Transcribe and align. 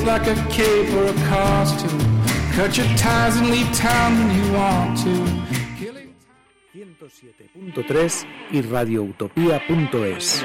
behave 0.00 0.06
like 0.06 0.26
a 0.26 0.34
cape 0.50 0.92
or 0.94 1.06
a 1.06 1.12
costume. 1.28 2.00
Cut 2.52 2.76
your 2.76 2.86
ties 2.96 3.36
and 3.36 3.50
leave 3.50 3.70
town 3.74 4.18
when 4.18 4.30
you 4.36 4.52
want 4.52 4.98
to. 5.04 5.10
107.3 6.72 8.26
y 8.52 8.62
radioutopía.es. 8.62 10.44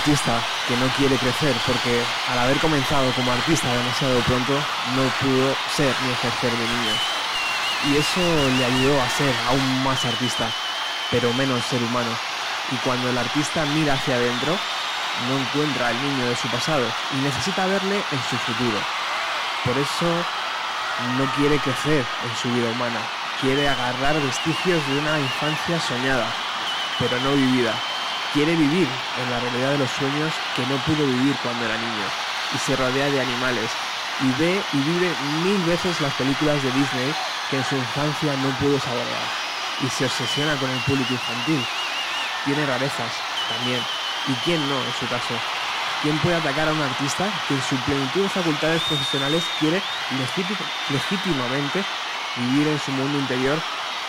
artista 0.00 0.40
que 0.66 0.76
no 0.78 0.86
quiere 0.96 1.14
crecer 1.16 1.54
porque 1.66 2.02
al 2.32 2.38
haber 2.38 2.56
comenzado 2.58 3.12
como 3.12 3.32
artista 3.32 3.70
demasiado 3.70 4.18
pronto 4.20 4.54
no 4.96 5.02
pudo 5.20 5.54
ser 5.76 5.94
ni 6.02 6.12
ejercer 6.12 6.50
de 6.50 6.64
niño. 6.64 6.94
Y 7.84 7.96
eso 7.98 8.20
le 8.56 8.64
ayudó 8.64 9.02
a 9.02 9.08
ser 9.10 9.34
aún 9.48 9.84
más 9.84 10.02
artista, 10.06 10.48
pero 11.10 11.34
menos 11.34 11.62
ser 11.66 11.82
humano. 11.82 12.08
Y 12.72 12.76
cuando 12.76 13.10
el 13.10 13.18
artista 13.18 13.66
mira 13.66 13.92
hacia 13.92 14.16
adentro, 14.16 14.56
no 15.28 15.38
encuentra 15.38 15.88
al 15.88 16.00
niño 16.00 16.30
de 16.30 16.36
su 16.36 16.48
pasado 16.48 16.86
y 17.12 17.16
necesita 17.20 17.66
verle 17.66 17.96
en 17.96 18.22
su 18.30 18.36
futuro. 18.38 18.78
Por 19.66 19.76
eso 19.76 20.08
no 21.18 21.26
quiere 21.36 21.58
crecer 21.58 22.06
en 22.24 22.36
su 22.40 22.50
vida 22.52 22.70
humana, 22.70 23.00
quiere 23.38 23.68
agarrar 23.68 24.18
vestigios 24.22 24.86
de 24.88 24.98
una 24.98 25.18
infancia 25.20 25.78
soñada, 25.78 26.26
pero 26.98 27.20
no 27.20 27.32
vivida 27.34 27.74
quiere 28.32 28.54
vivir 28.54 28.88
en 29.18 29.30
la 29.30 29.40
realidad 29.40 29.72
de 29.72 29.78
los 29.78 29.90
sueños 29.90 30.32
que 30.54 30.66
no 30.66 30.76
pudo 30.84 31.06
vivir 31.06 31.36
cuando 31.42 31.64
era 31.64 31.76
niño 31.76 32.06
y 32.54 32.58
se 32.58 32.76
rodea 32.76 33.10
de 33.10 33.20
animales 33.20 33.70
y 34.20 34.30
ve 34.40 34.62
y 34.72 34.78
vive 34.78 35.14
mil 35.42 35.62
veces 35.64 36.00
las 36.00 36.14
películas 36.14 36.62
de 36.62 36.70
Disney 36.72 37.14
que 37.50 37.56
en 37.56 37.64
su 37.64 37.76
infancia 37.76 38.36
no 38.36 38.50
pudo 38.58 38.78
saborear 38.78 39.26
y 39.82 39.88
se 39.88 40.04
obsesiona 40.04 40.56
con 40.56 40.70
el 40.70 40.78
público 40.80 41.12
infantil. 41.12 41.64
Tiene 42.44 42.66
rarezas 42.66 43.12
también 43.48 43.80
y 44.28 44.34
quién 44.44 44.68
no 44.68 44.76
en 44.76 44.92
su 44.98 45.08
caso. 45.08 45.34
¿Quién 46.02 46.18
puede 46.18 46.36
atacar 46.36 46.68
a 46.68 46.72
un 46.72 46.80
artista 46.80 47.28
que 47.46 47.54
en 47.54 47.62
su 47.62 47.76
plenitud 47.76 48.22
de 48.22 48.28
facultades 48.28 48.82
profesionales 48.82 49.44
quiere 49.58 49.82
legítimamente 50.90 51.84
vivir 52.36 52.68
en 52.68 52.78
su 52.78 52.90
mundo 52.92 53.18
interior 53.18 53.60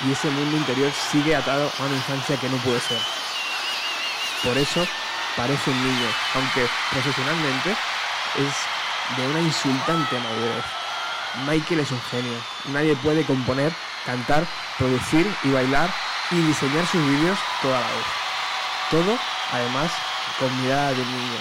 y 0.05 0.11
ese 0.11 0.29
mundo 0.29 0.55
interior 0.55 0.91
sigue 0.93 1.35
atado 1.35 1.71
a 1.79 1.83
una 1.83 1.95
infancia 1.95 2.37
que 2.37 2.49
no 2.49 2.57
puede 2.57 2.79
ser? 2.79 3.20
Por 4.43 4.57
eso 4.57 4.87
parece 5.35 5.69
un 5.69 5.83
niño, 5.83 6.09
aunque 6.35 6.67
profesionalmente 6.89 7.71
es 8.37 9.17
de 9.17 9.27
una 9.27 9.39
insultante 9.39 10.19
madurez. 10.19 10.65
Michael 11.47 11.79
es 11.81 11.91
un 11.91 12.01
genio. 12.09 12.37
Nadie 12.69 12.95
puede 12.95 13.23
componer, 13.23 13.71
cantar, 14.05 14.47
producir 14.77 15.31
y 15.43 15.51
bailar 15.51 15.93
y 16.31 16.41
diseñar 16.41 16.85
sus 16.87 17.05
vídeos 17.05 17.37
toda 17.61 17.79
la 17.79 17.87
vez. 17.87 18.05
Todo, 18.89 19.17
además, 19.51 19.91
con 20.39 20.61
mirada 20.61 20.89
de 20.89 21.05
niño. 21.05 21.39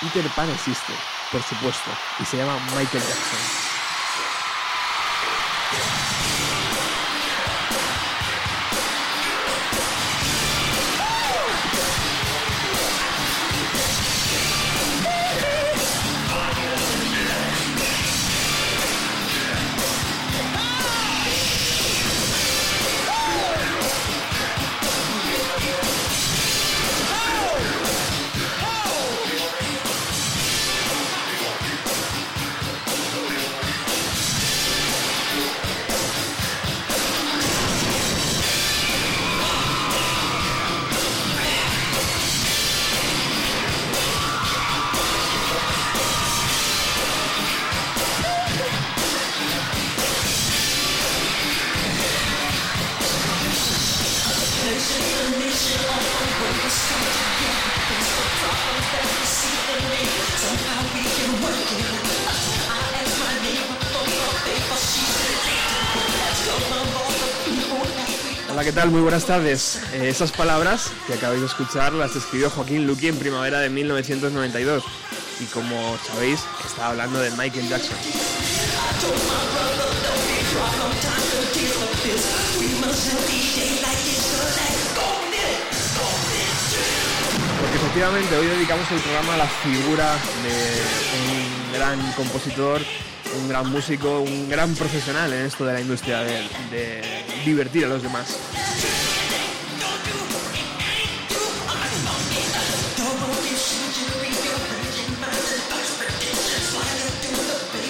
Peter 0.00 0.30
Pan 0.32 0.50
existe, 0.50 0.92
por 1.30 1.42
supuesto, 1.42 1.90
y 2.18 2.24
se 2.24 2.36
llama 2.36 2.58
Michael 2.74 3.02
Jackson. 3.02 3.62
Muy 68.90 69.00
buenas 69.00 69.26
tardes. 69.26 69.80
Eh, 69.94 70.08
esas 70.08 70.32
palabras 70.32 70.90
que 71.06 71.14
acabáis 71.14 71.40
de 71.40 71.46
escuchar 71.46 71.92
las 71.92 72.16
escribió 72.16 72.50
Joaquín 72.50 72.84
Luqui 72.84 73.06
en 73.06 73.16
primavera 73.16 73.60
de 73.60 73.70
1992. 73.70 74.82
y 75.40 75.44
como 75.46 75.96
sabéis, 76.04 76.40
está 76.66 76.88
hablando 76.88 77.20
de 77.20 77.30
Michael 77.32 77.68
Jackson. 77.68 77.96
Porque 87.60 87.76
efectivamente 87.76 88.36
hoy 88.36 88.46
dedicamos 88.48 88.90
el 88.90 88.98
programa 88.98 89.34
a 89.34 89.36
la 89.38 89.48
figura 89.48 90.16
de 90.42 90.82
un 91.30 91.72
gran 91.72 92.12
compositor, 92.14 92.80
un 93.40 93.48
gran 93.48 93.70
músico, 93.70 94.20
un 94.20 94.48
gran 94.48 94.74
profesional 94.74 95.32
en 95.32 95.46
esto 95.46 95.64
de 95.64 95.72
la 95.72 95.80
industria 95.80 96.18
de, 96.20 96.42
de 96.72 97.21
divertir 97.44 97.84
a 97.84 97.88
los 97.88 98.02
demás. 98.02 98.38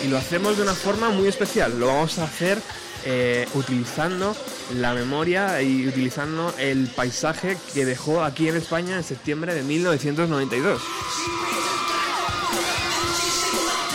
y 0.02 0.08
lo 0.08 0.18
hacemos 0.18 0.56
de 0.56 0.62
una 0.62 0.74
forma 0.74 1.10
muy 1.10 1.28
especial. 1.28 1.78
Lo 1.78 1.86
vamos 1.86 2.18
a 2.18 2.24
hacer 2.24 2.60
eh, 3.04 3.46
utilizando 3.54 4.36
la 4.76 4.94
memoria 4.94 5.60
y 5.62 5.86
utilizando 5.86 6.54
el 6.58 6.88
paisaje 6.88 7.56
que 7.74 7.84
dejó 7.84 8.22
aquí 8.22 8.48
en 8.48 8.56
España 8.56 8.96
en 8.96 9.04
septiembre 9.04 9.54
de 9.54 9.62
1992. 9.62 10.82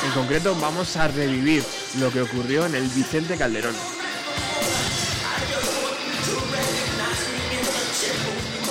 En 0.06 0.12
concreto 0.14 0.56
vamos 0.62 0.96
a 0.96 1.08
revivir 1.08 1.64
lo 2.00 2.12
que 2.12 2.22
ocurrió 2.22 2.66
en 2.66 2.76
el 2.76 2.88
Vicente 2.90 3.38
Calderón. 3.38 3.97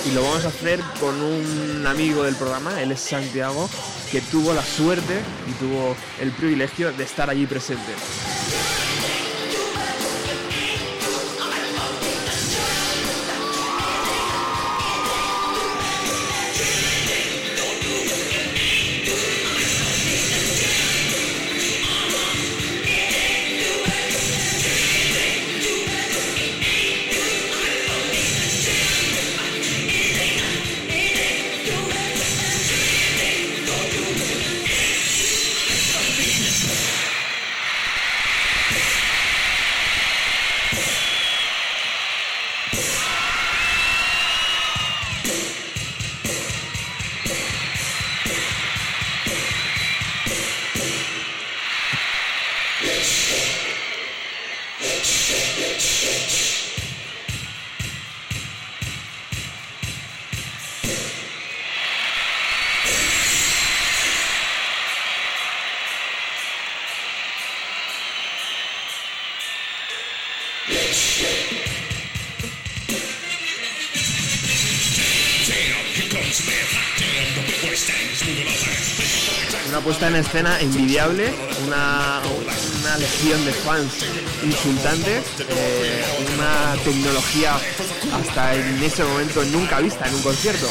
Y 0.07 0.11
lo 0.11 0.23
vamos 0.23 0.45
a 0.45 0.47
hacer 0.47 0.79
con 1.01 1.21
un 1.21 1.85
amigo 1.85 2.23
del 2.23 2.35
programa, 2.35 2.81
él 2.81 2.93
es 2.93 3.01
Santiago, 3.01 3.69
que 4.09 4.21
tuvo 4.21 4.53
la 4.53 4.63
suerte 4.63 5.19
y 5.49 5.51
tuvo 5.53 5.97
el 6.21 6.31
privilegio 6.31 6.93
de 6.93 7.03
estar 7.03 7.29
allí 7.29 7.45
presente. 7.45 7.91
Escena 80.27 80.59
envidiable, 80.59 81.33
una, 81.65 82.19
una 82.81 82.97
legión 82.97 83.45
de 83.45 83.53
fans 83.53 84.03
insultantes, 84.43 85.23
eh, 85.47 86.03
una 86.35 86.75
tecnología 86.83 87.55
hasta 88.13 88.55
en 88.55 88.83
ese 88.83 89.05
momento 89.05 89.41
nunca 89.45 89.79
vista 89.79 90.05
en 90.05 90.15
un 90.15 90.21
concierto. 90.21 90.67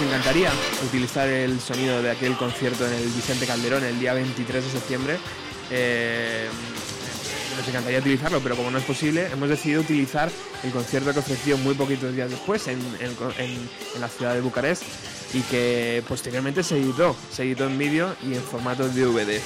Nos 0.00 0.08
encantaría 0.08 0.50
utilizar 0.84 1.28
el 1.28 1.60
sonido 1.60 2.02
de 2.02 2.10
aquel 2.10 2.36
concierto 2.36 2.86
en 2.86 2.92
el 2.94 3.04
Vicente 3.08 3.46
Calderón 3.46 3.84
el 3.84 3.98
día 3.98 4.12
23 4.14 4.64
de 4.64 4.70
septiembre, 4.70 5.16
eh, 5.70 6.46
nos 7.56 7.66
encantaría 7.66 7.98
utilizarlo, 8.00 8.40
pero 8.40 8.56
como 8.56 8.70
no 8.70 8.78
es 8.78 8.84
posible, 8.84 9.26
hemos 9.32 9.48
decidido 9.48 9.80
utilizar 9.80 10.30
el 10.62 10.70
concierto 10.70 11.12
que 11.12 11.20
ofreció 11.20 11.56
muy 11.58 11.74
poquitos 11.74 12.14
días 12.14 12.30
después 12.30 12.66
en, 12.68 12.78
en- 13.00 13.16
en- 13.38 13.68
en 13.94 14.00
la 14.00 14.08
ciudad 14.08 14.34
de 14.34 14.40
Bucarest 14.42 14.82
y 15.32 15.40
que 15.42 16.02
posteriormente 16.06 16.62
se 16.62 16.76
editó, 16.76 17.16
se 17.32 17.44
editó 17.44 17.64
en 17.66 17.78
vídeo 17.78 18.14
y 18.22 18.34
en 18.34 18.42
formato 18.42 18.86
DVD. 18.88 19.40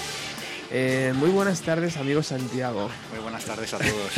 Eh, 0.72 1.12
muy 1.16 1.30
buenas 1.30 1.60
tardes, 1.62 1.96
amigo 1.96 2.22
Santiago. 2.22 2.88
Muy 3.12 3.20
buenas 3.22 3.44
tardes 3.44 3.72
a 3.74 3.78
todos. 3.78 4.12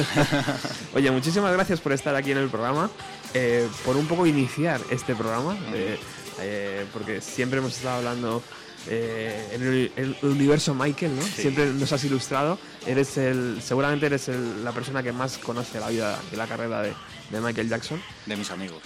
Oye, 0.95 1.11
muchísimas 1.11 1.53
gracias 1.53 1.81
por 1.81 1.93
estar 1.93 2.15
aquí 2.15 2.33
en 2.33 2.39
el 2.39 2.49
programa, 2.49 2.91
eh, 3.35 3.67
por 3.85 3.97
un 3.97 4.07
poco 4.07 4.27
iniciar 4.27 4.81
este 4.91 5.15
programa, 5.15 5.57
eh, 5.75 5.99
eh, 6.41 6.87
porque 6.93 7.21
siempre 7.21 7.59
hemos 7.59 7.77
estado 7.77 7.97
hablando 7.99 8.43
eh, 8.89 9.49
en 9.53 9.63
el, 9.63 9.93
el 9.97 10.17
universo 10.23 10.75
Michael, 10.75 11.15
¿no? 11.17 11.23
Sí. 11.23 11.43
Siempre 11.43 11.67
nos 11.67 11.93
has 11.93 12.03
ilustrado. 12.05 12.59
Eres 12.87 13.17
el, 13.17 13.61
seguramente 13.63 14.07
eres 14.07 14.29
el- 14.29 14.65
la 14.65 14.73
persona 14.73 15.03
que 15.03 15.13
más 15.13 15.39
conoce 15.39 15.79
la 15.79 15.89
vida 15.89 16.19
y 16.33 16.37
la 16.37 16.47
carrera 16.49 16.83
de, 16.83 16.93
de 17.31 17.41
Michael 17.41 17.69
Jackson, 17.69 18.03
De 18.27 18.37
mis 18.37 18.51
amigos. 18.51 18.83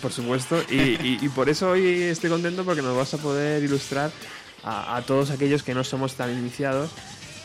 por 0.00 0.12
supuesto, 0.12 0.62
y, 0.70 0.74
y- 0.76 1.18
y 1.20 1.28
por 1.28 1.48
eso 1.48 1.70
hoy 1.70 2.02
estoy 2.04 2.30
contento 2.30 2.64
porque 2.64 2.80
nos 2.82 2.96
vas 2.96 3.12
a 3.14 3.18
poder 3.18 3.62
ilustrar 3.62 4.10
a, 4.62 4.96
a 4.96 5.02
todos 5.02 5.30
aquellos 5.30 5.62
que 5.62 5.74
no 5.74 5.84
somos 5.84 6.14
tan 6.14 6.30
iniciados 6.32 6.90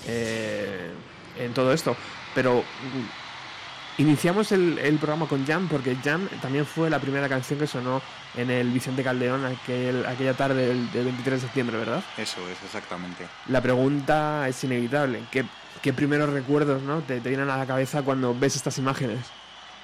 eh, 0.07 0.89
en 1.37 1.53
todo 1.53 1.73
esto. 1.73 1.97
Pero 2.33 2.61
mm, 2.61 4.01
iniciamos 4.01 4.51
el, 4.53 4.79
el 4.79 4.97
programa 4.97 5.27
con 5.27 5.45
Jam 5.45 5.67
porque 5.67 5.97
Jam 6.03 6.29
también 6.41 6.65
fue 6.65 6.89
la 6.89 6.99
primera 6.99 7.27
canción 7.27 7.59
que 7.59 7.67
sonó 7.67 8.01
en 8.39 8.49
el 8.51 8.71
Vicente 8.71 9.03
Calderón 9.03 9.45
aquel, 9.45 10.05
aquella 10.05 10.33
tarde 10.33 10.67
del, 10.67 10.91
del 10.91 11.05
23 11.05 11.41
de 11.41 11.47
septiembre, 11.47 11.77
¿verdad? 11.77 12.03
Eso 12.17 12.39
es, 12.49 12.57
exactamente. 12.63 13.27
La 13.47 13.61
pregunta 13.61 14.47
es 14.47 14.63
inevitable. 14.63 15.21
¿Qué, 15.31 15.45
qué 15.81 15.93
primeros 15.93 16.29
recuerdos 16.29 16.81
¿no? 16.81 16.99
te, 17.01 17.19
te 17.19 17.29
vienen 17.29 17.49
a 17.49 17.57
la 17.57 17.65
cabeza 17.65 18.01
cuando 18.01 18.33
ves 18.37 18.55
estas 18.55 18.77
imágenes? 18.77 19.19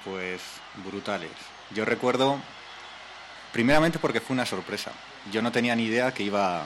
Pues 0.04 0.40
brutales. 0.84 1.30
Yo 1.74 1.84
recuerdo, 1.84 2.38
primeramente 3.52 3.98
porque 3.98 4.20
fue 4.20 4.34
una 4.34 4.46
sorpresa. 4.46 4.92
Yo 5.32 5.42
no 5.42 5.52
tenía 5.52 5.74
ni 5.74 5.84
idea 5.84 6.12
que 6.12 6.22
iba, 6.22 6.64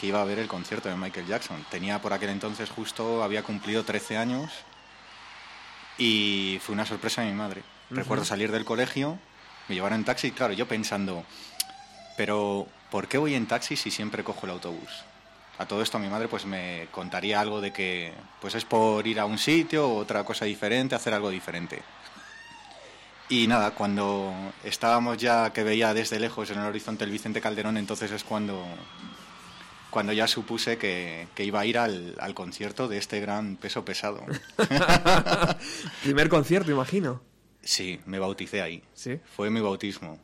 que 0.00 0.06
iba 0.06 0.20
a 0.20 0.24
ver 0.24 0.38
el 0.38 0.48
concierto 0.48 0.88
de 0.88 0.96
Michael 0.96 1.26
Jackson. 1.26 1.64
Tenía 1.70 2.00
por 2.00 2.12
aquel 2.12 2.30
entonces 2.30 2.70
justo, 2.70 3.22
había 3.22 3.42
cumplido 3.42 3.84
13 3.84 4.16
años 4.16 4.50
y 5.98 6.58
fue 6.62 6.74
una 6.74 6.86
sorpresa 6.86 7.22
de 7.22 7.28
mi 7.28 7.34
madre. 7.34 7.62
Recuerdo 7.90 8.24
salir 8.24 8.52
del 8.52 8.64
colegio, 8.64 9.18
me 9.68 9.74
llevaron 9.74 9.98
en 9.98 10.04
taxi, 10.04 10.30
claro, 10.30 10.52
yo 10.52 10.66
pensando, 10.66 11.24
pero 12.16 12.66
¿por 12.90 13.08
qué 13.08 13.18
voy 13.18 13.34
en 13.34 13.46
taxi 13.46 13.76
si 13.76 13.90
siempre 13.90 14.24
cojo 14.24 14.46
el 14.46 14.52
autobús? 14.52 15.04
A 15.58 15.66
todo 15.66 15.82
esto 15.82 15.98
mi 15.98 16.08
madre 16.08 16.28
pues 16.28 16.46
me 16.46 16.86
contaría 16.92 17.40
algo 17.40 17.60
de 17.60 17.72
que 17.72 18.12
pues 18.40 18.54
es 18.54 18.64
por 18.64 19.06
ir 19.06 19.18
a 19.18 19.24
un 19.24 19.38
sitio, 19.38 19.90
otra 19.90 20.24
cosa 20.24 20.44
diferente, 20.44 20.94
hacer 20.94 21.14
algo 21.14 21.30
diferente. 21.30 21.82
Y 23.28 23.46
nada, 23.46 23.72
cuando 23.72 24.32
estábamos 24.64 25.18
ya 25.18 25.52
que 25.52 25.62
veía 25.62 25.92
desde 25.92 26.18
lejos 26.18 26.50
en 26.50 26.60
el 26.60 26.66
horizonte 26.66 27.04
el 27.04 27.10
Vicente 27.10 27.40
Calderón, 27.40 27.76
entonces 27.76 28.10
es 28.10 28.24
cuando, 28.24 28.64
cuando 29.90 30.12
ya 30.12 30.26
supuse 30.26 30.78
que, 30.78 31.28
que 31.34 31.44
iba 31.44 31.60
a 31.60 31.66
ir 31.66 31.76
al, 31.76 32.14
al 32.20 32.34
concierto 32.34 32.88
de 32.88 32.96
este 32.96 33.20
gran 33.20 33.56
peso 33.56 33.84
pesado. 33.84 34.24
Primer 36.02 36.30
concierto, 36.30 36.70
imagino. 36.70 37.27
Sí, 37.68 38.00
me 38.06 38.18
bauticé 38.18 38.62
ahí. 38.62 38.82
Sí. 38.94 39.20
Fue 39.36 39.50
mi 39.50 39.60
bautismo. 39.60 40.18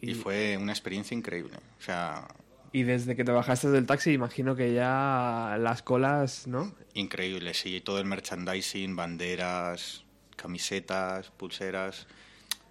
Y, 0.00 0.12
Y- 0.12 0.14
fue 0.14 0.56
una 0.56 0.72
experiencia 0.72 1.14
increíble. 1.14 1.58
O 1.78 1.82
sea, 1.82 2.26
Y 2.72 2.82
desde 2.84 3.14
que 3.14 3.24
te 3.24 3.32
bajaste 3.32 3.68
del 3.70 3.84
taxi, 3.84 4.12
imagino 4.12 4.56
que 4.56 4.72
ya 4.72 5.56
las 5.60 5.82
colas, 5.82 6.46
¿no? 6.46 6.72
increíble, 6.94 7.52
sí. 7.52 7.80
Todo 7.82 7.98
el 7.98 8.06
merchandising, 8.06 8.96
banderas, 8.96 10.02
camisetas, 10.36 11.30
pulseras. 11.36 12.06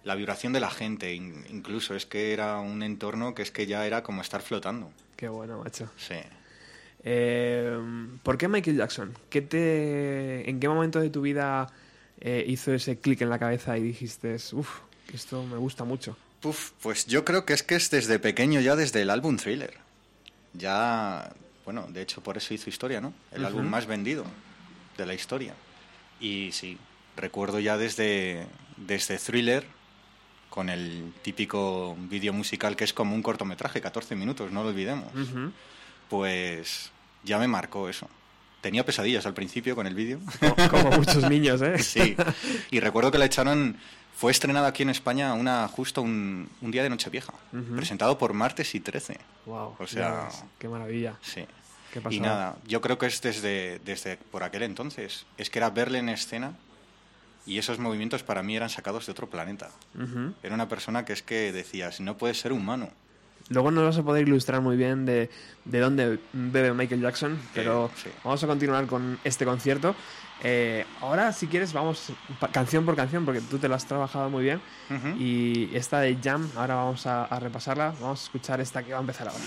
La 0.02 0.16
vibración 0.16 0.52
de 0.52 0.60
la 0.60 0.70
gente, 0.70 1.14
in- 1.14 1.44
incluso. 1.48 1.94
Es 1.94 2.04
que 2.04 2.32
era 2.32 2.58
un 2.58 2.82
entorno 2.82 3.34
que 3.36 3.42
es 3.42 3.52
que 3.52 3.66
ya 3.66 3.86
era 3.86 4.02
como 4.02 4.20
estar 4.22 4.42
flotando. 4.42 4.90
Qué 5.16 5.28
bueno, 5.28 5.62
macho. 5.62 5.90
Sí. 5.96 6.16
Eh, 7.04 7.78
¿Por 8.24 8.36
qué 8.36 8.48
Michael 8.48 8.76
Jackson? 8.78 9.14
¿Qué 9.30 9.42
te, 9.42 10.48
¿En 10.50 10.58
qué 10.60 10.68
momento 10.68 10.98
de 11.00 11.10
tu 11.10 11.20
vida 11.22 11.68
eh, 12.20 12.44
hizo 12.46 12.72
ese 12.72 12.98
clic 12.98 13.20
en 13.22 13.30
la 13.30 13.38
cabeza 13.38 13.76
y 13.78 13.82
dijiste, 13.82 14.36
uff, 14.52 14.80
esto 15.12 15.44
me 15.44 15.56
gusta 15.56 15.84
mucho? 15.84 16.16
Puf, 16.40 16.72
pues 16.82 17.06
yo 17.06 17.24
creo 17.24 17.44
que 17.44 17.52
es 17.52 17.62
que 17.62 17.74
es 17.74 17.90
desde 17.90 18.18
pequeño 18.18 18.60
ya, 18.60 18.76
desde 18.76 19.02
el 19.02 19.10
álbum 19.10 19.36
Thriller. 19.36 19.74
Ya, 20.52 21.32
bueno, 21.64 21.86
de 21.88 22.02
hecho 22.02 22.22
por 22.22 22.36
eso 22.36 22.54
hizo 22.54 22.70
historia, 22.70 23.00
¿no? 23.00 23.12
El 23.32 23.44
álbum 23.44 23.66
más 23.66 23.86
vendido 23.86 24.24
de 24.96 25.06
la 25.06 25.14
historia. 25.14 25.54
Y 26.20 26.50
sí, 26.52 26.78
recuerdo 27.16 27.58
ya 27.60 27.76
desde, 27.76 28.46
desde 28.76 29.18
Thriller, 29.18 29.66
con 30.48 30.68
el 30.68 31.12
típico 31.22 31.96
vídeo 31.98 32.32
musical 32.32 32.76
que 32.76 32.84
es 32.84 32.92
como 32.92 33.14
un 33.14 33.22
cortometraje, 33.22 33.80
14 33.80 34.16
minutos, 34.16 34.50
no 34.50 34.62
lo 34.62 34.70
olvidemos. 34.70 35.12
Pues 36.08 36.90
ya 37.24 37.38
me 37.38 37.48
marcó 37.48 37.88
eso. 37.88 38.08
Tenía 38.60 38.84
pesadillas 38.84 39.24
al 39.26 39.34
principio 39.34 39.74
con 39.76 39.86
el 39.86 39.94
vídeo. 39.94 40.18
Co- 40.40 40.56
Como 40.70 40.90
muchos 40.98 41.28
niños, 41.30 41.62
¿eh? 41.62 41.78
Sí, 41.78 42.16
y 42.70 42.80
recuerdo 42.80 43.10
que 43.12 43.18
la 43.18 43.24
echaron, 43.26 43.76
fue 44.16 44.32
estrenado 44.32 44.66
aquí 44.66 44.82
en 44.82 44.90
España 44.90 45.32
una, 45.34 45.68
justo 45.68 46.02
un, 46.02 46.48
un 46.60 46.70
día 46.70 46.82
de 46.82 46.90
Nochevieja, 46.90 47.32
Ujú. 47.52 47.76
presentado 47.76 48.18
por 48.18 48.32
Martes 48.34 48.74
y 48.74 48.80
13. 48.80 49.18
Wow, 49.46 49.76
O 49.78 49.86
sea- 49.86 50.28
qué 50.58 50.68
maravilla. 50.68 51.14
Sí. 51.22 51.44
¿Qué 51.92 52.00
Y 52.00 52.02
pasaba? 52.02 52.26
nada, 52.26 52.56
yo 52.66 52.80
creo 52.82 52.98
que 52.98 53.06
es 53.06 53.22
desde, 53.22 53.78
desde 53.84 54.16
por 54.18 54.42
aquel 54.42 54.62
entonces. 54.62 55.24
Es 55.38 55.48
que 55.50 55.58
era 55.58 55.70
verle 55.70 56.00
en 56.00 56.08
escena 56.10 56.52
y 57.46 57.56
esos 57.58 57.78
movimientos 57.78 58.22
para 58.22 58.42
mí 58.42 58.56
eran 58.56 58.68
sacados 58.68 59.06
de 59.06 59.12
otro 59.12 59.30
planeta. 59.30 59.70
Era 60.42 60.54
una 60.54 60.68
persona 60.68 61.04
que 61.06 61.14
es 61.14 61.22
que 61.22 61.50
decías, 61.52 62.00
no 62.00 62.18
puede 62.18 62.34
ser 62.34 62.52
humano. 62.52 62.90
Luego 63.50 63.70
nos 63.70 63.84
vas 63.84 63.98
a 63.98 64.02
poder 64.02 64.26
ilustrar 64.26 64.60
muy 64.60 64.76
bien 64.76 65.06
de, 65.06 65.30
de 65.64 65.80
dónde 65.80 66.18
bebe 66.32 66.72
Michael 66.74 67.00
Jackson, 67.00 67.38
pero 67.54 67.90
sí. 67.96 68.10
vamos 68.22 68.42
a 68.42 68.46
continuar 68.46 68.86
con 68.86 69.18
este 69.24 69.44
concierto. 69.44 69.94
Eh, 70.42 70.84
ahora, 71.00 71.32
si 71.32 71.46
quieres, 71.48 71.72
vamos 71.72 72.12
canción 72.52 72.84
por 72.84 72.94
canción, 72.94 73.24
porque 73.24 73.40
tú 73.40 73.58
te 73.58 73.68
lo 73.68 73.74
has 73.74 73.86
trabajado 73.86 74.30
muy 74.30 74.44
bien. 74.44 74.60
Y 75.18 75.74
esta 75.74 76.00
de 76.00 76.16
Jam, 76.22 76.48
ahora 76.56 76.76
vamos 76.76 77.06
a, 77.06 77.24
a 77.24 77.40
repasarla. 77.40 77.94
Vamos 78.00 78.20
a 78.20 78.24
escuchar 78.24 78.60
esta 78.60 78.82
que 78.82 78.92
va 78.92 78.98
a 78.98 79.00
empezar 79.00 79.28
ahora. 79.28 79.44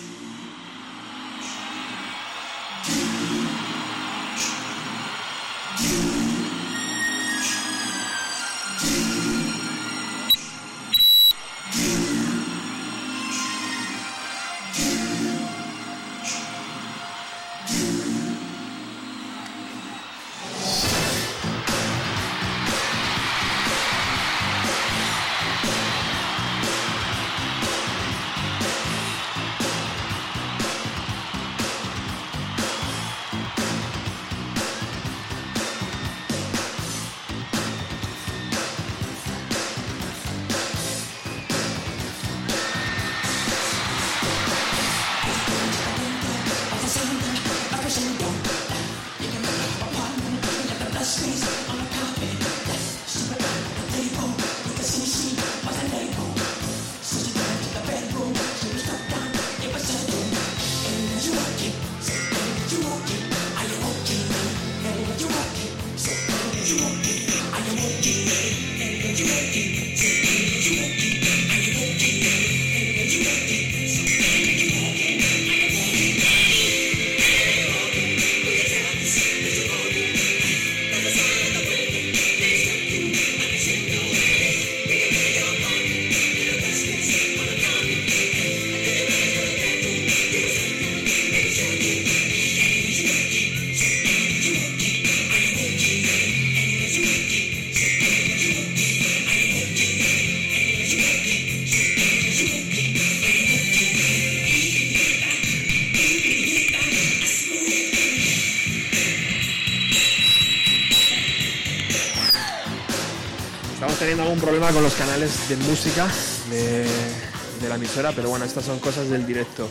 De 115.52 115.58
música 115.58 116.08
de, 116.50 117.68
la 117.68 117.76
emisora, 117.76 118.14
pero 118.14 118.30
bueno, 118.30 118.46
estas 118.46 118.64
son 118.64 118.80
cosas 118.80 119.10
del 119.10 119.28
directo. 119.28 119.70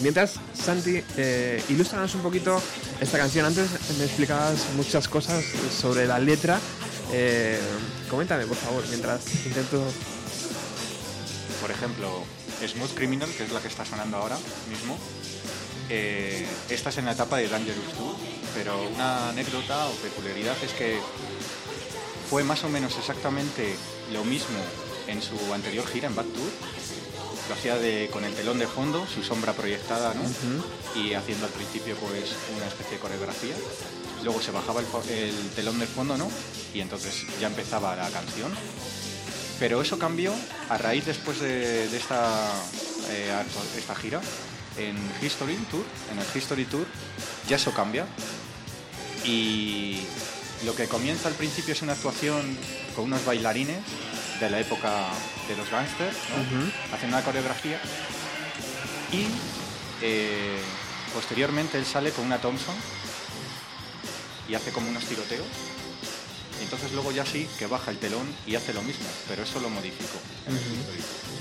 Mientras, 0.00 0.36
Santi, 0.54 1.02
eh, 1.18 1.62
ilústranos 1.68 2.14
un 2.14 2.22
poquito 2.22 2.62
esta 2.98 3.18
canción. 3.18 3.44
Antes 3.44 3.68
me 3.98 4.04
explicabas 4.04 4.64
muchas 4.74 5.06
cosas 5.06 5.44
sobre 5.70 6.06
la 6.06 6.18
letra. 6.18 6.58
Eh, 7.12 7.60
coméntame, 8.08 8.46
por 8.46 8.56
favor, 8.56 8.82
mientras 8.88 9.20
intento... 9.44 9.84
Por 11.60 11.72
ejemplo, 11.72 12.24
Smooth 12.66 12.94
Criminal, 12.94 13.28
que 13.28 13.44
es 13.44 13.52
la 13.52 13.60
que 13.60 13.68
está 13.68 13.84
sonando 13.84 14.16
ahora 14.16 14.38
mismo. 14.70 14.96
eh, 15.90 16.46
esta 16.70 16.88
es 16.88 16.96
en 16.96 17.04
la 17.04 17.12
etapa 17.12 17.36
de 17.36 17.48
Dangerous 17.48 17.92
Tour, 17.92 18.14
pero 18.54 18.82
una 18.88 19.28
anécdota 19.28 19.88
o 19.88 19.92
peculiaridad 19.96 20.56
es 20.64 20.72
que 20.72 20.98
fue 22.30 22.44
más 22.44 22.64
o 22.64 22.70
menos 22.70 22.96
exactamente 22.96 23.76
lo 24.10 24.24
mismo 24.24 24.58
en 25.08 25.20
su 25.22 25.52
anterior 25.52 25.86
gira 25.86 26.06
en 26.08 26.14
Back 26.14 26.26
Tour. 26.32 26.50
Lo 27.48 27.54
hacía 27.54 27.76
de, 27.76 28.08
con 28.12 28.24
el 28.24 28.34
telón 28.34 28.58
de 28.58 28.66
fondo, 28.66 29.06
su 29.06 29.22
sombra 29.22 29.54
proyectada, 29.54 30.12
¿no? 30.14 30.22
Y 31.00 31.14
haciendo 31.14 31.46
al 31.46 31.52
principio 31.52 31.96
pues 31.96 32.30
una 32.56 32.66
especie 32.66 32.92
de 32.92 32.98
coreografía. 32.98 33.54
Luego 34.22 34.40
se 34.42 34.50
bajaba 34.50 34.80
el, 34.80 35.50
telón 35.56 35.78
de 35.78 35.86
fondo, 35.86 36.16
¿no? 36.18 36.30
Y 36.74 36.80
entonces 36.80 37.24
ya 37.40 37.46
empezaba 37.46 37.96
la 37.96 38.08
canción. 38.10 38.52
Pero 39.58 39.80
eso 39.82 39.98
cambió 39.98 40.32
a 40.68 40.76
raíz 40.78 41.06
después 41.06 41.40
de, 41.40 41.88
de 41.88 41.96
esta, 41.96 42.52
eh, 43.10 43.32
actu- 43.32 43.78
esta 43.78 43.94
gira, 43.94 44.20
en 44.76 44.96
History 45.20 45.56
Tour, 45.70 45.84
en 46.12 46.18
el 46.18 46.26
History 46.34 46.64
Tour, 46.66 46.86
ya 47.48 47.56
eso 47.56 47.72
cambia. 47.72 48.06
Y 49.24 50.00
lo 50.64 50.74
que 50.74 50.86
comienza 50.86 51.28
al 51.28 51.34
principio 51.34 51.72
es 51.72 51.82
una 51.82 51.94
actuación 51.94 52.56
con 52.94 53.06
unos 53.06 53.24
bailarines 53.24 53.78
de 54.40 54.50
la 54.50 54.60
época 54.60 55.08
de 55.48 55.56
los 55.56 55.70
gangsters, 55.70 56.16
¿no? 56.30 56.94
hacen 56.94 57.08
una 57.08 57.22
coreografía 57.22 57.80
y 59.12 59.26
eh, 60.02 60.58
posteriormente 61.12 61.78
él 61.78 61.86
sale 61.86 62.12
con 62.12 62.26
una 62.26 62.38
Thompson 62.38 62.74
y 64.48 64.54
hace 64.54 64.70
como 64.70 64.88
unos 64.88 65.04
tiroteos. 65.04 65.46
Y 66.60 66.64
entonces 66.64 66.92
luego 66.92 67.12
ya 67.12 67.24
sí 67.24 67.48
que 67.58 67.66
baja 67.66 67.90
el 67.90 67.98
telón 67.98 68.26
y 68.46 68.56
hace 68.56 68.74
lo 68.74 68.82
mismo, 68.82 69.06
pero 69.28 69.42
eso 69.44 69.60
lo 69.60 69.70
modificó 69.70 70.18
en 70.46 70.56
el 70.56 70.62
History 70.62 70.98
Tour. 70.98 71.38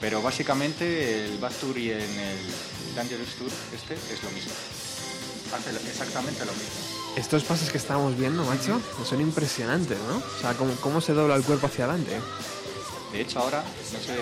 Pero 0.00 0.20
básicamente 0.20 1.26
el 1.26 1.38
Back 1.38 1.54
Tour 1.54 1.78
y 1.78 1.92
en 1.92 2.00
el 2.00 2.38
Dangerous 2.94 3.34
Tour 3.36 3.50
este 3.74 3.94
es 3.94 4.22
lo 4.22 4.30
mismo. 4.30 4.52
Hace 5.54 5.70
exactamente 5.88 6.44
lo 6.44 6.52
mismo. 6.52 6.91
Estos 7.16 7.44
pasos 7.44 7.70
que 7.70 7.78
estábamos 7.78 8.16
viendo, 8.16 8.42
macho, 8.44 8.80
son 9.04 9.20
impresionantes, 9.20 9.98
¿no? 10.08 10.16
O 10.16 10.40
sea, 10.40 10.54
cómo, 10.54 10.74
cómo 10.76 11.00
se 11.00 11.12
dobla 11.12 11.36
el 11.36 11.42
cuerpo 11.42 11.66
hacia 11.66 11.84
adelante. 11.84 12.18
De 13.12 13.20
hecho 13.20 13.40
ahora, 13.40 13.62
no 13.92 13.98
sé, 13.98 14.16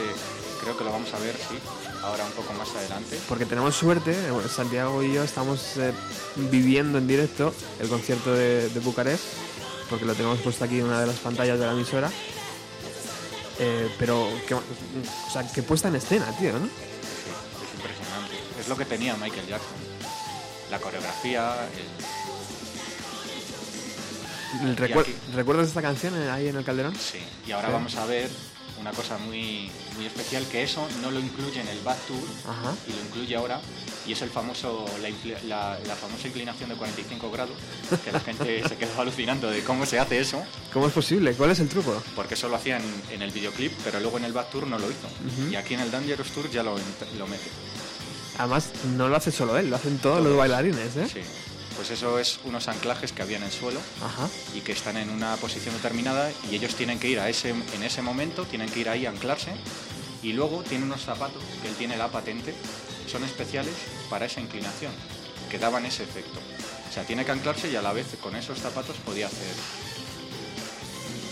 creo 0.61 0.76
que 0.76 0.82
lo 0.82 0.90
vamos 0.90 1.14
a 1.14 1.18
ver, 1.20 1.37
sí, 1.37 1.56
ahora 2.02 2.25
un 2.25 2.32
poco 2.32 2.52
más 2.54 2.68
adelante. 2.75 3.18
Porque 3.28 3.47
tenemos 3.47 3.76
suerte, 3.76 4.11
eh, 4.11 4.30
bueno, 4.32 4.49
Santiago 4.49 5.02
y 5.04 5.12
yo 5.12 5.23
estamos 5.23 5.76
eh, 5.76 5.92
viviendo 6.50 6.99
en 6.99 7.06
directo 7.06 7.54
el 7.78 7.88
concierto 7.88 8.35
de, 8.35 8.68
de 8.68 8.80
Bucarest, 8.80 9.23
porque 9.88 10.04
lo 10.04 10.14
tenemos 10.14 10.40
puesto 10.40 10.64
aquí 10.64 10.80
en 10.80 10.87
una 10.87 11.00
de 11.00 11.06
las 11.06 11.16
pantallas 11.16 11.61
de 11.61 11.66
la 11.66 11.73
emisora. 11.73 12.11
Eh, 13.61 13.94
pero, 13.99 14.26
que, 14.49 14.54
o 14.54 14.62
sea, 15.32 15.47
que 15.52 15.62
puesta 15.62 15.88
en 15.88 15.97
escena, 15.97 16.26
tío, 16.38 16.52
¿no? 16.52 16.64
Es 16.64 17.75
impresionante. 17.75 18.37
Es 18.59 18.68
lo 18.68 18.76
que 18.76 18.87
tenía 18.87 19.14
Michael 19.16 19.47
Jackson. 19.47 19.76
La 20.70 20.78
coreografía, 20.78 21.68
El 21.76 22.20
recuer- 24.76 25.00
aquí- 25.02 25.14
¿Recuerdas 25.35 25.69
esta 25.69 25.83
canción 25.83 26.14
eh, 26.21 26.30
ahí 26.30 26.49
en 26.49 26.57
el 26.57 26.64
Calderón? 26.64 26.95
sí. 26.97 27.19
Y 27.47 27.52
ahora 27.52 27.69
Sí. 27.69 27.73
vamos 27.75 27.95
a 27.97 28.07
ver 28.07 28.28
una 28.80 28.92
cosa 28.92 29.19
muy, 29.19 29.71
muy 29.97 30.07
especial, 30.07 30.45
que 30.50 30.62
eso 30.62 30.87
no 31.02 31.11
lo 31.11 31.21
incluye 31.21 31.61
en 31.61 31.69
el 31.69 31.80
Back 31.80 31.99
Tour 32.07 32.23
Ajá. 32.49 32.75
y 32.88 32.92
lo 32.92 33.00
incluye 33.02 33.37
ahora, 33.37 33.61
y 34.07 34.12
es 34.12 34.23
el 34.23 34.30
famoso, 34.30 34.87
la, 35.02 35.11
la- 35.47 35.78
la 35.87 35.95
famosa 35.97 36.28
inclinación 36.28 36.71
de 36.71 36.76
45 36.76 37.30
grados, 37.30 37.57
que 38.02 38.11
la 38.11 38.21
gente 38.21 38.62
se 38.69 38.76
quedó 38.78 38.99
alucinando 39.02 39.50
de 39.50 39.62
cómo 39.64 39.85
se 39.85 39.99
hace 39.99 40.19
eso, 40.21 40.42
¿Cómo 40.73 40.87
es 40.87 40.92
posible? 40.95 41.35
¿Cuál 41.35 41.50
es 41.50 41.61
el 41.61 41.69
truco? 41.69 42.02
porque 42.16 42.35
eso 42.35 42.49
lo 42.49 42.57
hacía 42.57 42.78
en, 42.78 42.85
en 43.11 43.21
el 43.21 43.30
videoclip, 43.33 43.73
pero 43.85 44.00
luego 44.00 44.16
en 44.16 44.25
el 44.25 44.33
Back 44.33 44.50
Tour 44.50 44.66
no 44.66 44.78
lo 44.78 44.87
hizo. 44.90 45.09
Y 45.50 45.57
aquí 45.57 45.75
en 45.75 45.80
el 45.80 45.90
Dangerous 45.90 46.30
Tour 46.30 46.50
ya 46.50 46.62
lo, 46.62 46.76
lo 47.19 47.26
mete. 47.26 47.50
Además, 48.38 48.71
no 48.97 49.11
lo 49.11 49.16
hace 49.16 49.30
solo 49.30 49.59
él, 49.59 49.69
lo 49.69 49.76
hacen 49.76 49.99
todos 49.99 50.25
los 50.25 50.35
bailarines, 50.38 50.97
¿eh? 50.97 51.07
Sí. 51.12 51.21
Pues 51.81 51.93
eso 51.93 52.19
es 52.19 52.41
unos 52.45 52.69
anclajes 52.69 53.11
que 53.11 53.23
había 53.23 53.39
en 53.39 53.43
el 53.43 53.51
suelo 53.51 53.81
Ajá. 54.05 54.29
y 54.55 54.61
que 54.61 54.73
están 54.73 54.99
en 54.99 55.09
una 55.09 55.35
posición 55.37 55.75
determinada 55.75 56.31
y 56.51 56.55
ellos 56.55 56.75
tienen 56.75 56.99
que 56.99 57.09
ir 57.09 57.19
a 57.19 57.31
ese, 57.31 57.49
en 57.49 57.83
ese 57.83 58.03
momento, 58.03 58.45
tienen 58.45 58.69
que 58.69 58.81
ir 58.81 58.91
ahí 58.91 59.07
a 59.07 59.09
anclarse 59.09 59.53
y 60.23 60.35
luego 60.35 60.63
tiene 60.63 60.85
unos 60.85 61.01
zapatos 61.01 61.43
que 61.63 61.69
él 61.69 61.75
tiene 61.77 61.97
la 61.97 62.09
patente, 62.09 62.53
son 63.11 63.25
especiales 63.25 63.73
para 64.11 64.27
esa 64.27 64.43
inclinación, 64.43 64.93
que 65.51 65.59
daban 65.59 65.87
ese 65.87 66.03
efecto. 66.03 66.39
O 66.91 66.93
sea, 66.93 67.05
tiene 67.05 67.25
que 67.25 67.33
anclarse 67.33 67.71
y 67.71 67.77
a 67.77 67.81
la 67.81 67.95
vez 67.95 68.09
con 68.21 68.37
esos 68.37 68.59
zapatos 68.59 68.97
podía 68.99 69.29
hacer... 69.29 69.55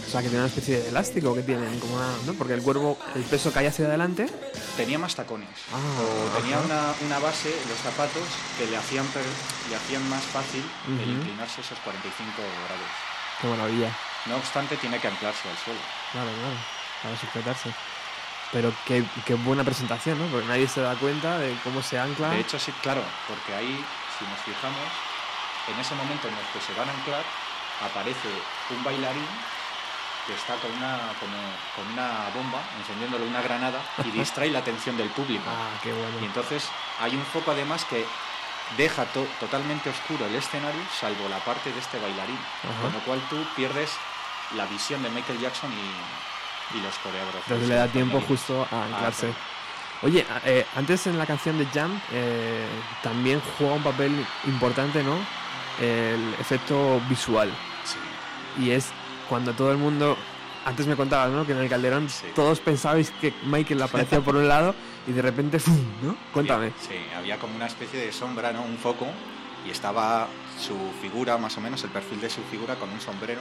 O 0.09 0.11
sea, 0.11 0.23
que 0.23 0.29
tiene 0.29 0.41
una 0.41 0.49
especie 0.49 0.81
de 0.81 0.89
elástico 0.89 1.35
que 1.35 1.43
tienen, 1.43 1.79
como 1.81 1.97
una, 1.97 2.09
¿no? 2.25 2.33
Porque 2.33 2.55
el 2.55 2.63
cuerpo, 2.63 2.97
el 3.15 3.25
peso 3.25 3.53
cae 3.53 3.67
hacia 3.69 3.85
adelante. 3.85 4.25
Tenía 4.75 4.99
más 4.99 5.15
tacones, 5.15 5.47
Ah, 5.71 6.01
o 6.01 6.39
tenía 6.41 6.57
una, 6.61 6.95
una 7.05 7.19
base, 7.19 7.53
los 7.69 7.77
zapatos, 7.77 8.25
que 8.57 8.65
le 8.69 8.79
hacían, 8.79 9.05
le 9.69 9.77
hacían 9.77 10.09
más 10.09 10.25
fácil 10.25 10.65
el 10.87 10.95
Ujú. 10.95 11.11
inclinarse 11.13 11.61
esos 11.61 11.79
45 11.81 12.33
grados. 12.41 12.89
Qué 13.43 13.47
maravilla. 13.49 13.93
No 14.25 14.37
obstante, 14.37 14.79
tiene 14.79 14.99
que 14.99 15.09
anclarse 15.09 15.47
al 15.47 15.59
suelo. 15.59 15.81
Claro, 16.13 16.31
claro. 16.41 16.57
Para 17.03 17.17
sujetarse. 17.19 17.75
Pero 18.51 18.73
qué, 18.87 19.05
qué 19.27 19.35
buena 19.35 19.63
presentación, 19.63 20.19
¿no? 20.19 20.25
Porque 20.33 20.49
nadie 20.49 20.69
se 20.69 20.81
da 20.81 20.95
cuenta 20.95 21.37
de 21.37 21.55
cómo 21.63 21.83
se 21.83 21.99
ancla. 21.99 22.31
De 22.31 22.41
hecho, 22.41 22.59
sí, 22.59 22.73
claro, 22.81 23.03
porque 23.29 23.53
ahí, 23.55 23.85
si 24.19 24.25
nos 24.25 24.41
fijamos, 24.41 24.89
en 25.69 25.79
ese 25.79 25.95
momento 25.95 26.29
en 26.29 26.35
el 26.35 26.47
que 26.55 26.61
se 26.65 26.73
van 26.73 26.89
a 26.89 26.93
anclar, 26.93 27.25
aparece 27.85 28.29
un 28.75 28.83
bailarín 28.83 29.29
que 30.29 30.35
está 30.35 30.55
con 30.57 30.71
una, 30.77 30.99
como, 31.19 31.37
con 31.75 31.91
una 31.93 32.29
bomba, 32.35 32.61
encendiéndole 32.79 33.25
una 33.27 33.41
granada, 33.43 33.81
y 34.05 34.11
distrae 34.11 34.51
la 34.51 34.59
atención 34.61 34.97
del 34.97 35.09
público. 35.09 35.43
Ah, 35.51 35.71
qué 35.83 35.89
Y 35.89 35.93
bueno. 35.93 36.19
entonces 36.21 36.69
hay 37.01 37.17
un 37.17 37.25
foco 37.25 37.51
además 37.51 37.85
que 37.87 38.05
deja 38.77 39.05
to- 39.07 39.27
totalmente 39.41 39.89
oscuro 39.89 40.27
el 40.27 40.35
escenario, 40.35 40.81
salvo 41.01 41.27
la 41.31 41.39
parte 41.39 41.73
de 41.73 41.79
este 41.81 41.99
bailarín. 41.99 42.39
Ajá. 42.63 42.83
Con 42.83 42.93
lo 42.93 42.99
cual 43.01 43.21
tú 43.31 43.43
pierdes 43.57 43.91
la 44.55 44.67
visión 44.67 45.03
de 45.03 45.09
Michael 45.09 45.41
Jackson 45.41 45.71
y, 45.73 46.77
y 46.79 46.81
los 46.83 46.95
coreógrafos. 46.99 47.43
Entonces 47.47 47.69
le 47.69 47.75
da 47.77 47.87
y 47.87 47.91
tiempo 47.91 48.21
justo 48.21 48.69
a 48.71 48.85
anclarse. 48.85 49.29
Ah, 49.35 50.05
Oye, 50.07 50.27
a- 50.31 50.41
eh, 50.45 50.67
antes 50.77 51.07
en 51.07 51.17
la 51.19 51.25
canción 51.27 51.59
de 51.59 51.65
Jam 51.67 51.99
eh, 52.13 52.69
también 53.03 53.41
juega 53.57 53.75
un 53.75 53.83
papel 53.83 54.27
importante, 54.47 55.03
¿no? 55.03 55.17
El 55.81 56.35
efecto 56.39 57.01
visual. 57.09 57.51
sí. 57.85 57.97
Y 58.63 58.71
es 58.73 58.91
cuando 59.29 59.53
todo 59.53 59.71
el 59.73 59.79
mundo. 59.79 60.17
Antes 60.65 60.87
me 60.87 60.97
contabas, 60.97 61.31
¿no? 61.31 61.47
Que 61.47 61.53
en 61.53 61.59
el 61.59 61.69
Calderón 61.69 62.11
Sí. 62.11 62.27
todos 62.35 62.61
pensabais 62.61 63.11
que 63.21 63.33
Michael 63.45 63.81
aparecía 63.81 64.21
por 64.21 64.37
un 64.37 64.49
lado 64.49 64.75
y 65.07 65.13
de 65.13 65.23
repente 65.23 65.59
¡fum! 65.59 65.79
¿no? 66.03 66.15
Cuéntame. 66.33 66.73
Sí, 66.81 66.95
había 67.17 67.39
como 67.39 67.57
una 67.57 67.67
especie 67.67 67.99
de 68.01 68.13
sombra, 68.13 68.53
¿no? 68.53 68.63
Un 68.63 68.77
foco 68.77 69.07
y 69.67 69.71
estaba 69.71 70.27
su 70.61 70.77
figura, 71.01 71.39
más 71.39 71.57
o 71.57 71.61
menos 71.63 71.83
el 71.85 71.91
perfil 71.91 72.21
de 72.21 72.29
su 72.29 72.43
figura 72.51 72.75
con 72.75 72.91
un 72.91 73.01
sombrero. 73.01 73.41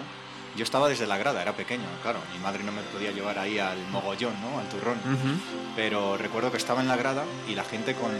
Yo 0.55 0.63
estaba 0.63 0.87
desde 0.87 1.05
la 1.05 1.17
grada, 1.17 1.41
era 1.41 1.53
pequeño, 1.53 1.83
claro. 2.01 2.19
Mi 2.33 2.39
madre 2.39 2.63
no 2.63 2.71
me 2.71 2.81
podía 2.81 3.11
llevar 3.11 3.37
ahí 3.39 3.59
al 3.59 3.77
mogollón, 3.91 4.33
¿no? 4.41 4.59
Al 4.59 4.69
turrón. 4.69 4.97
Pero 5.75 6.17
recuerdo 6.17 6.49
que 6.51 6.57
estaba 6.57 6.81
en 6.81 6.87
la 6.87 6.95
grada 6.95 7.25
y 7.47 7.55
la 7.55 7.63
gente 7.63 7.93
con, 7.93 8.11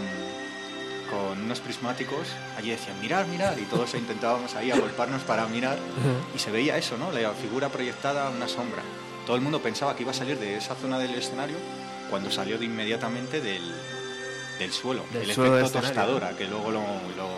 con 1.10 1.42
unos 1.42 1.60
prismáticos 1.60 2.28
allí 2.58 2.72
decían, 2.72 3.00
mirar, 3.02 3.26
mirar. 3.28 3.58
Y 3.60 3.64
todos 3.64 3.94
intentábamos 3.96 4.56
ahí 4.56 4.72
agolparnos 4.72 5.24
para 5.24 5.48
mirar. 5.48 5.78
Y 6.36 6.40
se 6.40 6.52
veía 6.52 6.78
eso, 6.78 6.98
¿no? 6.98 7.12
La 7.12 7.32
figura 7.32 7.70
proyectada, 7.70 8.30
una 8.30 8.48
sombra. 8.48 8.82
Todo 9.26 9.36
el 9.36 9.42
mundo 9.42 9.62
pensaba 9.62 9.96
que 9.96 10.04
iba 10.04 10.12
a 10.12 10.16
salir 10.16 10.38
de 10.40 10.58
esa 10.58 10.76
zona 10.76 11.00
del 11.00 11.14
escenario 11.16 11.58
cuando 12.10 12.32
salió 12.32 12.58
de 12.58 12.66
inmediatamente 12.66 13.42
del, 13.42 13.62
del 14.60 14.72
suelo. 14.72 15.04
Del 15.12 15.30
el 15.30 15.36
suelo 15.36 15.58
efecto 15.60 15.82
tostadora, 15.82 16.32
que 16.38 16.46
luego 16.48 16.72
lo, 16.72 16.80
lo, 17.18 17.30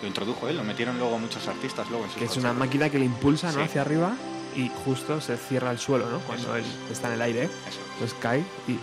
lo 0.00 0.06
introdujo 0.06 0.48
él, 0.48 0.56
lo 0.56 0.62
metieron 0.64 0.98
luego 0.98 1.18
muchos 1.18 1.46
artistas 1.48 1.88
luego 1.90 2.04
en 2.04 2.10
sus 2.10 2.18
Que 2.20 2.26
es 2.26 2.36
una 2.36 2.52
máquina 2.52 2.88
que 2.88 2.98
le 3.00 3.04
impulsa 3.06 3.48
¿no? 3.48 3.54
Sí. 3.54 3.60
hacia 3.62 3.80
arriba 3.80 4.12
y 4.54 4.70
justo 4.84 5.20
se 5.20 5.36
cierra 5.36 5.72
el 5.72 5.80
suelo, 5.80 6.08
¿no? 6.08 6.20
Cuando 6.20 6.44
Eso 6.44 6.56
él 6.56 6.64
es. 6.86 6.92
está 6.92 7.08
en 7.08 7.14
el 7.14 7.22
aire, 7.22 7.42
Eso, 7.44 7.80
pues 7.98 8.14
cae 8.20 8.44
y. 8.68 8.78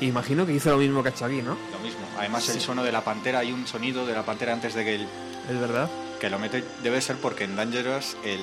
Imagino 0.00 0.44
que 0.46 0.52
hizo 0.52 0.70
lo 0.70 0.76
mismo 0.78 1.02
que 1.02 1.08
aquí, 1.08 1.42
¿no? 1.42 1.56
lo 1.72 1.78
mismo. 1.82 2.00
Además 2.18 2.48
el 2.48 2.60
sonido 2.60 2.84
de 2.84 2.92
la 2.92 3.02
pantera, 3.02 3.38
hay 3.40 3.52
un 3.52 3.66
sonido 3.66 4.06
de 4.06 4.12
la 4.14 4.24
pantera 4.24 4.52
antes 4.52 4.74
de 4.74 4.84
que 4.84 4.94
el, 4.96 5.02
Es 5.50 5.60
verdad. 5.60 5.88
que 6.20 6.28
lo 6.30 6.38
mete 6.38 6.64
debe 6.82 7.00
ser 7.00 7.16
porque 7.16 7.44
en 7.44 7.56
Dangerous 7.56 8.16
el 8.24 8.40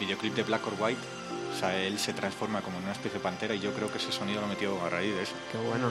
videoclip 0.00 0.34
de 0.34 0.42
Black 0.42 0.66
or 0.66 0.74
White 0.78 1.00
o 1.54 1.58
sea 1.58 1.76
él 1.78 1.98
se 1.98 2.12
transforma 2.12 2.60
como 2.60 2.76
en 2.78 2.84
una 2.84 2.92
especie 2.92 3.18
de 3.18 3.22
pantera 3.22 3.54
y 3.54 3.60
yo 3.60 3.72
creo 3.72 3.90
que 3.90 3.98
ese 3.98 4.12
sonido 4.12 4.40
lo 4.42 4.46
metió 4.46 4.78
a 4.84 4.90
raíz 4.90 5.14
de 5.14 5.22
eso 5.22 5.32
Qué 5.52 5.58
bueno. 5.58 5.90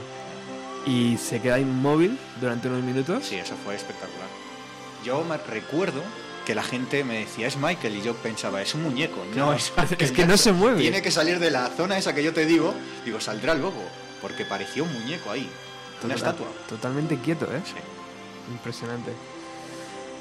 Y 0.86 1.18
se 1.18 1.41
queda 1.41 1.58
inmóvil 1.60 2.18
durante 2.39 2.68
unos 2.68 2.84
minutos. 2.84 3.26
sí 3.26 3.36
eso 3.36 3.56
fue 3.63 3.76
espectacular 3.76 4.28
yo 5.04 5.24
me 5.24 5.38
recuerdo 5.38 6.02
que 6.46 6.54
la 6.56 6.63
gente 6.63 7.04
me 7.04 7.20
decía 7.20 7.48
es 7.48 7.58
Michael 7.58 7.96
y 7.98 8.02
yo 8.04 8.15
pensaba 8.15 8.62
es 8.62 8.74
un 8.76 8.84
muñeco 8.84 9.24
no, 9.36 9.54
es, 9.54 9.72
es 10.00 10.12
que 10.12 10.26
no 10.26 10.38
se 10.38 10.52
mueve. 10.52 10.80
tiene 10.82 11.02
que 11.02 11.10
salir 11.12 11.39
de 11.39 11.50
la 11.52 11.68
zona 11.70 11.98
esa 11.98 12.13
que 12.13 12.24
yo 12.24 12.34
te 12.34 12.46
digo 12.46 12.74
digo 13.04 13.20
saldrá 13.20 13.54
luego 13.56 13.82
porque 14.26 14.44
parecía 14.44 14.82
un 14.82 14.92
muñeco 14.92 15.30
ahí 15.30 15.48
una 16.04 16.16
Total- 16.16 16.18
estatua 16.34 16.48
Totalmente 16.68 17.18
quieto, 17.20 17.46
¿eh? 17.46 17.62
sí. 17.64 17.76
Impresionante. 18.52 19.12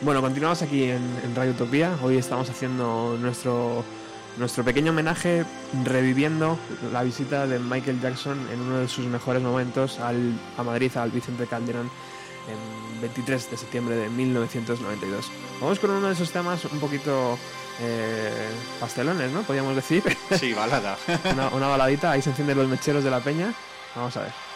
Bueno, 0.02 0.20
continuamos 0.20 0.60
aquí 0.60 0.84
en, 0.84 1.02
en 1.24 1.34
Radio 1.34 1.52
Utopía. 1.52 1.96
Hoy 2.02 2.18
estamos 2.18 2.50
haciendo 2.50 3.16
nuestro, 3.18 3.82
nuestro 4.36 4.62
pequeño 4.62 4.90
homenaje 4.92 5.44
reviviendo 5.84 6.58
la 6.92 7.02
visita 7.02 7.46
de 7.46 7.58
Michael 7.58 7.98
Jackson 8.02 8.38
en 8.52 8.60
uno 8.60 8.78
de 8.80 8.88
sus 8.88 9.06
mejores 9.06 9.42
momentos 9.42 9.98
al, 10.00 10.32
a 10.58 10.62
Madrid, 10.62 10.94
al 10.96 11.10
Vicente 11.10 11.46
Calderón, 11.46 11.90
en 12.48 13.00
23 13.00 13.50
de 13.50 13.56
septiembre 13.56 13.96
de 13.96 14.10
1992. 14.10 15.30
Vamos 15.62 15.78
con 15.78 15.90
uno 15.92 16.08
de 16.08 16.12
esos 16.12 16.30
temas 16.30 16.62
un 16.66 16.78
poquito 16.78 17.38
eh, 17.80 18.48
pastelones, 18.80 19.32
¿no? 19.32 19.42
Podríamos 19.42 19.74
decir. 19.76 20.02
sí 20.38 20.52
balada 20.52 20.98
una, 21.32 21.48
una 21.48 21.68
baladita, 21.68 22.10
ahí 22.10 22.20
se 22.20 22.30
encienden 22.30 22.58
los 22.58 22.68
mecheros 22.68 23.02
de 23.02 23.10
la 23.10 23.20
peña. 23.20 23.52
Vamos 23.94 24.16
a 24.16 24.22
ver. 24.22 24.53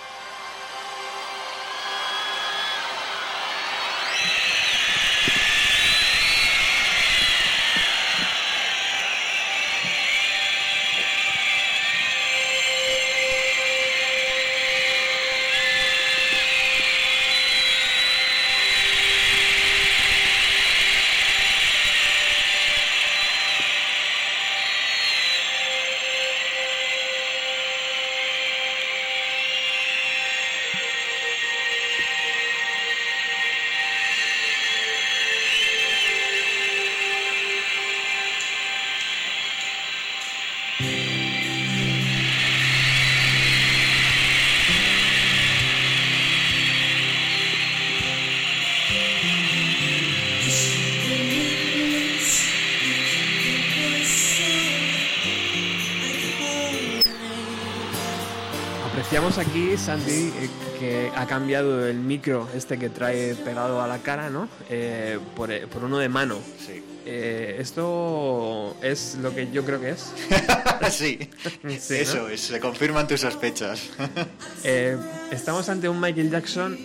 Decíamos 59.29 59.53
aquí, 59.53 59.77
Santi, 59.77 60.33
eh, 60.41 60.49
que 60.79 61.13
ha 61.15 61.27
cambiado 61.27 61.87
el 61.87 61.99
micro 61.99 62.49
este 62.55 62.79
que 62.79 62.89
trae 62.89 63.35
pegado 63.35 63.83
a 63.83 63.87
la 63.87 63.99
cara, 63.99 64.31
¿no? 64.31 64.49
Eh, 64.71 65.19
por, 65.37 65.53
eh, 65.53 65.67
por 65.67 65.85
uno 65.85 65.99
de 65.99 66.09
mano. 66.09 66.39
Sí. 66.59 66.83
Eh, 67.05 67.59
esto 67.59 68.75
es 68.81 69.19
lo 69.21 69.35
que 69.35 69.51
yo 69.51 69.67
creo 69.67 69.83
que 69.83 69.91
es. 69.91 70.13
sí. 70.91 71.19
Sí, 71.43 71.59
¿no? 71.63 71.71
Eso 71.71 72.29
es, 72.31 72.41
se 72.41 72.59
confirman 72.59 73.07
tus 73.07 73.21
sospechas. 73.21 73.91
Eh, 74.65 74.97
estamos 75.31 75.69
ante 75.69 75.91
un 75.91 76.01
Michael 76.01 76.31
Jackson 76.31 76.79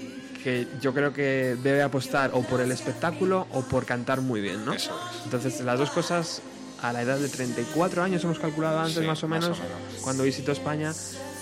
que 0.43 0.67
yo 0.82 0.93
creo 0.93 1.13
que 1.13 1.56
debe 1.63 1.82
apostar 1.82 2.32
o 2.34 2.41
por 2.41 2.60
el 2.60 2.73
espectáculo 2.73 3.47
o 3.51 3.62
por 3.62 3.86
cantar 3.86 4.19
muy 4.19 4.41
bien, 4.41 4.65
¿no? 4.65 4.73
Eso 4.73 4.91
es. 4.91 5.23
Entonces, 5.23 5.62
las 5.62 5.79
dos 5.79 5.91
cosas 5.91 6.41
a 6.82 6.91
la 6.91 7.01
edad 7.03 7.17
de 7.17 7.29
34 7.29 8.03
años 8.03 8.21
hemos 8.25 8.38
calculado 8.39 8.79
antes 8.79 8.95
Sí, 8.95 9.08
más 9.08 9.23
o 9.23 9.27
más 9.29 9.45
o 9.45 9.47
menos, 9.47 9.60
menos. 9.60 10.01
cuando 10.03 10.23
visitó 10.23 10.51
España 10.51 10.93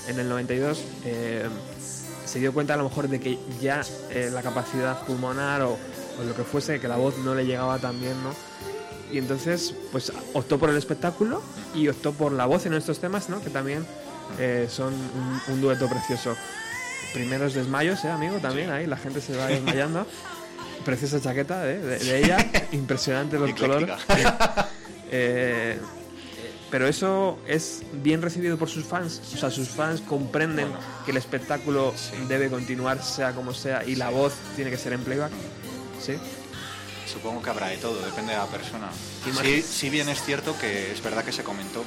en 0.07 0.19
el 0.19 0.29
92, 0.29 0.83
eh, 1.05 1.47
se 2.25 2.39
dio 2.39 2.53
cuenta 2.53 2.73
a 2.73 2.77
lo 2.77 2.85
mejor 2.85 3.07
de 3.07 3.19
que 3.19 3.37
ya 3.61 3.81
eh, 4.09 4.29
la 4.31 4.41
capacidad 4.41 5.05
pulmonar 5.05 5.61
o, 5.63 5.71
o 5.71 6.23
lo 6.25 6.35
que 6.35 6.43
fuese, 6.43 6.79
que 6.79 6.87
la 6.87 6.97
voz 6.97 7.17
no 7.19 7.35
le 7.35 7.45
llegaba 7.45 7.77
tan 7.79 7.99
bien, 7.99 8.21
¿no? 8.23 8.33
Y 9.11 9.17
entonces, 9.17 9.73
pues 9.91 10.11
optó 10.33 10.57
por 10.57 10.69
el 10.69 10.77
espectáculo 10.77 11.41
y 11.75 11.89
optó 11.89 12.13
por 12.13 12.31
la 12.31 12.45
voz 12.45 12.65
en 12.65 12.73
estos 12.73 12.99
temas, 12.99 13.29
¿no? 13.29 13.41
Que 13.41 13.49
también 13.49 13.85
eh, 14.39 14.67
son 14.69 14.93
un, 14.93 15.53
un 15.53 15.61
dueto 15.61 15.89
precioso. 15.89 16.35
Primeros 17.13 17.53
desmayos, 17.53 18.05
¿eh, 18.05 18.09
amigo? 18.09 18.37
También 18.37 18.71
ahí 18.71 18.87
la 18.87 18.95
gente 18.95 19.19
se 19.19 19.35
va 19.35 19.47
desmayando. 19.47 20.07
Preciosa 20.85 21.19
chaqueta 21.19 21.69
¿eh? 21.69 21.77
de, 21.77 21.99
de 21.99 22.19
ella, 22.19 22.51
impresionante 22.71 23.37
los 23.37 23.53
colores. 23.53 23.89
Pero 26.71 26.87
eso 26.87 27.37
es 27.47 27.81
bien 27.91 28.21
recibido 28.21 28.57
por 28.57 28.69
sus 28.69 28.85
fans. 28.85 29.21
O 29.33 29.37
sea, 29.37 29.51
sus 29.51 29.67
fans 29.69 30.01
comprenden 30.01 30.69
Bueno. 30.69 30.83
que 31.05 31.11
el 31.11 31.17
espectáculo 31.17 31.93
Sí. 31.97 32.15
debe 32.27 32.49
continuar, 32.49 33.03
sea 33.03 33.33
como 33.33 33.53
sea, 33.53 33.83
y 33.85 33.95
la 33.95 34.09
voz 34.09 34.33
tiene 34.55 34.71
que 34.71 34.77
ser 34.77 34.93
en 34.93 35.03
playback. 35.03 35.31
¿Sí? 36.01 36.13
Supongo 37.11 37.41
que 37.43 37.49
habrá 37.49 37.67
de 37.67 37.77
todo, 37.77 37.99
depende 38.05 38.31
de 38.31 38.37
la 38.37 38.47
persona. 38.47 38.89
Sí, 39.43 39.61
sí 39.61 39.89
bien 39.89 40.07
es 40.07 40.23
cierto 40.23 40.57
que 40.59 40.93
es 40.93 41.03
verdad 41.03 41.25
que 41.25 41.33
se 41.33 41.43
comentó 41.43 41.83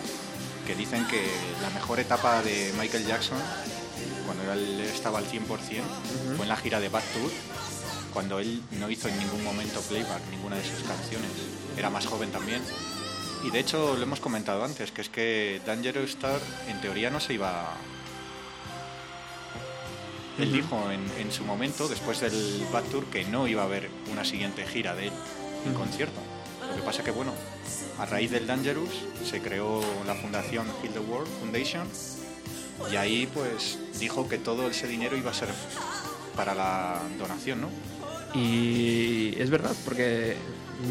que 0.66 0.74
dicen 0.74 1.06
que 1.08 1.26
la 1.62 1.70
mejor 1.70 1.98
etapa 1.98 2.42
de 2.42 2.72
Michael 2.78 3.06
Jackson, 3.06 3.38
cuando 4.26 4.52
él 4.52 4.80
estaba 4.82 5.18
al 5.18 5.26
100%, 5.26 5.82
fue 6.36 6.44
en 6.44 6.48
la 6.48 6.56
gira 6.56 6.78
de 6.78 6.90
Bad 6.90 7.02
Tour, 7.14 7.30
cuando 8.12 8.38
él 8.38 8.62
no 8.78 8.90
hizo 8.90 9.08
en 9.08 9.18
ningún 9.18 9.42
momento 9.42 9.80
playback 9.80 10.20
ninguna 10.30 10.56
de 10.56 10.62
sus 10.64 10.86
canciones. 10.86 11.30
Era 11.76 11.88
más 11.90 12.04
joven 12.06 12.30
también. 12.30 12.62
Y 13.44 13.50
de 13.50 13.60
hecho 13.60 13.94
lo 13.96 14.02
hemos 14.02 14.20
comentado 14.20 14.64
antes, 14.64 14.90
que 14.90 15.02
es 15.02 15.10
que 15.10 15.60
Dangerous 15.66 16.10
Star 16.10 16.40
en 16.68 16.80
teoría 16.80 17.10
no 17.10 17.20
se 17.20 17.34
iba... 17.34 17.74
Él 20.38 20.52
dijo 20.52 20.90
en, 20.90 21.04
en 21.18 21.30
su 21.30 21.44
momento, 21.44 21.86
después 21.86 22.20
del 22.20 22.66
Bad 22.72 22.84
Tour, 22.84 23.04
que 23.04 23.24
no 23.24 23.46
iba 23.46 23.62
a 23.62 23.66
haber 23.66 23.88
una 24.10 24.24
siguiente 24.24 24.66
gira 24.66 24.94
de 24.94 25.08
él 25.08 25.12
en 25.66 25.74
concierto. 25.74 26.20
Lo 26.68 26.74
que 26.74 26.82
pasa 26.82 27.04
que, 27.04 27.10
bueno, 27.10 27.34
a 27.98 28.06
raíz 28.06 28.30
del 28.30 28.46
Dangerous 28.46 29.04
se 29.24 29.40
creó 29.40 29.80
la 30.06 30.14
fundación 30.14 30.66
Heal 30.82 30.92
the 30.92 30.98
World 30.98 31.28
Foundation 31.38 31.86
y 32.90 32.96
ahí 32.96 33.28
pues 33.32 33.78
dijo 34.00 34.28
que 34.28 34.38
todo 34.38 34.68
ese 34.68 34.88
dinero 34.88 35.16
iba 35.16 35.30
a 35.30 35.34
ser 35.34 35.48
para 36.34 36.54
la 36.54 37.00
donación, 37.18 37.60
¿no? 37.60 37.68
Y 38.34 39.40
es 39.40 39.50
verdad, 39.50 39.74
porque 39.84 40.36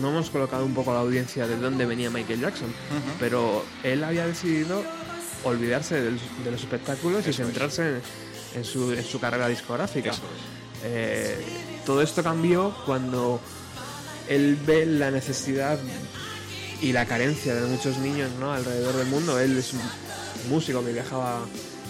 no 0.01 0.09
hemos 0.09 0.29
colocado 0.29 0.65
un 0.65 0.73
poco 0.73 0.91
a 0.91 0.95
la 0.95 0.99
audiencia 1.01 1.47
de 1.47 1.57
dónde 1.57 1.85
venía 1.85 2.09
Michael 2.09 2.41
Jackson, 2.41 2.73
pero 3.19 3.63
él 3.83 4.03
había 4.03 4.25
decidido 4.25 4.83
olvidarse 5.43 6.01
de 6.01 6.51
los 6.51 6.61
espectáculos 6.61 7.25
y 7.25 7.31
es. 7.31 7.35
centrarse 7.35 7.89
en, 7.89 8.01
en 8.55 8.65
su, 8.65 8.91
en 8.91 9.03
su 9.03 9.19
carrera 9.19 9.47
discográfica. 9.47 10.11
Es. 10.11 10.21
Eh, 10.85 11.37
todo 11.85 12.01
esto 12.01 12.23
cambió 12.23 12.75
cuando 12.85 13.39
él 14.27 14.57
ve 14.65 14.85
la 14.85 15.11
necesidad 15.11 15.79
y 16.81 16.91
la 16.91 17.05
carencia 17.05 17.55
de 17.55 17.65
muchos 17.67 17.97
niños 17.97 18.29
¿no? 18.39 18.51
alrededor 18.51 18.95
del 18.95 19.07
mundo. 19.07 19.39
Él 19.39 19.57
es 19.57 19.73
un 19.73 19.81
músico 20.49 20.83
que 20.83 20.91
viajaba 20.91 21.39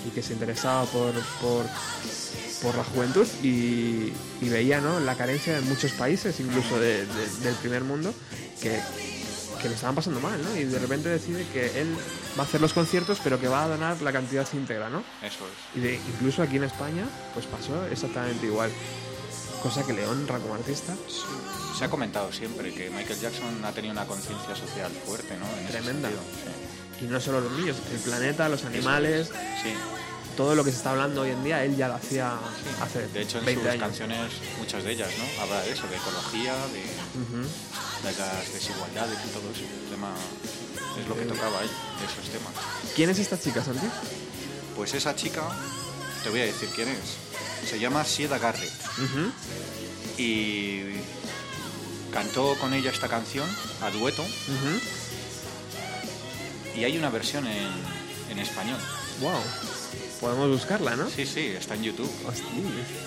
y 0.08 0.12
que 0.12 0.22
se 0.22 0.34
interesaba 0.34 0.86
por, 0.86 1.14
por, 1.42 1.66
por 2.64 2.76
la 2.76 2.84
juventud 2.84 3.28
y, 3.44 4.12
y 4.42 4.50
veía 4.50 4.80
¿no? 4.82 5.00
la 5.02 5.16
carencia 5.16 5.54
de 5.56 5.62
muchos 5.62 5.92
países, 5.92 6.40
incluso 6.40 6.80
de- 6.80 7.06
de- 7.06 7.28
del 7.44 7.54
primer 7.56 7.84
mundo, 7.84 8.14
que, 8.62 8.80
que 9.62 9.68
lo 9.70 9.76
estaban 9.76 9.94
pasando 9.96 10.20
mal. 10.22 10.42
¿no? 10.42 10.56
Y 10.58 10.64
de 10.64 10.80
repente 10.80 11.10
decide 11.10 11.46
que 11.54 11.80
él 11.82 11.94
va 12.40 12.44
a 12.44 12.46
hacer 12.46 12.62
los 12.62 12.74
conciertos, 12.74 13.20
pero 13.24 13.40
que 13.40 13.48
va 13.48 13.66
a 13.66 13.68
donar 13.68 14.02
la 14.02 14.12
cantidad 14.14 14.48
íntegra. 14.54 14.90
¿no? 14.90 15.04
Eso 15.22 15.46
es. 15.46 15.78
Y 15.78 15.82
de- 15.82 15.96
incluso 15.96 16.42
aquí 16.42 16.56
en 16.56 16.64
España, 16.64 17.06
pues 17.34 17.46
pasó 17.46 17.86
exactamente 17.88 18.46
igual. 18.48 18.72
Cosa 19.62 19.86
que 19.86 19.94
le 19.94 20.08
honra 20.08 20.40
como 20.40 20.56
artista. 20.56 20.94
Se 21.78 21.86
ha 21.86 21.90
comentado 21.90 22.32
siempre 22.32 22.74
que 22.74 22.90
Michael 22.90 23.20
Jackson 23.20 23.64
ha 23.66 23.72
tenido 23.72 23.92
una 23.94 24.06
conciencia 24.06 24.56
social 24.56 24.92
fuerte, 25.06 25.36
¿no? 25.38 25.46
En 25.58 25.64
ese 25.66 25.72
Tremenda. 25.80 26.10
Y 27.02 27.06
no 27.06 27.20
solo 27.20 27.42
los 27.42 27.52
niños, 27.54 27.78
el 27.92 28.00
planeta, 28.00 28.48
los 28.48 28.64
animales. 28.66 29.30
Sí. 29.64 29.74
Todo 30.36 30.56
lo 30.56 30.64
que 30.64 30.72
se 30.72 30.78
está 30.78 30.92
hablando 30.92 31.22
hoy 31.22 31.32
en 31.32 31.44
día, 31.44 31.64
él 31.64 31.76
ya 31.76 31.88
lo 31.88 31.96
hacía 31.96 32.38
hace 32.82 33.08
De 33.08 33.22
hecho, 33.22 33.40
en 33.40 33.46
20 33.46 33.64
sus 33.64 33.72
años. 33.72 33.84
canciones, 33.84 34.32
muchas 34.58 34.84
de 34.84 34.92
ellas, 34.92 35.10
¿no? 35.18 35.42
Habla 35.42 35.62
de 35.62 35.72
eso, 35.72 35.88
de 35.88 35.96
ecología, 35.96 36.54
de, 36.68 36.84
las 38.04 38.54
desigualdades 38.54 39.18
y 39.26 39.30
todo 39.30 39.52
eso. 39.52 39.62
El 39.62 39.90
tema 39.92 40.14
es 41.00 41.08
lo 41.08 41.16
que 41.16 41.26
tocaba 41.26 41.62
él, 41.62 41.70
de 41.70 42.06
esos 42.06 42.30
temas. 42.30 42.54
¿Quién 42.96 43.10
es 43.10 43.20
esta 43.20 43.40
chica, 43.40 43.64
Santi? 43.64 43.88
Pues 44.76 44.94
esa 44.94 45.16
chica, 45.16 45.44
te 46.24 46.30
voy 46.30 46.42
a 46.42 46.46
decir 46.46 46.70
quién 46.76 46.90
es. 46.90 47.70
Se 47.70 47.80
llama 47.80 48.04
Sieda 48.04 48.38
Garrett 48.40 48.72
y 50.18 50.82
cantó 52.12 52.56
con 52.60 52.74
ella 52.74 52.92
esta 52.92 53.08
canción 53.08 53.50
a 53.82 53.90
dueto 53.90 54.24
y 56.76 56.84
hay 56.84 56.98
una 56.98 57.10
versión 57.10 57.48
en, 57.48 57.72
en 58.30 58.40
español. 58.40 58.80
Wow. 59.22 59.40
Podemos 60.24 60.50
buscarla, 60.50 60.96
¿no? 60.96 61.10
Sí, 61.10 61.26
sí, 61.26 61.48
está 61.48 61.76
en 61.76 61.84
YouTube, 61.84 62.10
Hostia. 62.26 62.46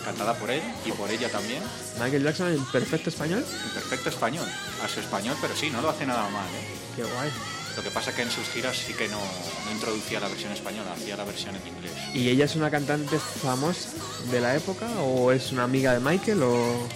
cantada 0.05 0.35
por 0.35 0.51
él 0.51 0.61
y 0.85 0.93
por 0.93 1.11
ella 1.11 1.31
también, 1.31 1.63
Michael 1.99 2.23
Jackson 2.23 2.49
en 2.53 2.63
perfecto 2.67 3.09
español. 3.09 3.43
en 3.65 3.71
perfecto 3.71 4.11
español, 4.11 4.45
a 4.85 4.87
su 4.87 5.01
español, 5.01 5.35
pero 5.41 5.57
sí, 5.57 5.71
no 5.71 5.81
lo 5.81 5.89
hace 5.89 6.05
nada 6.05 6.29
mal. 6.29 6.45
¿eh? 6.45 6.75
Qué 6.95 7.05
guay. 7.05 7.31
Lo 7.75 7.83
que 7.83 7.91
pasa 7.91 8.15
que 8.15 8.21
en 8.21 8.31
sus 8.31 8.47
giras 8.49 8.77
sí 8.77 8.93
que 8.93 9.09
no, 9.09 9.19
no 9.19 9.73
introducía 9.73 10.21
la 10.21 10.29
versión 10.29 10.53
española, 10.53 10.93
hacía 10.93 11.17
la 11.17 11.25
versión 11.25 11.57
en 11.57 11.67
inglés. 11.67 11.93
¿Y 12.13 12.29
ella 12.29 12.45
es 12.45 12.55
una 12.55 12.71
cantante 12.71 13.19
famosa 13.19 13.89
de 14.31 14.41
la 14.43 14.55
época 14.55 14.87
o 15.01 15.33
es 15.33 15.53
una 15.53 15.65
amiga 15.65 15.95
de 15.95 16.01
Michael 16.01 16.43
o...? 16.43 16.87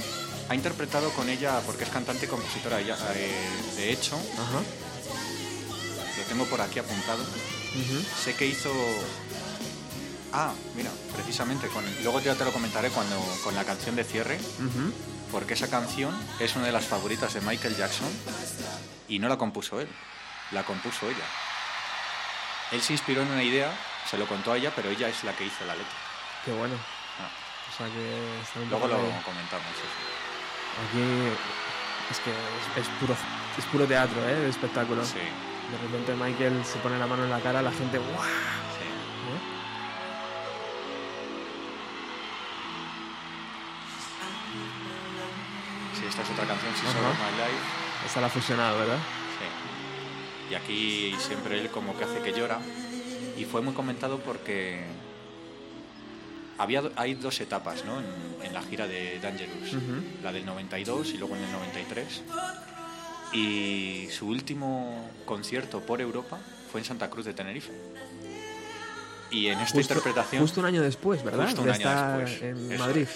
Ha 0.51 0.55
interpretado 0.55 1.09
con 1.13 1.31
ella, 1.31 1.61
porque 1.65 1.85
es 1.85 1.91
cantante 1.91 2.27
y 2.27 2.29
compositora, 2.29 2.79
ella, 2.79 2.97
eh, 3.15 3.31
de 3.77 3.91
hecho, 3.93 4.17
Ajá. 4.35 4.61
lo 6.19 6.23
tengo 6.29 6.45
por 6.45 6.61
aquí 6.61 6.79
apuntado, 6.79 7.23
Ujú. 7.23 8.03
sé 8.23 8.35
que 8.35 8.47
hizo... 8.47 8.71
Ah, 10.33 10.53
mira, 10.77 10.91
precisamente, 11.15 11.67
con, 11.69 11.85
luego 12.03 12.21
ya 12.21 12.35
te 12.35 12.45
lo 12.45 12.53
comentaré 12.53 12.91
cuando, 12.91 13.17
con 13.43 13.55
la 13.55 13.65
canción 13.65 13.97
de 13.97 14.05
cierre, 14.05 14.39
porque 15.33 15.55
esa 15.55 15.69
canción 15.69 16.15
es 16.39 16.55
una 16.57 16.67
de 16.67 16.73
las 16.73 16.87
favoritas 16.87 17.35
de 17.35 17.41
Michael 17.41 17.77
Jackson 17.77 18.09
y 19.09 19.19
no 19.19 19.29
la 19.29 19.37
compuso 19.37 19.81
él, 19.81 19.89
la 20.53 20.63
compuso 20.63 21.07
ella. 21.09 21.25
Él 22.71 22.81
se 22.81 22.93
inspiró 22.93 23.23
en 23.23 23.29
una 23.33 23.43
idea, 23.43 23.73
se 24.09 24.17
lo 24.19 24.27
contó 24.29 24.53
a 24.53 24.57
ella, 24.57 24.73
pero 24.77 24.91
ella 24.91 25.09
es 25.09 25.25
la 25.25 25.33
que 25.35 25.45
hizo 25.47 25.65
la 25.67 25.75
letra. 25.75 25.93
Qué 26.45 26.53
bueno. 26.53 26.77
Ah, 27.19 27.29
O 27.73 27.77
sea 27.77 27.87
que 27.87 28.41
está 28.41 28.61
luego 28.71 28.87
lo 28.87 28.95
de- 29.03 29.23
comentamos. 29.25 29.67
eso. 29.75 29.99
Aquí 30.87 31.03
es 32.13 32.19
que 32.21 32.31
es, 32.31 32.87
es 32.87 32.89
puro 33.01 33.17
es 33.59 33.65
puro 33.67 33.85
teatro, 33.87 34.27
¿eh? 34.29 34.35
De 34.37 34.49
espectáculo. 34.49 35.05
Sí, 35.05 35.19
De 35.19 35.79
repente 35.83 36.15
Michael 36.15 36.65
se 36.65 36.79
pone 36.79 36.99
la 37.01 37.07
mano 37.09 37.25
en 37.25 37.31
la 37.31 37.41
cara, 37.41 37.61
la 37.63 37.73
gente 37.73 37.99
¡guau! 37.99 38.25
Esta 46.11 46.23
es 46.23 46.31
otra 46.31 46.47
canción, 46.47 46.73
She's. 46.75 46.85
All 46.95 47.07
of 47.07 47.19
My 47.19 47.37
Life. 47.39 48.07
Esta 48.07 48.21
la 48.21 48.27
ha 48.27 48.31
fusionado, 48.31 48.79
¿verdad? 48.79 48.99
Sí. 49.39 50.53
Y 50.53 50.55
aquí 50.55 51.15
siempre 51.19 51.61
él 51.61 51.71
como 51.71 51.97
que 51.97 52.05
hace 52.05 52.21
que 52.21 52.33
llora. 52.33 52.61
Y 53.39 53.45
fue 53.45 53.63
muy 53.63 53.73
comentado 53.73 54.19
porque 54.19 54.85
había, 56.59 56.83
hay 56.97 57.15
dos 57.15 57.41
etapas 57.41 57.85
¿no? 57.85 58.01
en, 58.01 58.07
en 58.43 58.53
la 58.53 58.63
gira 58.63 58.87
de 58.87 59.19
Dangerous. 59.21 59.77
La 60.23 60.33
del 60.33 60.45
92 60.45 61.15
y 61.15 61.19
luego 61.19 61.37
en 61.37 61.45
el 61.45 61.53
93. 61.53 62.23
Y 63.33 64.09
su 64.11 64.27
último 64.27 65.09
concierto 65.25 65.81
por 65.81 66.01
Europa 66.01 66.39
fue 66.71 66.81
en 66.81 66.85
Santa 66.85 67.09
Cruz 67.09 67.25
de 67.27 67.33
Tenerife. 67.35 67.73
Y 69.31 69.47
en 69.47 69.61
esta 69.61 69.77
Justo, 69.77 69.81
interpretación... 69.95 70.43
justo 70.43 70.61
un 70.61 70.67
año 70.67 70.83
después, 70.83 71.23
¿verdad? 71.23 71.47
Justo 71.47 71.63
un 71.63 71.69
de 71.69 71.75
año 71.75 72.19
después, 72.19 72.43
en 72.43 72.73
eso 72.73 72.85
Madrid. 72.85 73.07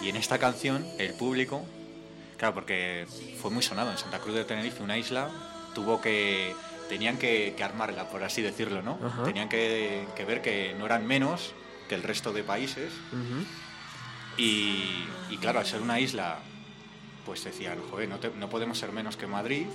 Y 0.00 0.08
en 0.08 0.16
esta 0.16 0.38
canción, 0.38 0.84
el 0.98 1.14
público, 1.14 1.64
claro, 2.40 2.54
porque 2.54 3.06
fue 3.40 3.52
muy 3.52 3.62
sonado 3.62 3.92
en 3.92 3.98
Santa 3.98 4.18
Cruz 4.18 4.34
de 4.34 4.44
Tenerife, 4.44 4.82
una 4.82 4.98
isla, 4.98 5.28
tuvo 5.74 6.00
que. 6.00 6.52
tenían 6.88 7.18
que, 7.18 7.54
que 7.56 7.62
armarla, 7.62 8.08
por 8.10 8.24
así 8.24 8.42
decirlo, 8.42 8.82
¿no? 8.82 8.98
Ajá. 9.04 9.22
Tenían 9.22 9.48
que, 9.48 10.06
que 10.16 10.24
ver 10.24 10.42
que 10.42 10.74
no 10.76 10.86
eran 10.86 11.06
menos 11.06 11.52
que 11.88 11.94
el 11.94 12.02
resto 12.02 12.32
de 12.32 12.42
países. 12.42 12.90
Y, 14.36 15.04
y 15.28 15.36
claro, 15.40 15.58
al 15.60 15.66
ser 15.66 15.82
una 15.82 16.00
isla, 16.00 16.38
pues 17.26 17.44
decían, 17.44 17.78
joder, 17.90 18.08
no, 18.08 18.18
te- 18.18 18.30
no 18.30 18.48
podemos 18.48 18.78
ser 18.78 18.90
menos 18.92 19.16
que 19.16 19.26
Madrid, 19.26 19.66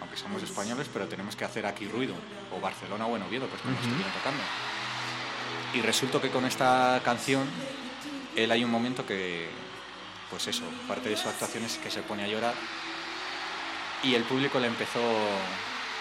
aunque 0.00 0.16
somos 0.16 0.42
españoles, 0.42 0.88
pero 0.92 1.06
tenemos 1.06 1.36
que 1.36 1.44
hacer 1.44 1.66
aquí 1.66 1.86
ruido. 1.86 2.14
O 2.56 2.60
Barcelona 2.60 3.06
o 3.06 3.16
en 3.16 3.22
Oviedo, 3.22 3.46
pues 3.46 3.60
como 3.62 3.74
estuvieran 3.76 4.12
tocando. 4.12 4.42
Y 5.74 5.82
resulta 5.82 6.20
que 6.20 6.30
con 6.30 6.44
esta 6.46 7.00
canción, 7.04 7.46
él 8.36 8.50
hay 8.50 8.64
un 8.64 8.70
momento 8.70 9.04
que, 9.06 9.48
pues 10.30 10.46
eso, 10.46 10.62
parte 10.88 11.08
de 11.08 11.16
su 11.16 11.28
actuación 11.28 11.64
es 11.64 11.76
que 11.78 11.90
se 11.90 12.02
pone 12.02 12.24
a 12.24 12.28
llorar 12.28 12.54
y 14.02 14.14
el 14.14 14.22
público 14.22 14.58
le 14.58 14.68
empezó 14.68 15.00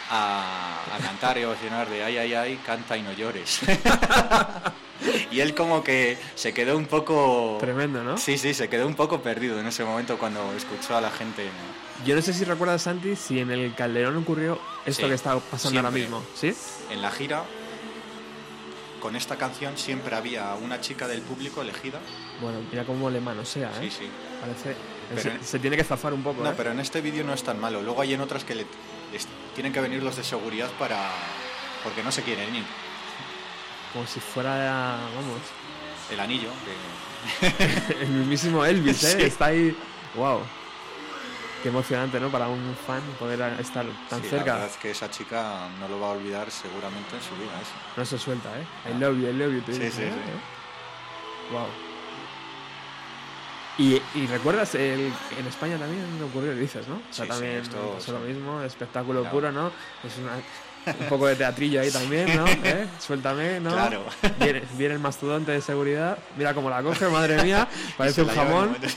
a, 0.10 0.80
a 0.96 0.98
cantar 1.00 1.38
y 1.38 1.44
a 1.44 1.50
ovacionar 1.50 1.90
de 1.90 2.04
ay, 2.04 2.18
ay, 2.18 2.34
ay, 2.34 2.60
canta 2.66 2.98
y 2.98 3.02
no 3.02 3.12
llores. 3.14 3.60
y 5.32 5.40
él 5.40 5.54
como 5.54 5.84
que 5.84 6.18
se 6.36 6.54
quedó 6.54 6.78
un 6.78 6.86
poco... 6.86 7.58
Tremendo, 7.60 8.04
¿no? 8.04 8.18
Sí, 8.18 8.38
sí, 8.38 8.54
se 8.54 8.70
quedó 8.70 8.88
un 8.88 8.96
poco 8.96 9.22
perdido 9.22 9.60
en 9.60 9.68
ese 9.68 9.84
momento 9.84 10.18
cuando 10.18 10.52
escuchó 10.54 10.96
a 10.96 11.02
la 11.02 11.12
gente. 11.12 11.46
¿no? 11.46 12.06
Yo 12.06 12.16
no 12.16 12.22
sé 12.22 12.34
si 12.34 12.44
recuerdas, 12.46 12.84
Santi, 12.84 13.16
si 13.16 13.40
en 13.40 13.52
el 13.52 13.76
Calderón 13.76 14.18
ocurrió 14.18 14.60
esto 14.86 15.04
Sí, 15.04 15.10
que 15.10 15.16
está 15.16 15.38
pasando 15.40 15.80
ahora 15.80 15.92
mismo. 15.92 16.24
¿Sí? 16.36 16.54
En 16.90 17.02
la 17.02 17.12
gira, 17.12 17.44
con 19.00 19.16
esta 19.16 19.36
canción 19.38 19.78
siempre 19.78 20.16
había 20.16 20.54
una 20.56 20.80
chica 20.82 21.08
del 21.08 21.22
público 21.22 21.62
elegida. 21.62 22.00
Bueno, 22.42 22.60
mira 22.72 22.84
cómo 22.86 23.10
le 23.10 23.20
manosea, 23.22 23.70
¿eh? 23.82 23.90
Sí, 23.90 23.92
sí. 23.92 24.10
Parece... 24.42 24.76
Pero- 25.10 25.22
se, 25.40 25.44
se 25.44 25.60
tiene 25.60 25.76
que 25.76 25.84
zafar 25.84 26.14
un 26.14 26.22
poco, 26.24 26.44
No, 26.44 26.52
¿eh? 26.52 26.54
pero 26.56 26.72
en 26.72 26.80
este 26.80 27.02
vídeo 27.02 27.24
no 27.24 27.34
es 27.34 27.44
tan 27.44 27.60
malo. 27.60 27.82
Luego 27.82 28.02
hay 28.02 28.14
en 28.14 28.22
otras 28.22 28.44
que 28.44 28.54
le, 28.56 28.66
les 29.12 29.28
tienen 29.56 29.74
que 29.74 29.82
venir 29.82 30.04
los 30.04 30.16
de 30.16 30.24
seguridad 30.24 30.70
para... 30.78 31.10
porque 31.84 32.04
no 32.04 32.12
se 32.12 32.22
quieren 32.24 32.56
ir. 32.56 32.64
Como 33.94 34.06
si 34.06 34.20
fuera, 34.20 35.00
vamos, 35.16 35.42
El 36.12 36.20
anillo, 36.20 36.50
que... 37.40 37.94
el 38.02 38.08
mismísimo 38.10 38.64
Elvis, 38.64 39.04
¿eh? 39.04 39.16
Sí. 39.18 39.24
Está 39.24 39.46
ahí... 39.48 39.76
¡Wow! 40.16 40.42
Qué 41.62 41.68
emocionante, 41.70 42.20
¿no? 42.22 42.30
Para 42.30 42.48
un 42.48 42.74
fan 42.88 43.02
poder 43.20 43.42
estar 43.60 43.86
tan 44.10 44.20
Sí, 44.22 44.26
La 44.26 44.30
cerca. 44.38 44.54
verdad 44.54 44.70
es 44.70 44.78
que 44.78 44.92
esa 44.92 45.10
chica 45.12 45.68
no 45.80 45.90
lo 45.90 46.00
va 46.00 46.08
a 46.08 46.12
olvidar 46.12 46.50
seguramente 46.50 47.16
en 47.18 47.22
su 47.22 47.36
vida. 47.36 47.52
Eso. 47.62 47.72
No 47.98 48.06
se 48.06 48.18
suelta, 48.18 48.50
¿eh? 48.58 48.90
I 48.92 49.00
love 49.00 49.18
you, 49.18 49.28
I 49.28 49.34
love 49.34 49.52
you. 49.54 49.62
te 49.62 49.74
Sí, 49.74 49.92
sí, 49.92 50.04
¿eh? 50.04 50.12
sí. 50.14 51.54
Wow. 51.54 51.66
Y, 53.78 54.02
y 54.16 54.28
recuerdas, 54.28 54.74
el, 54.76 55.12
en 55.38 55.48
España 55.48 55.78
también 55.78 56.06
ocurrió, 56.30 56.54
dices, 56.56 56.88
¿no? 56.88 56.96
O 56.96 57.02
sea, 57.12 57.12
Sí, 57.12 57.22
sí, 57.24 57.28
también 57.28 57.54
esto- 57.62 57.94
pasó 57.96 58.12
lo 58.14 58.20
mismo, 58.20 58.62
espectáculo 58.62 59.22
Claro. 59.22 59.36
puro, 59.36 59.52
¿no? 59.52 59.68
Es 60.04 60.18
una- 60.18 60.94
un 60.98 61.08
poco 61.08 61.28
de 61.28 61.36
teatrillo 61.36 61.82
ahí 61.82 61.92
también, 61.92 62.36
¿no? 62.38 62.46
¿Eh? 62.48 62.88
Suéltame, 63.00 63.60
¿no? 63.60 63.72
Claro. 63.72 64.06
Viene, 64.40 64.64
viene 64.74 64.94
el 64.96 65.00
mastodonte 65.02 65.52
de 65.52 65.62
seguridad, 65.62 66.18
mira 66.38 66.54
cómo 66.54 66.70
la 66.70 66.82
coge, 66.84 67.08
madre 67.10 67.44
mía, 67.44 67.68
parece 67.98 68.22
un 68.22 68.30
jamón. 68.30 68.78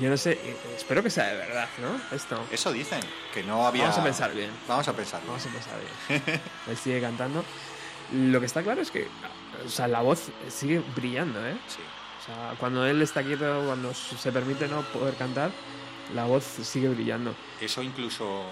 Yo 0.00 0.10
no 0.10 0.16
sé, 0.16 0.32
eh, 0.32 0.56
espero 0.76 1.02
que 1.02 1.10
sea 1.10 1.26
de 1.28 1.36
verdad, 1.36 1.68
¿no? 1.78 2.16
Esto. 2.16 2.46
Eso 2.52 2.72
dicen, 2.72 3.00
que 3.32 3.42
no 3.42 3.66
había... 3.66 3.84
Vamos 3.84 3.98
a 3.98 4.04
pensar 4.04 4.34
bien. 4.34 4.50
Vamos 4.68 4.86
a 4.86 4.92
pensar. 4.92 5.20
Vamos 5.26 5.44
a 5.44 5.48
empezar 5.48 5.74
bien. 6.08 6.40
Él 6.68 6.76
sigue 6.76 7.00
cantando. 7.00 7.44
Lo 8.12 8.40
que 8.40 8.46
está 8.46 8.62
claro 8.62 8.80
es 8.80 8.90
que, 8.90 9.08
o 9.64 9.68
sea, 9.68 9.88
la 9.88 10.00
voz 10.00 10.30
sigue 10.48 10.82
brillando, 10.94 11.46
¿eh? 11.46 11.56
Sí. 11.66 11.80
O 12.20 12.24
sea, 12.26 12.54
cuando 12.58 12.86
él 12.86 13.02
está 13.02 13.22
quieto, 13.22 13.64
cuando 13.66 13.92
se 13.94 14.32
permite 14.32 14.68
no 14.68 14.82
poder 14.82 15.14
cantar, 15.14 15.50
la 16.14 16.24
voz 16.24 16.44
sigue 16.44 16.88
brillando. 16.88 17.34
Eso 17.60 17.82
incluso 17.82 18.44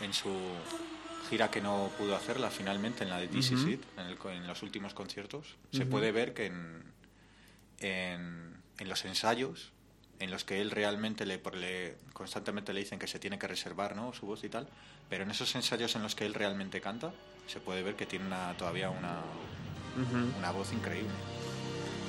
en 0.00 0.12
su 0.12 0.30
gira 1.28 1.50
que 1.50 1.60
no 1.60 1.90
pudo 1.96 2.16
hacerla 2.16 2.50
finalmente, 2.50 3.04
en 3.04 3.10
la 3.10 3.18
de 3.18 3.28
This 3.28 3.52
Is 3.52 3.60
Ujú. 3.60 3.70
It, 3.70 3.82
en, 3.96 4.32
en 4.32 4.46
los 4.46 4.62
últimos 4.62 4.94
conciertos, 4.94 5.56
se 5.72 5.86
puede 5.86 6.12
ver 6.12 6.34
que 6.34 6.46
en, 6.46 6.82
en, 7.78 8.56
en 8.78 8.88
los 8.88 9.04
ensayos, 9.04 9.72
en 10.20 10.30
los 10.30 10.44
que 10.44 10.60
él 10.60 10.70
realmente 10.70 11.26
le, 11.26 11.40
le- 11.54 11.96
constantemente 12.12 12.72
le 12.72 12.80
dicen 12.80 12.98
que 12.98 13.06
se 13.06 13.18
tiene 13.18 13.38
que 13.38 13.48
reservar 13.48 13.96
¿no? 13.96 14.12
su 14.12 14.26
voz 14.26 14.44
y 14.44 14.48
tal, 14.48 14.68
pero 15.08 15.24
en 15.24 15.30
esos 15.30 15.52
ensayos 15.56 15.96
en 15.96 16.02
los 16.02 16.14
que 16.14 16.26
él 16.26 16.34
realmente 16.34 16.80
canta, 16.80 17.10
se 17.48 17.58
puede 17.58 17.82
ver 17.82 17.96
que 17.96 18.06
tiene 18.06 18.26
una, 18.26 18.52
todavía 18.56 18.90
una, 18.90 19.18
Ujú. 20.00 20.38
una 20.38 20.50
voz 20.52 20.72
increíble. 20.72 21.10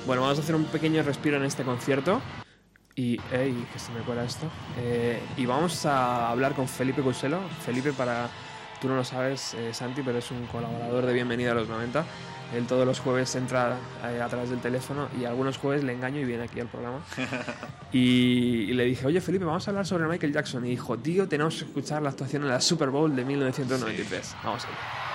Bueno, 0.06 0.22
vamos 0.22 0.38
a 0.38 0.42
hacer 0.42 0.54
un 0.54 0.64
pequeño 0.66 1.02
respiro 1.02 1.36
en 1.38 1.44
este 1.44 1.64
concierto. 1.64 2.20
Y, 2.94 3.16
que 3.16 3.78
se 3.78 3.90
me 3.92 4.00
cuela 4.00 4.22
esto. 4.22 4.46
Eh, 4.78 5.18
y 5.38 5.46
vamos 5.46 5.86
a 5.86 6.28
hablar 6.28 6.52
con 6.54 6.68
Felipe 6.68 7.00
Cuselo. 7.00 7.40
Felipe, 7.64 7.92
para. 7.94 8.28
Tú 8.82 8.88
no 8.88 8.96
lo 8.96 9.04
sabes, 9.04 9.54
eh, 9.54 9.72
Santi, 9.72 10.02
pero 10.02 10.18
es 10.18 10.30
un 10.30 10.44
colaborador 10.48 11.06
de 11.06 11.14
Bienvenida 11.14 11.52
a 11.52 11.54
los 11.54 11.68
90. 11.68 12.04
Él 12.54 12.66
todos 12.66 12.86
los 12.86 13.00
jueves 13.00 13.34
entra 13.34 13.76
eh, 14.04 14.20
a 14.20 14.28
través 14.28 14.50
del 14.50 14.60
teléfono 14.60 15.08
y 15.18 15.24
algunos 15.24 15.56
jueves 15.58 15.82
le 15.84 15.92
engaño 15.92 16.20
y 16.20 16.24
viene 16.24 16.44
aquí 16.44 16.60
al 16.60 16.68
programa. 16.68 17.00
y, 17.92 18.66
y 18.68 18.72
le 18.74 18.84
dije, 18.84 19.06
oye 19.06 19.20
Felipe, 19.20 19.44
vamos 19.44 19.66
a 19.66 19.70
hablar 19.70 19.86
sobre 19.86 20.06
Michael 20.06 20.32
Jackson. 20.32 20.64
Y 20.66 20.70
dijo, 20.70 20.98
tío, 20.98 21.28
tenemos 21.28 21.56
que 21.56 21.64
escuchar 21.64 22.02
la 22.02 22.10
actuación 22.10 22.42
en 22.42 22.48
la 22.48 22.60
Super 22.60 22.90
Bowl 22.90 23.14
de 23.14 23.24
1993. 23.24 24.36
Vamos 24.44 24.64
a 24.64 24.68
ir. 24.68 25.11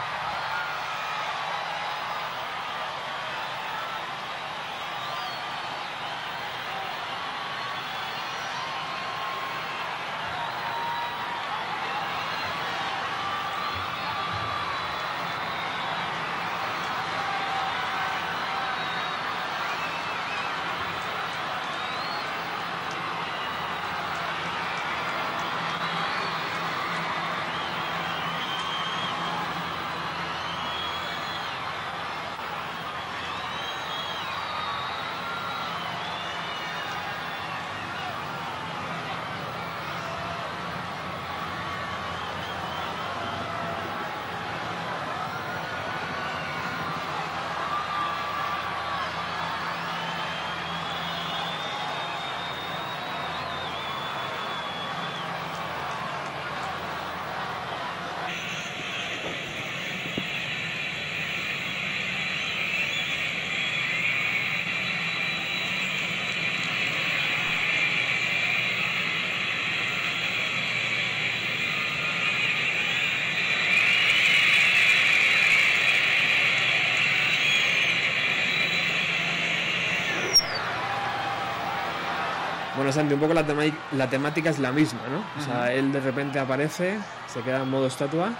Santi, 82.97 83.13
un 83.13 83.19
poco 83.19 83.33
la, 83.33 83.45
tema- 83.45 83.63
la 83.93 84.09
temática 84.09 84.49
es 84.49 84.59
la 84.59 84.71
misma, 84.71 85.01
¿no? 85.09 85.23
O 85.39 85.45
sea, 85.45 85.71
él 85.71 85.91
de 85.91 85.99
repente 86.01 86.39
aparece, 86.39 86.99
se 87.31 87.41
queda 87.41 87.61
en 87.61 87.69
modo 87.69 87.87
estatua, 87.87 88.31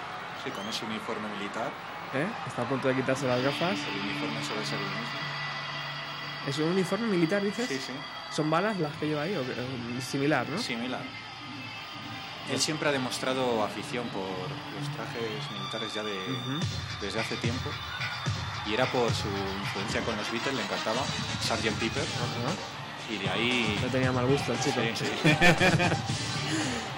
Sí, 0.44 0.52
con 0.52 0.68
ese 0.68 0.86
uniforme 0.86 1.28
militar, 1.38 1.70
¿eh? 2.14 2.26
está 2.48 2.62
a 2.62 2.66
punto 2.70 2.88
de 2.88 2.96
quitarse 2.96 3.28
las 3.28 3.42
gafas. 3.44 3.78
el 3.78 4.02
uniforme 4.02 4.44
suele 4.46 4.66
ser 4.66 4.80
el 4.80 4.86
mismo. 4.86 5.20
¿Es 6.48 6.58
un 6.60 6.70
uniforme 6.70 7.08
militar, 7.08 7.42
dices? 7.44 7.68
Sí, 7.68 7.78
sí. 7.78 7.94
¿Son 8.32 8.50
balas 8.50 8.78
las 8.80 8.94
que 8.96 9.08
lleva 9.08 9.24
ahí? 9.24 9.36
O 9.36 10.02
similar, 10.02 10.48
¿no? 10.50 10.58
Similar. 10.58 11.02
Él 12.50 12.60
siempre 12.60 12.88
ha 12.88 12.92
demostrado 12.94 13.62
afición 13.64 14.08
por 14.10 14.24
los 14.24 14.96
trajes 14.96 15.52
militares 15.52 15.94
ya 15.94 16.04
de, 16.04 16.18
desde 17.02 17.20
hace 17.20 17.36
tiempo. 17.38 17.70
Y 18.66 18.74
era 18.74 18.86
por 18.86 19.14
su 19.14 19.28
influencia 19.62 20.02
con 20.02 20.16
los 20.16 20.32
Beatles, 20.32 20.56
le 20.56 20.62
encantaba 20.64 21.02
Sgt. 21.42 21.80
Pepper. 21.80 22.04
Y 23.10 23.18
de 23.18 23.30
ahí... 23.30 23.80
No 23.82 23.88
tenía 23.88 24.12
mal 24.12 24.26
gusto 24.26 24.52
el 24.52 24.60
chico. 24.60 24.82
Sí, 24.96 25.06
sí. 25.06 25.30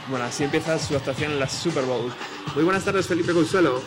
Bueno, 0.10 0.26
así 0.26 0.43
empieza 0.43 0.80
su 0.80 0.95
actuación 0.95 1.34
en 1.34 1.39
la 1.39 1.48
Super 1.48 1.84
Bowl. 1.84 2.12
Muy 2.56 2.63
buenas 2.63 2.84
tardes, 2.84 3.06
Felipe 3.06 3.32
Consuelo. 3.32 3.80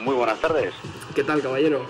Muy 0.00 0.16
buenas 0.16 0.40
tardes. 0.40 0.74
¿Qué 1.14 1.22
tal, 1.22 1.40
caballero? 1.40 1.86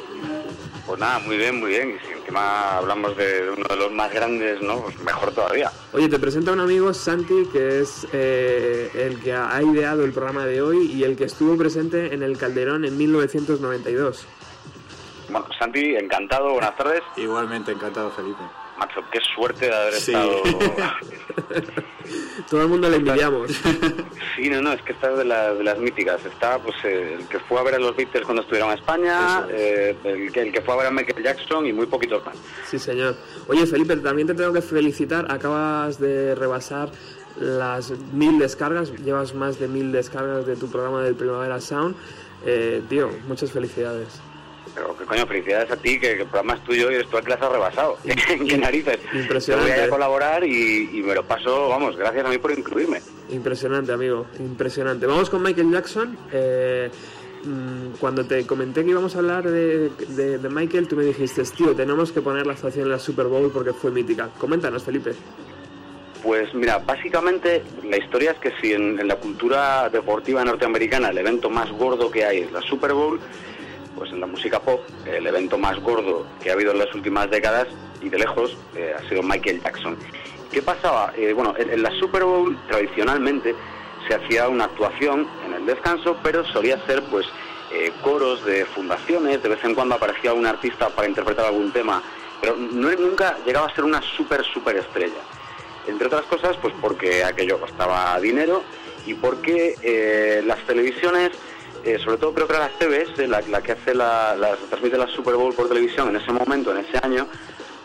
Pues 0.86 1.00
nada, 1.00 1.20
muy 1.20 1.38
bien, 1.38 1.58
muy 1.58 1.70
bien. 1.70 1.96
Y 1.96 2.06
si 2.06 2.12
encima 2.12 2.76
hablamos 2.76 3.16
de 3.16 3.48
uno 3.48 3.64
de 3.66 3.76
los 3.76 3.90
más 3.90 4.12
grandes, 4.12 4.60
¿no? 4.60 4.82
Pues 4.82 5.00
mejor 5.00 5.32
todavía. 5.32 5.72
Oye, 5.94 6.10
te 6.10 6.18
presento 6.18 6.50
a 6.50 6.54
un 6.54 6.60
amigo, 6.60 6.92
Santi, 6.92 7.46
que 7.50 7.80
es 7.80 8.06
eh, 8.12 8.90
el 8.94 9.20
que 9.20 9.32
ha 9.32 9.62
ideado 9.62 10.04
el 10.04 10.12
programa 10.12 10.44
de 10.44 10.60
hoy 10.60 10.92
y 10.92 11.04
el 11.04 11.16
que 11.16 11.24
estuvo 11.24 11.56
presente 11.56 12.12
en 12.12 12.22
el 12.22 12.36
Calderón 12.36 12.84
en 12.84 12.98
1992. 12.98 14.26
Bueno, 15.30 15.46
Santi, 15.58 15.96
encantado, 15.96 16.52
buenas 16.52 16.76
tardes. 16.76 17.00
Igualmente, 17.16 17.72
encantado, 17.72 18.10
Felipe. 18.10 18.42
Macho, 18.86 19.00
qué 19.12 19.18
suerte 19.36 19.66
de 19.66 19.74
haber 19.74 19.92
Sí. 19.94 20.12
estado... 20.12 20.42
Todo 22.50 22.62
el 22.62 22.68
mundo 22.68 22.88
le 22.90 22.96
envidiamos. 22.96 23.50
Sí, 24.36 24.48
no, 24.48 24.62
no, 24.62 24.72
es 24.72 24.80
que 24.82 24.92
esta 24.92 25.12
es 25.12 25.18
de, 25.18 25.24
la- 25.26 25.52
de 25.54 25.62
las 25.62 25.78
míticas. 25.78 26.24
Está, 26.24 26.58
pues, 26.58 26.74
eh, 26.84 27.16
el 27.20 27.28
que 27.28 27.38
fue 27.40 27.60
a 27.60 27.62
ver 27.62 27.74
a 27.74 27.78
los 27.78 27.94
Beatles 27.94 28.24
cuando 28.24 28.40
estuvieron 28.42 28.70
en 28.70 28.78
España, 28.78 29.44
es. 29.46 29.54
eh, 29.54 29.96
el, 30.04 30.32
que, 30.32 30.40
el 30.40 30.52
que 30.52 30.62
fue 30.62 30.72
a 30.74 30.76
ver 30.78 30.86
a 30.86 30.90
Michael 30.90 31.22
Jackson 31.22 31.66
y 31.66 31.72
muy 31.72 31.84
poquitos 31.86 32.24
más. 32.24 32.34
Sí, 32.66 32.78
señor. 32.78 33.14
Oye, 33.48 33.66
Felipe, 33.66 33.94
también 33.98 34.26
te 34.26 34.34
tengo 34.34 34.52
que 34.52 34.62
felicitar. 34.62 35.30
Acabas 35.30 35.98
de 36.00 36.34
rebasar 36.34 36.88
las 37.38 37.90
mil 38.12 38.38
descargas. 38.38 38.90
Llevas 39.04 39.34
más 39.34 39.58
de 39.60 39.68
mil 39.68 39.92
descargas 39.92 40.46
de 40.46 40.56
tu 40.56 40.70
programa 40.70 41.02
del 41.02 41.14
Primavera 41.14 41.60
Sound. 41.60 41.94
Eh, 42.46 42.82
tío, 42.88 43.10
muchas 43.28 43.52
felicidades. 43.52 44.08
Pero 44.74 44.96
qué 44.96 45.04
coño, 45.04 45.26
felicidades 45.26 45.70
a 45.70 45.76
ti, 45.76 46.00
que, 46.00 46.14
que 46.16 46.22
el 46.22 46.26
programa 46.28 46.54
es 46.54 46.64
tuyo 46.64 46.90
y 46.90 46.94
eres 46.94 47.08
tú 47.08 47.18
el 47.18 47.24
que 47.24 47.30
las 47.30 47.42
has 47.42 47.52
rebasado. 47.52 47.98
¿Qué 48.48 48.56
narices? 48.58 48.98
Impresionante. 49.12 49.70
Yo 49.70 49.76
voy 49.76 49.84
a 49.86 49.90
colaborar 49.90 50.44
y, 50.44 50.90
y 50.94 51.02
me 51.02 51.14
lo 51.14 51.24
paso, 51.24 51.68
vamos, 51.68 51.96
gracias 51.96 52.24
a 52.24 52.28
mí 52.28 52.38
por 52.38 52.52
incluirme. 52.52 53.00
Impresionante, 53.30 53.92
amigo, 53.92 54.26
impresionante. 54.38 55.06
Vamos 55.06 55.28
con 55.28 55.42
Michael 55.42 55.70
Jackson. 55.70 56.16
Eh, 56.32 56.90
mm, 57.44 57.98
cuando 58.00 58.24
te 58.24 58.46
comenté 58.46 58.82
que 58.84 58.90
íbamos 58.90 59.14
a 59.14 59.18
hablar 59.18 59.44
de, 59.44 59.90
de- 59.90 60.38
de 60.38 60.48
Michael, 60.48 60.88
tú 60.88 60.96
me 60.96 61.04
dijiste, 61.04 61.42
tío, 61.44 61.74
tenemos 61.74 62.10
que 62.12 62.22
poner 62.22 62.46
la 62.46 62.54
estación 62.54 62.84
en 62.86 62.92
la 62.92 62.98
Super 62.98 63.26
Bowl 63.26 63.50
porque 63.52 63.72
fue 63.74 63.90
mítica. 63.90 64.30
Coméntanos, 64.38 64.82
Felipe. 64.84 65.12
Pues 66.22 66.54
mira, 66.54 66.78
básicamente 66.78 67.64
la 67.82 67.96
historia 67.96 68.30
es 68.30 68.38
que 68.38 68.52
si 68.60 68.72
en, 68.72 68.98
en 69.00 69.08
la 69.08 69.16
cultura 69.16 69.88
deportiva 69.90 70.44
norteamericana 70.44 71.08
el 71.08 71.18
evento 71.18 71.50
más 71.50 71.68
gordo 71.72 72.12
que 72.12 72.24
hay 72.24 72.38
es 72.42 72.52
la 72.52 72.60
Super 72.62 72.92
Bowl, 72.92 73.18
pues 73.96 74.10
en 74.10 74.20
la 74.20 74.26
música 74.26 74.60
pop 74.60 74.80
el 75.06 75.26
evento 75.26 75.58
más 75.58 75.78
gordo 75.80 76.26
que 76.42 76.50
ha 76.50 76.54
habido 76.54 76.72
en 76.72 76.78
las 76.78 76.94
últimas 76.94 77.30
décadas 77.30 77.66
y 78.00 78.08
de 78.08 78.18
lejos 78.18 78.56
eh, 78.76 78.94
ha 78.96 79.08
sido 79.08 79.22
Michael 79.22 79.62
Jackson. 79.62 79.96
¿Qué 80.50 80.60
pasaba? 80.60 81.12
Eh, 81.16 81.32
bueno, 81.32 81.54
en, 81.56 81.82
la 81.82 81.90
Super 81.98 82.24
Bowl 82.24 82.58
tradicionalmente 82.68 83.54
se 84.06 84.14
hacía 84.14 84.48
una 84.48 84.64
actuación 84.64 85.26
en 85.46 85.54
el 85.54 85.66
descanso, 85.66 86.16
pero 86.22 86.44
solía 86.44 86.84
ser 86.86 87.02
pues 87.04 87.26
eh, 87.72 87.92
coros 88.02 88.44
de 88.44 88.64
fundaciones, 88.66 89.42
de 89.42 89.48
vez 89.48 89.64
en 89.64 89.74
cuando 89.74 89.94
aparecía 89.94 90.34
un 90.34 90.46
artista 90.46 90.88
para 90.90 91.08
interpretar 91.08 91.46
algún 91.46 91.72
tema, 91.72 92.02
pero 92.40 92.56
nunca 92.56 93.38
llegaba 93.46 93.68
a 93.68 93.74
ser 93.74 93.84
una 93.84 94.02
super 94.16 94.44
super 94.44 94.76
estrella 94.76 95.22
entre 95.86 96.06
otras 96.06 96.24
cosas, 96.26 96.56
pues 96.62 96.72
porque 96.80 97.24
aquello 97.24 97.58
costaba 97.58 98.18
dinero 98.20 98.62
y 99.04 99.14
porque 99.14 100.42
las 100.46 100.58
televisiones, 100.60 101.32
eh, 101.84 101.98
sobre 102.02 102.16
todo 102.18 102.34
creo 102.34 102.46
que 102.46 102.54
era 102.54 102.68
las 102.68 102.78
TVS, 102.78 103.28
la, 103.28 103.40
la 103.42 103.62
que 103.62 103.72
hace 103.72 103.94
la, 103.94 104.36
la 104.36 104.56
transmite 104.68 104.96
la 104.96 105.08
Super 105.08 105.34
Bowl 105.34 105.54
por 105.54 105.68
televisión 105.68 106.08
en 106.08 106.16
ese 106.16 106.32
momento, 106.32 106.70
en 106.76 106.84
ese 106.84 106.98
año, 107.02 107.26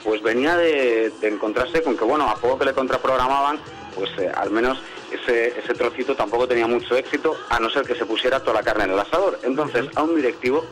pues 0.04 0.22
venía 0.22 0.56
de, 0.56 1.12
de 1.22 1.28
encontrarse 1.28 1.82
con 1.82 1.98
que, 1.98 2.04
bueno, 2.04 2.30
a 2.30 2.36
poco 2.36 2.60
que 2.60 2.66
le 2.66 2.74
contraprogramaban, 2.74 3.60
pues 3.96 4.10
eh, 4.20 4.32
al 4.36 4.52
menos 4.52 4.80
ese, 5.12 5.60
ese 5.60 5.74
trocito 5.74 6.16
tampoco 6.16 6.48
tenía 6.48 6.68
mucho 6.68 6.96
éxito, 6.96 7.36
a 7.50 7.60
no 7.60 7.70
ser 7.70 7.84
que 7.84 7.96
se 7.96 8.06
pusiera 8.06 8.40
toda 8.40 8.56
la 8.56 8.64
carne 8.64 8.86
en 8.86 8.92
el 8.92 9.00
asador. 9.00 9.40
Entonces, 9.44 9.86
a 9.96 10.04
un 10.04 10.16
directivo 10.16 10.66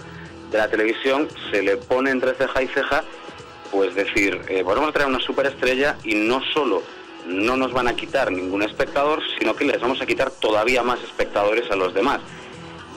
de 0.52 0.58
la 0.58 0.70
televisión 0.70 1.28
se 1.52 1.62
le 1.62 1.78
pone 1.78 2.12
entre 2.12 2.34
ceja 2.34 2.62
y 2.62 2.68
ceja 2.68 3.04
pues 3.72 3.94
decir, 3.96 4.42
eh, 4.48 4.64
podemos 4.64 4.94
traer 4.94 5.10
una 5.10 5.20
superestrella 5.20 5.98
y 6.04 6.16
no 6.16 6.42
solo 6.54 6.82
no 7.28 7.58
nos 7.58 7.74
van 7.74 7.88
a 7.88 7.96
quitar 7.96 8.32
ningún 8.32 8.62
espectador, 8.64 9.22
sino 9.38 9.56
que 9.56 9.66
les 9.66 9.82
vamos 9.82 10.00
a 10.02 10.06
quitar 10.06 10.30
todavía 10.32 10.84
más 10.84 11.02
espectadores 11.04 11.70
a 11.72 11.76
los 11.76 11.94
demás. 11.94 12.22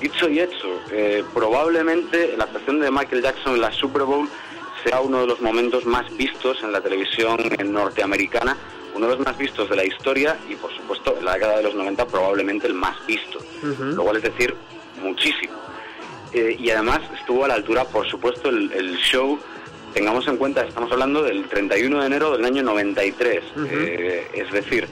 Dicho 0.00 0.28
y 0.28 0.40
hecho, 0.40 0.80
eh, 0.92 1.24
probablemente 1.34 2.34
la 2.37 2.44
actuación 2.44 2.80
de 2.80 2.90
Michael 2.90 3.22
Jackson 3.22 3.54
en 3.54 3.61
la 3.61 3.72
Super 3.72 4.02
Bowl 4.02 4.28
sea 4.84 5.00
uno 5.00 5.22
de 5.22 5.26
los 5.26 5.40
momentos 5.40 5.84
más 5.87 6.16
vistos 6.16 6.62
en 6.62 6.70
la 6.70 6.80
televisión 6.80 7.38
norteamericana, 7.64 8.56
uno 8.94 9.06
de 9.08 9.16
los 9.16 9.24
más 9.24 9.37
vistos 9.37 9.68
de 9.68 9.76
la 9.76 9.84
historia 9.84 10.37
y 10.48 10.54
por 10.54 10.72
supuesto 10.74 11.16
en 11.18 11.24
la 11.24 11.34
década 11.34 11.56
de 11.56 11.64
los 11.64 11.74
90 11.74 12.06
probablemente 12.06 12.68
el 12.68 12.74
más 12.74 13.04
visto, 13.06 13.40
lo 13.62 14.04
cual 14.04 14.16
es 14.16 14.22
decir 14.22 14.54
muchísimo. 15.02 15.54
Eh, 16.32 16.56
y 16.58 16.70
además 16.70 17.00
estuvo 17.18 17.44
a 17.44 17.48
la 17.48 17.54
altura, 17.54 17.84
por 17.84 18.06
supuesto, 18.08 18.50
el, 18.50 18.70
el 18.72 18.96
show. 18.98 19.38
Tengamos 19.94 20.28
en 20.28 20.37
cuenta, 20.37 20.64
estamos 20.64 20.92
hablando 20.92 21.22
del 21.22 21.48
31 21.48 22.00
de 22.00 22.06
enero 22.06 22.37
del 22.37 22.44
año 22.44 22.62
93, 22.62 23.42
eh, 23.70 24.30
es 24.34 24.52
decir, 24.52 24.87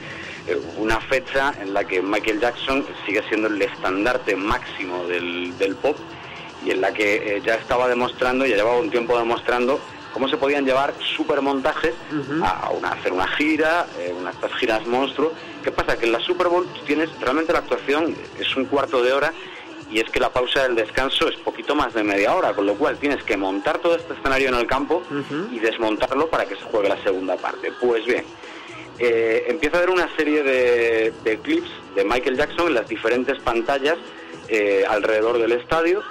una 0.77 0.99
fecha 0.99 1.53
en 1.61 1.73
la 1.73 1.83
que 1.83 2.01
Michael 2.01 2.39
Jackson 2.39 2.85
sigue 3.05 3.23
siendo 3.27 3.47
el 3.47 3.61
estandarte 3.61 4.35
máximo 4.35 5.05
del, 5.05 5.57
del 5.57 5.75
pop 5.75 5.97
y 6.65 6.71
en 6.71 6.81
la 6.81 6.93
que 6.93 7.37
eh, 7.37 7.41
ya 7.45 7.55
estaba 7.55 7.87
demostrando, 7.87 8.45
ya 8.45 8.55
llevaba 8.55 8.79
un 8.79 8.89
tiempo 8.89 9.17
demostrando 9.17 9.79
cómo 10.13 10.27
se 10.27 10.37
podían 10.37 10.65
llevar 10.65 10.93
supermontajes 11.15 11.93
a, 12.41 12.67
a 12.67 12.69
una, 12.71 12.89
hacer 12.89 13.13
una 13.13 13.27
gira, 13.27 13.85
eh, 13.99 14.13
una 14.17 14.31
estas 14.31 14.51
giras 14.53 14.85
monstruo. 14.87 15.31
¿Qué 15.63 15.71
pasa? 15.71 15.97
Que 15.97 16.05
en 16.05 16.13
la 16.13 16.19
Super 16.19 16.47
Bowl 16.47 16.67
tienes 16.85 17.09
realmente 17.19 17.53
la 17.53 17.59
actuación 17.59 18.15
es 18.39 18.55
un 18.55 18.65
cuarto 18.65 19.03
de 19.03 19.13
hora 19.13 19.33
y 19.91 19.99
es 19.99 20.09
que 20.09 20.19
la 20.19 20.29
pausa 20.29 20.63
del 20.63 20.75
descanso 20.75 21.29
es 21.29 21.37
poquito 21.37 21.75
más 21.75 21.93
de 21.93 22.03
media 22.03 22.35
hora, 22.35 22.53
con 22.53 22.65
lo 22.65 22.75
cual 22.75 22.97
tienes 22.97 23.23
que 23.23 23.37
montar 23.37 23.77
todo 23.79 23.95
este 23.95 24.13
escenario 24.13 24.49
en 24.49 24.55
el 24.55 24.67
campo 24.67 25.03
y 25.51 25.59
desmontarlo 25.59 26.29
para 26.29 26.45
que 26.45 26.55
se 26.55 26.63
juegue 26.63 26.89
la 26.89 27.01
segunda 27.03 27.37
parte. 27.37 27.71
Pues 27.79 28.05
bien, 28.05 28.25
eh, 28.99 29.45
empieza 29.47 29.77
a 29.77 29.79
haber 29.79 29.91
una 29.91 30.13
serie 30.15 30.43
de, 30.43 31.13
de 31.23 31.37
clips 31.39 31.69
de 31.95 32.03
Michael 32.03 32.37
Jackson 32.37 32.67
en 32.67 32.73
las 32.75 32.87
diferentes 32.87 33.39
pantallas 33.41 33.97
eh, 34.49 34.83
alrededor 34.87 35.39
del 35.39 35.51
estadio, 35.53 36.01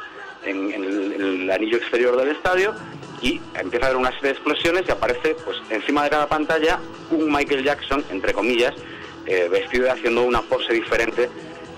en, 0.44 0.72
en 0.72 0.85
el, 0.85 1.12
en 1.14 1.22
el 1.42 1.51
anillo 1.51 1.77
exterior 1.79 2.16
del 2.16 2.29
estadio, 2.29 2.75
y 3.22 3.40
empieza 3.59 3.87
a 3.87 3.88
haber 3.88 3.99
una 4.01 4.11
serie 4.12 4.29
de 4.29 4.31
explosiones 4.33 4.85
y 4.87 4.90
aparece 4.90 5.35
pues 5.44 5.57
encima 5.70 6.05
de 6.05 6.11
cada 6.11 6.29
pantalla 6.29 6.79
un 7.11 7.33
Michael 7.33 7.64
Jackson, 7.64 8.05
entre 8.11 8.33
comillas, 8.33 8.75
eh, 9.27 9.49
vestido 9.51 9.87
y 9.87 9.88
haciendo 9.88 10.22
una 10.22 10.42
pose 10.42 10.72
diferente 10.72 11.29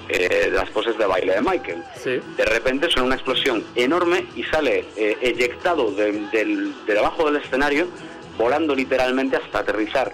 eh, 0.08 0.46
de 0.46 0.50
las 0.50 0.68
poses 0.70 0.98
de 0.98 1.06
baile 1.06 1.34
de 1.34 1.40
Michael. 1.40 1.82
Sí. 2.02 2.20
De 2.36 2.44
repente 2.44 2.88
suena 2.90 3.04
una 3.06 3.14
explosión 3.14 3.64
enorme 3.76 4.26
y 4.36 4.42
sale 4.44 4.84
eh, 4.96 5.16
eyectado 5.20 5.92
de, 5.92 6.12
del- 6.32 6.74
de 6.86 6.94
debajo 6.94 7.30
del 7.30 7.42
escenario, 7.42 7.86
volando 8.36 8.74
literalmente 8.74 9.36
hasta 9.36 9.60
aterrizar 9.60 10.12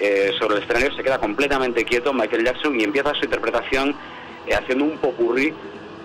eh, 0.00 0.32
sobre 0.38 0.56
el 0.56 0.62
escenario. 0.62 0.94
Se 0.94 1.02
queda 1.02 1.18
completamente 1.18 1.84
quieto 1.84 2.12
Michael 2.12 2.44
Jackson 2.44 2.78
y 2.80 2.84
empieza 2.84 3.14
su 3.14 3.24
interpretación 3.24 3.94
eh, 4.46 4.54
haciendo 4.54 4.84
un 4.84 4.98
popurrí, 4.98 5.52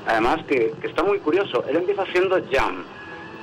además 0.07 0.39
que, 0.47 0.73
que 0.81 0.87
está 0.87 1.03
muy 1.03 1.19
curioso. 1.19 1.63
Él 1.67 1.77
empieza 1.77 2.03
haciendo 2.03 2.39
jam, 2.51 2.83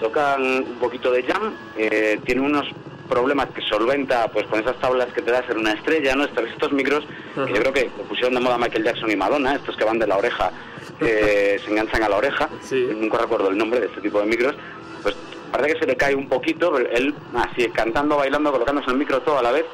tocan 0.00 0.42
un 0.42 0.78
poquito 0.80 1.10
de 1.10 1.22
jam, 1.22 1.54
eh, 1.76 2.18
tiene 2.24 2.40
unos 2.42 2.66
problemas 3.08 3.48
que 3.50 3.62
solventa 3.62 4.26
pues 4.32 4.46
con 4.46 4.58
esas 4.58 4.76
tablas 4.80 5.06
que 5.14 5.22
te 5.22 5.30
da 5.30 5.46
ser 5.46 5.56
una 5.56 5.72
estrella, 5.72 6.16
¿no? 6.16 6.24
Estos, 6.24 6.44
estos 6.48 6.72
micros 6.72 7.04
que 7.34 7.52
yo 7.54 7.60
creo 7.60 7.72
que 7.72 7.90
lo 7.96 8.02
pusieron 8.04 8.34
de 8.34 8.40
moda 8.40 8.58
Michael 8.58 8.82
Jackson 8.84 9.10
y 9.10 9.14
Madonna, 9.16 9.54
estos 9.54 9.76
que 9.76 9.84
van 9.84 9.98
de 10.00 10.08
la 10.08 10.16
oreja, 10.16 10.50
se 10.98 11.60
enganchan 11.68 12.02
a 12.02 12.08
la 12.08 12.16
oreja, 12.16 12.48
Sí. 12.62 12.88
nunca 12.96 13.18
recuerdo 13.18 13.48
el 13.50 13.56
nombre 13.58 13.78
de 13.80 13.86
este 13.86 14.00
tipo 14.00 14.18
de 14.20 14.26
micros, 14.26 14.56
pues 15.02 15.14
parece 15.52 15.74
que 15.74 15.80
se 15.80 15.86
le 15.86 15.96
cae 15.96 16.16
un 16.16 16.28
poquito, 16.28 16.72
pero 16.72 16.90
él 16.90 17.14
así 17.36 17.68
cantando, 17.68 18.16
bailando, 18.16 18.50
colocándose 18.50 18.90
el 18.90 18.96
micro 18.96 19.20
todo 19.20 19.38
a 19.38 19.42
la 19.42 19.52
vez, 19.52 19.64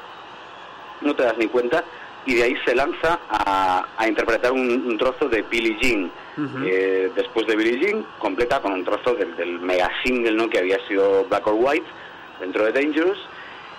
no 1.02 1.14
te 1.14 1.24
das 1.24 1.36
ni 1.38 1.46
cuenta, 1.46 1.84
y 2.24 2.34
de 2.34 2.44
ahí 2.44 2.56
se 2.64 2.74
lanza 2.74 3.18
a, 3.28 3.86
a 3.96 4.08
interpretar 4.08 4.52
un, 4.52 4.60
un 4.86 4.96
trozo 4.96 5.28
de 5.28 5.42
Billie 5.42 5.76
Jean. 5.80 6.10
Eh, 6.64 7.10
después 7.14 7.46
de 7.46 7.56
Billie 7.56 7.78
Jean, 7.78 8.06
completa 8.18 8.60
con 8.60 8.72
un 8.72 8.84
trozo 8.84 9.14
del, 9.14 9.36
del 9.36 9.58
mega 9.60 9.90
single 10.04 10.32
¿no? 10.32 10.48
que 10.48 10.58
había 10.58 10.78
sido 10.86 11.24
Black 11.24 11.46
or 11.46 11.56
White, 11.58 11.86
dentro 12.40 12.64
de 12.64 12.72
Dangerous. 12.72 13.18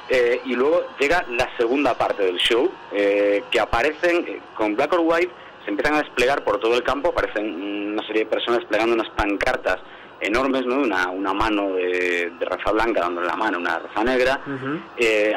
Eh, 0.09 0.41
y 0.43 0.55
luego 0.55 0.83
llega 0.99 1.25
la 1.29 1.49
segunda 1.55 1.97
parte 1.97 2.23
del 2.23 2.37
show, 2.37 2.69
eh, 2.91 3.43
que 3.49 3.59
aparecen 3.59 4.25
eh, 4.27 4.41
con 4.55 4.75
Black 4.75 4.91
or 4.93 5.01
White, 5.01 5.31
se 5.63 5.69
empiezan 5.71 5.95
a 5.95 6.01
desplegar 6.01 6.43
por 6.43 6.59
todo 6.59 6.75
el 6.75 6.83
campo, 6.83 7.09
aparecen 7.09 7.93
una 7.93 8.05
serie 8.05 8.25
de 8.25 8.29
personas 8.29 8.59
desplegando 8.59 8.95
unas 8.95 9.09
pancartas 9.11 9.79
enormes, 10.19 10.65
¿no? 10.65 10.79
una, 10.79 11.09
una 11.09 11.33
mano 11.33 11.73
de, 11.73 12.31
de 12.37 12.45
raza 12.45 12.71
blanca 12.71 12.99
dándole 13.01 13.27
la 13.27 13.35
mano, 13.35 13.57
una 13.57 13.79
raza 13.79 14.03
negra, 14.03 14.39
eh, 14.97 15.33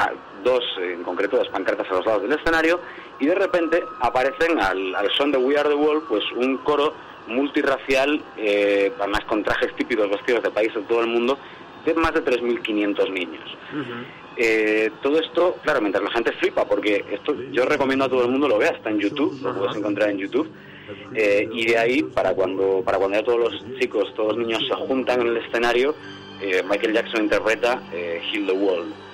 dos, 0.47 0.65
en 0.81 1.03
concreto, 1.03 1.37
dos 1.37 1.49
pancartas 1.49 1.91
a 1.91 1.95
los 1.95 2.07
lados 2.07 2.23
del 2.23 2.33
escenario, 2.33 2.81
y 3.19 3.27
de 3.27 3.35
repente 3.35 3.83
aparecen 4.01 4.59
al, 4.61 4.95
al 4.95 5.11
son 5.11 5.33
de 5.33 5.39
We 5.39 5.59
Are 5.59 5.69
the 5.69 5.75
World, 5.75 6.05
pues 6.09 6.25
un 6.33 6.59
coro 6.59 6.95
multirracial, 7.27 8.23
eh, 8.37 8.93
además 8.99 9.25
con 9.25 9.43
trajes 9.43 9.75
típicos 9.75 10.09
vestidos 10.09 10.43
de 10.43 10.51
países 10.51 10.77
de 10.77 10.83
todo 10.83 11.01
el 11.01 11.09
mundo, 11.09 11.37
de 11.85 11.95
más 11.95 12.15
de 12.15 12.25
3.500 12.25 13.11
niños. 13.13 13.57
Eh, 14.37 14.91
todo 15.03 15.19
esto, 15.19 15.57
claro, 15.63 15.81
mientras 15.81 16.05
la 16.05 16.11
gente 16.11 16.33
flipa, 16.33 16.67
porque 16.67 17.05
esto 17.11 17.35
yo 17.51 17.65
recomiendo 17.65 18.05
a 18.05 18.09
todo 18.09 18.25
el 18.25 18.31
mundo 18.31 18.49
lo 18.49 18.59
vea, 18.59 18.71
está 18.71 18.91
en 18.91 19.01
YouTube, 19.01 19.41
lo 19.43 19.55
puedes 19.55 19.77
encontrar 19.77 20.11
en 20.11 20.19
YouTube. 20.19 20.51
Eh, 21.15 21.49
y 21.53 21.67
de 21.67 21.79
ahí, 21.79 22.03
para 22.03 22.35
cuando, 22.35 22.83
para 22.85 22.99
cuando 22.99 23.19
ya 23.19 23.25
todos 23.25 23.39
los 23.41 23.79
chicos, 23.81 24.13
todos 24.15 24.37
los 24.37 24.47
niños 24.47 24.65
se 24.69 24.75
juntan 24.75 25.23
en 25.23 25.29
el 25.29 25.37
escenario, 25.39 25.95
eh, 26.41 26.63
Michael 26.69 26.93
Jackson 26.93 27.25
interpreta 27.25 27.83
Heal 27.93 28.47
the 28.47 28.53
World. 28.53 29.06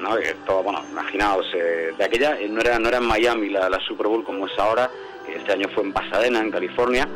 ¿No? 0.00 0.16
Que 0.16 0.34
todo, 0.46 0.62
bueno, 0.62 0.82
imaginaos, 0.90 1.46
eh, 1.54 1.92
de 1.96 2.04
aquella, 2.04 2.38
eh, 2.40 2.48
no 2.48 2.60
era, 2.60 2.78
no 2.78 2.88
era 2.88 2.98
en 2.98 3.06
Miami 3.06 3.50
la, 3.50 3.68
la 3.68 3.80
Super 3.80 4.06
Bowl 4.08 4.24
como 4.24 4.46
es 4.46 4.58
ahora, 4.58 4.90
este 5.28 5.52
año 5.52 5.68
fue 5.74 5.84
en 5.84 5.92
Pasadena, 5.92 6.40
en 6.40 6.50
California, 6.50 7.08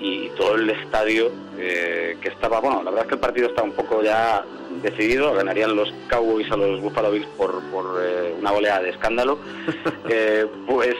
y 0.00 0.30
todo 0.30 0.54
el 0.54 0.70
estadio 0.70 1.30
eh, 1.58 2.16
que 2.22 2.28
estaba, 2.28 2.60
bueno, 2.60 2.82
la 2.82 2.90
verdad 2.90 3.04
es 3.04 3.08
que 3.08 3.14
el 3.16 3.20
partido 3.20 3.48
estaba 3.48 3.68
un 3.68 3.74
poco 3.74 4.02
ya 4.02 4.44
decidido, 4.82 5.34
ganarían 5.34 5.76
los 5.76 5.92
Cowboys 6.08 6.50
a 6.50 6.56
los 6.56 6.80
Buffalo 6.80 7.10
Bills 7.10 7.28
por, 7.36 7.60
por 7.64 8.02
eh, 8.02 8.34
una 8.38 8.52
oleada 8.52 8.80
de 8.80 8.90
escándalo, 8.90 9.38
eh, 10.08 10.46
pues 10.66 10.96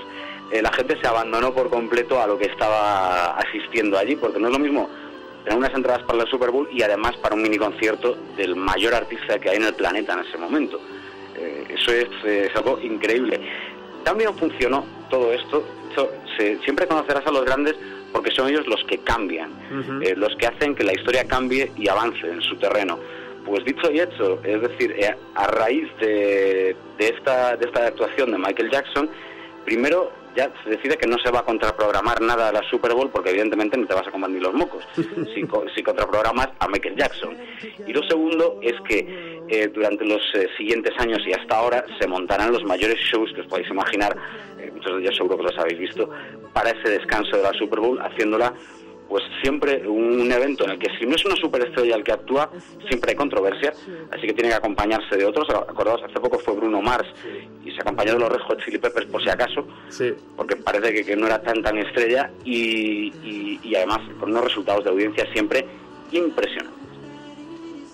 la 0.50 0.72
gente 0.72 0.98
se 1.00 1.06
abandonó 1.06 1.54
por 1.54 1.70
completo 1.70 2.20
a 2.20 2.26
lo 2.26 2.36
que 2.36 2.46
estaba 2.46 3.36
asistiendo 3.36 3.96
allí, 3.96 4.16
porque 4.16 4.40
no 4.40 4.48
es 4.48 4.52
lo 4.52 4.58
mismo 4.58 4.90
tener 5.44 5.56
unas 5.56 5.72
entradas 5.72 6.02
para 6.02 6.24
el 6.24 6.28
Super 6.28 6.50
Bowl 6.50 6.68
y 6.72 6.82
además 6.82 7.16
para 7.18 7.36
un 7.36 7.42
mini 7.42 7.56
concierto 7.56 8.16
del 8.36 8.56
mayor 8.56 8.94
artista 8.94 9.38
que 9.38 9.48
hay 9.48 9.58
en 9.58 9.64
el 9.64 9.74
planeta 9.74 10.14
en 10.14 10.26
ese 10.26 10.36
momento. 10.36 10.80
Eh, 11.40 11.64
eso 11.70 11.92
es, 11.92 12.08
eh, 12.24 12.48
es 12.50 12.56
algo 12.56 12.78
increíble. 12.80 13.40
También 14.04 14.34
funcionó 14.34 14.84
todo 15.10 15.32
esto. 15.32 15.64
Esto- 15.90 16.12
se- 16.36 16.58
siempre 16.58 16.86
conocerás 16.86 17.26
a 17.26 17.30
los 17.32 17.44
grandes 17.44 17.74
porque 18.12 18.30
son 18.30 18.48
ellos 18.48 18.66
los 18.66 18.82
que 18.84 18.98
cambian, 18.98 19.50
eh, 20.02 20.14
los 20.16 20.34
que 20.36 20.46
hacen 20.46 20.74
que 20.74 20.84
la 20.84 20.92
historia 20.92 21.26
cambie 21.26 21.70
y 21.76 21.88
avance 21.88 22.26
en 22.28 22.40
su 22.42 22.56
terreno. 22.56 22.98
Pues 23.44 23.64
dicho 23.64 23.90
y 23.90 24.00
hecho, 24.00 24.40
es 24.44 24.60
decir, 24.60 24.92
eh, 24.98 25.14
a 25.34 25.46
raíz 25.46 25.88
de, 26.00 26.76
de 26.98 27.08
esta, 27.08 27.56
de 27.56 27.66
esta 27.66 27.86
actuación 27.86 28.32
de 28.32 28.38
Michael 28.38 28.70
Jackson, 28.70 29.08
primero 29.64 30.12
ya 30.36 30.48
se 30.62 30.70
decide 30.70 30.96
que 30.96 31.06
no 31.08 31.18
se 31.18 31.30
va 31.30 31.40
a 31.40 31.44
contraprogramar 31.44 32.20
nada 32.20 32.48
a 32.48 32.52
la 32.52 32.62
Super 32.70 32.92
Bowl 32.94 33.10
porque 33.10 33.30
evidentemente 33.30 33.76
no 33.76 33.86
te 33.86 33.94
vas 33.94 34.06
a 34.06 34.10
comer 34.12 34.30
ni 34.30 34.38
los 34.38 34.54
mocos 34.54 34.84
si, 35.34 35.42
co- 35.44 35.64
si 35.74 35.82
contraprogramas 35.82 36.50
a 36.60 36.68
Michael 36.68 36.96
Jackson. 36.96 37.36
Y 37.86 37.92
lo 37.92 38.02
segundo 38.04 38.58
es 38.62 38.74
que 38.82 39.39
eh, 39.50 39.68
durante 39.72 40.04
los 40.04 40.22
eh, 40.34 40.46
siguientes 40.56 40.92
años 40.98 41.18
y 41.26 41.32
hasta 41.32 41.56
ahora 41.58 41.84
se 41.98 42.06
montarán 42.06 42.52
los 42.52 42.64
mayores 42.64 42.96
shows 42.98 43.32
que 43.34 43.40
os 43.42 43.46
podéis 43.48 43.68
imaginar, 43.68 44.16
eh, 44.58 44.70
muchos 44.72 44.94
de 44.96 45.02
ellos 45.02 45.16
seguro 45.16 45.36
que 45.38 45.42
los 45.44 45.58
habéis 45.58 45.78
visto, 45.78 46.08
para 46.52 46.70
ese 46.70 46.88
descanso 46.90 47.36
de 47.36 47.42
la 47.42 47.52
Super 47.54 47.80
Bowl, 47.80 48.00
haciéndola 48.00 48.54
pues 49.08 49.24
siempre 49.42 49.84
un 49.88 50.30
evento 50.30 50.62
en 50.64 50.70
el 50.70 50.78
que 50.78 50.86
si 50.96 51.04
no 51.04 51.16
es 51.16 51.24
una 51.24 51.34
superestrella 51.34 51.96
el 51.96 52.04
que 52.04 52.12
actúa, 52.12 52.48
siempre 52.88 53.10
hay 53.10 53.16
controversia, 53.16 53.72
así 54.12 54.24
que 54.24 54.32
tiene 54.34 54.50
que 54.50 54.54
acompañarse 54.54 55.16
de 55.16 55.24
otros. 55.24 55.50
Acordaos, 55.50 56.00
hace 56.04 56.20
poco 56.20 56.38
fue 56.38 56.54
Bruno 56.54 56.80
Mars 56.80 57.08
y 57.64 57.72
se 57.72 57.80
acompañó 57.80 58.12
de 58.12 58.20
los 58.20 58.28
Red 58.28 58.38
Hot 58.42 58.64
Chili 58.64 58.78
Peppers 58.78 59.06
por 59.06 59.20
si 59.20 59.28
acaso, 59.28 59.66
Sí. 59.88 60.14
porque 60.36 60.54
parece 60.54 60.94
que, 60.94 61.04
que 61.04 61.16
no 61.16 61.26
era 61.26 61.42
tan 61.42 61.60
tan 61.60 61.76
estrella 61.78 62.30
y, 62.44 63.08
y- 63.24 63.58
y 63.64 63.74
además 63.74 63.98
con 64.20 64.30
unos 64.30 64.44
resultados 64.44 64.84
de 64.84 64.90
audiencia 64.90 65.26
siempre 65.32 65.66
impresionantes. 66.12 66.78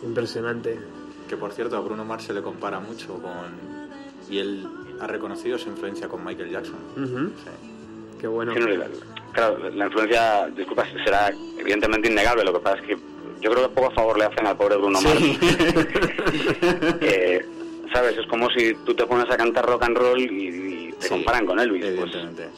Impresionante. 0.02 0.78
Que 1.28 1.36
por 1.36 1.52
cierto, 1.52 1.76
a 1.76 1.80
Bruno 1.80 2.04
Mars 2.04 2.24
se 2.24 2.32
le 2.34 2.42
compara 2.42 2.78
mucho 2.80 3.14
con. 3.20 3.76
Y 4.30 4.38
él 4.38 4.66
ha 5.00 5.06
reconocido 5.06 5.58
su 5.58 5.68
influencia 5.68 6.08
con 6.08 6.24
Michael 6.24 6.50
Jackson. 6.50 6.76
Sí. 6.96 7.50
Qué 8.20 8.26
bueno. 8.26 8.52
Sí, 8.54 8.60
no, 8.60 8.66
la- 8.68 8.86
claro, 9.32 9.58
la 9.70 9.86
influencia, 9.86 10.46
disculpa, 10.48 10.84
será 11.04 11.30
evidentemente 11.58 12.08
innegable, 12.08 12.44
lo 12.44 12.52
que 12.54 12.60
pasa 12.60 12.76
es 12.78 12.82
que 12.86 12.96
yo 13.40 13.50
creo 13.50 13.68
que 13.68 13.74
poco 13.74 13.90
favor 13.90 14.18
le 14.18 14.24
hacen 14.24 14.46
al 14.46 14.56
pobre 14.56 14.76
Bruno 14.76 15.00
Mars. 15.00 15.20
Eh, 17.00 17.44
¿Sabes? 17.92 18.18
Es 18.18 18.26
como 18.26 18.50
si 18.50 18.74
tú 18.84 18.94
te 18.94 19.06
pones 19.06 19.30
a 19.30 19.36
cantar 19.36 19.64
rock 19.66 19.84
and 19.84 19.96
roll 19.96 20.20
y, 20.20 20.24
y 20.88 20.92
te 20.92 21.02
Sí, 21.04 21.08
comparan 21.10 21.46
con 21.46 21.58
Elvis. 21.60 21.84
Pues, 21.84 21.94
Evidentemente. 22.14 22.48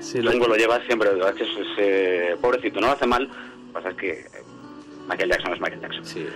Sí, 0.00 0.20
lo- 0.22 0.32
lo 0.32 0.54
lleva 0.56 0.80
siempre, 0.86 1.10
es 1.10 1.34
que 1.34 1.42
es, 1.42 1.50
es, 1.50 1.66
eh, 1.78 2.36
pobrecito, 2.40 2.80
no 2.80 2.86
lo 2.88 2.92
hace 2.92 3.06
mal, 3.06 3.24
lo 3.24 3.28
que 3.66 3.72
pasa 3.72 3.90
es 3.90 3.96
que 3.96 4.24
Michael 5.08 5.30
Jackson 5.30 5.54
es 5.54 5.60
Michael 5.60 5.80
Jackson. 5.80 6.04
Sí. 6.04 6.26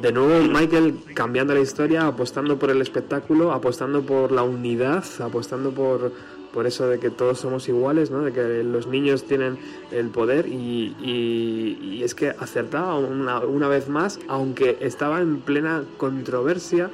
De 0.00 0.12
nuevo 0.12 0.42
Michael 0.48 0.94
cambiando 1.14 1.52
la 1.54 1.60
historia, 1.60 2.06
apostando 2.06 2.58
por 2.58 2.70
el 2.70 2.80
espectáculo, 2.80 3.52
apostando 3.52 4.02
por 4.02 4.32
la 4.32 4.42
unidad, 4.42 5.04
apostando 5.20 5.72
por, 5.72 6.12
por 6.54 6.66
eso 6.66 6.86
de 6.88 6.98
que 6.98 7.10
todos 7.10 7.38
somos 7.40 7.68
iguales, 7.68 8.10
¿no? 8.10 8.22
de 8.22 8.32
que 8.32 8.62
los 8.64 8.86
niños 8.86 9.24
tienen 9.24 9.58
el 9.92 10.08
poder 10.08 10.46
y, 10.48 10.96
y- 11.02 12.02
es 12.02 12.14
que 12.14 12.30
acertaba 12.30 12.96
una, 12.98 13.40
una 13.40 13.68
vez 13.68 13.88
más, 13.90 14.18
aunque 14.26 14.78
estaba 14.80 15.20
en 15.20 15.40
plena 15.40 15.84
controversia 15.98 16.88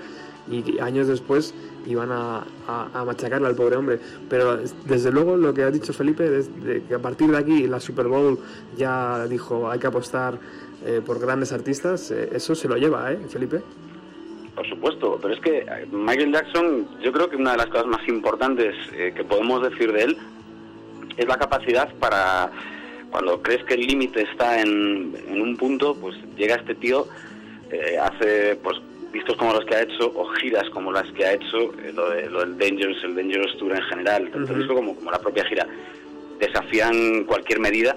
y 0.51 0.79
años 0.81 1.07
después 1.07 1.55
iban 1.87 2.11
a, 2.11 2.45
a- 2.67 3.05
machacarle 3.05 3.47
al 3.47 3.55
pobre 3.55 3.77
hombre. 3.77 4.01
Pero 4.29 4.59
desde 4.85 5.13
luego 5.13 5.37
lo 5.37 5.55
que 5.55 5.63
ha 5.63 5.71
dicho 5.71 5.93
Felipe, 5.93 6.39
es 6.39 6.65
de 6.65 6.83
que 6.83 6.95
a 6.95 6.99
partir 6.99 7.31
de 7.31 7.37
aquí 7.39 7.69
la 7.69 7.79
Super 7.79 8.09
Bowl 8.09 8.39
ya 8.77 9.27
dijo 9.29 9.71
hay 9.71 9.79
que 9.79 9.87
apostar 9.87 10.39
eh, 10.87 11.01
por 11.05 11.18
grandes 11.20 11.53
artistas, 11.53 12.11
eh, 12.11 12.30
eso 12.32 12.55
se 12.55 12.68
lo 12.68 12.76
lleva, 12.76 13.12
¿eh, 13.12 13.18
Felipe? 13.28 13.61
Por 14.55 14.66
supuesto, 14.68 15.18
pero 15.20 15.34
es 15.34 15.41
que 15.41 15.59
eh, 15.59 15.87
Michael 15.93 16.32
Jackson, 16.32 16.87
yo 17.03 17.12
creo 17.12 17.28
que 17.28 17.37
una 17.37 17.53
de 17.53 17.59
las 17.59 17.66
cosas 17.66 17.87
más 17.87 18.07
importantes 18.09 18.74
eh, 18.95 19.12
que 19.14 19.24
podemos 19.24 19.62
decir 19.68 19.93
de 19.93 20.03
él 20.05 20.16
es 21.16 21.26
la 21.26 21.37
capacidad 21.37 21.93
para, 21.97 22.51
cuando 23.11 23.43
crees 23.43 23.64
que 23.64 23.74
el 23.74 23.87
límite 23.87 24.22
está 24.22 24.61
en, 24.61 25.14
en 25.28 25.41
un 25.43 25.57
punto, 25.57 25.95
pues 25.95 26.16
llega 26.37 26.57
este 26.57 26.74
tío, 26.74 27.07
hace 28.03 28.57
pues 28.62 28.76
vistos 29.12 29.37
como 29.37 29.53
los 29.55 29.64
que 29.64 29.74
ha 29.74 29.82
hecho, 29.82 30.12
o 30.14 30.26
giras 30.41 30.68
como 30.70 30.93
las 30.93 31.11
que 31.12 31.24
ha 31.24 31.32
hecho, 31.32 31.72
lo, 31.95 32.11
de- 32.11 32.28
lo 32.30 32.41
del 32.41 32.59
Dangerous, 32.59 33.03
el 33.05 33.14
Dangerous 33.16 33.57
Tour 33.59 33.72
en 33.74 33.82
general, 33.82 34.30
tanto 34.30 34.53
Ujú. 34.53 34.61
disco 34.61 34.74
como, 34.74 34.95
como 34.95 35.11
la 35.11 35.18
propia 35.18 35.45
gira, 35.47 35.66
desafían 36.39 37.24
cualquier 37.24 37.61
medida 37.61 37.97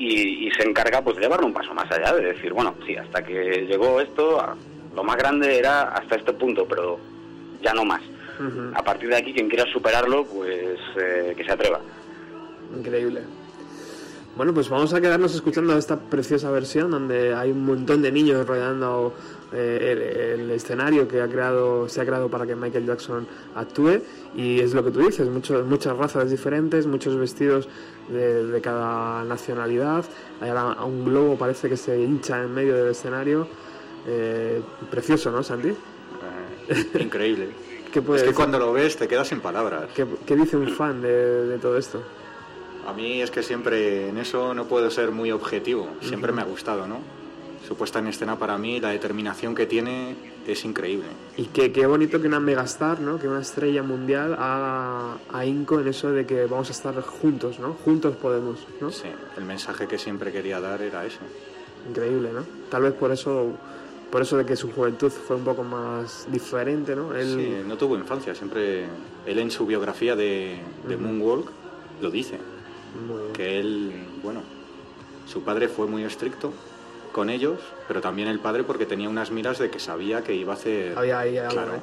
y, 0.00 0.48
y 0.48 0.50
se 0.52 0.62
encarga 0.68 1.02
pues 1.02 1.16
de 1.16 1.22
llevarlo 1.22 1.46
un 1.46 1.52
paso 1.52 1.72
más 1.74 1.90
allá, 1.92 2.12
de 2.14 2.32
decir, 2.32 2.52
bueno, 2.52 2.74
sí, 2.86 2.96
hasta 2.96 3.22
que 3.22 3.66
llegó 3.68 4.00
esto, 4.00 4.40
a- 4.40 4.56
lo 4.96 5.04
más 5.04 5.16
grande 5.16 5.56
era 5.58 5.82
hasta 5.82 6.16
este 6.16 6.32
punto, 6.32 6.66
pero 6.68 6.98
ya 7.62 7.72
no 7.74 7.84
más. 7.84 8.02
A 8.74 8.82
partir 8.82 9.10
de 9.10 9.16
aquí, 9.16 9.34
quien 9.34 9.48
quiera 9.50 9.70
superarlo, 9.70 10.24
pues 10.24 10.78
eh, 10.98 11.34
que 11.36 11.44
se 11.44 11.52
atreva. 11.52 11.78
Increíble. 12.76 13.20
Bueno, 14.36 14.54
pues 14.54 14.68
vamos 14.70 14.94
a 14.94 15.00
quedarnos 15.00 15.34
escuchando 15.34 15.76
esta 15.76 15.98
preciosa 15.98 16.50
versión 16.50 16.90
donde 16.90 17.34
hay 17.34 17.50
un 17.50 17.66
montón 17.66 18.00
de 18.00 18.10
niños 18.10 18.46
rodeando 18.46 19.12
eh, 19.52 20.34
el, 20.36 20.40
el 20.40 20.50
escenario 20.52 21.06
que 21.06 21.20
ha 21.20 21.28
creado, 21.28 21.86
se 21.88 22.00
ha 22.00 22.06
creado 22.06 22.30
para 22.30 22.46
que 22.46 22.54
Michael 22.56 22.86
Jackson 22.86 23.26
actúe 23.54 24.00
y 24.36 24.60
es 24.60 24.74
lo 24.74 24.84
que 24.84 24.90
tú 24.90 25.00
dices, 25.00 25.28
muchos, 25.28 25.66
muchas 25.66 25.96
razas 25.96 26.30
diferentes, 26.30 26.86
muchos 26.86 27.16
vestidos 27.16 27.68
de, 28.08 28.46
de 28.46 28.60
cada 28.60 29.24
nacionalidad, 29.24 30.04
hay 30.40 30.50
ahora 30.50 30.84
un 30.84 31.04
globo 31.04 31.36
parece 31.36 31.68
que 31.68 31.76
se 31.76 32.00
hincha 32.00 32.42
en 32.42 32.54
medio 32.54 32.74
del 32.76 32.88
escenario, 32.92 33.46
Eh, 34.06 34.62
precioso, 34.90 35.30
¿no, 35.30 35.42
Santi? 35.42 35.68
Eh, 35.68 36.98
increíble. 37.00 37.48
¿Qué, 37.92 38.00
puede 38.00 38.18
es 38.18 38.22
que 38.22 38.28
decir? 38.28 38.34
cuando 38.34 38.58
lo 38.58 38.72
ves 38.72 38.96
te 38.96 39.06
quedas 39.06 39.28
sin 39.28 39.40
palabras. 39.40 39.90
¿Qué, 39.94 40.06
qué 40.26 40.36
dice 40.36 40.56
un 40.56 40.68
fan 40.68 41.02
de, 41.02 41.46
de 41.46 41.58
todo 41.58 41.76
esto? 41.76 42.00
A 42.86 42.94
mí 42.94 43.20
es 43.20 43.30
que 43.30 43.42
siempre 43.42 44.08
en 44.08 44.16
eso 44.16 44.54
no 44.54 44.64
puedo 44.64 44.90
ser 44.90 45.10
muy 45.10 45.30
objetivo. 45.32 45.86
Siempre 46.00 46.32
me 46.32 46.40
ha 46.40 46.44
gustado, 46.46 46.86
¿no? 46.86 46.98
Su 47.68 47.76
puesta 47.76 47.98
en 47.98 48.06
escena 48.06 48.38
para 48.38 48.56
mí, 48.56 48.80
la 48.80 48.88
determinación 48.90 49.54
que 49.54 49.66
tiene 49.66 50.16
es 50.52 50.64
increíble. 50.64 51.06
Y 51.36 51.44
qué, 51.46 51.72
qué 51.72 51.86
bonito 51.86 52.20
que 52.20 52.26
una 52.26 52.40
megastar, 52.40 53.00
¿no? 53.00 53.18
Que 53.18 53.28
una 53.28 53.40
estrella 53.40 53.82
mundial 53.82 54.34
haga 54.34 55.18
ahínco 55.32 55.80
en 55.80 55.88
eso 55.88 56.10
de 56.10 56.26
que 56.26 56.46
vamos 56.46 56.68
a 56.68 56.72
estar 56.72 57.00
juntos, 57.02 57.58
¿no? 57.58 57.74
Juntos 57.84 58.16
podemos, 58.16 58.66
¿no? 58.80 58.90
Sí, 58.90 59.08
el 59.36 59.44
mensaje 59.44 59.86
que 59.86 59.98
siempre 59.98 60.32
quería 60.32 60.60
dar 60.60 60.82
era 60.82 61.04
ese. 61.04 61.20
Increíble, 61.88 62.30
¿no? 62.32 62.44
Tal 62.70 62.82
vez 62.82 62.92
por 62.94 63.10
eso, 63.10 63.52
por 64.10 64.22
eso 64.22 64.36
de 64.36 64.44
que 64.44 64.56
su 64.56 64.70
juventud 64.70 65.10
fue 65.10 65.36
un 65.36 65.44
poco 65.44 65.62
más 65.62 66.26
diferente, 66.30 66.94
¿no? 66.94 67.14
Él, 67.14 67.28
Sí, 67.36 67.68
no 67.68 67.76
tuvo 67.76 67.96
infancia, 67.96 68.34
siempre 68.34 68.86
él 69.26 69.38
en 69.38 69.50
su 69.50 69.66
biografía 69.66 70.16
de, 70.16 70.58
de 70.86 70.96
Moonwalk 70.96 71.48
lo 72.00 72.10
dice, 72.10 72.38
que 73.34 73.60
él, 73.60 73.92
bueno, 74.22 74.42
su 75.26 75.42
padre 75.42 75.68
fue 75.68 75.86
muy 75.86 76.02
estricto 76.02 76.52
con 77.12 77.30
ellos, 77.30 77.58
pero 77.88 78.00
también 78.00 78.28
el 78.28 78.38
padre 78.38 78.62
porque 78.64 78.86
tenía 78.86 79.08
unas 79.08 79.30
miras 79.30 79.58
de 79.58 79.70
que 79.70 79.78
sabía 79.80 80.22
que 80.22 80.34
iba 80.34 80.52
a 80.52 80.56
hacer... 80.56 80.96
Había 80.96 81.18
ahí 81.20 81.36
algo, 81.38 81.52
Claro. 81.52 81.74
¿eh? 81.74 81.80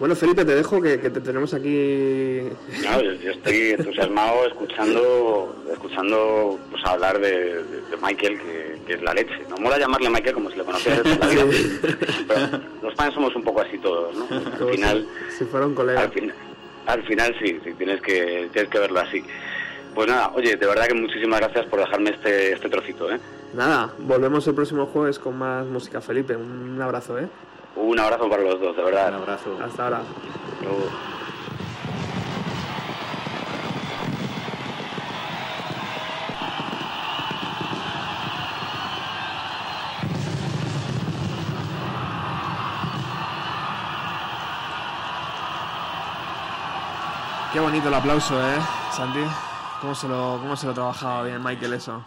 Bueno, 0.00 0.16
Felipe, 0.16 0.44
te 0.44 0.56
dejo 0.56 0.82
que, 0.82 0.98
que 0.98 1.08
te 1.08 1.20
tenemos 1.20 1.54
aquí. 1.54 2.40
No, 2.82 3.00
yo, 3.00 3.12
yo 3.12 3.30
estoy 3.30 3.70
entusiasmado 3.78 4.44
escuchando 4.46 5.54
escuchando 5.72 6.58
pues 6.68 6.84
hablar 6.84 7.20
de, 7.20 7.30
de- 7.62 7.62
de 7.62 7.96
Michael, 8.02 8.40
que, 8.40 8.80
que 8.88 8.92
es 8.94 9.02
la 9.02 9.14
leche. 9.14 9.34
No 9.48 9.56
mola 9.58 9.78
llamarle 9.78 10.10
Michael 10.10 10.34
como 10.34 10.50
si 10.50 10.56
le 10.56 10.64
toda 10.64 10.78
la 11.34 11.44
vida. 11.44 11.44
Pero 12.26 12.60
los 12.82 12.94
fans 12.96 13.14
somos 13.14 13.36
un 13.36 13.44
poco 13.44 13.60
así 13.60 13.78
todos, 13.78 14.16
¿no? 14.16 14.26
Como 14.26 14.40
Al 14.68 14.74
final, 14.74 15.06
si, 15.30 15.36
si 15.38 15.44
fuera 15.44 15.64
un 15.66 15.74
colega. 15.76 16.00
al, 16.00 16.10
fin- 16.10 16.32
al 16.86 17.02
final 17.04 17.36
sí, 17.40 17.60
sí, 17.62 17.72
tienes 17.78 18.00
que, 18.02 18.48
tienes 18.52 18.70
que 18.72 18.78
verlo 18.80 18.98
así. 18.98 19.22
Pues 19.94 20.08
nada, 20.08 20.32
oye, 20.34 20.56
de 20.56 20.66
verdad 20.66 20.86
que 20.86 20.94
muchísimas 20.94 21.40
gracias 21.40 21.66
por 21.66 21.78
dejarme 21.78 22.10
este, 22.10 22.52
este 22.52 22.68
trocito, 22.68 23.10
¿eh? 23.12 23.20
Nada, 23.54 23.92
volvemos 23.98 24.46
el 24.48 24.54
próximo 24.54 24.86
jueves 24.86 25.20
con 25.20 25.38
más 25.38 25.64
música, 25.66 26.00
Felipe. 26.00 26.34
Un 26.34 26.80
abrazo, 26.82 27.18
¿eh? 27.18 27.28
Un 27.76 27.98
abrazo 28.00 28.28
para 28.28 28.42
los 28.42 28.60
dos, 28.60 28.76
de 28.76 28.82
verdad. 28.82 29.08
Un 29.10 29.14
abrazo. 29.14 29.56
Hasta 29.62 29.84
ahora. 29.84 30.02
Luego. 30.62 30.90
Qué 47.52 47.60
bonito 47.60 47.86
el 47.86 47.94
aplauso, 47.94 48.34
¿eh, 48.40 48.58
Santi? 48.90 49.20
¿Cómo 49.84 49.94
se 49.94 50.08
lo, 50.08 50.38
cómo 50.40 50.56
se 50.56 50.66
lo 50.66 50.72
trabajaba 50.72 51.24
bien 51.24 51.44
Michael 51.44 51.74
eso? 51.74 52.06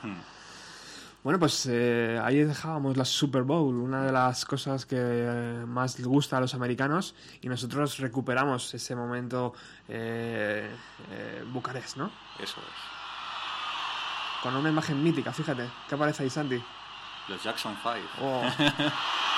Bueno, 1.24 1.38
pues 1.38 1.68
eh, 1.70 2.20
ahí 2.24 2.38
dejábamos 2.38 2.98
la 2.98 3.06
Super 3.06 3.44
Bowl, 3.44 3.76
una 3.76 4.02
de 4.02 4.12
las 4.12 4.46
cosas 4.46 4.88
que 4.88 4.96
eh, 5.00 5.64
más 5.68 6.00
les 6.00 6.08
gusta 6.08 6.38
a 6.38 6.42
los 6.42 6.56
americanos 6.56 7.14
y 7.40 7.48
nosotros 7.48 8.00
recuperamos 8.00 8.74
ese 8.74 8.96
momento 8.96 9.54
eh, 9.88 10.68
eh, 11.12 11.46
Bucarest, 11.54 11.98
¿no? 11.98 12.10
Eso 12.40 12.60
es. 12.60 14.42
Con 14.42 14.56
una 14.56 14.70
imagen 14.70 15.04
mítica, 15.04 15.32
fíjate. 15.32 15.70
¿Qué 15.88 15.94
aparece 15.94 16.24
ahí, 16.24 16.32
Santi? 16.32 16.60
Los 17.28 17.44
Jackson 17.44 17.78
5. 17.84 17.96
Oh. 18.24 18.42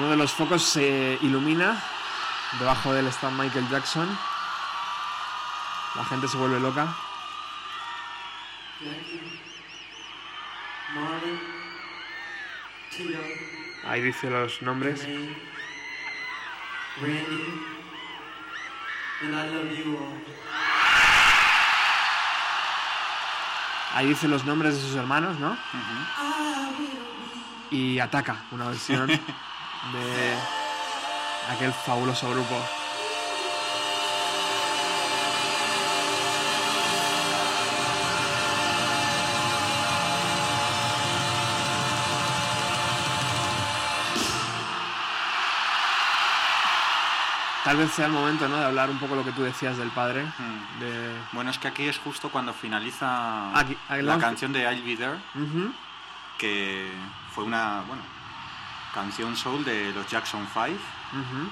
Uno 0.00 0.08
de 0.08 0.16
los 0.16 0.32
focos 0.32 0.62
se 0.62 1.18
ilumina. 1.20 1.78
Debajo 2.58 2.94
del 2.94 3.06
está 3.06 3.28
Michael 3.28 3.68
Jackson. 3.68 4.08
La 5.94 6.04
gente 6.06 6.26
se 6.26 6.38
vuelve 6.38 6.58
loca. 6.58 6.88
Ahí 13.84 14.00
dice 14.00 14.30
los 14.30 14.62
nombres. 14.62 15.06
Ahí 23.92 24.06
dice 24.06 24.28
los 24.28 24.46
nombres 24.46 24.76
de 24.76 24.80
sus 24.80 24.96
hermanos, 24.96 25.38
¿no? 25.38 25.58
Y 27.70 27.98
ataca 27.98 28.44
una 28.50 28.68
versión 28.68 29.10
de 29.92 30.34
aquel 31.52 31.72
fabuloso 31.72 32.28
grupo. 32.30 32.56
Tal 47.64 47.76
vez 47.76 47.90
sea 47.92 48.06
el 48.06 48.12
momento, 48.12 48.48
¿no? 48.48 48.56
De 48.56 48.64
hablar 48.64 48.88
un 48.88 48.98
poco 48.98 49.14
lo 49.14 49.22
que 49.24 49.32
tú 49.32 49.42
decías 49.42 49.76
del 49.76 49.90
padre. 49.90 50.24
Mm. 50.24 50.80
De... 50.80 51.14
Bueno, 51.32 51.50
es 51.50 51.58
que 51.58 51.68
aquí 51.68 51.86
es 51.86 51.98
justo 51.98 52.30
cuando 52.30 52.54
finaliza 52.54 53.56
Aquí- 53.58 53.76
la 54.00 54.18
canción 54.18 54.52
de 54.52 54.62
I'll 54.62 54.82
Be 54.82 54.96
There, 54.96 55.18
que 56.38 56.90
fue 57.34 57.44
una, 57.44 57.82
bueno, 57.86 58.02
canción 58.94 59.36
soul 59.36 59.64
de 59.64 59.92
los 59.92 60.06
Jackson 60.08 60.46
5 60.52 60.66
Ujú. 60.68 61.50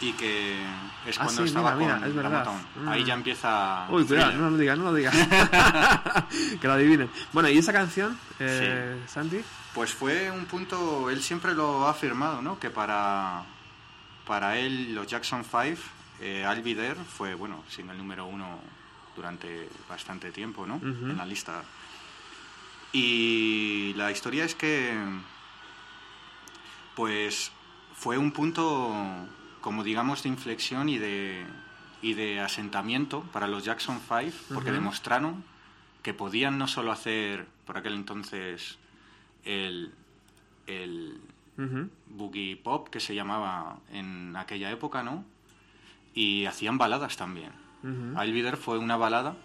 y 0.00 0.12
que 0.14 0.60
es 1.06 1.18
Ah, 1.18 1.24
cuando 1.24 1.42
sí, 1.42 1.48
estaba 1.48 1.74
mira, 1.74 1.96
mira, 1.96 2.00
con 2.00 2.08
es 2.08 2.14
la 2.16 2.22
verdad. 2.22 2.38
Motown. 2.46 2.84
Mm. 2.84 2.88
Ahí 2.88 3.04
ya 3.04 3.14
empieza 3.14 3.86
Uy, 3.90 4.04
cuidado, 4.04 4.32
no 4.32 4.50
lo 4.50 4.56
digas, 4.58 4.78
no 4.78 4.84
lo 4.84 4.94
digas. 4.94 5.14
que 6.60 6.66
lo 6.66 6.72
adivinen. 6.74 7.10
Bueno, 7.32 7.48
¿y 7.48 7.58
esa 7.58 7.72
canción, 7.72 8.18
eh, 8.40 9.00
Santi? 9.06 9.40
Pues 9.74 9.92
fue 9.92 10.30
un 10.30 10.44
punto, 10.46 11.08
él 11.08 11.22
siempre 11.22 11.54
lo 11.54 11.86
ha 11.86 11.90
afirmado, 11.90 12.42
¿no? 12.42 12.58
Que 12.58 12.68
para, 12.70 13.44
para 14.26 14.58
él, 14.58 14.94
los 14.94 15.06
Jackson 15.06 15.44
5, 15.44 15.80
eh, 16.20 16.44
There 16.62 16.96
fue, 17.16 17.34
bueno, 17.34 17.64
single 17.68 17.96
número 17.96 18.26
uno 18.26 18.60
durante 19.16 19.68
bastante 19.88 20.30
tiempo, 20.30 20.66
¿no? 20.66 20.80
En 20.82 21.16
la 21.16 21.24
lista. 21.24 21.62
Y 22.92 23.94
la 23.96 24.10
historia 24.10 24.44
es 24.44 24.54
que, 24.54 24.92
pues, 26.94 27.52
fue 27.94 28.18
un 28.18 28.32
punto, 28.32 28.92
como 29.60 29.84
digamos, 29.84 30.22
de 30.22 30.28
inflexión 30.28 30.88
y 30.88 30.98
de, 30.98 31.44
y 32.02 32.14
de 32.14 32.40
asentamiento 32.40 33.22
para 33.32 33.46
los 33.48 33.64
Jackson 33.64 34.00
5, 34.06 34.36
porque 34.54 34.72
demostraron 34.72 35.44
que 36.02 36.14
podían 36.14 36.58
no 36.58 36.66
solo 36.66 36.92
hacer, 36.92 37.46
por 37.64 37.78
aquel 37.78 37.94
entonces, 37.94 38.78
el, 39.44 39.92
el 40.66 41.20
boogie 42.08 42.56
pop 42.56 42.88
que 42.88 42.98
se 42.98 43.14
llamaba 43.14 43.78
en 43.92 44.34
aquella 44.36 44.70
época, 44.70 45.02
¿no? 45.02 45.24
Y 46.14 46.46
hacían 46.46 46.76
baladas 46.78 47.16
también. 47.16 47.52
I'll 48.16 48.32
Be 48.32 48.42
There 48.42 48.56
fue 48.56 48.78
una 48.78 48.96
balada 48.96 49.36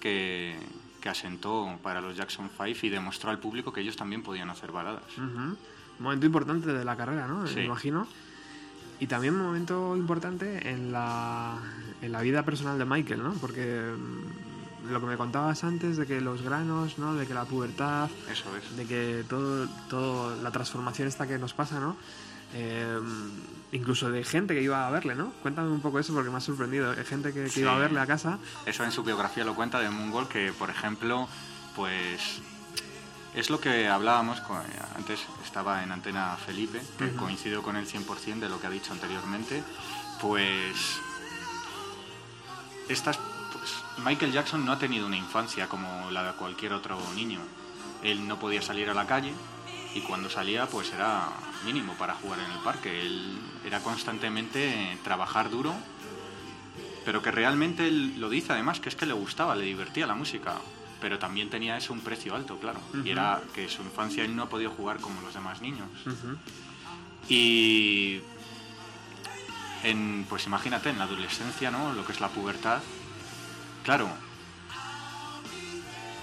que, 0.00 0.56
que 1.00 1.08
asentó 1.08 1.78
para 1.82 2.00
los 2.00 2.16
Jackson 2.16 2.50
5 2.56 2.86
y 2.86 2.88
demostró 2.88 3.30
al 3.30 3.38
público 3.38 3.72
que 3.72 3.80
ellos 3.80 3.96
también 3.96 4.22
podían 4.22 4.50
hacer 4.50 4.72
baladas. 4.72 5.04
Momento 6.00 6.26
importante 6.26 6.72
de 6.72 6.84
la 6.84 6.96
carrera, 6.96 7.26
¿no? 7.26 7.46
Sí. 7.46 7.56
Me 7.56 7.64
imagino. 7.66 8.06
Y 9.00 9.06
también 9.06 9.34
un 9.34 9.42
momento 9.42 9.96
importante 9.96 10.68
en 10.70 10.90
la, 10.92 11.56
en 12.02 12.10
la 12.12 12.20
vida 12.20 12.42
personal 12.44 12.78
de 12.78 12.84
Michael, 12.84 13.22
¿no? 13.22 13.32
Porque 13.34 13.92
mm, 13.96 14.90
lo 14.92 15.00
que 15.00 15.06
me 15.06 15.16
contabas 15.16 15.62
antes 15.64 15.96
de 15.96 16.06
que 16.06 16.20
los 16.20 16.42
granos, 16.42 16.98
¿no? 16.98 17.14
De 17.14 17.26
que 17.26 17.34
la 17.34 17.44
pubertad, 17.44 18.10
Eso 18.30 18.56
es. 18.56 18.76
de 18.76 18.86
que 18.86 19.24
todo, 19.28 19.68
todo 19.88 20.34
la 20.42 20.50
transformación 20.50 21.06
esta 21.06 21.26
que 21.28 21.38
nos 21.38 21.52
pasa, 21.54 21.78
¿no? 21.78 21.96
Eh, 22.54 22.98
incluso 23.72 24.10
de 24.10 24.24
gente 24.24 24.54
que 24.54 24.62
iba 24.62 24.86
a 24.86 24.90
verle, 24.90 25.14
¿no? 25.14 25.32
Cuéntame 25.42 25.68
un 25.70 25.80
poco 25.80 25.98
eso 26.00 26.14
porque 26.14 26.30
me 26.30 26.38
ha 26.38 26.40
sorprendido. 26.40 26.90
Hay 26.90 27.04
gente 27.04 27.32
que, 27.32 27.44
que 27.44 27.50
Sí. 27.50 27.60
iba 27.60 27.76
a 27.76 27.78
verle 27.78 28.00
a 28.00 28.06
casa. 28.06 28.38
Eso 28.66 28.82
en 28.84 28.90
su 28.90 29.04
biografía 29.04 29.44
lo 29.44 29.54
cuenta 29.54 29.78
de 29.80 29.90
Moongol, 29.90 30.26
que 30.28 30.52
por 30.58 30.70
ejemplo, 30.70 31.28
pues 31.76 32.40
es 33.34 33.50
lo 33.50 33.60
que 33.60 33.88
hablábamos, 33.88 34.40
con- 34.40 34.62
antes 34.96 35.20
estaba 35.44 35.82
en 35.82 35.92
Antena 35.92 36.36
Felipe, 36.44 36.80
que 36.98 37.14
coincido 37.14 37.62
con 37.62 37.76
el 37.76 37.86
100% 37.86 38.40
de 38.40 38.48
lo 38.48 38.60
que 38.60 38.66
ha 38.66 38.70
dicho 38.70 38.92
anteriormente, 38.92 39.62
pues 40.20 41.00
estas, 42.88 43.18
pues 43.52 43.74
Michael 44.04 44.32
Jackson 44.32 44.64
no 44.64 44.72
ha 44.72 44.78
tenido 44.78 45.06
una 45.06 45.16
infancia 45.16 45.68
como 45.68 46.10
la 46.10 46.22
de 46.24 46.32
cualquier 46.32 46.72
otro 46.72 46.98
niño. 47.14 47.40
Él 48.02 48.26
no 48.26 48.38
podía 48.38 48.62
salir 48.62 48.88
a 48.90 48.94
la 48.94 49.06
calle 49.06 49.32
y 49.94 50.00
cuando 50.02 50.30
salía 50.30 50.66
pues 50.66 50.92
era 50.92 51.28
mínimo 51.64 51.94
para 51.94 52.14
jugar 52.14 52.38
en 52.40 52.50
el 52.50 52.58
parque. 52.60 53.02
Él 53.02 53.38
era 53.64 53.80
constantemente 53.82 54.98
trabajar 55.04 55.50
duro 55.50 55.74
pero 57.04 57.22
que 57.22 57.30
realmente 57.30 57.88
él 57.88 58.20
lo 58.20 58.28
dice 58.28 58.52
además, 58.52 58.80
que 58.80 58.90
es 58.90 58.94
que 58.94 59.06
le 59.06 59.14
gustaba, 59.14 59.56
le 59.56 59.64
divertía 59.64 60.06
la 60.06 60.14
música, 60.14 60.56
pero 61.00 61.18
también 61.18 61.50
tenía 61.50 61.76
eso 61.76 61.92
un 61.92 62.00
precio 62.00 62.34
alto, 62.34 62.58
claro, 62.58 62.80
y 63.04 63.10
era 63.10 63.40
que 63.54 63.68
su 63.68 63.82
infancia 63.82 64.24
él 64.24 64.34
no 64.34 64.44
ha 64.44 64.48
podido 64.48 64.70
jugar 64.70 64.98
como 64.98 65.20
los 65.20 65.34
demás 65.34 65.62
niños. 65.62 65.88
Y 67.28 68.20
en, 69.84 70.26
pues 70.28 70.46
imagínate, 70.46 70.90
en 70.90 70.98
la 70.98 71.04
adolescencia, 71.04 71.70
¿no? 71.70 71.92
Lo 71.92 72.04
que 72.04 72.12
es 72.12 72.20
la 72.20 72.28
pubertad, 72.28 72.80
claro, 73.84 74.08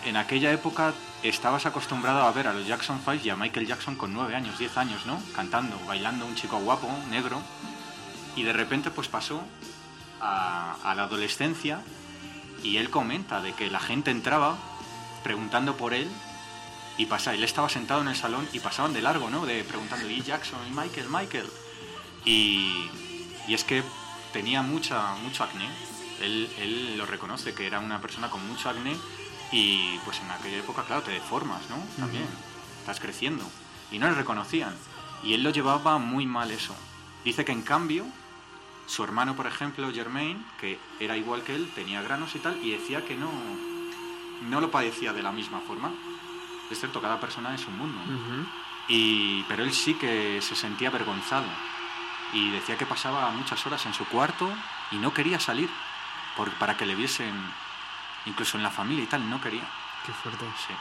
en 0.05 0.17
aquella 0.17 0.51
época 0.51 0.93
estabas 1.23 1.65
acostumbrado 1.65 2.21
a 2.21 2.31
ver 2.31 2.47
a 2.47 2.53
los 2.53 2.67
Jackson 2.67 2.99
5 2.99 3.23
y 3.23 3.29
a 3.29 3.35
Michael 3.35 3.65
Jackson 3.65 3.95
con 3.95 4.13
9 4.13 4.35
años, 4.35 4.59
10 4.59 4.77
años, 4.77 5.05
¿no? 5.05 5.21
Cantando, 5.35 5.79
bailando, 5.87 6.25
un 6.25 6.35
chico 6.35 6.59
guapo, 6.59 6.89
negro, 7.09 7.41
y 8.35 8.43
de 8.43 8.53
repente 8.53 8.91
pues 8.91 9.07
pasó 9.07 9.41
a, 10.21 10.75
a 10.83 10.95
la 10.95 11.03
adolescencia 11.03 11.81
y 12.65 12.77
él 12.77 12.89
comenta 12.89 13.41
de 13.41 13.53
que 13.53 13.69
la 13.69 13.79
gente 13.79 14.09
entraba 14.09 14.57
preguntando 15.23 15.77
por 15.77 15.93
él 15.93 16.09
y 16.97 17.05
pasa, 17.05 17.33
él 17.33 17.43
estaba 17.43 17.69
sentado 17.69 18.01
en 18.01 18.07
el 18.07 18.15
salón 18.15 18.47
y 18.53 18.59
pasaban 18.59 18.93
de 18.93 19.01
largo, 19.01 19.29
¿no? 19.29 19.45
De 19.45 19.63
preguntando, 19.63 20.09
y 20.09 20.21
Jackson, 20.21 20.59
y 20.67 20.71
Michael, 20.71 21.07
Michael. 21.09 21.47
Y, 22.25 22.89
y 23.47 23.53
es 23.53 23.63
que 23.63 23.83
tenía 24.33 24.63
mucha, 24.63 25.13
mucho 25.15 25.43
acné. 25.43 25.69
Él, 26.21 26.49
él 26.57 26.97
lo 26.97 27.05
reconoce, 27.05 27.53
que 27.53 27.67
era 27.67 27.79
una 27.79 28.01
persona 28.01 28.29
con 28.29 28.45
mucho 28.47 28.69
acné 28.69 28.95
y 29.51 29.99
pues 29.99 30.19
en 30.21 30.31
aquella 30.31 30.57
época, 30.57 30.83
claro, 30.83 31.03
te 31.03 31.11
deformas, 31.11 31.61
¿no? 31.69 31.77
También, 31.97 32.25
estás 32.79 32.99
creciendo. 32.99 33.43
Y 33.91 33.99
no 33.99 34.07
le 34.07 34.15
reconocían. 34.15 34.75
Y 35.23 35.33
él 35.33 35.43
lo 35.43 35.51
llevaba 35.51 35.97
muy 35.99 36.25
mal 36.25 36.49
eso. 36.51 36.75
Dice 37.23 37.45
que 37.45 37.51
en 37.51 37.61
cambio, 37.61 38.05
su 38.87 39.03
hermano, 39.03 39.35
por 39.35 39.47
ejemplo, 39.47 39.91
Germain, 39.93 40.45
que 40.59 40.79
era 40.99 41.17
igual 41.17 41.43
que 41.43 41.55
él, 41.55 41.69
tenía 41.75 42.01
granos 42.01 42.35
y 42.35 42.39
tal, 42.39 42.57
y 42.63 42.71
decía 42.71 43.05
que 43.05 43.15
no, 43.15 43.31
no 44.49 44.61
lo 44.61 44.69
padecía 44.71 45.11
de 45.13 45.23
la 45.23 45.31
misma 45.31 45.59
forma. 45.61 45.91
Es 46.69 46.79
cierto, 46.79 47.01
cada 47.01 47.19
persona 47.19 47.53
es 47.55 47.65
un 47.67 47.77
mundo. 47.77 47.99
Y, 48.87 49.43
pero 49.47 49.63
él 49.63 49.73
sí 49.73 49.95
que 49.95 50.39
se 50.41 50.55
sentía 50.55 50.89
avergonzado 50.89 51.45
y 52.33 52.51
decía 52.51 52.77
que 52.77 52.85
pasaba 52.85 53.29
muchas 53.31 53.65
horas 53.65 53.85
en 53.85 53.93
su 53.93 54.05
cuarto 54.05 54.47
y 54.91 54.97
no 54.97 55.13
quería 55.13 55.39
salir 55.39 55.69
por- 56.37 56.51
para 56.53 56.75
que 56.77 56.85
le 56.85 56.93
viesen, 56.95 57.33
incluso 58.25 58.57
en 58.57 58.63
la 58.63 58.69
familia 58.71 59.03
y 59.03 59.07
tal, 59.07 59.27
no 59.29 59.41
quería. 59.41 59.67
Qué 60.05 60.11
fuerte. 60.11 60.45
Sí. 60.67 60.73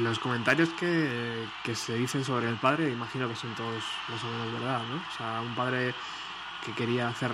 Los 0.00 0.18
comentarios 0.18 0.70
que, 0.70 1.46
que 1.62 1.76
se 1.76 1.94
dicen 1.94 2.24
sobre 2.24 2.48
el 2.48 2.56
padre, 2.56 2.90
imagino 2.90 3.28
que 3.28 3.36
son 3.36 3.54
todos 3.54 3.84
más 4.08 4.24
o 4.24 4.26
menos 4.26 4.52
verdad, 4.54 4.82
¿no? 4.90 4.96
O 4.96 5.16
sea, 5.16 5.40
un 5.40 5.54
padre 5.54 5.94
que 6.64 6.72
quería 6.72 7.08
hacer 7.08 7.32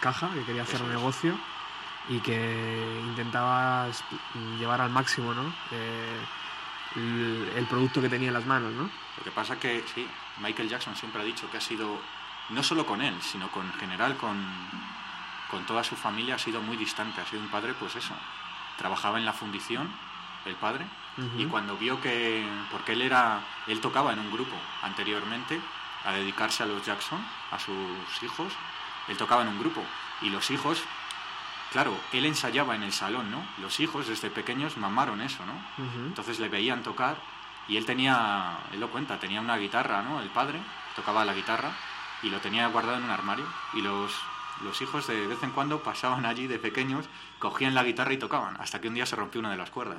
caja, 0.00 0.30
que 0.34 0.44
quería 0.44 0.62
hacer 0.62 0.80
negocio 0.82 1.38
y 2.08 2.18
que 2.20 3.02
intentaba 3.04 3.86
llevar 4.58 4.80
al 4.80 4.90
máximo, 4.90 5.34
¿no? 5.34 5.52
Eh, 5.70 6.20
el, 6.96 7.52
el 7.56 7.66
producto 7.66 8.00
que 8.00 8.08
tenía 8.08 8.28
en 8.28 8.34
las 8.34 8.46
manos, 8.46 8.72
¿no? 8.72 8.84
Lo 9.18 9.24
que 9.24 9.30
pasa 9.30 9.58
que, 9.58 9.84
sí, 9.94 10.08
Michael 10.38 10.68
Jackson 10.68 10.96
siempre 10.96 11.20
ha 11.20 11.24
dicho 11.24 11.50
que 11.50 11.58
ha 11.58 11.60
sido, 11.60 12.00
no 12.48 12.62
solo 12.62 12.86
con 12.86 13.02
él, 13.02 13.14
sino 13.20 13.50
con 13.50 13.66
en 13.66 13.72
general 13.74 14.16
con, 14.16 14.36
con 15.50 15.66
toda 15.66 15.84
su 15.84 15.94
familia, 15.94 16.36
ha 16.36 16.38
sido 16.38 16.60
muy 16.62 16.76
distante. 16.76 17.20
Ha 17.20 17.26
sido 17.26 17.42
un 17.42 17.48
padre, 17.48 17.74
pues 17.74 17.94
eso, 17.96 18.14
trabajaba 18.78 19.18
en 19.18 19.26
la 19.26 19.32
fundición, 19.32 19.88
el 20.46 20.54
padre, 20.54 20.86
y 21.36 21.44
cuando 21.44 21.76
vio 21.76 22.00
que, 22.00 22.48
porque 22.70 22.92
él 22.92 23.02
era, 23.02 23.40
él 23.66 23.78
tocaba 23.80 24.14
en 24.14 24.20
un 24.20 24.32
grupo 24.32 24.56
anteriormente, 24.82 25.60
a 26.04 26.12
dedicarse 26.12 26.62
a 26.62 26.66
los 26.66 26.84
Jackson, 26.84 27.24
a 27.50 27.58
sus 27.58 28.22
hijos, 28.22 28.52
él 29.08 29.16
tocaba 29.16 29.42
en 29.42 29.48
un 29.48 29.58
grupo, 29.58 29.82
y 30.22 30.30
los 30.30 30.50
hijos, 30.50 30.82
claro, 31.72 31.96
él 32.12 32.24
ensayaba 32.26 32.74
en 32.74 32.82
el 32.82 32.92
salón, 32.92 33.30
¿no? 33.30 33.44
Los 33.58 33.80
hijos 33.80 34.06
desde 34.08 34.30
pequeños 34.30 34.76
mamaron 34.76 35.20
eso, 35.20 35.44
¿no? 35.46 35.52
Entonces 36.08 36.38
le 36.40 36.48
veían 36.48 36.82
tocar 36.82 37.16
y 37.68 37.76
él 37.76 37.86
tenía, 37.86 38.58
él 38.72 38.80
lo 38.80 38.90
cuenta, 38.90 39.18
tenía 39.20 39.40
una 39.40 39.56
guitarra, 39.56 40.02
¿no? 40.02 40.20
El 40.20 40.28
padre 40.30 40.60
tocaba 40.96 41.24
la 41.24 41.34
guitarra 41.34 41.70
y 42.22 42.30
lo 42.30 42.40
tenía 42.40 42.66
guardado 42.68 42.98
en 42.98 43.04
un 43.04 43.10
armario 43.10 43.46
y 43.74 43.80
los, 43.82 44.12
los 44.62 44.80
hijos 44.82 45.06
de 45.06 45.26
vez 45.26 45.42
en 45.42 45.50
cuando 45.52 45.82
pasaban 45.82 46.26
allí 46.26 46.46
de 46.46 46.58
pequeños, 46.58 47.06
cogían 47.38 47.74
la 47.74 47.82
guitarra 47.84 48.12
y 48.12 48.18
tocaban, 48.18 48.56
hasta 48.60 48.80
que 48.80 48.88
un 48.88 48.94
día 48.94 49.06
se 49.06 49.16
rompió 49.16 49.40
una 49.40 49.50
de 49.50 49.56
las 49.56 49.70
cuerdas. 49.70 49.98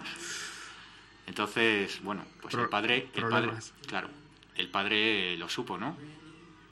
Entonces, 1.27 2.01
bueno, 2.03 2.25
pues 2.41 2.53
Pro- 2.53 2.63
el 2.63 2.69
padre, 2.69 3.09
el 3.13 3.23
padre, 3.29 3.47
claro, 3.87 4.09
el 4.55 4.69
padre 4.69 5.37
lo 5.37 5.49
supo, 5.49 5.77
¿no? 5.77 5.97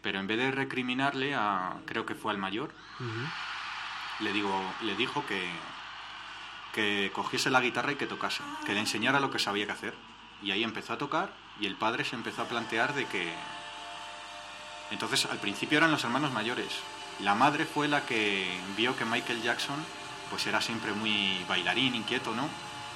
Pero 0.02 0.20
en 0.20 0.28
vez 0.28 0.38
de 0.38 0.52
recriminarle 0.52 1.36
a, 1.36 1.78
creo 1.86 2.06
que 2.06 2.16
fue 2.16 2.32
al 2.32 2.38
mayor, 2.38 2.74
le 4.20 4.34
digo, 4.34 4.62
le 4.82 4.96
dijo 4.96 5.26
que, 5.26 5.50
que 6.74 7.12
cogiese 7.14 7.50
la 7.50 7.62
guitarra 7.62 7.92
y 7.92 7.96
que 7.96 8.08
tocase, 8.08 8.44
que 8.66 8.74
le 8.74 8.80
enseñara 8.80 9.20
lo 9.20 9.32
que 9.32 9.40
sabía 9.40 9.66
que 9.66 9.72
hacer. 9.74 9.94
Y 10.42 10.52
ahí 10.52 10.64
empezó 10.64 10.94
a 10.94 10.98
tocar 10.98 11.34
y 11.60 11.66
el 11.66 11.76
padre 11.76 12.06
se 12.06 12.16
empezó 12.16 12.44
a 12.44 12.48
plantear 12.48 12.94
de 12.94 13.06
que... 13.06 13.34
Entonces 14.92 15.26
al 15.26 15.40
principio 15.40 15.78
eran 15.78 15.92
los 15.92 16.04
hermanos 16.04 16.32
mayores. 16.32 16.80
La 17.20 17.36
madre 17.36 17.66
fue 17.66 17.88
la 17.88 18.06
que 18.06 18.48
vio 18.78 18.96
que 18.96 19.06
Michael 19.06 19.42
Jackson 19.42 19.78
pues 20.30 20.48
era 20.48 20.62
siempre 20.62 20.94
muy 20.94 21.44
bailarín, 21.48 21.96
inquieto, 21.96 22.34
¿no? 22.34 22.48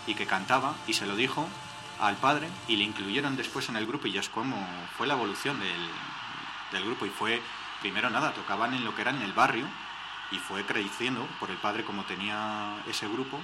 Y 0.07 0.15
que 0.15 0.25
cantaba 0.25 0.75
y 0.87 0.93
se 0.93 1.05
lo 1.05 1.15
dijo 1.15 1.47
al 1.99 2.17
padre 2.17 2.49
y 2.67 2.75
le 2.75 2.83
incluyeron 2.83 3.35
después 3.35 3.69
en 3.69 3.75
el 3.77 3.85
grupo 3.85 4.07
y 4.07 4.11
ya 4.11 4.19
es 4.19 4.29
como 4.29 4.55
fue 4.97 5.07
la 5.07 5.13
evolución 5.13 5.59
del, 5.59 5.89
del 6.71 6.85
grupo 6.85 7.05
y 7.05 7.09
fue 7.09 7.41
primero 7.81 8.09
nada, 8.09 8.33
tocaban 8.33 8.73
en 8.73 8.83
lo 8.85 8.95
que 8.95 9.01
era 9.01 9.11
en 9.11 9.21
el 9.21 9.33
barrio 9.33 9.65
y 10.31 10.37
fue 10.37 10.65
creciendo 10.65 11.25
por 11.39 11.49
el 11.51 11.57
padre 11.57 11.83
como 11.83 12.03
tenía 12.05 12.77
ese 12.87 13.07
grupo 13.07 13.39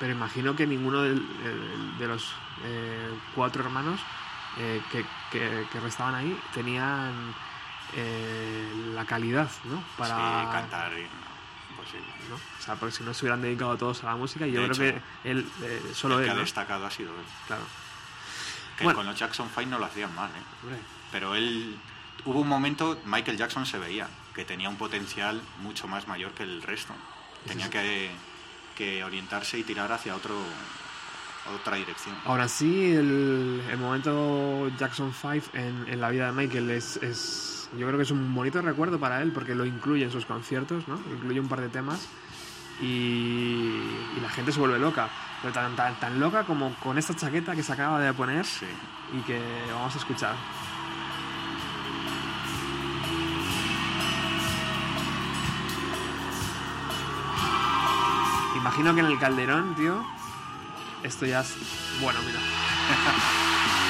Pero 0.00 0.12
imagino 0.12 0.56
que 0.56 0.66
ninguno 0.66 1.04
el- 1.04 1.96
de 1.98 2.06
los 2.08 2.34
eh, 2.64 3.10
cuatro 3.34 3.62
hermanos 3.62 4.00
eh, 4.58 4.80
que, 4.90 5.04
que- 5.30 5.66
que 5.70 5.80
restaban 5.80 6.14
ahí 6.14 6.38
tenían 6.52 7.34
eh, 7.96 8.72
la 8.94 9.04
calidad, 9.04 9.50
¿no? 9.64 9.82
Para 9.96 10.16
sí, 10.16 10.46
cantar 10.52 10.92
no, 10.92 10.98
imposible. 11.70 12.06
¿no? 12.28 12.34
O 12.36 12.62
sea, 12.62 12.74
porque 12.76 12.94
si 12.94 13.04
no 13.04 13.14
se 13.14 13.24
hubieran 13.24 13.42
dedicado 13.42 13.76
todos 13.76 14.02
a 14.02 14.06
la 14.06 14.16
música, 14.16 14.46
y 14.46 14.52
yo 14.52 14.62
De 14.62 14.68
creo 14.70 14.88
hecho, 14.88 15.00
que 15.24 15.30
él, 15.30 15.48
eh, 15.62 15.82
solo 15.94 16.14
el 16.16 16.20
él, 16.20 16.26
que 16.26 16.30
ha 16.32 16.34
¿no? 16.34 16.40
destacado 16.40 16.86
ha 16.86 16.90
sido 16.90 17.10
él. 17.12 17.24
Claro. 17.46 17.62
Que 18.78 18.84
Bueno. 18.84 18.98
con 18.98 19.06
los 19.06 19.18
Jackson 19.18 19.48
5 19.54 19.70
no 19.70 19.78
lo 19.78 19.86
hacían 19.86 20.14
mal, 20.14 20.30
¿eh? 20.30 20.76
Pero 21.12 21.34
él, 21.34 21.76
hubo 22.24 22.40
un 22.40 22.48
momento, 22.48 22.98
Michael 23.04 23.36
Jackson 23.36 23.66
se 23.66 23.78
veía 23.78 24.08
que 24.34 24.44
tenía 24.44 24.68
un 24.68 24.76
potencial 24.76 25.40
mucho 25.62 25.86
más 25.86 26.08
mayor 26.08 26.32
que 26.32 26.42
el 26.42 26.60
resto. 26.62 26.92
Tenía 27.46 27.70
que, 27.70 28.10
que 28.76 29.04
orientarse 29.04 29.58
y 29.58 29.62
tirar 29.62 29.92
hacia 29.92 30.16
otro, 30.16 30.34
otra 31.54 31.76
dirección. 31.76 32.16
Ahora 32.24 32.48
sí, 32.48 32.90
el, 32.90 33.62
el 33.70 33.78
momento 33.78 34.68
Jackson 34.78 35.12
5 35.14 35.50
en, 35.52 35.84
en 35.88 36.00
la 36.00 36.08
vida 36.10 36.26
de 36.26 36.32
Michael 36.32 36.70
es, 36.70 36.96
es- 36.96 37.68
Yo 37.78 37.86
creo 37.86 37.96
que 37.96 38.02
es 38.04 38.10
un 38.10 38.34
bonito 38.34 38.60
recuerdo 38.62 38.98
para 38.98 39.20
él 39.22 39.30
porque 39.32 39.54
lo 39.54 39.64
incluye 39.64 40.04
en 40.04 40.10
sus 40.10 40.26
conciertos, 40.26 40.88
¿no? 40.88 40.96
Incluye 41.12 41.38
un 41.38 41.48
par 41.48 41.60
de 41.60 41.68
temas 41.68 42.08
y, 42.80 42.84
y 42.86 44.18
la 44.20 44.30
gente 44.30 44.50
se 44.52 44.58
vuelve 44.58 44.78
loca. 44.78 45.08
Pero 45.44 45.52
tan, 45.52 45.76
tan, 45.76 45.94
tan 45.96 46.18
loca 46.18 46.44
como 46.44 46.74
con 46.76 46.96
esta 46.96 47.14
chaqueta 47.14 47.54
que 47.54 47.62
se 47.62 47.70
acaba 47.70 48.00
de 48.00 48.14
poner 48.14 48.46
Sí. 48.46 48.64
y 49.12 49.20
que 49.24 49.38
vamos 49.74 49.94
a 49.94 49.98
escuchar. 49.98 50.34
Imagino 58.56 58.94
que 58.94 59.00
en 59.00 59.06
el 59.06 59.18
Calderón, 59.18 59.74
tío, 59.74 60.02
esto 61.02 61.26
ya 61.26 61.40
es... 61.40 61.54
Bueno, 62.00 62.20
mira. 62.26 62.40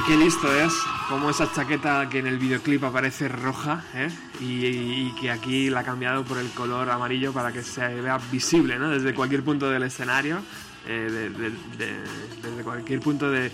Y 0.00 0.06
qué 0.06 0.16
listo 0.16 0.50
es, 0.54 0.72
como 1.08 1.28
esa 1.30 1.52
chaqueta 1.52 2.08
que 2.08 2.20
en 2.20 2.26
el 2.26 2.38
videoclip 2.38 2.82
aparece 2.84 3.28
roja, 3.28 3.84
¿eh? 3.94 4.08
y, 4.40 4.64
y 4.66 5.14
que 5.20 5.30
aquí 5.30 5.68
la 5.68 5.80
ha 5.80 5.84
cambiado 5.84 6.24
por 6.24 6.38
el 6.38 6.48
color 6.50 6.88
amarillo 6.90 7.32
para 7.32 7.52
que 7.52 7.62
se 7.62 7.86
vea 8.00 8.18
visible, 8.32 8.78
¿no? 8.78 8.88
Desde 8.88 9.12
cualquier 9.14 9.42
punto 9.44 9.68
del 9.68 9.82
escenario, 9.82 10.40
eh, 10.86 11.08
de- 11.10 11.30
de- 11.30 11.50
de- 11.76 12.02
desde 12.42 12.62
cualquier 12.62 13.00
punto 13.00 13.30
de, 13.30 13.52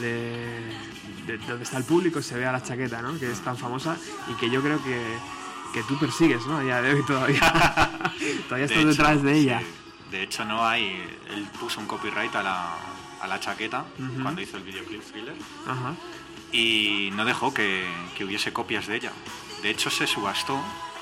de- 0.00 0.72
de 1.26 1.38
donde 1.48 1.62
está 1.64 1.78
el 1.78 1.84
público 1.84 2.20
se 2.20 2.36
vea 2.36 2.52
la 2.52 2.62
chaqueta, 2.62 3.00
¿no? 3.00 3.18
Que 3.18 3.30
es 3.32 3.40
tan 3.40 3.56
famosa 3.56 3.96
y 4.30 4.34
que 4.34 4.50
yo 4.50 4.60
creo 4.62 4.82
que, 4.84 5.00
que 5.72 5.82
tú 5.84 5.98
persigues, 5.98 6.44
¿no? 6.46 6.58
A 6.58 6.62
día 6.62 6.82
de 6.82 6.92
hoy 6.94 7.02
todavía, 7.06 7.40
todavía 8.48 8.66
estás 8.66 8.78
hecho, 8.78 8.88
detrás 8.88 9.22
de 9.22 9.32
ella. 9.34 9.60
sí. 9.60 9.66
De 10.10 10.22
hecho, 10.22 10.44
no 10.44 10.64
hay. 10.64 11.02
Él 11.34 11.48
puso 11.58 11.80
un 11.80 11.86
copyright 11.86 12.32
a 12.36 12.42
la, 12.42 12.76
a 13.20 13.26
la 13.26 13.40
chaqueta 13.40 13.84
cuando 14.22 14.40
hizo 14.40 14.56
el 14.56 14.62
videoclip 14.62 15.02
thriller 15.02 15.34
y 16.52 17.10
no 17.14 17.24
dejó 17.24 17.52
que, 17.52 17.86
que 18.16 18.24
hubiese 18.24 18.52
copias 18.52 18.86
de 18.86 18.96
ella. 18.96 19.12
De 19.62 19.70
hecho, 19.70 19.90
se 19.90 20.06
subastó, 20.06 20.60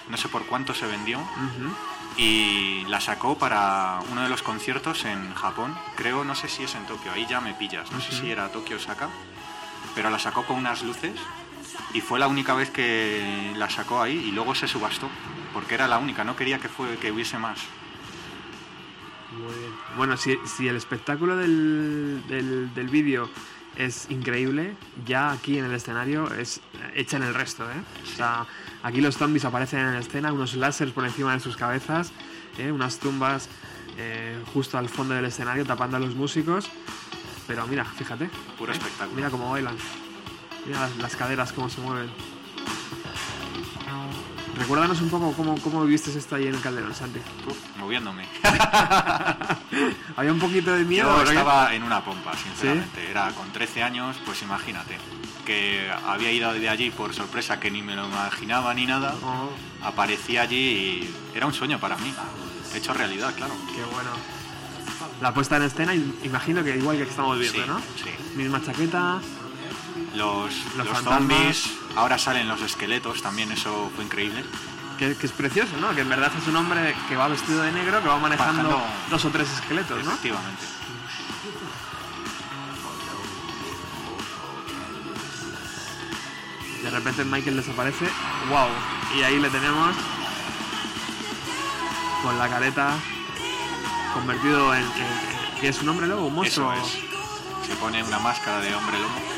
no 0.09 0.17
sé 0.17 0.29
por 0.29 0.47
cuánto 0.47 0.75
se 0.75 0.87
vendió, 0.87 1.19
y 2.17 2.85
la 2.89 3.01
sacó 3.01 3.37
para 3.37 3.99
uno 4.11 4.23
de 4.23 4.29
los 4.29 4.43
conciertos 4.43 5.05
en 5.05 5.35
Japón. 5.35 5.77
Creo, 5.97 6.25
no 6.25 6.35
sé 6.35 6.49
si 6.49 6.63
es 6.63 6.75
en 6.75 6.87
Tokio, 6.87 7.13
ahí 7.13 7.27
ya 7.29 7.41
me 7.41 7.55
pillas. 7.55 7.91
No 7.91 8.01
sé 8.01 8.13
si 8.13 8.31
era 8.31 8.51
Tokio 8.51 8.77
o 8.77 8.79
Osaka, 8.79 9.09
pero 9.95 10.11
la 10.11 10.19
sacó 10.19 10.45
con 10.45 10.57
unas 10.57 10.83
luces 10.83 11.15
y 11.93 12.01
fue 12.01 12.19
la 12.19 12.29
única 12.29 12.55
vez 12.55 12.71
que 12.71 13.53
la 13.57 13.69
sacó 13.69 14.01
ahí 14.01 14.15
y 14.15 14.31
luego 14.31 14.55
se 14.55 14.69
subastó, 14.69 15.09
porque 15.53 15.75
era 15.75 15.89
la 15.89 15.99
única, 15.99 16.25
no 16.25 16.37
quería 16.37 16.59
que, 16.59 16.69
fue, 16.69 16.97
que 16.99 17.11
hubiese 17.13 17.39
más. 17.39 17.59
Muy 19.39 19.55
bien. 19.59 19.73
Bueno, 19.97 20.17
si, 20.17 20.37
si 20.45 20.69
el 20.69 20.77
espectáculo 20.77 21.37
del, 21.37 22.23
del, 22.29 22.73
del 22.75 22.89
vídeo 22.89 23.29
es 23.77 24.07
increíble, 24.11 24.77
ya 25.05 25.33
aquí 25.33 25.59
en 25.59 25.65
el 25.65 25.73
escenario 25.73 26.33
es 26.35 26.61
hecha 26.95 27.17
en 27.17 27.25
el 27.25 27.35
resto, 27.35 27.65
¿eh? 27.65 27.83
O 28.05 28.17
sea, 28.17 28.47
aquí 28.83 29.01
los 29.01 29.17
zombies 29.17 29.45
aparecen 29.45 29.81
en 29.81 29.95
escena, 29.95 30.33
unos 30.33 30.55
láseres 30.55 30.95
por 30.95 31.05
encima 31.05 31.33
de 31.33 31.41
sus 31.41 31.57
cabezas, 31.57 32.13
¿eh? 32.59 32.71
unas 32.71 32.99
tumbas 32.99 33.49
eh, 33.99 34.41
justo 34.53 34.79
al 34.79 34.89
fondo 34.89 35.15
del 35.15 35.25
escenario 35.25 35.65
tapando 35.65 35.97
a 35.97 36.01
los 36.01 36.15
músicos. 36.15 36.71
Pero 37.47 37.67
mira, 37.67 37.85
fíjate. 37.85 38.31
Puro 38.57 38.73
espectáculo. 38.73 39.17
Mira 39.17 39.31
cómo 39.31 39.51
bailan. 39.51 39.77
Mira 40.67 40.81
las, 40.81 40.97
las 40.97 41.17
caderas 41.17 41.53
cómo 41.53 41.69
se 41.69 41.81
mueven. 41.81 42.09
Recuérdanos 44.57 45.01
un 45.01 45.09
poco 45.11 45.33
cómo, 45.33 45.61
cómo 45.61 45.85
viviste 45.85 46.17
esto 46.17 46.37
ahí 46.37 46.47
en 46.47 46.55
el 46.55 46.61
Calderón, 46.61 46.95
Santi. 46.95 47.19
Uf, 47.49 47.57
moviéndome. 47.79 48.25
Había 50.17 50.33
un 50.33 50.39
poquito 50.39 50.73
de 50.73 50.85
miedo. 50.85 51.09
Yo 51.11 51.17
¿verdad 51.19 51.33
que- 51.33 51.39
estaba 51.39 51.75
en 51.75 51.83
una 51.83 52.05
pompa, 52.05 52.33
sinceramente. 52.37 53.11
Era 53.11 53.31
con 53.33 53.51
13 53.53 53.83
años, 53.83 54.17
pues 54.25 54.43
imagínate. 54.43 54.97
Que 55.45 55.91
había 56.07 56.33
ido 56.33 56.53
de 56.55 56.69
allí 56.71 56.91
por 56.91 57.13
sorpresa, 57.13 57.61
que 57.61 57.71
ni 57.71 57.83
me 57.83 57.95
lo 57.95 58.07
imaginaba 58.07 58.73
ni 58.73 58.87
nada. 58.87 59.15
Oh, 59.23 59.51
Aparecí 59.85 60.39
allí 60.39 60.57
y 60.57 61.15
era 61.37 61.47
un 61.47 61.53
sueño 61.53 61.79
para 61.79 61.97
mí. 61.99 62.15
Hecho 62.75 62.95
realidad, 62.95 63.35
claro. 63.37 63.53
qué 63.75 63.83
bueno. 63.93 64.11
La 65.21 65.35
puesta 65.35 65.57
en 65.59 65.65
escena, 65.65 65.95
im- 65.95 66.15
imagino 66.25 66.65
que 66.65 66.77
igual 66.77 66.97
que 66.97 67.03
estamos 67.03 67.39
viendo, 67.39 67.61
Sí, 67.63 67.69
¿no? 67.69 67.79
sí. 67.79 68.11
Misma 68.37 68.63
chaqueta. 68.65 69.19
Los, 70.15 70.53
Los 70.77 70.87
los 70.89 70.99
zombies, 71.03 71.71
ahora 71.97 72.19
salen 72.19 72.49
los 72.49 72.61
esqueletos, 72.63 73.23
también 73.23 73.53
eso 73.53 73.91
fue 73.95 74.05
increíble. 74.05 74.45
Que, 74.99 75.17
que 75.17 75.27
es 75.27 75.33
precioso, 75.33 75.77
¿no? 75.81 75.95
Que 75.95 76.01
en 76.03 76.09
verdad 76.09 76.33
es 76.41 76.47
un 76.49 76.57
hombre 76.57 76.95
que 77.09 77.17
va 77.17 77.29
vestido 77.29 77.63
de 77.63 77.73
negro, 77.73 78.01
que 78.03 78.09
va 78.09 78.19
manejando 78.19 78.63
Bajando. 78.69 78.87
dos 79.11 79.25
o 79.25 79.31
tres 79.31 79.49
esqueletos, 79.51 80.05
¿no? 80.05 80.11
Efectivamente. 80.13 80.63
De 86.83 86.91
repente 86.91 87.25
Michael 87.25 87.57
desaparece. 87.57 88.07
¡Wow! 88.51 88.69
Y 89.19 89.23
ahí 89.23 89.39
le 89.41 89.49
tenemos 89.49 89.95
con 92.23 92.39
la 92.39 92.49
careta 92.49 92.95
convertido 94.13 94.75
en. 94.75 94.83
en- 94.83 95.35
¿Qué 95.61 95.69
es 95.69 95.81
un 95.81 95.89
hombre 95.89 96.07
lobo? 96.07 96.27
¿Un 96.27 96.35
monstruo? 96.35 96.73
Eso 96.75 96.83
es. 96.85 97.67
Se 97.69 97.75
pone 97.77 98.03
una 98.03 98.19
máscara 98.19 98.61
de 98.61 98.75
hombre 98.75 98.99
lobo. 98.99 99.34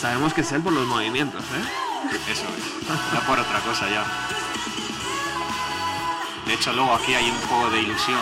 Sabemos 0.00 0.32
que 0.32 0.40
es 0.40 0.52
él 0.52 0.62
por 0.62 0.72
los 0.72 0.86
movimientos, 0.86 1.42
¿eh? 1.42 2.10
Eso 2.30 2.44
es. 2.56 2.88
No 3.12 3.20
por 3.26 3.38
otra 3.38 3.60
cosa 3.60 3.88
ya. 3.90 4.04
De 6.46 6.54
hecho, 6.54 6.72
luego 6.72 6.94
aquí 6.94 7.14
hay 7.14 7.30
un 7.30 7.38
juego 7.42 7.70
de 7.70 7.82
ilusión 7.82 8.18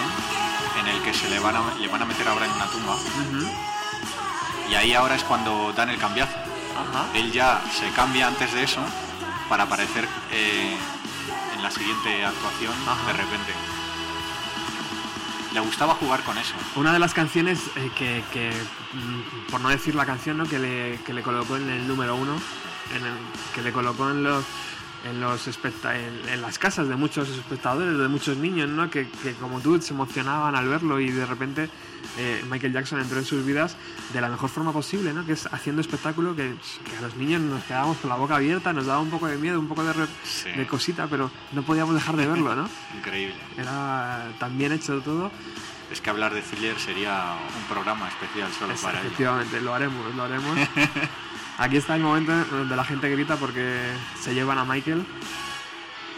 en 0.80 0.88
el 0.88 1.00
que 1.02 1.14
se 1.14 1.30
le 1.30 1.38
van 1.38 1.54
a, 1.56 1.74
le 1.78 1.88
van 1.88 2.02
a 2.02 2.04
meter 2.04 2.26
ahora 2.26 2.46
en 2.46 2.52
una 2.52 2.66
tumba. 2.66 2.96
Y 4.68 4.74
ahí 4.74 4.92
ahora 4.92 5.14
es 5.14 5.22
cuando 5.24 5.72
dan 5.72 5.88
el 5.90 5.98
cambiazo. 5.98 6.36
Ajá. 6.36 7.06
Él 7.14 7.30
ya 7.32 7.62
se 7.72 7.88
cambia 7.90 8.26
antes 8.26 8.52
de 8.52 8.64
eso 8.64 8.80
para 9.48 9.64
aparecer 9.64 10.06
eh, 10.32 10.76
en 11.56 11.62
la 11.62 11.70
siguiente 11.70 12.24
actuación 12.24 12.74
Ajá. 12.86 13.06
de 13.06 13.12
repente. 13.12 13.52
Le 15.58 15.64
gustaba 15.64 15.94
jugar 15.94 16.22
con 16.22 16.38
eso. 16.38 16.54
Una 16.76 16.92
de 16.92 17.00
las 17.00 17.14
canciones 17.14 17.58
eh, 17.74 17.90
que, 17.98 18.52
mm, 18.92 19.50
por 19.50 19.60
no 19.60 19.70
decir 19.70 19.96
la 19.96 20.06
canción, 20.06 20.38
¿no? 20.38 20.44
que, 20.46 20.56
le, 20.56 21.00
que 21.04 21.12
le 21.12 21.20
colocó 21.20 21.56
en 21.56 21.68
el 21.68 21.88
número 21.88 22.14
uno, 22.14 22.38
en 22.94 23.04
el, 23.04 23.14
que 23.52 23.62
le 23.62 23.72
colocó 23.72 24.08
en 24.08 24.22
los 24.22 24.44
en 25.04 25.20
los 25.20 25.46
en, 25.46 26.28
en 26.28 26.42
las 26.42 26.58
casas 26.58 26.88
de 26.88 26.96
muchos 26.96 27.28
espectadores, 27.28 27.96
de 27.98 28.08
muchos 28.08 28.36
niños, 28.36 28.68
¿no? 28.68 28.90
que, 28.90 29.08
que 29.22 29.32
como 29.34 29.60
tú 29.60 29.80
se 29.80 29.92
emocionaban 29.94 30.54
al 30.56 30.68
verlo 30.68 30.98
y 31.00 31.10
de 31.10 31.24
repente 31.24 31.70
eh, 32.18 32.44
Michael 32.50 32.72
Jackson 32.72 33.00
entró 33.00 33.18
en 33.18 33.24
sus 33.24 33.44
vidas 33.46 33.76
de 34.12 34.20
la 34.20 34.28
mejor 34.28 34.50
forma 34.50 34.72
posible, 34.72 35.12
¿no? 35.12 35.24
que 35.24 35.32
es 35.32 35.46
haciendo 35.52 35.80
espectáculo 35.80 36.34
que, 36.34 36.54
que 36.90 36.96
a 36.96 37.00
los 37.02 37.14
niños 37.16 37.40
nos 37.42 37.62
quedábamos 37.64 37.98
con 37.98 38.10
la 38.10 38.16
boca 38.16 38.36
abierta, 38.36 38.72
nos 38.72 38.86
daba 38.86 39.00
un 39.00 39.10
poco 39.10 39.26
de 39.28 39.36
miedo, 39.38 39.60
un 39.60 39.68
poco 39.68 39.84
de, 39.84 39.92
re- 39.92 40.06
Sí. 40.24 40.50
de 40.50 40.66
cosita, 40.66 41.06
pero 41.06 41.30
no 41.52 41.62
podíamos 41.62 41.94
dejar 41.94 42.16
de 42.16 42.26
verlo, 42.26 42.54
¿no? 42.56 42.68
Increíble. 42.98 43.36
Era 43.56 44.28
tan 44.38 44.58
bien 44.58 44.72
hecho 44.72 45.00
todo. 45.00 45.30
Es 45.92 46.00
que 46.02 46.10
hablar 46.10 46.34
de 46.34 46.42
thriller 46.42 46.78
sería 46.78 47.34
un 47.56 47.64
programa 47.72 48.08
especial 48.08 48.50
solo 48.58 48.74
Es- 48.74 48.80
para 48.82 48.98
ello. 48.98 49.06
efectivamente, 49.06 49.60
lo 49.60 49.74
haremos, 49.74 50.14
lo 50.14 50.22
haremos. 50.24 50.58
Aquí 51.58 51.76
está 51.76 51.96
el 51.96 52.02
momento 52.02 52.32
donde 52.52 52.76
la 52.76 52.84
gente 52.84 53.10
grita 53.10 53.36
porque 53.36 53.92
se 54.20 54.32
llevan 54.32 54.58
a 54.58 54.64
Michael. 54.64 55.04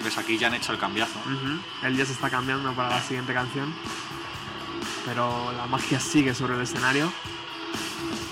Pues 0.03 0.19
aquí 0.19 0.37
ya 0.37 0.49
han 0.49 0.55
hecho 0.55 0.73
el 0.73 0.79
cambiazo. 0.79 1.19
Él 1.83 1.97
ya 1.97 2.05
se 2.05 2.13
está 2.13 2.29
cambiando 2.29 2.75
para 2.75 2.91
la 2.91 3.01
siguiente 3.01 3.33
canción. 3.33 3.75
Pero 5.07 5.51
la 5.57 5.67
magia 5.67 5.99
sigue 5.99 6.35
sobre 6.35 6.57
el 6.57 6.61
escenario. 6.61 7.11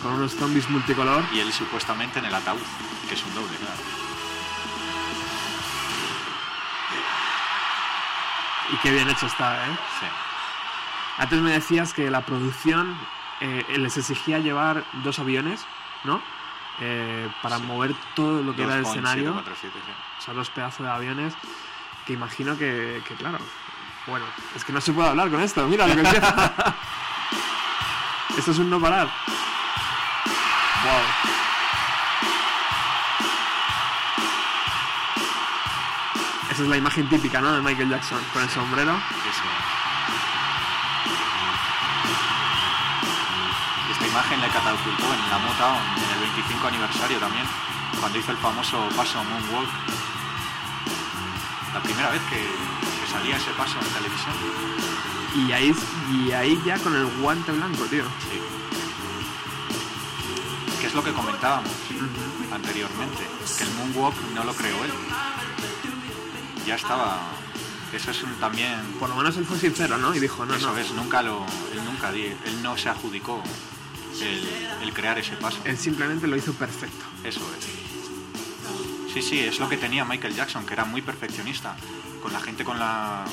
Con 0.03 0.13
unos 0.13 0.35
zombies 0.35 0.69
multicolor. 0.69 1.25
Y 1.33 1.41
él 1.41 1.51
supuestamente 1.51 2.19
en 2.19 2.27
el 2.27 2.35
ataúd, 2.35 2.61
que 3.09 3.15
es 3.15 3.25
un 3.25 3.35
doble, 3.35 3.57
claro. 3.57 3.81
Y 8.71 8.77
qué 8.83 8.93
bien 8.93 9.09
hecho 9.09 9.27
está, 9.27 9.67
¿eh? 9.67 9.79
Sí. 9.99 10.07
Antes 11.17 11.41
me 11.41 11.53
decías 11.53 11.95
que 11.95 12.11
la 12.11 12.21
producción 12.21 12.99
eh, 13.41 13.65
les 13.79 13.97
exigía 13.97 14.41
llevar 14.41 14.85
dos 15.05 15.19
aviones, 15.19 15.65
¿no? 16.05 16.23
Eh, 16.81 17.29
para 17.43 17.59
mover 17.59 17.95
todo 18.15 18.43
lo 18.43 18.55
que 18.55 18.63
era 18.63 18.77
el 18.77 18.85
2.747, 18.85 18.91
escenario. 18.91 19.43
sí. 19.61 19.69
O 20.19 20.23
sea, 20.23 20.35
dos 20.35 20.51
pedazos 20.51 20.87
de 20.87 20.93
aviones 20.93 21.35
que 22.07 22.13
imagino 22.13 22.57
que, 22.57 23.03
que, 23.07 23.15
claro. 23.15 23.39
Bueno, 24.07 24.25
es 24.55 24.65
que 24.65 24.73
no 24.73 24.81
se 24.81 24.93
puede 24.93 25.09
hablar 25.09 25.31
con 25.31 25.41
esto. 25.41 25.67
Mira 25.69 25.87
lo 25.87 25.95
que 25.95 26.03
esto 28.39 28.51
es 28.53 28.59
un 28.59 28.71
no 28.71 28.81
parar. 28.81 29.09
Wow. 30.85 31.03
Esa 36.51 36.63
es 36.63 36.69
la 36.69 36.77
imagen 36.77 37.09
típica, 37.09 37.41
¿no? 37.41 37.53
De 37.53 37.61
Michael 37.61 37.91
Jackson 37.91 38.21
con 38.33 38.43
el 38.43 38.49
sombrero. 38.49 38.99
Sí, 39.23 39.31
imagen 44.09 44.41
le 44.41 44.49
catapultó 44.49 45.05
en 45.15 45.31
la 45.31 45.39
Motown 45.39 45.83
en 45.97 46.11
el 46.15 46.21
25 46.33 46.67
aniversario 46.67 47.19
también, 47.19 47.47
cuando 48.01 48.19
hizo 48.19 48.33
el 48.33 48.39
famoso 48.39 48.89
paso 48.97 49.23
Moonwalk. 49.23 49.69
La 51.75 51.83
primera 51.83 52.11
vez 52.11 52.23
que, 52.31 52.41
que 52.41 53.13
salía 53.13 53.37
ese 53.37 53.51
paso 53.53 53.79
en 53.79 53.87
televisión. 53.87 54.35
Y 55.37 55.53
ahí, 55.53 55.75
y 56.11 56.33
ahí 56.33 56.61
ya 56.65 56.79
con 56.79 56.97
el 56.97 57.07
guante 57.21 57.53
blanco, 57.53 57.85
tío. 57.85 58.05
Sí. 58.05 58.41
Que 60.81 60.87
es 60.87 60.95
lo 60.95 61.05
que 61.05 61.13
comentábamos 61.13 61.71
anteriormente, 62.51 63.29
que 63.59 63.65
el 63.65 63.71
Moonwalk 63.75 64.17
no 64.35 64.45
lo 64.45 64.55
creó 64.55 64.85
él. 64.85 64.93
Ya 66.67 66.77
estaba... 66.77 67.21
Eso 67.93 68.11
es 68.11 68.23
un, 68.23 68.35
también... 68.35 68.81
Por 68.99 69.09
lo 69.09 69.17
menos 69.17 69.37
él 69.37 69.47
fue 69.47 69.59
sincero, 69.59 69.97
¿no? 69.97 70.15
Y 70.15 70.21
dijo, 70.21 70.45
no, 70.45 70.55
eso 70.55 70.73
no. 70.73 70.79
es, 70.79 70.93
nunca 70.93 71.23
lo... 71.23 71.45
Él 71.73 71.85
nunca 71.85 72.11
él 72.11 72.63
no 72.63 72.77
se 72.77 72.89
adjudicó 72.91 73.43
el, 74.23 74.43
el 74.83 74.93
crear 74.93 75.19
ese 75.19 75.37
paso. 75.37 75.59
Él 75.65 75.77
simplemente 75.79 76.27
lo 76.27 76.37
hizo 76.37 76.53
perfecto. 76.55 77.05
Eso 77.25 77.41
es. 77.59 79.13
Sí, 79.15 79.23
sí, 79.23 79.41
es 79.41 79.59
lo 79.59 79.69
que 79.69 79.77
tenía 79.77 80.05
Michael 80.05 80.35
Jackson, 80.35 80.65
que 80.67 80.75
era 80.75 80.85
muy 80.85 81.03
perfeccionista. 81.03 81.77
Con 82.23 82.33
la 82.33 82.41
gente 82.41 82.65
con 82.65 82.79
la 82.79 83.25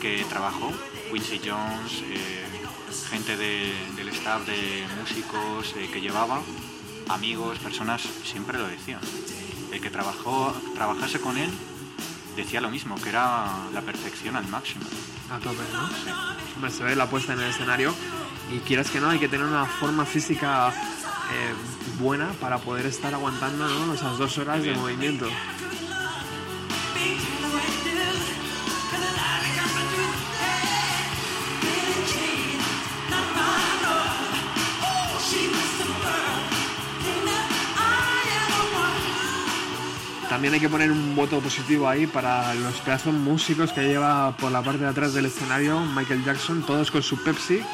que 0.00 0.24
trabajó, 0.28 0.72
Quincy 1.12 1.40
Jones, 1.44 2.02
eh, 2.08 2.44
gente 3.10 3.36
de- 3.36 3.74
del 3.96 4.08
staff 4.08 4.46
de 4.46 4.84
músicos 5.00 5.74
eh, 5.76 5.88
que 5.92 6.00
llevaba, 6.00 6.40
amigos, 7.08 7.58
personas, 7.58 8.02
siempre 8.24 8.58
lo 8.58 8.66
decían. 8.66 9.00
El 9.72 9.80
que 9.80 9.90
trabajó, 9.90 10.54
trabajase 10.74 11.20
con 11.20 11.36
él 11.36 11.50
decía 12.36 12.60
lo 12.60 12.68
mismo, 12.70 12.96
que 13.00 13.10
era 13.10 13.46
la 13.72 13.80
perfección 13.82 14.34
al 14.36 14.46
máximo. 14.48 14.84
A 15.30 15.38
tope, 15.38 15.62
¿no? 15.72 15.88
Hombre, 16.56 16.70
se 16.70 16.82
ve 16.82 16.96
la 16.96 17.08
puesta 17.08 17.32
en 17.32 17.40
el 17.40 17.50
escenario 17.50 17.94
y 18.50 18.58
quieras 18.60 18.90
que 18.90 19.00
no, 19.00 19.10
hay 19.10 19.18
que 19.18 19.28
tener 19.28 19.46
una 19.46 19.66
forma 19.66 20.04
física 20.04 20.68
eh, 20.70 21.54
buena 21.98 22.30
para 22.40 22.58
poder 22.58 22.86
estar 22.86 23.14
aguantando 23.14 23.94
esas 23.94 24.18
dos 24.18 24.38
horas 24.38 24.62
de 24.62 24.74
movimiento. 24.74 25.28
También 40.34 40.52
hay 40.52 40.58
que 40.58 40.68
poner 40.68 40.90
un 40.90 41.14
voto 41.14 41.38
positivo 41.38 41.88
ahí 41.88 42.08
para 42.08 42.54
los 42.54 42.74
pedazos 42.80 43.14
músicos 43.14 43.72
que 43.72 43.82
lleva 43.82 44.36
por 44.36 44.50
la 44.50 44.62
parte 44.62 44.82
de 44.82 44.88
atrás 44.88 45.14
del 45.14 45.26
escenario 45.26 45.78
Michael 45.78 46.24
Jackson, 46.24 46.66
todos 46.66 46.90
con 46.90 47.04
su 47.04 47.22
Pepsi, 47.22 47.58
¿eh? 47.58 47.64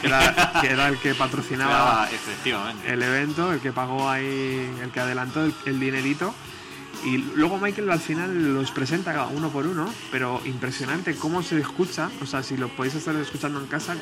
que, 0.00 0.08
era, 0.08 0.52
que 0.60 0.66
era 0.70 0.88
el 0.88 0.98
que 0.98 1.14
patrocinaba 1.14 2.08
efectivamente. 2.12 2.92
el 2.92 3.00
evento, 3.00 3.52
el 3.52 3.60
que 3.60 3.70
pagó 3.70 4.10
ahí, 4.10 4.68
el 4.82 4.90
que 4.90 4.98
adelantó 4.98 5.44
el, 5.44 5.54
el 5.66 5.78
dinerito. 5.78 6.34
Y 7.04 7.18
luego 7.18 7.58
Michael 7.58 7.88
al 7.88 8.00
final 8.00 8.54
los 8.54 8.72
presenta 8.72 9.28
uno 9.28 9.50
por 9.50 9.68
uno, 9.68 9.88
pero 10.10 10.42
impresionante 10.46 11.14
cómo 11.14 11.44
se 11.44 11.60
escucha. 11.60 12.10
O 12.20 12.26
sea, 12.26 12.42
si 12.42 12.56
lo 12.56 12.70
podéis 12.70 12.96
estar 12.96 13.14
escuchando 13.14 13.60
en 13.60 13.68
casa, 13.68 13.94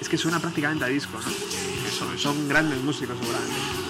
es 0.00 0.08
que 0.08 0.16
suena 0.16 0.40
prácticamente 0.40 0.86
a 0.86 0.88
disco. 0.88 1.18
¿no? 1.22 1.28
Eso. 1.86 2.06
Son 2.16 2.48
grandes 2.48 2.82
músicos 2.82 3.18
seguramente. 3.20 3.89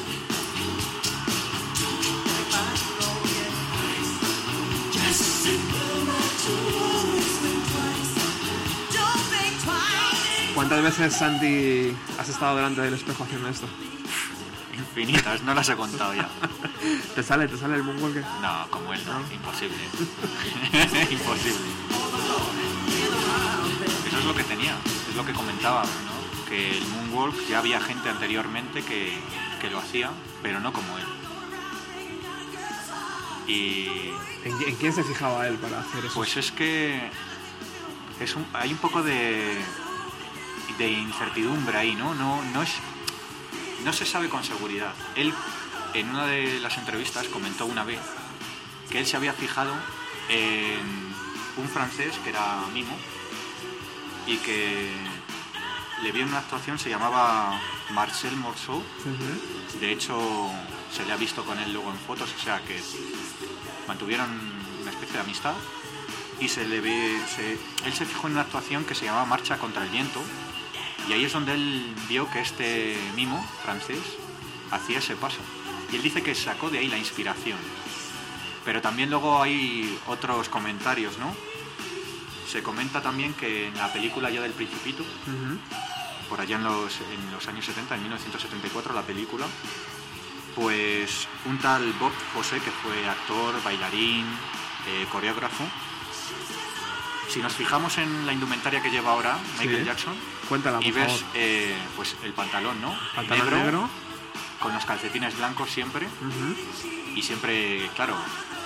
¿Cuántas 10.55 10.83
veces, 10.83 11.15
Santi, 11.15 11.95
has 12.19 12.29
estado 12.29 12.57
delante 12.57 12.81
del 12.83 12.95
espejo 12.95 13.25
haciendo 13.25 13.49
esto? 13.49 13.67
infinitas, 14.81 15.43
no 15.43 15.55
las 15.55 15.69
he 15.69 15.77
contado 15.77 16.15
ya. 16.15 16.29
¿Te 17.15 17.23
sale, 17.23 17.49
te 17.49 17.57
sale 17.57 17.77
el 17.77 17.83
Moonwalker? 17.83 18.25
No, 18.43 18.67
como 18.71 18.93
él 18.93 19.01
no, 19.07 19.21
imposible. 19.33 19.77
imposible. 21.11 21.59
Eso 24.07 24.19
es 24.19 24.25
lo 24.25 24.35
que 24.35 24.45
tenía, 24.45 24.77
es 25.09 25.17
lo 25.17 25.25
que 25.25 25.33
comentaba, 25.33 25.83
¿no? 25.83 26.49
Que 26.49 26.77
el 26.77 26.87
Moonwalk 26.89 27.49
ya 27.49 27.61
había 27.61 27.81
gente 27.81 28.09
anteriormente 28.09 28.83
que, 28.83 29.17
que 29.61 29.71
lo 29.71 29.79
hacía, 29.79 30.11
pero 30.43 30.61
no 30.61 30.73
como 30.73 30.99
él. 30.99 31.20
Y 33.47 34.11
¿En, 34.45 34.63
en 34.69 34.77
quién 34.77 34.93
se 34.93 35.03
fijaba 35.05 35.47
él 35.49 35.57
para 35.57 35.81
hacer 35.81 36.05
eso? 36.05 36.15
pues 36.15 36.37
es 36.37 36.53
que 36.53 37.11
es 38.21 38.35
un- 38.37 38.47
hay 38.53 38.73
un 38.73 38.79
poco 38.79 39.03
de, 39.03 39.57
de 40.79 40.89
incertidumbre 40.91 41.77
ahí, 41.77 41.95
¿no? 41.95 42.15
No, 42.15 42.43
no, 42.53 42.63
es, 42.63 42.71
no 43.85 43.93
se 43.93 44.07
sabe 44.07 44.29
con 44.29 44.45
seguridad. 44.45 44.93
Él, 45.17 45.33
en 45.95 46.11
una 46.11 46.27
de 46.27 46.61
las 46.61 46.77
entrevistas, 46.79 47.27
comentó 47.29 47.67
una 47.67 47.85
vez 47.85 47.99
que 48.91 48.99
él 49.01 49.07
se 49.07 49.17
había 49.17 49.33
fijado 49.33 49.73
en 50.29 50.81
un 51.57 51.69
francés 51.69 52.15
que 52.23 52.31
era 52.31 52.63
Mimo 52.73 52.97
y 54.27 54.37
que 54.39 54.91
le 56.03 56.13
vio 56.13 56.23
en 56.23 56.29
una 56.29 56.39
actuación, 56.39 56.79
se 56.79 56.89
llamaba 56.89 57.61
Marcel 57.91 58.37
Morceau. 58.37 58.83
De 59.81 59.93
hecho, 59.93 60.51
se 60.93 61.05
le 61.05 61.13
ha 61.13 61.17
visto 61.17 61.45
con 61.45 61.59
él 61.59 61.73
luego 61.73 61.91
en 61.91 61.99
fotos, 61.99 62.33
o 62.39 62.43
sea 62.43 62.61
que 62.63 62.81
mantuvieron 63.89 64.29
una 64.83 64.91
especie 64.91 65.15
de 65.15 65.21
amistad. 65.21 65.55
Y 66.41 66.49
se 66.49 66.67
le 66.67 66.81
ve, 66.81 67.21
se- 67.35 67.59
él 67.87 67.93
se 67.93 68.07
fijó 68.07 68.27
en 68.27 68.33
una 68.35 68.43
actuación 68.43 68.85
que 68.85 68.95
se 68.95 69.05
llamaba 69.05 69.27
Marcha 69.27 69.59
contra 69.59 69.85
el 69.85 69.91
viento. 69.91 70.21
Y 71.09 71.13
ahí 71.13 71.25
es 71.25 71.33
donde 71.33 71.55
él 71.55 71.95
vio 72.09 72.31
que 72.31 72.41
este 72.41 72.97
mimo 73.17 73.45
francés 73.63 73.99
hacía 74.71 74.99
ese 74.99 75.17
paso. 75.17 75.39
Y 75.93 75.97
él 75.97 76.03
dice 76.03 76.23
que 76.23 76.35
sacó 76.35 76.71
de 76.71 76.79
ahí 76.79 76.89
la 76.89 76.99
inspiración. 76.99 77.59
Pero 78.65 78.81
también 78.81 79.11
luego 79.11 79.43
hay 79.43 79.99
otros 80.07 80.49
comentarios, 80.49 81.19
¿no? 81.19 81.35
Se 82.51 82.63
comenta 82.63 83.01
también 83.03 83.33
que 83.35 83.69
en 83.69 83.77
la 83.77 83.93
película 83.93 84.29
ya 84.31 84.41
del 84.43 84.53
Principito, 84.53 85.05
por 86.29 86.41
allá 86.41 86.57
en 86.57 86.65
los, 86.65 86.95
en 87.01 87.33
los 87.33 87.47
años 87.49 87.65
70, 87.65 87.95
en 87.95 88.03
1974, 88.03 88.93
la 88.95 89.03
película, 89.03 89.47
pues 90.55 91.29
un 91.47 91.59
tal 91.59 91.93
Bob 91.95 92.13
José, 92.35 92.59
que 92.61 92.71
fue 92.71 93.09
actor, 93.09 93.55
bailarín, 93.63 94.27
eh, 94.89 95.07
coreógrafo. 95.11 95.65
Si 97.29 97.41
nos 97.41 97.53
fijamos 97.53 97.99
en 97.99 98.27
la 98.27 98.33
indumentaria 98.33 98.83
que 98.83 98.91
lleva 98.91 99.13
ahora 99.13 99.39
Michael 99.59 99.79
Sí. 99.81 99.85
Jackson, 99.85 100.15
Cuéntala, 100.49 100.79
y 100.83 100.91
ves 100.91 101.07
favor. 101.07 101.25
eh, 101.35 101.77
pues 101.97 102.17
el 102.25 102.33
pantalón, 102.33 102.81
¿no? 102.81 102.97
Pantalón 103.15 103.51
negro. 103.51 103.89
con 104.61 104.75
los 104.75 104.85
calcetines 104.85 105.39
blancos 105.39 105.71
siempre, 105.71 106.07
y 107.15 107.23
siempre, 107.23 107.89
claro, 107.97 108.15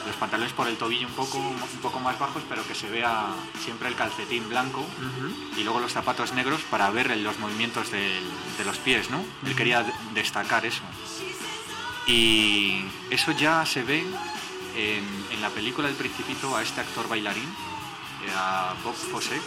los 0.06 0.16
pantalones 0.16 0.52
por 0.52 0.66
el 0.66 0.76
tobillo 0.76 1.06
un 1.06 1.12
poco, 1.12 1.38
un 1.38 1.80
poco 1.82 2.00
más 2.00 2.18
bajos, 2.18 2.42
pero 2.48 2.66
que 2.66 2.74
se 2.74 2.90
vea 2.90 3.26
siempre 3.62 3.88
el 3.88 3.94
calcetín 3.94 4.48
blanco 4.48 4.84
y 5.56 5.62
luego 5.62 5.78
los 5.78 5.92
zapatos 5.92 6.32
negros 6.32 6.62
para 6.68 6.90
ver 6.90 7.16
los 7.18 7.38
movimientos 7.38 7.92
del- 7.92 8.28
de 8.58 8.64
los 8.64 8.78
pies, 8.78 9.08
¿no? 9.10 9.24
Él 9.46 9.54
quería 9.54 9.84
de- 9.84 9.92
destacar 10.14 10.66
eso. 10.66 10.82
Y 12.06 12.84
eso 13.10 13.32
ya 13.32 13.64
se 13.64 13.82
ve 13.82 14.04
en, 14.76 15.04
en 15.32 15.40
la 15.40 15.50
película 15.50 15.88
El 15.88 15.94
Principito 15.94 16.56
a 16.56 16.62
este 16.62 16.80
actor 16.80 17.08
bailarín, 17.08 17.44
eh, 17.44 18.32
a 18.36 18.74
Bob 18.84 18.94
Fosse, 18.94 19.40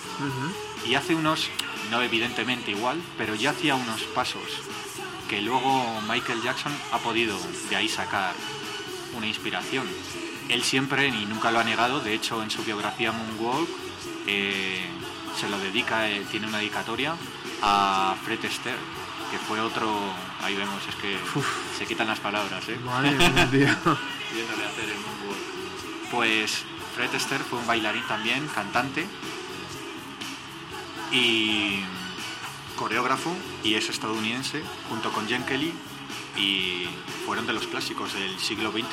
y 0.85 0.95
hace 0.95 1.15
unos, 1.15 1.49
no 1.91 2.01
evidentemente 2.01 2.71
igual, 2.71 3.01
pero 3.17 3.35
ya 3.35 3.51
hacía 3.51 3.75
unos 3.75 4.01
pasos 4.03 4.61
que 5.27 5.41
luego 5.41 6.01
Michael 6.07 6.41
Jackson 6.41 6.71
ha 6.91 6.99
podido 6.99 7.37
de 7.69 7.75
ahí 7.75 7.89
sacar 7.89 8.33
una 9.15 9.27
inspiración. 9.27 9.85
Él 10.49 10.63
siempre, 10.63 11.07
y 11.07 11.25
nunca 11.25 11.51
lo 11.51 11.59
ha 11.59 11.63
negado, 11.63 11.99
de 11.99 12.13
hecho 12.13 12.41
en 12.41 12.49
su 12.49 12.63
biografía 12.63 13.11
Moonwalk 13.11 13.67
eh, 14.27 14.85
se 15.39 15.49
lo 15.49 15.59
dedica, 15.59 16.09
eh, 16.09 16.25
tiene 16.31 16.47
una 16.47 16.59
dedicatoria 16.59 17.15
a 17.61 18.15
Fred 18.23 18.43
Astaire, 18.45 18.79
que 19.31 19.37
fue 19.39 19.59
otro, 19.59 19.89
ahí 20.43 20.55
vemos, 20.55 20.81
es 20.87 20.95
que 20.95 21.17
se 21.77 21.85
quitan 21.85 22.07
las 22.07 22.19
palabras, 22.19 22.67
¿eh? 22.69 22.79
Madre 22.85 23.11
mía, 23.11 23.47
tío. 23.51 23.97
viéndole 24.33 24.65
hacer 24.65 24.85
el 24.89 24.99
moonwalk. 24.99 26.09
Pues 26.11 26.63
Fred 26.95 27.13
Astaire 27.13 27.43
fue 27.43 27.59
un 27.59 27.67
bailarín 27.67 28.03
también, 28.07 28.47
cantante 28.47 29.05
y 31.11 31.79
coreógrafo 32.75 33.35
y 33.63 33.75
es 33.75 33.89
estadounidense 33.89 34.61
junto 34.89 35.11
con 35.11 35.27
Jen 35.27 35.43
Kelly 35.43 35.73
y 36.37 36.85
fueron 37.25 37.47
de 37.47 37.53
los 37.53 37.67
clásicos 37.67 38.13
del 38.13 38.37
siglo 38.39 38.71
XXI, 38.71 38.83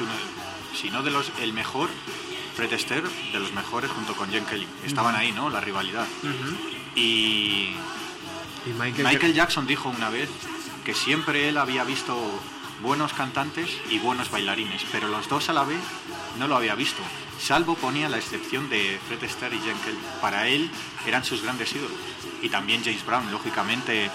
si 0.80 0.90
no 0.90 1.02
de 1.02 1.10
los 1.10 1.30
el 1.40 1.52
mejor 1.52 1.88
Fred 2.56 2.72
Astaire 2.72 3.08
de 3.32 3.40
los 3.40 3.52
mejores 3.52 3.90
junto 3.90 4.14
con 4.14 4.30
Jen 4.30 4.44
Kelly. 4.46 4.66
Estaban 4.84 5.14
ahí, 5.16 5.32
¿no? 5.32 5.50
La 5.50 5.60
rivalidad. 5.60 6.06
Y 6.94 7.70
Y 8.66 8.70
Michael, 8.70 9.06
Michael 9.06 9.34
Jackson 9.34 9.66
dijo 9.66 9.88
una 9.88 10.10
vez 10.10 10.28
que 10.84 10.94
siempre 10.94 11.48
él 11.48 11.58
había 11.58 11.84
visto 11.84 12.16
buenos 12.82 13.12
cantantes 13.12 13.70
y 13.90 13.98
buenos 13.98 14.30
bailarines, 14.30 14.84
pero 14.92 15.08
los 15.08 15.28
dos 15.28 15.48
a 15.48 15.52
la 15.52 15.64
vez 15.64 15.80
no 16.38 16.48
lo 16.48 16.56
había 16.56 16.74
visto. 16.74 17.02
Salvo 17.38 17.74
ponía 17.74 18.08
la 18.08 18.18
excepción 18.18 18.68
de 18.68 18.98
Fred 19.06 19.24
Astaire 19.24 19.56
y 19.56 19.60
Jen 19.60 19.76
Kelly. 19.78 19.98
Para 20.20 20.48
él 20.48 20.70
eran 21.06 21.24
sus 21.24 21.42
grandes 21.42 21.74
ídolos. 21.74 21.96
Y 22.42 22.48
también 22.48 22.82
James 22.84 23.04
Brown, 23.04 23.30
lógicamente. 23.30 24.10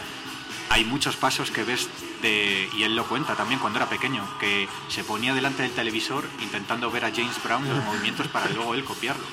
Hay 0.71 0.85
muchos 0.85 1.15
pasos 1.15 1.49
que 1.49 1.63
ves 1.63 1.89
de, 2.21 2.69
y 2.77 2.83
él 2.83 2.95
lo 2.95 3.03
cuenta 3.05 3.35
también 3.35 3.59
cuando 3.59 3.79
era 3.79 3.89
pequeño, 3.89 4.23
que 4.39 4.67
se 4.87 5.03
ponía 5.03 5.33
delante 5.33 5.63
del 5.63 5.71
televisor 5.71 6.23
intentando 6.41 6.91
ver 6.91 7.05
a 7.05 7.11
James 7.11 7.41
Brown 7.43 7.67
los 7.67 7.83
movimientos 7.85 8.27
para 8.27 8.49
luego 8.49 8.75
él 8.75 8.83
copiarlos. 8.83 9.25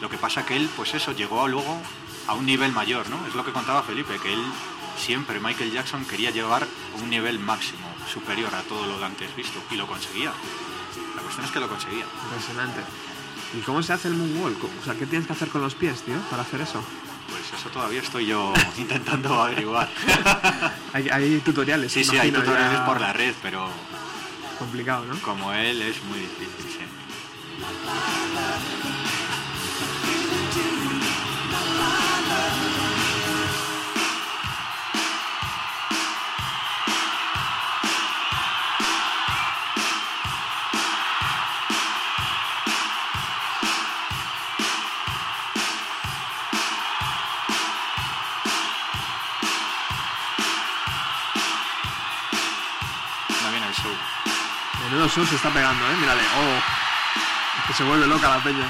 Lo 0.00 0.08
que 0.08 0.16
pasa 0.16 0.46
que 0.46 0.56
él, 0.56 0.70
pues 0.76 0.94
eso, 0.94 1.10
llegó 1.12 1.48
luego 1.48 1.82
a 2.28 2.34
un 2.34 2.46
nivel 2.46 2.72
mayor, 2.72 3.08
¿no? 3.10 3.26
Es 3.26 3.34
lo 3.34 3.44
que 3.44 3.52
contaba 3.52 3.82
Felipe, 3.82 4.18
que 4.22 4.32
él 4.32 4.42
siempre, 4.96 5.40
Michael 5.40 5.72
Jackson, 5.72 6.04
quería 6.04 6.30
llegar 6.30 6.62
a 6.62 7.02
un 7.02 7.10
nivel 7.10 7.38
máximo, 7.38 7.88
superior 8.12 8.54
a 8.54 8.62
todo 8.62 8.86
lo 8.86 8.98
de 8.98 9.04
antes 9.06 9.34
visto, 9.34 9.60
y 9.70 9.76
lo 9.76 9.86
conseguía. 9.86 10.32
La 11.16 11.22
cuestión 11.22 11.46
es 11.46 11.52
que 11.52 11.60
lo 11.60 11.68
conseguía. 11.68 12.04
Impresionante. 12.24 12.80
¿Y 13.54 13.60
cómo 13.62 13.82
se 13.82 13.92
hace 13.92 14.08
el 14.08 14.14
moonwalk? 14.14 14.62
O 14.62 14.84
sea, 14.84 14.94
¿qué 14.94 15.06
tienes 15.06 15.26
que 15.26 15.32
hacer 15.32 15.48
con 15.48 15.62
los 15.62 15.74
pies, 15.74 16.02
tío, 16.02 16.18
para 16.30 16.42
hacer 16.42 16.60
eso? 16.60 16.82
Pues 17.30 17.60
eso 17.60 17.68
todavía 17.70 18.00
estoy 18.00 18.26
yo 18.26 18.52
intentando 18.78 19.42
averiguar. 19.42 19.88
Hay, 20.92 21.06
hay 21.10 21.38
tutoriales. 21.40 21.92
Sí, 21.92 22.02
sí, 22.02 22.16
hay 22.16 22.32
tutoriales 22.32 22.72
ya 22.72 22.86
por 22.86 22.98
la 22.98 23.12
red, 23.12 23.34
pero 23.42 23.68
Complicado, 24.58 25.04
¿no? 25.04 25.16
como 25.20 25.52
él 25.52 25.80
es 25.82 26.02
muy 26.04 26.18
difícil, 26.18 26.64
sí. 26.66 26.84
Show 55.08 55.24
se 55.24 55.36
está 55.36 55.50
pegando, 55.50 55.84
¿eh? 55.90 55.96
Mírale. 55.96 56.20
Oh. 56.36 56.60
Que 57.66 57.72
se 57.72 57.82
vuelve 57.84 58.06
loca 58.06 58.28
la 58.28 58.42
peña. 58.42 58.66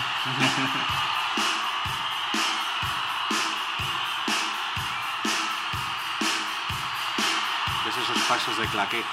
¿Ves 7.84 7.96
esos 7.96 8.18
pasos 8.28 8.56
de 8.58 8.66
claqué? 8.66 9.04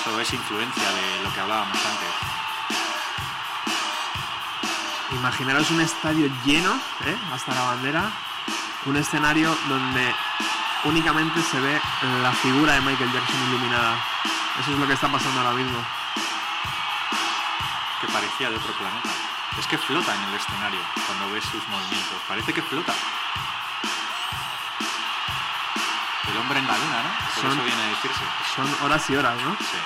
Eso 0.00 0.20
es 0.20 0.32
influencia 0.32 0.90
de 0.92 1.22
lo 1.22 1.32
que 1.32 1.40
hablábamos 1.40 1.76
antes. 1.76 2.08
Imaginaros 5.12 5.70
un 5.70 5.80
estadio 5.80 6.30
lleno, 6.44 6.74
¿eh? 7.04 7.16
hasta 7.32 7.54
la 7.54 7.62
bandera, 7.62 8.10
un 8.86 8.96
escenario 8.96 9.56
donde 9.68 10.14
únicamente 10.84 11.40
se 11.42 11.60
ve 11.60 11.80
la 12.22 12.32
figura 12.32 12.74
de 12.74 12.80
Michael 12.80 13.12
Jackson 13.12 13.48
iluminada. 13.48 13.96
Eso 14.60 14.72
es 14.72 14.78
lo 14.78 14.86
que 14.86 14.94
está 14.94 15.08
pasando 15.08 15.40
ahora 15.40 15.54
mismo. 15.54 15.99
Que 18.00 18.06
parecía 18.08 18.50
de 18.50 18.56
otro 18.56 18.72
planeta. 18.74 19.10
Es 19.58 19.66
que 19.66 19.76
flota 19.78 20.14
en 20.14 20.22
el 20.22 20.34
escenario 20.34 20.80
cuando 21.06 21.30
ves 21.32 21.44
sus 21.44 21.66
movimientos. 21.68 22.18
Parece 22.28 22.52
que 22.52 22.62
flota. 22.62 22.94
El 26.30 26.36
hombre 26.38 26.58
en 26.60 26.66
la 26.66 26.78
luna, 26.78 27.02
¿no? 27.02 27.34
Por 27.34 27.42
Son- 27.42 27.52
eso 27.52 27.64
viene 27.64 27.82
a 27.82 27.86
decirse. 27.88 28.24
Son 28.56 28.76
horas 28.84 29.10
y 29.10 29.16
horas, 29.16 29.36
¿no? 29.42 29.56
Sí. 29.58 29.78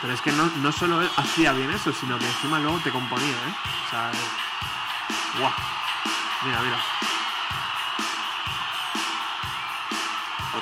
Pero 0.00 0.12
es 0.14 0.20
que 0.20 0.32
no, 0.32 0.46
no 0.62 0.70
solo 0.72 1.00
hacía 1.16 1.52
bien 1.52 1.70
eso, 1.70 1.92
sino 1.92 2.18
que 2.18 2.26
encima 2.26 2.58
luego 2.60 2.78
te 2.78 2.90
componía, 2.90 3.28
¿eh? 3.28 3.54
O 3.86 3.90
sea, 3.90 4.10
guau. 5.38 5.52
Mira, 6.44 6.60
mira. 6.62 6.78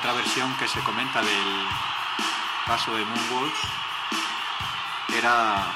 Otra 0.07 0.23
versión 0.23 0.55
que 0.55 0.69
se 0.69 0.79
comenta 0.85 1.21
del 1.21 1.67
paso 2.65 2.95
de 2.95 3.05
Moonwalk 3.05 3.53
era 5.19 5.67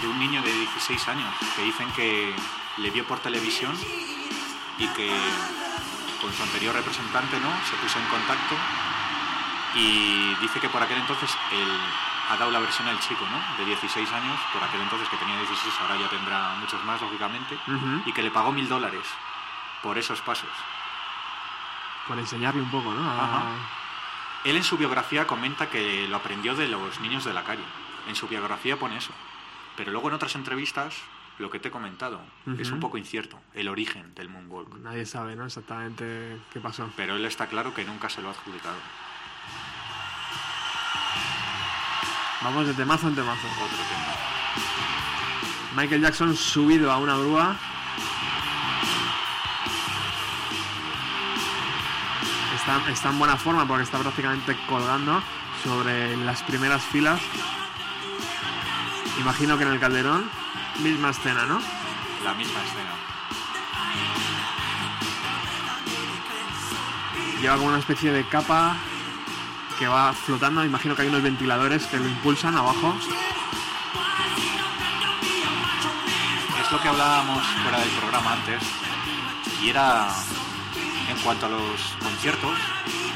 de 0.00 0.06
un 0.06 0.20
niño 0.20 0.40
de 0.40 0.52
16 0.52 1.08
años 1.08 1.34
que 1.56 1.62
dicen 1.62 1.90
que 1.90 2.32
le 2.76 2.90
vio 2.92 3.04
por 3.08 3.18
televisión 3.18 3.76
y 4.78 4.86
que 4.94 5.10
con 6.20 6.32
su 6.32 6.40
anterior 6.44 6.76
representante 6.76 7.40
no 7.40 7.50
se 7.68 7.74
puso 7.82 7.98
en 7.98 8.06
contacto 8.06 8.54
y 9.74 10.32
dice 10.36 10.60
que 10.60 10.68
por 10.68 10.84
aquel 10.84 10.98
entonces 10.98 11.36
él 11.50 11.72
ha 12.30 12.36
dado 12.36 12.52
la 12.52 12.60
versión 12.60 12.86
al 12.86 13.00
chico 13.00 13.26
no 13.26 13.56
de 13.58 13.64
16 13.64 14.12
años 14.12 14.38
por 14.52 14.62
aquel 14.62 14.80
entonces 14.80 15.08
que 15.08 15.16
tenía 15.16 15.36
16 15.36 15.74
ahora 15.80 15.96
ya 15.96 16.08
tendrá 16.08 16.54
muchos 16.60 16.84
más 16.84 17.00
lógicamente 17.00 17.58
y 18.06 18.12
que 18.12 18.22
le 18.22 18.30
pagó 18.30 18.52
mil 18.52 18.68
dólares 18.68 19.02
por 19.82 19.98
esos 19.98 20.20
pasos 20.20 20.50
Por 22.10 22.18
enseñarle 22.18 22.60
un 22.60 22.70
poco, 22.72 22.92
¿no? 22.92 23.08
A-. 23.08 23.54
Él 24.44 24.56
en 24.56 24.64
su 24.64 24.76
biografía 24.76 25.28
comenta 25.28 25.70
que 25.70 26.08
lo 26.08 26.16
aprendió 26.16 26.56
de 26.56 26.66
los 26.66 26.98
niños 26.98 27.24
de 27.24 27.32
la 27.32 27.44
calle. 27.44 27.62
En 28.08 28.16
su 28.16 28.26
biografía 28.26 28.76
pone 28.76 28.96
eso. 28.96 29.12
Pero 29.76 29.92
luego 29.92 30.08
en 30.08 30.14
otras 30.14 30.34
entrevistas, 30.34 30.96
lo 31.38 31.50
que 31.50 31.60
te 31.60 31.68
he 31.68 31.70
comentado, 31.70 32.20
es 32.58 32.72
un 32.72 32.80
poco 32.80 32.98
incierto, 32.98 33.38
el 33.54 33.68
origen 33.68 34.12
del 34.16 34.28
Moonwalk. 34.28 34.74
Nadie 34.80 35.06
sabe, 35.06 35.36
¿no? 35.36 35.46
Exactamente 35.46 36.36
qué 36.52 36.58
pasó. 36.58 36.90
Pero 36.96 37.14
él 37.14 37.24
está 37.26 37.46
claro 37.46 37.72
que 37.74 37.84
nunca 37.84 38.10
se 38.10 38.22
lo 38.22 38.28
ha 38.28 38.32
adjudicado. 38.32 38.78
Vamos 42.42 42.66
de 42.66 42.74
temazo 42.74 43.06
en 43.06 43.14
temazo. 43.14 43.46
Otro 43.46 43.78
tema. 43.88 44.16
Michael 45.76 46.02
Jackson 46.02 46.34
subido 46.34 46.90
a 46.90 46.98
una 46.98 47.16
grúa. 47.16 47.56
Está, 52.60 52.90
está 52.90 53.08
en 53.08 53.18
buena 53.18 53.36
forma 53.36 53.66
porque 53.66 53.84
está 53.84 53.98
prácticamente 53.98 54.56
colgando 54.68 55.22
sobre 55.64 56.16
las 56.18 56.42
primeras 56.42 56.82
filas. 56.82 57.20
Imagino 59.18 59.58
que 59.58 59.64
en 59.64 59.72
el 59.72 59.80
Calderón, 59.80 60.30
misma 60.82 61.10
escena, 61.10 61.46
¿no? 61.46 61.60
La 62.24 62.34
misma 62.34 62.60
escena. 62.60 62.90
Lleva 67.40 67.56
como 67.56 67.68
una 67.68 67.78
especie 67.78 68.12
de 68.12 68.24
capa 68.24 68.76
que 69.78 69.88
va 69.88 70.12
flotando. 70.12 70.64
Imagino 70.64 70.94
que 70.94 71.02
hay 71.02 71.08
unos 71.08 71.22
ventiladores 71.22 71.86
que 71.86 71.98
lo 71.98 72.06
impulsan 72.06 72.56
abajo. 72.56 72.94
Es 76.62 76.72
lo 76.72 76.80
que 76.80 76.88
hablábamos 76.88 77.42
fuera 77.62 77.80
del 77.80 77.90
programa 77.90 78.32
antes. 78.34 78.62
Y 79.62 79.70
era 79.70 80.08
en 81.10 81.18
cuanto 81.18 81.46
a 81.46 81.48
los 81.48 81.80
conciertos. 82.00 82.56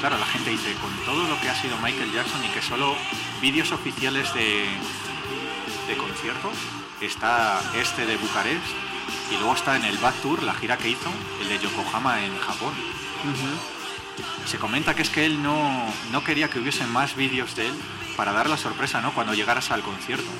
Claro, 0.01 0.18
la 0.18 0.26
gente 0.26 0.51
dice, 0.51 0.74
con 0.74 0.92
todo 1.05 1.26
lo 1.28 1.40
que 1.40 1.49
ha 1.49 1.55
sido 1.55 1.76
Michael 1.78 2.12
Jackson 2.12 2.45
y 2.45 2.49
que 2.49 2.61
solo 2.61 2.97
vídeos 3.40 3.72
oficiales 3.72 4.32
de, 4.34 4.66
de 5.88 5.97
conciertos, 5.97 6.53
está 7.01 7.61
este 7.76 8.07
de 8.07 8.16
Bucarest 8.16 8.66
y 9.30 9.36
luego 9.36 9.55
está 9.55 9.76
en 9.76 9.84
el 9.84 9.97
Back 9.99 10.14
Tour, 10.22 10.42
la 10.42 10.55
gira 10.55 10.76
que 10.76 10.90
hizo, 10.90 11.11
el 11.40 11.49
de 11.49 11.59
Yokohama 11.59 12.24
en 12.24 12.36
Japón. 12.38 12.74
Se 14.47 14.59
comenta 14.59 14.95
que 14.95 15.03
es 15.03 15.09
que 15.09 15.24
él 15.24 15.42
no, 15.42 15.86
no 16.12 16.22
quería 16.22 16.51
que 16.51 16.59
hubiesen 16.59 16.90
más 16.92 17.16
vídeos 17.16 17.57
de 17.57 17.68
él 17.68 17.74
para 18.16 18.32
dar 18.32 18.49
la 18.49 18.57
sorpresa, 18.57 19.01
¿no? 19.01 19.12
Cuando 19.12 19.34
llegaras 19.34 19.70
al 19.70 19.82
concierto. 19.82 20.30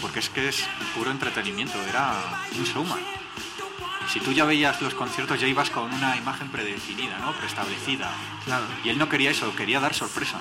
Porque 0.00 0.20
es 0.20 0.28
que 0.28 0.48
es 0.48 0.64
puro 0.94 1.10
entretenimiento, 1.10 1.80
era 1.88 2.14
un 2.56 2.64
showman. 2.64 3.19
Si 4.08 4.18
tú 4.20 4.32
ya 4.32 4.44
veías 4.44 4.80
los 4.82 4.94
conciertos 4.94 5.40
ya 5.40 5.46
ibas 5.46 5.70
con 5.70 5.92
una 5.92 6.16
imagen 6.16 6.48
predefinida, 6.48 7.18
¿no? 7.18 7.32
Preestablecida. 7.32 8.10
Claro. 8.44 8.64
Y 8.84 8.88
él 8.88 8.98
no 8.98 9.08
quería 9.08 9.30
eso, 9.30 9.54
quería 9.54 9.78
dar 9.80 9.94
sorpresa. 9.94 10.38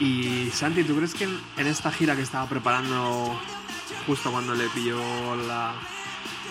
Y 0.00 0.50
Santi, 0.52 0.84
¿tú 0.84 0.96
crees 0.96 1.14
que 1.14 1.24
en, 1.24 1.40
en 1.56 1.66
esta 1.66 1.90
gira 1.92 2.16
que 2.16 2.22
estaba 2.22 2.46
preparando 2.46 3.38
justo 4.06 4.30
cuando 4.32 4.54
le 4.54 4.68
pilló 4.70 5.00
la, 5.46 5.74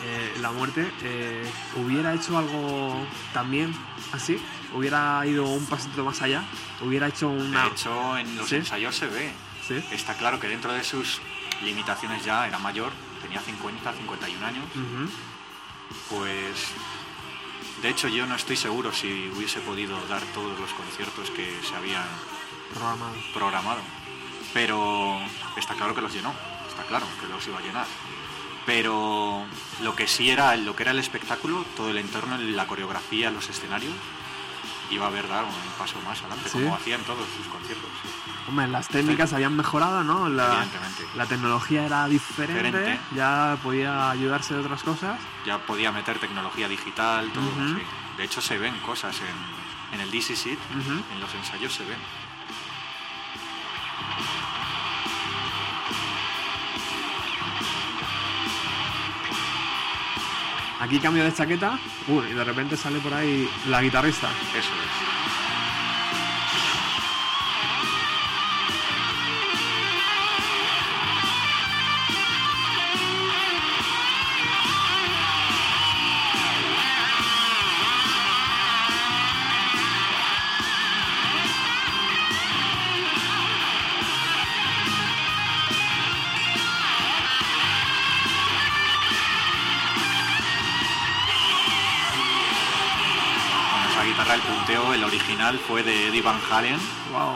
eh, 0.06 0.38
la 0.42 0.52
muerte, 0.52 0.89
eh, 1.04 1.44
hubiera 1.76 2.14
hecho 2.14 2.38
algo 2.38 3.06
también 3.34 3.74
así? 4.14 4.42
¿Hubiera 4.74 5.24
ido 5.28 5.46
un 5.46 5.66
pasito 5.66 6.06
más 6.06 6.22
allá? 6.22 6.44
¿Hubiera 6.82 7.08
hecho 7.08 7.28
una... 7.30 7.66
De 7.66 7.70
hecho, 7.72 8.18
en 8.18 8.38
los 8.38 8.48
¿Sí? 8.48 8.56
ensayos 8.56 8.96
se 8.96 9.08
ve. 9.08 9.32
¿Sí? 9.68 9.84
Está 9.92 10.16
claro 10.16 10.39
que 10.39 10.48
dentro 10.48 10.72
de 10.72 10.84
sus 10.84 11.20
limitaciones 11.62 12.24
ya 12.24 12.48
era 12.48 12.58
mayor, 12.58 12.92
tenía 13.22 13.42
50, 13.42 13.94
51 13.94 14.46
años. 14.46 14.64
Pues 16.10 16.68
de 17.82 17.89
hecho 17.89 18.08
yo 18.08 18.26
no 18.26 18.36
estoy 18.36 18.56
seguro 18.58 18.92
si 18.92 19.30
hubiese 19.36 19.60
podido 19.62 20.00
dar 20.08 20.22
todos 20.34 20.60
los 20.60 20.72
conciertos 20.72 21.30
que 21.32 21.60
se 21.68 21.76
habían 21.76 22.06
Programado. 22.74 23.14
programado. 23.34 23.82
Pero 24.54 25.20
está 25.58 25.74
claro 25.76 25.96
que 25.96 26.02
los 26.02 26.14
llenó, 26.14 26.34
está 26.70 26.84
claro 26.84 27.06
que 27.20 27.28
los 27.28 27.46
iba 27.48 27.58
a 27.60 27.62
llenar. 27.62 27.88
Pero 28.66 29.46
lo 29.82 29.96
que 29.96 30.08
sí 30.08 30.30
era 30.30 30.56
lo 30.56 30.76
que 30.76 30.84
era 30.84 30.92
el 30.92 31.00
espectáculo, 31.00 31.66
todo 31.76 31.89
el 31.89 31.98
entorno, 31.98 32.38
la 32.38 32.68
coreografía, 32.68 33.32
los 33.32 33.50
escenarios, 33.50 33.94
iba 34.92 35.06
a 35.06 35.08
haber 35.08 35.28
dado 35.28 35.48
un 35.48 35.72
paso 35.78 36.00
más 36.02 36.20
adelante, 36.20 36.50
¿Sí? 36.50 36.60
como 36.60 36.76
hacía 36.76 36.96
en 36.96 37.04
todos 37.04 37.26
sus 37.38 37.48
conciertos. 37.48 37.89
Hombre, 38.48 38.68
las 38.68 38.88
técnicas 38.88 39.32
habían 39.34 39.56
mejorado, 39.56 40.04
¿no? 40.04 40.28
La, 40.28 40.66
la 41.16 41.26
tecnología 41.26 41.86
era 41.86 42.08
diferente, 42.08 42.64
Diferente. 42.64 43.00
ya 43.16 43.58
podía 43.64 44.10
ayudarse 44.10 44.54
de 44.56 44.60
otras 44.62 44.84
cosas. 44.84 45.20
Ya 45.46 45.60
podía 45.60 45.92
meter 45.92 46.18
tecnología 46.20 46.68
digital, 46.68 47.32
todo. 47.32 47.50
De 48.18 48.24
hecho 48.24 48.42
se 48.42 48.58
ven 48.58 48.78
cosas 48.80 49.16
en, 49.22 49.96
en 49.96 50.02
el 50.02 50.12
DC 50.12 50.36
Seat, 50.36 50.60
en 51.14 51.20
los 51.20 51.34
ensayos 51.34 51.74
se 51.74 51.86
ven. 51.86 51.98
Aquí 60.80 61.00
cambio 61.00 61.24
de 61.24 61.32
chaqueta, 61.34 61.78
uy, 62.08 62.26
y 62.32 62.34
de 62.34 62.44
repente 62.44 62.76
sale 62.76 63.00
por 63.00 63.14
ahí 63.14 63.48
la 63.68 63.82
guitarrista. 63.82 64.30
Eso 64.58 64.58
es. 64.58 65.41
Original 95.42 95.60
fue 95.68 95.82
de 95.84 96.08
Eddie 96.10 96.22
Van 96.22 96.39
Halen, 96.52 96.78
Wow. 97.12 97.36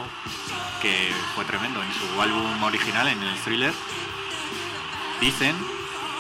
que 0.81 1.11
fue 1.33 1.43
tremendo 1.45 1.81
en 1.81 1.91
su 1.93 2.21
álbum 2.21 2.61
original, 2.63 3.07
en 3.07 3.21
el 3.21 3.35
thriller. 3.39 3.73
Dicen 5.19 5.55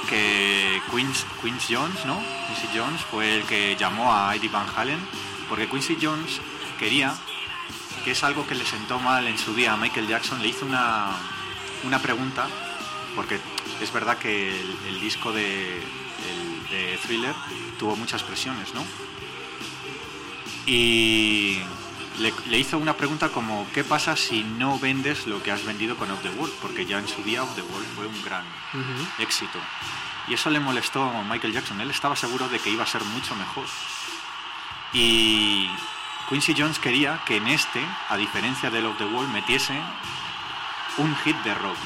que 0.09 0.81
Quincy, 0.89 1.25
Quincy 1.43 1.75
Jones, 1.75 2.05
¿no? 2.05 2.19
Quincy 2.47 2.75
Jones 2.77 3.01
fue 3.11 3.35
el 3.37 3.43
que 3.43 3.75
llamó 3.75 4.11
a 4.13 4.35
Eddie 4.35 4.49
Van 4.49 4.65
Halen, 4.75 4.99
porque 5.47 5.67
Quincy 5.69 5.97
Jones 6.01 6.39
quería, 6.79 7.13
que 8.03 8.11
es 8.11 8.23
algo 8.23 8.47
que 8.47 8.55
le 8.55 8.65
sentó 8.65 8.99
mal 8.99 9.27
en 9.27 9.37
su 9.37 9.53
día 9.53 9.73
a 9.73 9.77
Michael 9.77 10.07
Jackson, 10.07 10.41
le 10.41 10.47
hizo 10.47 10.65
una, 10.65 11.11
una 11.83 11.99
pregunta, 11.99 12.47
porque 13.15 13.39
es 13.79 13.93
verdad 13.93 14.17
que 14.17 14.59
el, 14.59 14.77
el 14.87 14.99
disco 15.01 15.31
de, 15.31 15.75
el- 15.77 16.67
de 16.71 16.97
thriller 17.05 17.35
tuvo 17.77 17.95
muchas 17.95 18.23
presiones, 18.23 18.73
¿no? 18.73 18.83
Y 20.65 21.59
le, 22.19 22.33
le 22.47 22.57
hizo 22.57 22.77
una 22.77 22.95
pregunta 22.95 23.29
como 23.29 23.67
¿qué 23.73 23.83
pasa 23.83 24.15
si 24.15 24.43
no 24.43 24.79
vendes 24.79 25.27
lo 25.27 25.41
que 25.43 25.51
has 25.51 25.65
vendido 25.65 25.95
con 25.97 26.09
Off 26.11 26.21
the 26.21 26.29
Wall? 26.29 26.51
Porque 26.61 26.85
ya 26.85 26.99
en 26.99 27.07
su 27.07 27.21
día 27.23 27.43
Off 27.43 27.55
the 27.55 27.61
Wall 27.61 27.85
fue 27.95 28.07
un 28.07 28.21
gran 28.23 28.45
éxito. 29.19 29.59
Y 30.27 30.33
eso 30.33 30.49
le 30.49 30.59
molestó 30.59 31.03
a 31.03 31.23
Michael 31.23 31.53
Jackson. 31.53 31.79
Él 31.81 31.91
estaba 31.91 32.15
seguro 32.15 32.47
de 32.49 32.59
que 32.59 32.69
iba 32.69 32.83
a 32.83 32.87
ser 32.87 33.03
mucho 33.03 33.35
mejor. 33.35 33.65
Y 34.93 35.69
Quincy 36.29 36.55
Jones 36.57 36.79
quería 36.79 37.21
que 37.25 37.37
en 37.37 37.47
este, 37.47 37.85
a 38.09 38.17
diferencia 38.17 38.69
de 38.71 38.83
Off 38.85 38.97
the 38.97 39.05
Wall, 39.05 39.27
metiese 39.27 39.79
un 40.97 41.15
hit 41.17 41.35
de 41.43 41.53
rock. 41.53 41.77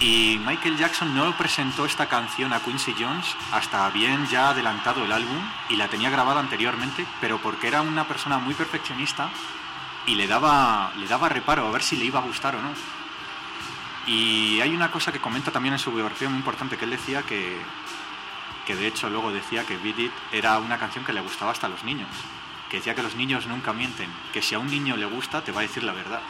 Y 0.00 0.40
Michael 0.46 0.78
Jackson 0.78 1.14
no 1.14 1.36
presentó 1.36 1.84
esta 1.84 2.06
canción 2.06 2.54
a 2.54 2.60
Quincy 2.60 2.94
Jones 2.98 3.36
hasta 3.52 3.88
bien 3.90 4.26
ya 4.28 4.48
adelantado 4.48 5.04
el 5.04 5.12
álbum 5.12 5.38
y 5.68 5.76
la 5.76 5.88
tenía 5.88 6.08
grabada 6.08 6.40
anteriormente, 6.40 7.04
pero 7.20 7.36
porque 7.36 7.68
era 7.68 7.82
una 7.82 8.08
persona 8.08 8.38
muy 8.38 8.54
perfeccionista 8.54 9.28
y 10.06 10.14
le 10.14 10.26
daba, 10.26 10.90
le 10.96 11.06
daba 11.06 11.28
reparo 11.28 11.68
a 11.68 11.70
ver 11.70 11.82
si 11.82 11.96
le 11.96 12.06
iba 12.06 12.18
a 12.18 12.22
gustar 12.22 12.56
o 12.56 12.62
no. 12.62 12.70
Y 14.06 14.58
hay 14.62 14.74
una 14.74 14.90
cosa 14.90 15.12
que 15.12 15.20
comenta 15.20 15.50
también 15.50 15.74
en 15.74 15.78
su 15.78 15.92
biografía 15.92 16.30
muy 16.30 16.38
importante, 16.38 16.78
que 16.78 16.86
él 16.86 16.92
decía 16.92 17.22
que, 17.22 17.58
que 18.66 18.76
de 18.76 18.86
hecho 18.86 19.10
luego 19.10 19.30
decía 19.30 19.66
que 19.66 19.76
Beat 19.76 19.98
It 19.98 20.12
era 20.32 20.58
una 20.58 20.78
canción 20.78 21.04
que 21.04 21.12
le 21.12 21.20
gustaba 21.20 21.52
hasta 21.52 21.66
a 21.66 21.70
los 21.70 21.84
niños. 21.84 22.08
Que 22.70 22.78
decía 22.78 22.94
que 22.94 23.02
los 23.02 23.16
niños 23.16 23.46
nunca 23.46 23.74
mienten, 23.74 24.08
que 24.32 24.40
si 24.40 24.54
a 24.54 24.58
un 24.60 24.68
niño 24.68 24.96
le 24.96 25.04
gusta 25.04 25.42
te 25.44 25.52
va 25.52 25.60
a 25.60 25.62
decir 25.62 25.82
la 25.82 25.92
verdad. 25.92 26.22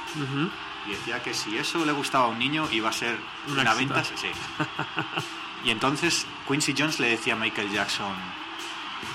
Y 0.87 0.91
decía 0.93 1.22
que 1.22 1.35
si 1.35 1.57
eso 1.59 1.85
le 1.85 1.93
gustaba 1.93 2.24
a 2.24 2.28
un 2.28 2.39
niño 2.39 2.68
iba 2.72 2.89
a 2.89 2.93
ser 2.93 3.18
Un 3.49 3.59
una 3.59 3.72
éxito. 3.72 3.95
venta, 3.95 4.05
sí. 4.16 4.28
Y 5.64 5.70
entonces 5.70 6.26
Quincy 6.49 6.74
Jones 6.76 7.01
le 7.01 7.09
decía 7.11 7.35
a 7.35 7.37
Michael 7.37 7.70
Jackson, 7.70 8.14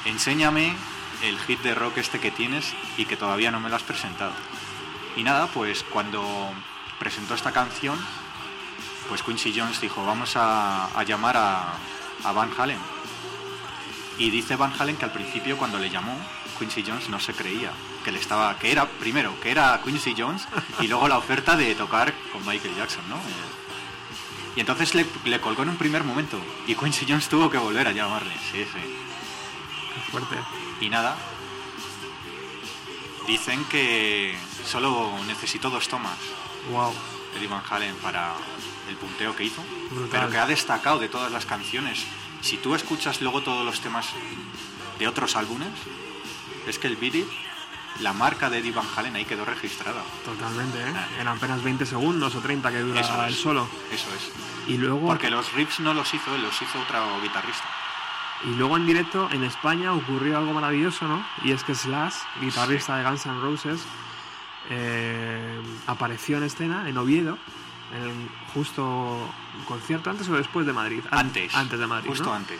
enséñame 0.05 0.75
el 1.23 1.39
hit 1.39 1.59
de 1.61 1.73
rock 1.73 1.97
este 1.97 2.19
que 2.19 2.29
tienes 2.29 2.73
y 2.97 3.05
que 3.05 3.17
todavía 3.17 3.49
no 3.49 3.59
me 3.59 3.69
lo 3.69 3.75
has 3.75 3.83
presentado. 3.83 4.33
Y 5.15 5.23
nada, 5.23 5.47
pues 5.47 5.83
cuando 5.83 6.23
presentó 6.99 7.33
esta 7.33 7.51
canción, 7.51 7.97
pues 9.09 9.23
Quincy 9.23 9.53
Jones 9.57 9.81
dijo, 9.81 10.05
vamos 10.05 10.35
a, 10.35 10.85
a 10.87 11.03
llamar 11.03 11.35
a, 11.37 11.73
a 12.23 12.31
Van 12.31 12.51
Halen. 12.57 12.79
Y 14.19 14.29
dice 14.29 14.55
Van 14.55 14.73
Halen 14.79 14.97
que 14.97 15.05
al 15.05 15.11
principio 15.13 15.57
cuando 15.57 15.79
le 15.79 15.89
llamó, 15.89 16.15
Quincy 16.57 16.83
Jones 16.87 17.09
no 17.09 17.19
se 17.19 17.33
creía 17.33 17.71
que 18.03 18.11
le 18.11 18.19
estaba, 18.19 18.57
que 18.59 18.71
era 18.71 18.85
primero 18.87 19.33
que 19.41 19.51
era 19.51 19.81
Quincy 19.83 20.13
Jones 20.17 20.47
y 20.79 20.87
luego 20.87 21.07
la 21.07 21.17
oferta 21.17 21.55
de 21.55 21.73
tocar 21.75 22.13
con 22.31 22.45
Michael 22.45 22.75
Jackson, 22.75 23.07
¿no? 23.09 23.15
Eh, 23.17 24.55
Y 24.55 24.59
entonces 24.61 24.93
le, 24.95 25.05
le 25.25 25.39
colgó 25.41 25.63
en 25.63 25.69
un 25.69 25.77
primer 25.77 26.03
momento 26.03 26.37
y 26.67 26.75
Quincy 26.75 27.05
Jones 27.07 27.27
tuvo 27.29 27.49
que 27.49 27.57
volver 27.57 27.87
a 27.87 27.91
llamarle, 27.91 28.33
sí, 28.51 28.63
sí. 28.63 28.79
Qué 29.93 30.11
fuerte. 30.11 30.35
Y 30.81 30.89
nada, 30.89 31.15
dicen 33.27 33.63
que 33.65 34.37
solo 34.65 35.11
necesitó 35.27 35.69
dos 35.69 35.87
tomas 35.87 36.17
Wow. 36.71 36.93
Eddie 37.37 37.47
Van 37.47 37.61
Halen 37.69 37.95
para 37.97 38.33
el 38.89 38.95
punteo 38.95 39.35
que 39.35 39.43
hizo, 39.43 39.61
Brutal. 39.91 40.09
pero 40.09 40.29
que 40.31 40.37
ha 40.37 40.45
destacado 40.47 40.99
de 40.99 41.09
todas 41.09 41.31
las 41.31 41.45
canciones. 41.45 42.05
Si 42.41 42.57
tú 42.57 42.75
escuchas 42.75 43.21
luego 43.21 43.41
todos 43.41 43.65
los 43.65 43.81
temas 43.81 44.07
de 44.99 45.07
otros 45.07 45.35
álbumes, 45.35 45.67
es 46.67 46.79
que 46.79 46.87
el 46.87 47.01
It, 47.03 47.27
la 48.01 48.13
marca 48.13 48.49
de 48.49 48.57
Eddie 48.59 48.71
Van 48.73 48.85
Halen 48.95 49.15
ahí 49.15 49.25
quedó 49.25 49.45
registrada. 49.45 50.01
Totalmente, 50.25 50.79
¿eh? 50.81 50.93
Ah. 50.95 51.07
En 51.19 51.27
apenas 51.27 51.63
20 51.63 51.85
segundos 51.85 52.35
o 52.35 52.41
30 52.41 52.71
que 52.71 52.79
dura 52.79 52.99
Eso 53.01 53.23
el 53.25 53.33
es. 53.33 53.39
solo. 53.39 53.67
Eso 53.91 54.07
es. 54.15 54.31
Y 54.67 54.77
luego, 54.77 55.07
Porque 55.07 55.29
los 55.29 55.53
riffs 55.53 55.79
no 55.79 55.93
los 55.93 56.13
hizo 56.13 56.35
él, 56.35 56.41
los 56.41 56.61
hizo 56.61 56.79
otro 56.81 57.21
guitarrista. 57.21 57.65
y 58.43 58.49
luego 58.55 58.75
en 58.77 58.85
directo 58.85 59.29
en 59.31 59.43
España 59.43 59.93
ocurrió 59.93 60.37
algo 60.37 60.53
maravilloso, 60.53 61.07
¿no? 61.07 61.25
Y 61.43 61.51
es 61.51 61.63
que 61.63 61.73
Slash, 61.73 62.15
guitarrista 62.41 62.97
de 62.97 63.03
Guns 63.05 63.25
N' 63.27 63.39
Roses, 63.41 63.81
eh, 64.69 65.61
apareció 65.87 66.37
en 66.37 66.43
escena 66.43 66.89
en 66.89 66.97
Oviedo, 66.97 67.37
en 67.95 68.01
el 68.03 68.29
justo 68.53 69.29
concierto 69.67 70.09
antes 70.09 70.27
o 70.29 70.33
después 70.33 70.65
de 70.65 70.73
Madrid. 70.73 71.01
An- 71.11 71.19
Antes. 71.27 71.55
Antes 71.55 71.79
de 71.79 71.87
Madrid. 71.87 72.09
Justo 72.09 72.25
¿no? 72.25 72.33
antes. 72.33 72.59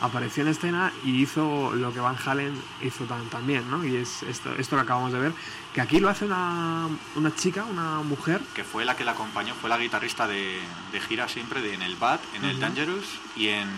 Apareció 0.00 0.42
en 0.42 0.48
escena 0.48 0.92
y 1.04 1.20
hizo 1.22 1.72
lo 1.74 1.92
que 1.92 2.00
Van 2.00 2.16
Halen 2.24 2.54
hizo 2.82 3.04
tan- 3.04 3.28
también, 3.28 3.70
¿no? 3.70 3.84
Y 3.84 3.96
es 3.96 4.22
esto, 4.22 4.54
esto 4.56 4.76
que 4.76 4.82
acabamos 4.82 5.12
de 5.12 5.18
ver, 5.20 5.32
que 5.74 5.80
aquí 5.80 6.00
lo 6.00 6.08
hace 6.08 6.24
una, 6.24 6.88
una 7.16 7.34
chica, 7.34 7.64
una 7.64 8.00
mujer, 8.00 8.40
Que 8.54 8.64
fue 8.64 8.84
la 8.84 8.96
que 8.96 9.04
la 9.04 9.12
acompañó, 9.12 9.54
fue 9.54 9.68
la 9.68 9.76
guitarrista 9.78 10.26
de, 10.26 10.58
de 10.92 11.00
gira 11.00 11.28
siempre 11.28 11.60
de, 11.60 11.74
en 11.74 11.82
el 11.82 11.96
Bad, 11.96 12.20
en 12.34 12.44
el 12.44 12.52
Ujú. 12.52 12.60
Dangerous 12.60 13.04
y 13.36 13.48
en, 13.48 13.68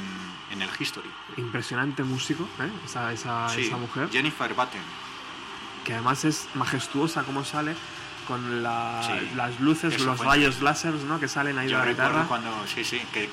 en 0.52 0.62
el 0.62 0.68
History. 0.78 1.10
impresionante 1.36 2.02
músico, 2.04 2.44
¿eh? 2.60 2.70
esa, 2.84 3.12
esa, 3.12 3.48
Sí, 3.48 3.62
esa 3.66 3.76
mujer, 3.76 4.08
Jennifer 4.12 4.54
Batten. 4.54 4.80
que 5.84 5.94
además 5.94 6.24
es 6.24 6.48
majestuosa 6.54 7.24
como 7.24 7.44
sale, 7.44 7.74
con 8.28 8.62
la- 8.62 9.02
Sí, 9.04 9.30
las 9.34 9.58
luces, 9.60 10.00
los 10.00 10.18
rayos 10.20 10.62
láser, 10.62 10.94
¿no? 10.94 11.18
Que 11.18 11.26
salen 11.26 11.58
ahí 11.58 11.66
de 11.66 11.72
Yo 11.72 11.78
la 11.78 11.84
recuerdo 11.84 12.10
guitarra. 12.10 12.28
cuando, 12.28 12.66
sí, 12.72 12.84
sí, 12.84 13.02
que 13.12 13.28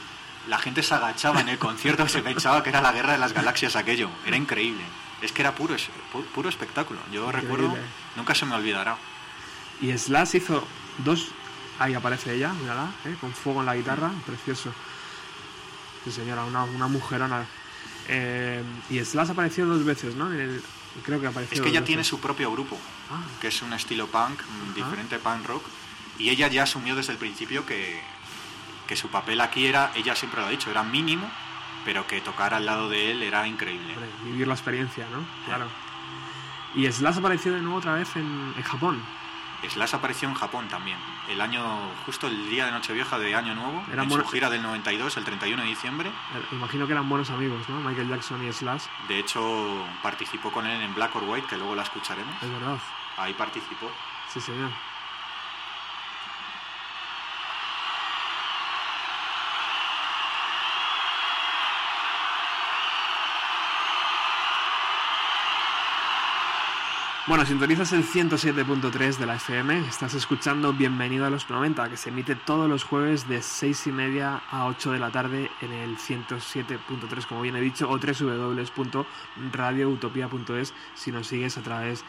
la 0.49 0.57
gente 0.59 0.83
se 0.83 0.93
agachaba 0.93 1.41
en 1.41 1.49
el 1.49 1.57
concierto 1.59 2.03
y 2.05 2.09
se 2.09 2.21
pensaba 2.21 2.63
que 2.63 2.69
era 2.69 2.81
la 2.81 2.91
guerra 2.91 3.13
de 3.13 3.19
las 3.19 3.33
galaxias 3.33 3.75
aquello. 3.75 4.09
Era 4.25 4.35
increíble. 4.35 4.81
Es 5.21 5.31
que 5.31 5.41
era 5.41 5.53
puro, 5.53 5.75
puro 6.33 6.49
espectáculo. 6.49 6.99
Yo 7.11 7.25
Increíble. 7.25 7.41
recuerdo, 7.57 7.77
nunca 8.15 8.33
se 8.35 8.45
me 8.45 8.55
olvidará. 8.55 8.97
Y 9.81 9.95
Slash 9.97 10.35
hizo 10.35 10.65
dos. 10.99 11.27
Ahí 11.77 11.93
aparece 11.93 12.33
ella, 12.33 12.51
mírala, 12.53 12.89
¿eh? 13.05 13.15
con 13.21 13.31
fuego 13.33 13.59
en 13.61 13.65
la 13.67 13.75
guitarra, 13.75 14.11
precioso. 14.25 14.73
Sí, 16.03 16.11
señora, 16.11 16.43
una, 16.45 16.63
una 16.63 16.87
mujerona. 16.87 17.45
Eh, 18.07 18.63
y 18.89 18.99
Slash 19.03 19.29
apareció 19.31 19.65
dos 19.65 19.83
veces, 19.85 20.15
¿no? 20.15 20.31
En 20.33 20.39
el- 20.39 20.63
creo 21.05 21.21
que 21.21 21.27
apareció. 21.27 21.55
Es 21.55 21.61
que 21.61 21.69
ella 21.69 21.79
veces. 21.81 21.87
tiene 21.87 22.03
su 22.03 22.19
propio 22.19 22.51
grupo, 22.51 22.77
Ah, 23.11 23.21
que 23.41 23.47
es 23.47 23.61
un 23.61 23.73
estilo 23.73 24.07
punk, 24.07 24.41
mm, 24.41 24.73
diferente 24.75 25.19
punk 25.19 25.45
rock, 25.47 25.63
y 26.17 26.29
ella 26.29 26.47
ya 26.47 26.63
asumió 26.63 26.95
desde 26.95 27.11
el 27.13 27.17
principio 27.17 27.65
que, 27.65 28.01
que 28.89 28.95
su 28.95 29.07
papel 29.09 29.39
aquí 29.39 29.67
era, 29.67 29.91
ella 29.93 30.15
siempre 30.15 30.41
lo 30.41 30.47
ha 30.47 30.49
dicho, 30.49 30.71
era 30.71 30.81
mínimo, 30.81 31.29
pero 31.85 32.07
que 32.07 32.21
tocar 32.21 32.55
al 32.55 32.65
lado 32.65 32.89
de 32.89 33.11
él 33.11 33.21
era 33.21 33.45
increíble. 33.47 33.93
vivir 34.23 34.47
la 34.47 34.55
experiencia, 34.55 35.05
¿no? 35.11 35.23
Claro. 35.45 35.67
Y 36.73 36.91
Slash 36.91 37.19
apareció 37.19 37.53
de 37.53 37.61
nuevo 37.61 37.77
otra 37.77 37.93
vez 37.93 38.15
en, 38.15 38.51
en 38.57 38.63
Japón. 38.63 38.99
Slash 39.67 39.93
apareció 39.93 40.27
en 40.27 40.33
Japón 40.33 40.67
también, 40.69 40.97
el 41.29 41.39
año, 41.39 41.61
justo 42.07 42.25
el 42.25 42.49
día 42.49 42.65
de 42.65 42.71
Nochevieja 42.71 43.19
de 43.19 43.35
Año 43.35 43.53
Nuevo, 43.53 43.85
Era 43.93 44.01
en 44.01 44.09
su 44.09 44.25
gira 44.25 44.49
del 44.49 44.63
92, 44.63 45.17
el 45.17 45.23
31 45.23 45.61
de 45.61 45.67
diciembre. 45.69 46.09
Eh, 46.09 46.45
Imagino 46.53 46.87
que 46.87 46.93
eran 46.93 47.07
buenos 47.07 47.29
amigos, 47.29 47.69
¿no? 47.69 47.79
Michael 47.81 48.09
Jackson 48.09 48.43
y 48.47 48.51
Slash. 48.51 48.85
De 49.07 49.19
hecho, 49.19 49.85
participó 50.01 50.51
con 50.51 50.65
él 50.65 50.81
en 50.81 50.95
Black 50.95 51.15
or 51.15 51.25
White, 51.27 51.45
que 51.47 51.57
luego 51.57 51.75
la 51.75 51.83
escucharemos. 51.83 52.41
Es 52.41 52.49
verdad. 52.49 52.79
Ahí 53.17 53.33
participó. 53.35 53.91
Sí, 54.33 54.41
señor. 54.41 54.71
Bueno, 67.29 67.45
sintonizas 67.45 67.93
el 67.93 68.03
107.3 68.03 69.15
de 69.17 69.25
la 69.27 69.35
FM, 69.35 69.87
estás 69.87 70.15
escuchando 70.15 70.73
Bienvenido 70.73 71.27
a 71.27 71.29
los 71.29 71.47
90, 71.47 71.87
que 71.87 71.95
se 71.95 72.09
emite 72.09 72.33
todos 72.33 72.67
los 72.67 72.83
jueves 72.83 73.29
de 73.29 73.43
6 73.43 73.85
y 73.85 73.91
media 73.91 74.41
a 74.49 74.65
8 74.65 74.93
de 74.93 74.99
la 74.99 75.11
tarde 75.11 75.51
en 75.61 75.71
el 75.71 75.95
107.3, 75.97 77.27
como 77.27 77.43
bien 77.43 77.55
he 77.55 77.61
dicho, 77.61 77.87
o 77.87 77.99
www.radioutopia.es 77.99 80.73
si 80.95 81.11
nos 81.11 81.27
sigues 81.27 81.55
a 81.59 81.61
través 81.61 82.03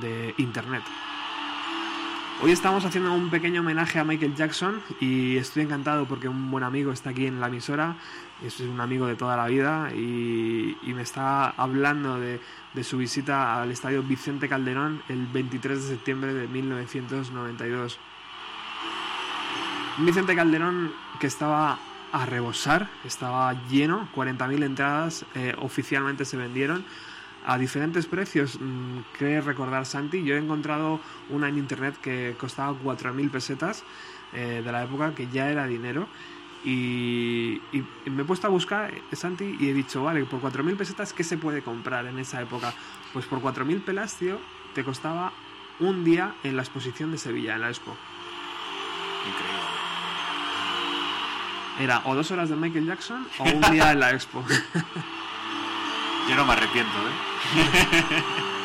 de 0.00 0.34
internet. 0.36 0.82
Hoy 2.42 2.50
estamos 2.50 2.84
haciendo 2.84 3.14
un 3.14 3.30
pequeño 3.30 3.60
homenaje 3.60 4.00
a 4.00 4.04
Michael 4.04 4.34
Jackson 4.34 4.82
y 5.00 5.36
estoy 5.36 5.62
encantado 5.62 6.06
porque 6.06 6.26
un 6.28 6.50
buen 6.50 6.64
amigo 6.64 6.90
está 6.92 7.10
aquí 7.10 7.26
en 7.26 7.40
la 7.40 7.46
emisora, 7.46 7.96
es 8.44 8.58
un 8.60 8.80
amigo 8.80 9.06
de 9.06 9.14
toda 9.14 9.36
la 9.36 9.46
vida 9.46 9.92
y, 9.94 10.76
y 10.82 10.92
me 10.92 11.02
está 11.02 11.50
hablando 11.50 12.18
de, 12.18 12.40
de 12.76 12.84
su 12.84 12.98
visita 12.98 13.60
al 13.60 13.70
estadio 13.70 14.02
Vicente 14.02 14.48
Calderón 14.48 15.02
el 15.08 15.26
23 15.26 15.82
de 15.82 15.88
septiembre 15.88 16.34
de 16.34 16.46
1992. 16.46 17.98
Un 19.98 20.06
Vicente 20.06 20.36
Calderón 20.36 20.92
que 21.18 21.26
estaba 21.26 21.78
a 22.12 22.26
rebosar, 22.26 22.88
estaba 23.04 23.54
lleno, 23.68 24.08
40.000 24.14 24.62
entradas 24.62 25.24
eh, 25.34 25.54
oficialmente 25.58 26.26
se 26.26 26.36
vendieron 26.36 26.84
a 27.46 27.56
diferentes 27.56 28.06
precios. 28.06 28.58
Mm, 28.60 28.98
Cree 29.16 29.40
recordar 29.40 29.86
Santi, 29.86 30.22
yo 30.22 30.34
he 30.34 30.38
encontrado 30.38 31.00
una 31.30 31.48
en 31.48 31.56
internet 31.56 31.96
que 32.02 32.36
costaba 32.38 32.76
4.000 32.78 33.30
pesetas 33.30 33.84
eh, 34.34 34.60
de 34.62 34.72
la 34.72 34.84
época, 34.84 35.14
que 35.14 35.28
ya 35.28 35.50
era 35.50 35.66
dinero. 35.66 36.08
Y, 36.64 37.60
y- 37.72 37.84
y 38.04 38.10
me 38.10 38.22
he 38.22 38.24
puesto 38.24 38.46
a 38.46 38.50
buscar, 38.50 38.92
eh, 38.92 39.02
Santi, 39.16 39.56
y 39.60 39.68
he 39.68 39.74
dicho, 39.74 40.02
vale, 40.02 40.24
por 40.24 40.40
4.000 40.40 40.76
pesetas, 40.76 41.12
¿qué 41.12 41.22
se 41.22 41.38
puede 41.38 41.62
comprar 41.62 42.06
en 42.06 42.18
esa 42.18 42.40
época? 42.42 42.74
Pues 43.12 43.24
por 43.26 43.40
4.000 43.40 43.80
pelas, 43.82 44.16
tío, 44.16 44.40
te 44.74 44.82
costaba 44.82 45.32
un 45.78 46.02
día 46.04 46.34
en 46.42 46.56
la 46.56 46.62
exposición 46.62 47.12
de 47.12 47.18
Sevilla, 47.18 47.54
en 47.54 47.60
la 47.60 47.68
Expo. 47.68 47.96
Increíble. 49.28 49.60
Era 51.78 52.00
o 52.04 52.14
dos 52.14 52.30
horas 52.30 52.48
de 52.48 52.56
Michael 52.56 52.86
Jackson 52.86 53.26
o 53.38 53.44
un 53.44 53.60
día 53.70 53.92
en 53.92 54.00
la 54.00 54.10
Expo. 54.12 54.42
Yo 56.28 56.34
no 56.34 56.44
me 56.46 56.52
arrepiento, 56.54 56.90
¿eh? 56.98 58.22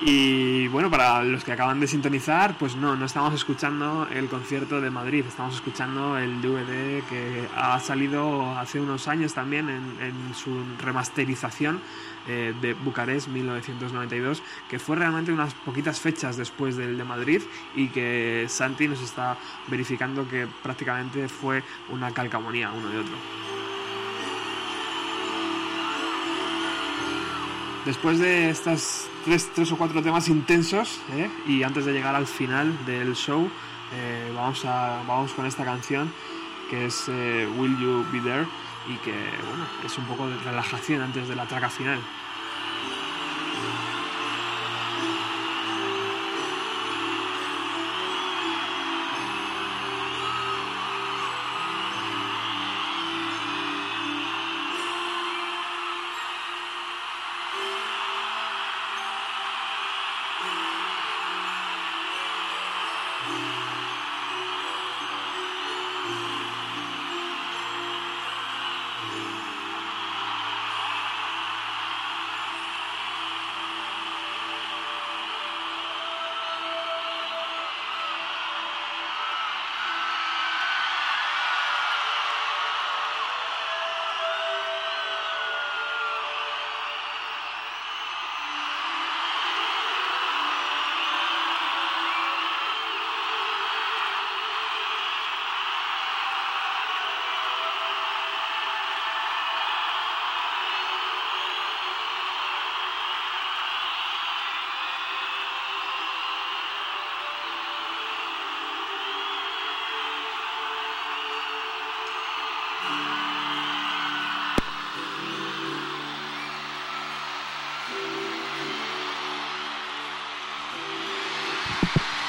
Y 0.00 0.68
bueno, 0.68 0.90
para 0.90 1.24
los 1.24 1.42
que 1.42 1.50
acaban 1.50 1.80
de 1.80 1.88
sintonizar, 1.88 2.56
pues 2.56 2.76
no, 2.76 2.94
no 2.94 3.04
estamos 3.06 3.34
escuchando 3.34 4.06
el 4.12 4.28
concierto 4.28 4.80
de 4.80 4.90
Madrid, 4.90 5.24
estamos 5.26 5.56
escuchando 5.56 6.16
el 6.16 6.40
DVD 6.40 7.02
que 7.08 7.48
ha 7.56 7.80
salido 7.80 8.48
hace 8.56 8.80
unos 8.80 9.08
años 9.08 9.34
también 9.34 9.68
en, 9.68 10.34
su 10.36 10.56
remasterización 10.80 11.80
eh, 12.28 12.54
de 12.60 12.74
Bucarest 12.74 13.26
1992, 13.26 14.40
que 14.70 14.78
fue 14.78 14.94
realmente 14.94 15.32
unas 15.32 15.52
poquitas 15.54 15.98
fechas 15.98 16.36
después 16.36 16.76
del 16.76 16.96
de 16.96 17.02
Madrid 17.02 17.42
y 17.74 17.88
que 17.88 18.46
Santi 18.48 18.86
nos 18.86 19.00
está 19.00 19.36
verificando 19.66 20.28
que 20.28 20.46
prácticamente 20.62 21.28
fue 21.28 21.64
una 21.88 22.12
calcamonía 22.12 22.70
uno 22.70 22.88
de 22.88 22.98
otro. 22.98 23.16
Después 27.84 28.20
de 28.20 28.50
estas 28.50 29.08
tres, 29.28 29.72
o 29.72 29.76
cuatro 29.76 30.02
temas 30.02 30.28
intensos 30.28 31.00
¿eh? 31.12 31.28
y 31.46 31.62
antes 31.62 31.84
de 31.84 31.92
llegar 31.92 32.14
al 32.14 32.26
final 32.26 32.86
del 32.86 33.14
show, 33.14 33.50
eh, 33.92 34.32
vamos, 34.34 34.64
a, 34.64 35.02
vamos 35.06 35.32
con 35.32 35.44
esta 35.44 35.64
canción 35.64 36.10
que 36.70 36.86
es 36.86 37.08
eh, 37.08 37.46
Will 37.58 37.76
You 37.78 38.06
Be 38.10 38.20
There 38.20 38.46
y 38.88 38.96
que 39.04 39.12
bueno, 39.12 39.66
es 39.84 39.98
un 39.98 40.06
poco 40.06 40.28
de 40.28 40.36
relajación 40.38 41.02
antes 41.02 41.28
de 41.28 41.36
la 41.36 41.46
traca 41.46 41.68
final. 41.68 42.00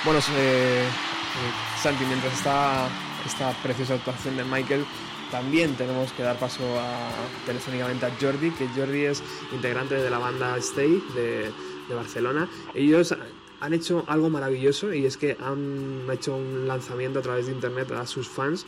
Bueno, 0.10 0.23
eh, 0.40 0.81
eh, 0.81 1.80
Santi, 1.84 2.03
mientras 2.03 2.34
está 2.34 2.90
esta 3.27 3.52
preciosa 3.61 3.94
actuación 3.94 4.38
de 4.38 4.44
Michael, 4.44 4.84
también 5.30 5.76
tenemos 5.76 6.11
que 6.14 6.23
dar 6.23 6.36
paso 6.40 6.64
telefónicamente 7.45 8.07
a 8.07 8.11
Jordi, 8.19 8.49
que 8.49 8.68
Jordi 8.69 9.06
es 9.06 9.22
integrante 9.52 9.94
de 9.94 10.10
la 10.10 10.18
banda 10.18 10.57
Stay 10.57 10.99
de, 11.14 11.52
de 11.88 11.94
Barcelona. 11.94 12.49
Ellos 12.73 13.15
han 13.60 13.73
hecho 13.76 14.03
algo 14.07 14.31
maravilloso 14.31 14.91
y 14.95 15.06
es 15.06 15.15
que 15.15 15.38
han 15.40 16.07
hecho 16.11 16.36
un 16.38 16.68
lanzamiento 16.68 17.19
a 17.19 17.22
través 17.22 17.45
de 17.45 17.52
internet 17.52 17.91
a 17.91 18.07
sus 18.07 18.27
fans 18.27 18.65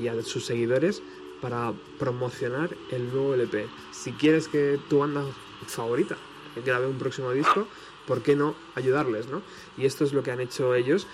y 0.00 0.08
a 0.08 0.22
sus 0.22 0.46
seguidores 0.46 1.02
para 1.42 1.74
promocionar 1.98 2.70
el 2.90 3.12
nuevo 3.12 3.34
LP. 3.34 3.66
Si 3.92 4.12
quieres 4.12 4.48
que 4.48 4.80
tu 4.88 5.00
banda 5.00 5.22
favorita 5.66 6.16
grabe 6.64 6.86
un 6.86 6.96
próximo 6.96 7.32
disco, 7.32 7.68
¿por 8.08 8.22
qué 8.22 8.34
no 8.34 8.56
ayudarles, 8.74 9.28
no? 9.28 9.42
Y 9.76 9.84
esto 9.84 10.02
es 10.04 10.12
lo 10.12 10.22
que 10.24 10.32
han 10.32 10.40
hecho 10.40 10.74
ellos 10.74 11.06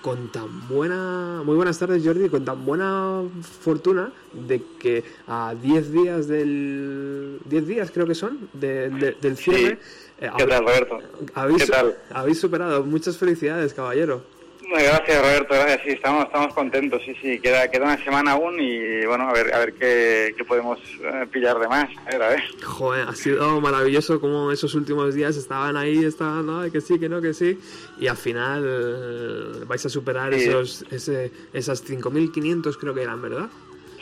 con 0.00 0.32
tan 0.32 0.66
buena... 0.68 1.42
Muy 1.44 1.54
buenas 1.54 1.78
tardes, 1.78 2.02
Jordi, 2.04 2.28
con 2.28 2.44
tan 2.44 2.64
buena 2.64 3.22
fortuna 3.60 4.12
de 4.32 4.62
que 4.80 5.04
a 5.28 5.54
10 5.60 5.92
días 5.92 6.26
del... 6.28 7.38
10 7.44 7.66
días 7.66 7.90
creo 7.92 8.06
que 8.06 8.14
son, 8.16 8.48
de- 8.52 8.88
de- 8.90 9.16
del 9.20 9.36
cierre... 9.36 9.78
eh, 10.20 10.30
¿Qué 10.36 10.46
tal, 10.46 10.64
Roberto? 10.64 10.98
habéis, 11.34 11.64
¿Qué 11.66 11.70
tal? 11.70 11.96
habéis 12.10 12.40
superado. 12.40 12.82
Muchas 12.84 13.16
felicidades, 13.16 13.74
caballero. 13.74 14.24
Gracias, 14.72 15.20
Roberto. 15.20 15.54
Gracias. 15.54 15.80
Sí, 15.84 15.90
estamos, 15.90 16.24
estamos 16.24 16.54
contentos. 16.54 17.02
Sí, 17.04 17.14
sí. 17.20 17.38
Queda, 17.40 17.70
queda 17.70 17.84
una 17.84 18.02
semana 18.04 18.32
aún 18.32 18.58
y 18.60 19.04
bueno, 19.06 19.28
a 19.28 19.32
ver, 19.32 19.54
a 19.54 19.58
ver 19.58 19.74
qué, 19.74 20.34
qué 20.36 20.44
podemos 20.44 20.78
eh, 21.02 21.26
pillar 21.30 21.58
de 21.58 21.68
más. 21.68 21.88
A 22.06 22.10
ver, 22.10 22.22
a 22.22 22.28
ver. 22.30 22.42
Joder, 22.62 23.08
ha 23.08 23.14
sido 23.14 23.60
maravilloso 23.60 24.20
como 24.20 24.50
esos 24.52 24.74
últimos 24.74 25.14
días 25.14 25.36
estaban 25.36 25.76
ahí, 25.76 26.04
estaban, 26.04 26.48
"Ay, 26.50 26.70
que 26.70 26.80
sí, 26.80 26.98
que 26.98 27.08
no, 27.08 27.20
que 27.20 27.34
sí. 27.34 27.58
Y 27.98 28.06
al 28.08 28.16
final 28.16 28.64
eh, 28.66 29.64
vais 29.66 29.84
a 29.84 29.88
superar 29.88 30.32
Sí. 30.34 30.44
esos, 30.48 30.84
ese, 30.90 31.30
esas 31.52 31.82
5.500 31.84 32.76
creo 32.78 32.94
que 32.94 33.02
eran, 33.02 33.20
¿verdad? 33.20 33.48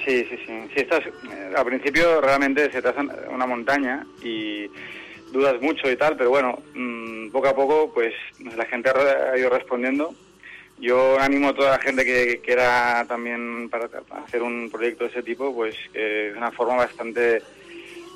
Sí, 0.04 0.24
sí, 0.30 0.36
sí. 0.46 0.52
sí 0.74 0.80
estás, 0.80 1.02
eh, 1.06 1.52
al 1.54 1.64
principio 1.66 2.20
realmente 2.20 2.70
se 2.72 2.80
te 2.80 2.88
hace 2.88 3.00
una 3.30 3.46
montaña 3.46 4.06
y 4.22 4.66
dudas 5.30 5.60
mucho 5.60 5.90
y 5.90 5.96
tal, 5.96 6.16
pero 6.16 6.30
bueno, 6.30 6.58
mm, 6.74 7.28
poco 7.30 7.48
a 7.48 7.54
poco 7.54 7.92
pues 7.92 8.14
la 8.56 8.64
gente 8.66 8.90
ha 8.90 9.36
ido 9.36 9.50
respondiendo. 9.50 10.14
Yo 10.80 11.18
animo 11.20 11.48
a 11.48 11.54
toda 11.54 11.70
la 11.72 11.78
gente 11.78 12.04
que 12.04 12.40
quiera 12.40 13.04
también 13.06 13.68
para 13.68 13.88
hacer 14.24 14.42
un 14.42 14.70
proyecto 14.70 15.04
de 15.04 15.10
ese 15.10 15.22
tipo, 15.22 15.54
pues 15.54 15.76
que 15.92 16.30
es 16.30 16.36
una 16.36 16.50
forma 16.50 16.76
bastante 16.76 17.42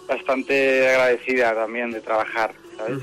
bastante 0.09 0.89
agradecida 0.89 1.55
también 1.55 1.91
de 1.91 2.01
trabajar, 2.01 2.55
¿sabes? 2.77 2.99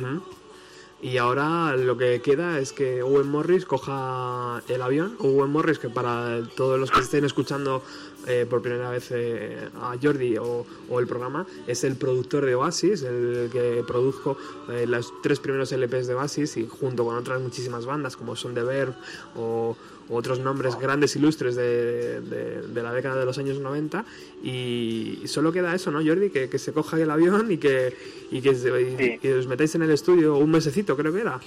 Y 1.01 1.17
ahora 1.17 1.75
lo 1.75 1.97
que 1.97 2.21
queda 2.21 2.59
es 2.59 2.73
que 2.73 3.01
Owen 3.01 3.27
Morris 3.27 3.65
coja 3.65 4.61
el 4.67 4.81
avión. 4.83 5.15
Owen 5.19 5.49
Morris, 5.49 5.79
que 5.79 5.89
para 5.89 6.43
todos 6.55 6.79
los 6.79 6.91
que 6.91 6.99
estén 6.99 7.25
escuchando 7.25 7.83
eh, 8.27 8.45
por 8.49 8.61
primera 8.61 8.89
vez 8.89 9.07
eh, 9.11 9.69
a 9.75 9.95
Jordi 10.01 10.37
o, 10.37 10.65
o 10.89 10.99
el 10.99 11.07
programa, 11.07 11.45
es 11.67 11.83
el 11.83 11.95
productor 11.95 12.45
de 12.45 12.55
Oasis, 12.55 13.01
el 13.03 13.49
que 13.51 13.83
produjo 13.87 14.37
eh, 14.69 14.85
los 14.87 15.11
tres 15.23 15.39
primeros 15.39 15.71
LPs 15.71 16.07
de 16.07 16.13
Oasis 16.15 16.57
y 16.57 16.67
junto 16.67 17.05
con 17.05 17.15
otras 17.15 17.41
muchísimas 17.41 17.85
bandas 17.85 18.15
como 18.17 18.35
son 18.35 18.53
The 18.53 18.63
Verve 18.63 18.93
o 19.35 19.75
otros 20.09 20.39
nombres 20.39 20.77
grandes 20.77 21.15
ilustres 21.15 21.55
de, 21.55 22.19
de- 22.21 22.61
de 22.67 22.83
la 22.83 22.91
década 22.93 23.17
de 23.17 23.25
los 23.25 23.37
años 23.37 23.59
90 23.59 24.03
y, 24.43 25.21
solo 25.25 25.51
queda 25.53 25.73
eso, 25.73 25.89
¿no, 25.89 26.03
Jordi? 26.05 26.29
Que, 26.29 26.49
que 26.49 26.59
se 26.59 26.73
coja 26.73 26.99
el 26.99 27.09
avión 27.09 27.49
y 27.51 27.57
que, 27.57 27.95
y 28.29 28.41
que, 28.41 28.53
se- 28.55 28.69
y- 28.81 29.19
y 29.25 29.31
os 29.31 29.47
metáis 29.47 29.73
en 29.75 29.83
el 29.83 29.91
estudio 29.91 30.35
un 30.37 30.51
mesecito, 30.51 30.97
creo 30.97 31.13
que 31.13 31.21
era. 31.21 31.39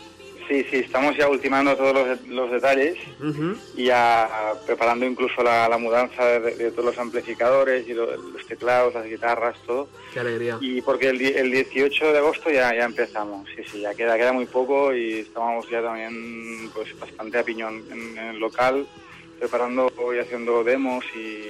Sí, 0.49 0.65
sí, 0.71 0.77
estamos 0.77 1.17
ya 1.17 1.29
ultimando 1.29 1.75
todos 1.77 1.95
los, 1.95 2.27
los 2.29 2.51
detalles 2.51 2.99
y 3.77 3.85
ya 3.87 4.29
preparando 4.67 5.07
incluso 5.07 5.43
la, 5.43 5.69
la 5.69 5.79
mudanza 5.79 6.25
de, 6.39 6.55
de 6.57 6.71
todos 6.71 6.85
los 6.87 6.99
amplificadores 6.99 7.89
y 7.89 7.95
lo- 7.95 8.15
los 8.17 8.47
teclados, 8.47 8.93
las 8.95 9.07
guitarras, 9.07 9.57
todo. 9.67 9.89
Qué 10.13 10.21
alegría. 10.21 10.59
Y 10.61 10.83
porque 10.83 11.09
el, 11.09 11.21
el 11.23 11.51
18 11.51 12.13
de 12.13 12.19
agosto 12.19 12.51
ya, 12.51 12.75
ya 12.75 12.85
empezamos, 12.85 13.49
sí, 13.57 13.63
sí, 13.71 13.81
ya 13.81 13.95
queda, 13.95 14.17
queda 14.19 14.33
muy 14.33 14.47
poco 14.47 14.93
y 14.95 15.21
estamos 15.21 15.69
ya 15.71 15.81
también 15.83 16.71
pues 16.75 16.99
bastante 16.99 17.39
a 17.39 17.43
piñón 17.43 17.83
en, 17.91 18.19
en 18.19 18.27
el 18.29 18.39
local, 18.39 18.87
preparando 19.39 19.91
y 20.15 20.19
haciendo 20.19 20.63
demos 20.63 21.05
y 21.17 21.43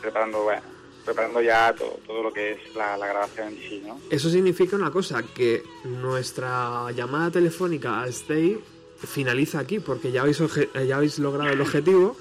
preparando, 0.00 0.42
bueno, 0.42 0.62
preparando 1.04 1.40
ya 1.42 1.74
todo, 1.74 1.98
todo 2.06 2.22
lo 2.22 2.32
que 2.32 2.52
es 2.52 2.74
la, 2.74 2.96
la 2.96 3.06
grabación 3.06 3.48
en 3.48 3.58
sí, 3.58 3.82
¿no? 3.86 4.00
Eso 4.10 4.30
significa 4.30 4.76
una 4.76 4.90
cosa, 4.90 5.22
que 5.22 5.62
nuestra 5.84 6.90
llamada 6.92 7.30
telefónica 7.30 8.02
a 8.02 8.06
Stay 8.08 8.58
finaliza 8.98 9.58
aquí, 9.58 9.80
porque 9.80 10.12
ya 10.12 10.20
habéis, 10.22 10.40
oje- 10.40 10.68
eh, 10.74 10.86
ya 10.86 10.96
habéis 10.96 11.18
logrado 11.18 11.50
el 11.52 11.60
objetivo. 11.60 12.16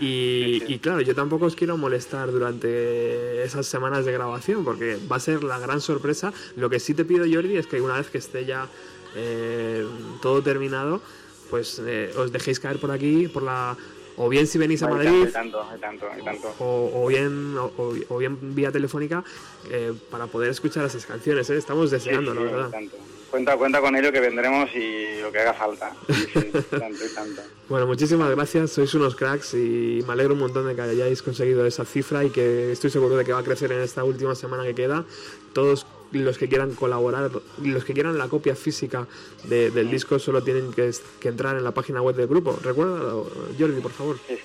Y, 0.00 0.60
y 0.66 0.80
claro, 0.80 1.02
yo 1.02 1.14
tampoco 1.14 1.46
os 1.46 1.54
quiero 1.54 1.76
molestar 1.76 2.32
durante 2.32 3.44
esas 3.44 3.64
semanas 3.66 4.04
de 4.04 4.10
grabación, 4.12 4.64
porque 4.64 4.98
va 5.10 5.16
a 5.16 5.20
ser 5.20 5.44
la 5.44 5.58
gran 5.60 5.80
sorpresa. 5.80 6.32
Lo 6.56 6.68
que 6.68 6.80
sí 6.80 6.94
te 6.94 7.04
pido, 7.04 7.24
Jordi, 7.32 7.56
es 7.56 7.66
que 7.68 7.80
una 7.80 7.98
vez 7.98 8.08
que 8.10 8.18
esté 8.18 8.44
ya 8.44 8.66
eh, 9.14 9.86
todo 10.20 10.42
terminado, 10.42 11.00
pues 11.50 11.80
eh, 11.86 12.12
os 12.16 12.32
dejéis 12.32 12.58
caer 12.58 12.78
por 12.78 12.90
aquí, 12.90 13.28
por 13.28 13.44
la 13.44 13.76
o 14.16 14.28
bien 14.28 14.46
si 14.46 14.58
venís 14.58 14.82
a 14.82 14.86
Hay 14.86 14.92
Madrid, 14.94 15.28
tanto, 15.32 15.62
hay 15.68 15.78
tanto, 15.80 16.06
hay 16.10 16.22
tanto. 16.22 16.54
o, 16.58 16.90
o 16.94 17.06
bien 17.08 17.56
o, 17.58 17.72
o- 17.76 17.94
o 18.08 18.18
bien 18.18 18.54
vía 18.54 18.70
telefónica 18.72 19.24
eh, 19.70 19.92
para 20.10 20.26
poder 20.26 20.50
escuchar 20.50 20.84
esas 20.84 21.04
canciones. 21.06 21.48
¿eh? 21.50 21.56
Estamos 21.56 21.90
deseando, 21.90 22.32
Sí, 22.32 22.38
la 22.38 22.44
verdad. 22.44 22.70
tanto. 22.70 22.96
Cuenta, 23.30 23.56
cuenta 23.56 23.80
con 23.80 23.96
ello 23.96 24.12
que 24.12 24.20
vendremos 24.20 24.70
y 24.76 25.20
lo 25.20 25.32
que 25.32 25.40
haga 25.40 25.54
falta. 25.54 25.90
Sí, 26.06 26.14
sí, 26.32 26.50
tanto 26.70 27.04
tanto. 27.16 27.42
Bueno, 27.68 27.84
muchísimas 27.88 28.30
gracias, 28.30 28.70
sois 28.70 28.94
unos 28.94 29.16
cracks 29.16 29.54
y 29.54 30.04
me 30.06 30.12
alegro 30.12 30.34
un 30.34 30.40
montón 30.40 30.68
de 30.68 30.76
que 30.76 30.82
hayáis 30.82 31.20
conseguido 31.20 31.66
esa 31.66 31.84
cifra 31.84 32.22
y 32.22 32.30
que 32.30 32.70
estoy 32.70 32.90
seguro 32.90 33.16
de 33.16 33.24
que 33.24 33.32
va 33.32 33.40
a 33.40 33.42
crecer 33.42 33.72
en 33.72 33.80
esta 33.80 34.04
última 34.04 34.36
semana 34.36 34.62
que 34.62 34.74
queda. 34.76 35.04
Todos 35.52 35.84
los 36.12 36.38
que 36.38 36.48
quieran 36.48 36.74
colaborar, 36.74 37.30
los 37.62 37.84
que 37.84 37.92
quieran 37.94 38.16
la 38.18 38.28
copia 38.28 38.54
física 38.54 39.06
de- 39.44 39.70
del 39.70 39.90
disco 39.90 40.18
solo 40.18 40.42
tienen 40.42 40.72
que, 40.72 40.90
que 41.20 41.28
entrar 41.28 41.56
en 41.56 41.64
la 41.64 41.72
página 41.72 42.00
web 42.02 42.14
del 42.16 42.26
grupo. 42.28 42.58
Recuerda, 42.62 43.12
Jordi, 43.58 43.80
por 43.80 43.90
favor. 43.92 44.16
Sí, 44.28 44.34
sí. 44.36 44.42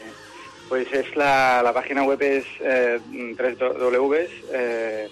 Pues 0.68 0.92
es 0.94 1.16
la, 1.16 1.62
la 1.64 1.74
página 1.74 2.04
web 2.04 2.22
es 2.22 2.46
eh, 2.60 3.00
3W 3.12 4.28
eh, 4.54 5.10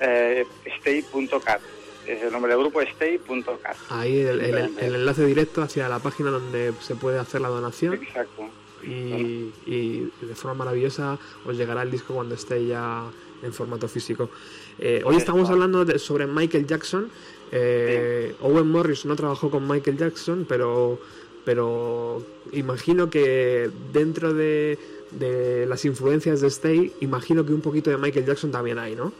eh, 0.00 0.46
stay.cat. 0.78 1.60
Es 2.06 2.20
el 2.22 2.32
nombre 2.32 2.50
del 2.52 2.60
grupo 2.62 2.80
stay.cat. 2.80 3.76
Ahí 3.90 4.20
el, 4.20 4.28
el- 4.40 4.40
Simplemente. 4.44 4.86
el 4.86 4.94
enlace 4.96 5.24
directo 5.24 5.62
hacia 5.62 5.88
la 5.88 6.00
página 6.00 6.30
donde 6.30 6.72
se 6.80 6.96
puede 6.96 7.18
hacer 7.20 7.40
la 7.40 7.48
donación. 7.48 7.94
Exacto. 7.94 8.48
y, 8.84 9.52
y 9.66 10.12
de 10.22 10.34
forma 10.34 10.64
maravillosa 10.64 11.16
os 11.46 11.56
llegará 11.56 11.82
el 11.82 11.90
disco 11.92 12.14
cuando 12.14 12.34
esté 12.34 12.66
ya 12.66 13.04
en 13.44 13.52
formato 13.52 13.86
físico. 13.88 14.30
Eh, 14.78 15.02
hoy 15.04 15.16
estamos 15.16 15.48
hablando 15.50 15.84
de- 15.84 15.98
sobre 15.98 16.26
Michael 16.26 16.66
Jackson. 16.66 17.10
Eh, 17.52 18.34
Owen 18.40 18.66
Morris 18.68 19.04
no 19.04 19.14
trabajó 19.16 19.50
con 19.50 19.68
Michael 19.68 19.98
Jackson, 19.98 20.46
pero, 20.48 20.98
pero 21.44 22.24
imagino 22.52 23.10
que 23.10 23.70
dentro 23.92 24.32
de, 24.32 24.78
de 25.10 25.66
las 25.66 25.84
influencias 25.84 26.40
de 26.40 26.48
Stay, 26.48 26.92
imagino 27.00 27.44
que 27.44 27.52
un 27.52 27.60
poquito 27.60 27.90
de 27.90 27.98
Michael 27.98 28.24
Jackson 28.26 28.50
también 28.50 28.78
hay, 28.78 28.96
¿no? 28.96 29.12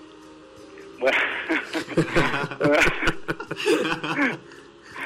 Bueno. 0.98 1.18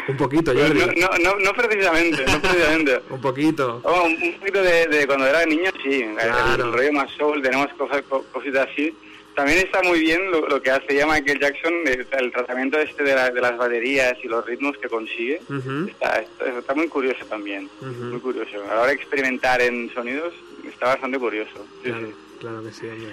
Un 0.08 0.16
poquito, 0.16 0.52
Jordi. 0.54 0.78
no, 0.78 1.08
no, 1.08 1.18
no, 1.18 1.36
no 1.40 1.52
precisamente, 1.52 2.24
no 2.26 2.40
precisamente. 2.40 3.00
Un 3.10 3.20
poquito. 3.20 3.80
Oh, 3.82 4.04
un, 4.04 4.12
un 4.12 4.34
poquito 4.38 4.62
de, 4.62 4.86
de 4.86 5.06
cuando 5.06 5.26
era 5.26 5.44
niño, 5.44 5.70
sí. 5.82 6.02
El- 6.02 6.14
Claro. 6.14 6.66
El, 6.66 6.72
rollo 6.72 6.92
más 6.92 7.10
soul, 7.18 7.42
tenemos 7.42 7.66
cosas, 7.76 8.02
co- 8.08 8.24
cositas 8.32 8.68
así. 8.70 8.94
También 9.36 9.58
está 9.58 9.82
muy 9.82 10.00
bien 10.00 10.30
lo, 10.30 10.48
lo 10.48 10.62
que 10.62 10.70
hace 10.70 10.94
ya 10.96 11.06
Michael 11.06 11.38
Jackson, 11.38 11.72
el, 11.86 12.06
el 12.10 12.32
tratamiento 12.32 12.78
este 12.78 13.02
de, 13.04 13.14
la- 13.14 13.30
de 13.30 13.40
las 13.40 13.56
baterías 13.56 14.16
y 14.24 14.28
los 14.28 14.44
ritmos 14.46 14.76
que 14.78 14.88
consigue. 14.88 15.40
Está, 15.88 16.20
está, 16.22 16.58
está 16.58 16.74
muy 16.74 16.88
curioso 16.88 17.24
también, 17.26 17.68
muy 17.82 18.18
curioso. 18.20 18.56
A 18.64 18.74
la 18.74 18.80
hora 18.80 18.86
de 18.88 18.94
experimentar 18.94 19.60
en 19.60 19.92
sonidos, 19.92 20.32
está 20.66 20.86
bastante 20.86 21.18
curioso. 21.18 21.66
Claro, 21.82 22.06
sí. 22.08 22.14
claro 22.40 22.62
que 22.64 22.72
sí, 22.72 22.86
hombre. 22.88 23.12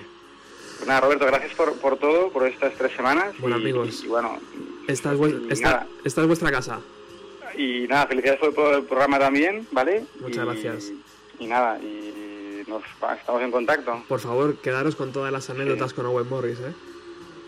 Pues 0.77 0.87
nada, 0.87 1.01
Roberto, 1.01 1.25
gracias 1.27 1.53
por, 1.55 1.73
por 1.79 1.97
todo, 1.97 2.29
por 2.31 2.47
estas 2.47 2.73
tres 2.75 2.93
semanas. 2.95 3.35
Bueno, 3.39 3.57
y, 3.57 3.61
amigos. 3.61 4.01
Y, 4.03 4.07
bueno, 4.07 4.39
Esta 4.87 5.13
es, 5.13 5.19
esta- 5.49 5.87
esta 6.05 6.25
vuestra 6.25 6.51
casa. 6.51 6.79
y 7.57 7.85
nada, 7.89 8.07
felicidades 8.07 8.39
por, 8.39 8.53
por 8.55 8.73
el 8.73 8.83
programa 8.83 9.19
también, 9.19 9.67
¿vale? 9.71 10.05
Muchas 10.21 10.37
Y- 10.43 10.47
gracias. 10.47 10.91
Y 11.39 11.47
nada, 11.47 11.77
y 11.79 12.22
nos 12.67 12.83
estamos 13.17 13.41
en 13.41 13.51
contacto. 13.51 14.03
Por 14.07 14.19
favor, 14.19 14.57
quedaros 14.57 14.95
con 14.95 15.11
todas 15.11 15.31
las 15.31 15.49
anécdotas 15.49 15.93
con 15.93 16.05
Owen 16.05 16.27
Morris, 16.29 16.59
¿eh? 16.59 16.73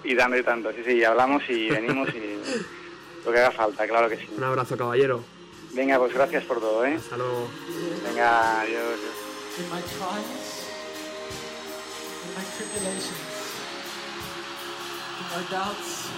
Y 0.04 0.14
dando 0.16 0.38
y 0.38 0.44
tanto, 0.44 0.72
sí, 0.72 0.84
sí, 0.86 1.04
hablamos 1.04 1.44
y 1.50 1.70
venimos 1.72 2.10
y 2.10 2.40
lo 3.26 3.32
que 3.32 3.40
haga 3.40 3.52
falta, 3.52 3.88
claro 3.88 4.10
que 4.10 4.18
sí. 4.18 4.28
Un 4.38 4.44
abrazo, 4.44 4.78
caballero. 4.78 5.24
Venga, 5.74 5.98
pues 5.98 6.14
gracias 6.14 6.44
por 6.44 6.60
todo, 6.60 6.86
¿eh? 6.86 6.96
Hasta 6.96 7.18
luego. 7.18 7.48
Venga, 8.04 8.62
adiós. 8.62 9.00
in 9.58 9.70
my 9.70 9.80
trials, 9.80 10.68
in 12.26 12.32
my 12.36 12.44
tribulations, 12.58 13.32
in 15.20 15.26
my 15.32 15.44
doubts 15.50 16.10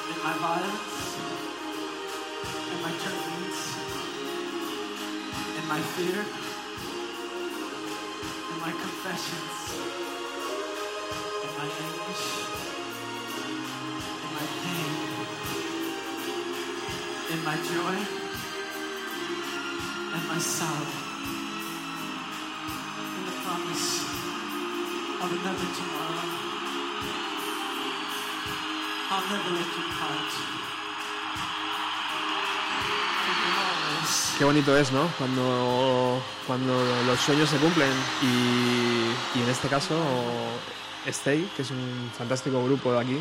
and 0.00 0.24
my 0.24 0.32
violence, 0.38 0.92
in 5.62 5.68
my 5.68 5.78
fear, 5.94 6.20
in 8.50 8.58
my 8.60 8.72
confessions, 8.72 9.56
in 11.44 11.50
my 11.58 11.68
anguish, 11.86 12.24
in 14.24 14.30
my 14.38 14.46
pain, 14.62 14.94
in 17.32 17.40
my 17.44 17.56
joy 17.70 17.96
and 20.14 20.28
my 20.28 20.38
sorrow 20.38 20.92
in 23.16 23.22
the 23.26 23.36
promise 23.44 23.88
of 25.22 25.28
another 25.30 25.68
tomorrow. 25.78 26.28
I'll 29.10 29.26
never 29.30 29.50
let 29.50 29.70
you 29.76 29.84
part. 29.98 30.51
Qué 34.42 34.46
bonito 34.46 34.76
es, 34.76 34.90
¿no? 34.90 35.08
Cuando, 35.18 36.20
cuando 36.48 36.74
los 37.06 37.20
sueños 37.20 37.48
se 37.48 37.58
cumplen 37.58 37.92
y, 38.24 39.38
y 39.38 39.42
en 39.44 39.48
este 39.48 39.68
caso 39.68 39.94
Stay, 41.06 41.48
que 41.54 41.62
es 41.62 41.70
un 41.70 42.10
fantástico 42.18 42.60
grupo 42.64 42.92
de 42.92 42.98
aquí, 42.98 43.14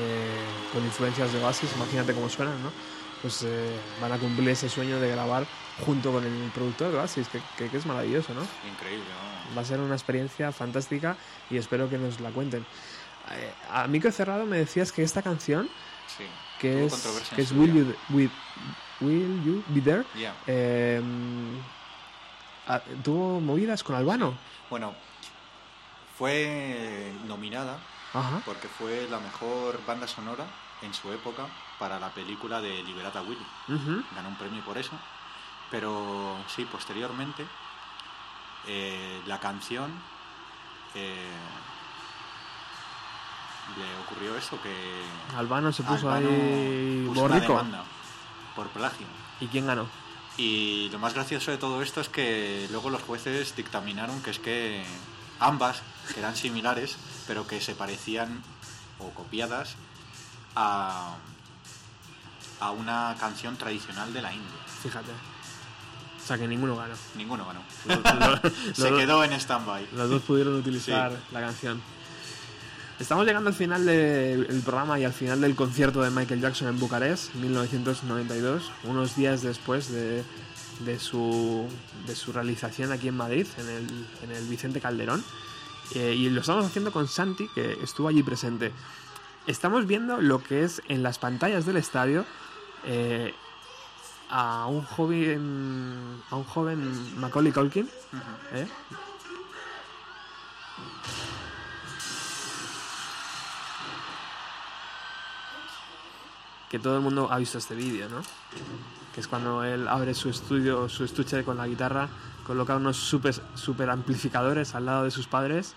eh, 0.00 0.40
con 0.72 0.82
influencias 0.82 1.30
de 1.34 1.44
Oasis, 1.44 1.68
imagínate 1.76 2.14
cómo 2.14 2.30
suenan, 2.30 2.54
¿no? 2.62 2.72
Pues 3.20 3.42
eh, 3.42 3.68
van 4.00 4.12
a 4.12 4.16
cumplir 4.16 4.48
ese 4.48 4.70
sueño 4.70 4.98
de 4.98 5.10
grabar 5.10 5.46
junto 5.84 6.10
con 6.10 6.24
el 6.24 6.50
productor 6.54 6.90
de 6.90 6.96
Oasis, 7.00 7.28
que, 7.28 7.38
que- 7.58 7.68
que 7.68 7.76
es 7.76 7.84
maravilloso, 7.84 8.32
¿no? 8.32 8.40
Increíble, 8.66 9.04
¿no? 9.50 9.54
Va 9.56 9.60
a 9.60 9.64
ser 9.66 9.78
una 9.80 9.94
experiencia 9.94 10.52
fantástica 10.52 11.18
y 11.50 11.58
espero 11.58 11.90
que 11.90 11.98
nos 11.98 12.18
la 12.20 12.30
cuenten. 12.30 12.64
Eh, 13.32 13.52
a 13.70 13.86
micro 13.88 14.10
cerrado 14.10 14.46
me 14.46 14.56
decías 14.56 14.90
que 14.90 15.02
esta 15.02 15.20
canción, 15.20 15.68
Sí. 16.16 16.24
que 16.58 16.86
es, 16.86 16.94
que 17.34 17.42
es 17.42 17.52
Will 17.52 17.74
you, 17.74 17.94
Will, 18.08 18.30
Will 19.00 19.42
You 19.44 19.62
Be 19.68 19.80
There, 19.80 20.04
Yeah. 20.14 20.34
eh, 20.46 21.02
ah, 22.68 22.80
tuvo 23.04 23.40
movidas 23.40 23.82
con 23.82 23.94
Albano. 23.96 24.34
Bueno, 24.70 24.94
fue 26.18 27.12
nominada 27.26 27.78
Ajá. 28.14 28.40
porque 28.44 28.68
fue 28.68 29.06
la 29.10 29.18
mejor 29.18 29.80
banda 29.86 30.06
sonora 30.06 30.44
en 30.82 30.92
su 30.94 31.12
época 31.12 31.46
para 31.78 31.98
la 32.00 32.08
película 32.10 32.60
de 32.60 32.82
Liberata 32.84 33.20
Willy. 33.22 33.46
Ganó 34.14 34.28
un 34.28 34.36
premio 34.36 34.62
por 34.64 34.78
eso. 34.78 34.92
Pero 35.70 36.36
sí, 36.54 36.64
posteriormente, 36.64 37.44
eh, 38.68 39.20
la 39.26 39.38
canción 39.40 39.90
eh, 40.94 41.28
le 43.76 44.04
ocurrió 44.04 44.36
eso, 44.36 44.60
que 44.62 44.72
Albano 45.36 45.72
se 45.72 45.82
puso 45.82 46.08
Albano 46.10 46.28
ahí 46.30 47.04
puso 47.08 47.20
una 47.20 47.34
borrico. 47.34 47.52
demanda 47.56 47.84
por 48.56 48.68
plagio. 48.70 49.06
¿Y 49.40 49.46
quién 49.46 49.66
ganó? 49.66 49.86
Y 50.38 50.88
lo 50.90 50.98
más 50.98 51.14
gracioso 51.14 51.50
de 51.52 51.58
todo 51.58 51.80
esto 51.82 52.00
es 52.00 52.08
que 52.08 52.66
luego 52.70 52.90
los 52.90 53.02
jueces 53.02 53.54
dictaminaron 53.54 54.20
que 54.22 54.30
es 54.30 54.38
que 54.38 54.84
ambas, 55.38 55.82
que 56.12 56.18
eran 56.20 56.34
similares, 56.36 56.96
pero 57.28 57.46
que 57.46 57.60
se 57.60 57.74
parecían 57.74 58.42
o 58.98 59.10
copiadas 59.10 59.76
a, 60.56 61.14
a 62.60 62.70
una 62.70 63.14
canción 63.20 63.56
tradicional 63.56 64.12
de 64.12 64.22
la 64.22 64.32
India. 64.32 64.58
Fíjate. 64.82 65.10
O 65.12 66.26
sea 66.26 66.36
que 66.38 66.48
ninguno 66.48 66.76
ganó. 66.76 66.94
Ninguno 67.14 67.46
ganó. 67.46 67.60
Lo- 67.86 68.40
lo- 68.42 68.74
se 68.74 68.90
quedó 68.90 69.22
en 69.24 69.32
stand-by. 69.34 69.88
Los 69.92 70.10
dos 70.10 70.22
pudieron 70.22 70.54
utilizar 70.56 71.12
Sí. 71.12 71.18
la 71.32 71.40
canción. 71.40 71.80
Estamos 72.98 73.26
llegando 73.26 73.50
al 73.50 73.54
final 73.54 73.84
del 73.84 74.46
el 74.48 74.62
programa 74.62 74.98
y 74.98 75.04
al 75.04 75.12
final 75.12 75.42
del 75.42 75.54
concierto 75.54 76.00
de 76.00 76.10
Michael 76.10 76.40
Jackson 76.40 76.68
en 76.68 76.80
Bucarest, 76.80 77.34
1992, 77.34 78.72
unos 78.84 79.14
días 79.16 79.42
después 79.42 79.92
de, 79.92 80.24
de 80.80 80.98
su, 80.98 81.68
de 82.06 82.16
su 82.16 82.32
realización 82.32 82.92
aquí 82.92 83.08
en 83.08 83.16
Madrid, 83.16 83.46
en 83.58 83.68
el, 83.68 84.06
en 84.22 84.30
el 84.32 84.46
Vicente 84.46 84.80
Calderón. 84.80 85.22
Eh, 85.94 86.14
y 86.14 86.30
lo 86.30 86.40
estamos 86.40 86.64
haciendo 86.64 86.90
con 86.90 87.06
Santi, 87.06 87.48
que 87.54 87.76
estuvo 87.82 88.08
allí 88.08 88.22
presente. 88.22 88.72
Estamos 89.46 89.86
viendo 89.86 90.22
lo 90.22 90.42
que 90.42 90.64
es 90.64 90.80
en 90.88 91.02
las 91.02 91.18
pantallas 91.18 91.66
del 91.66 91.76
estadio 91.76 92.24
eh, 92.86 93.34
a 94.30 94.66
un 94.68 94.82
joven 94.82 96.22
a 96.30 96.36
un 96.36 96.44
joven 96.44 97.20
Macaulay 97.20 97.52
Culkin 97.52 97.88
¿eh? 98.54 98.66
Que 106.70 106.78
todo 106.78 106.96
el 106.96 107.02
mundo 107.02 107.28
ha 107.30 107.38
visto 107.38 107.58
este 107.58 107.74
vídeo, 107.74 108.08
¿no? 108.08 108.22
Que 109.14 109.20
es 109.20 109.28
cuando 109.28 109.62
él 109.64 109.88
abre 109.88 110.14
su 110.14 110.28
estudio, 110.28 110.88
su 110.88 111.04
estuche 111.04 111.44
con 111.44 111.56
la 111.56 111.66
guitarra, 111.66 112.08
coloca 112.46 112.76
unos 112.76 112.96
super, 112.96 113.34
super 113.54 113.90
amplificadores 113.90 114.74
al 114.74 114.86
lado 114.86 115.04
de 115.04 115.10
sus 115.10 115.26
padres, 115.26 115.74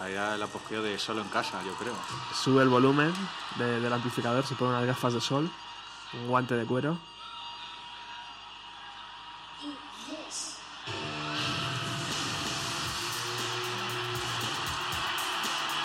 Ahí 0.00 0.14
era 0.14 0.34
el 0.34 0.42
apogeo 0.42 0.82
de 0.82 0.98
solo 0.98 1.22
en 1.22 1.28
casa, 1.28 1.62
yo 1.64 1.74
creo. 1.74 1.94
sube 2.34 2.60
el 2.64 2.68
volumen 2.68 3.12
de- 3.56 3.78
del 3.80 3.92
amplificador, 3.92 4.44
se 4.44 4.56
pone 4.56 4.70
unas 4.72 4.84
gafas 4.84 5.12
de 5.14 5.20
sol, 5.20 5.48
un 6.14 6.26
guante 6.26 6.56
de 6.56 6.64
cuero. 6.64 6.98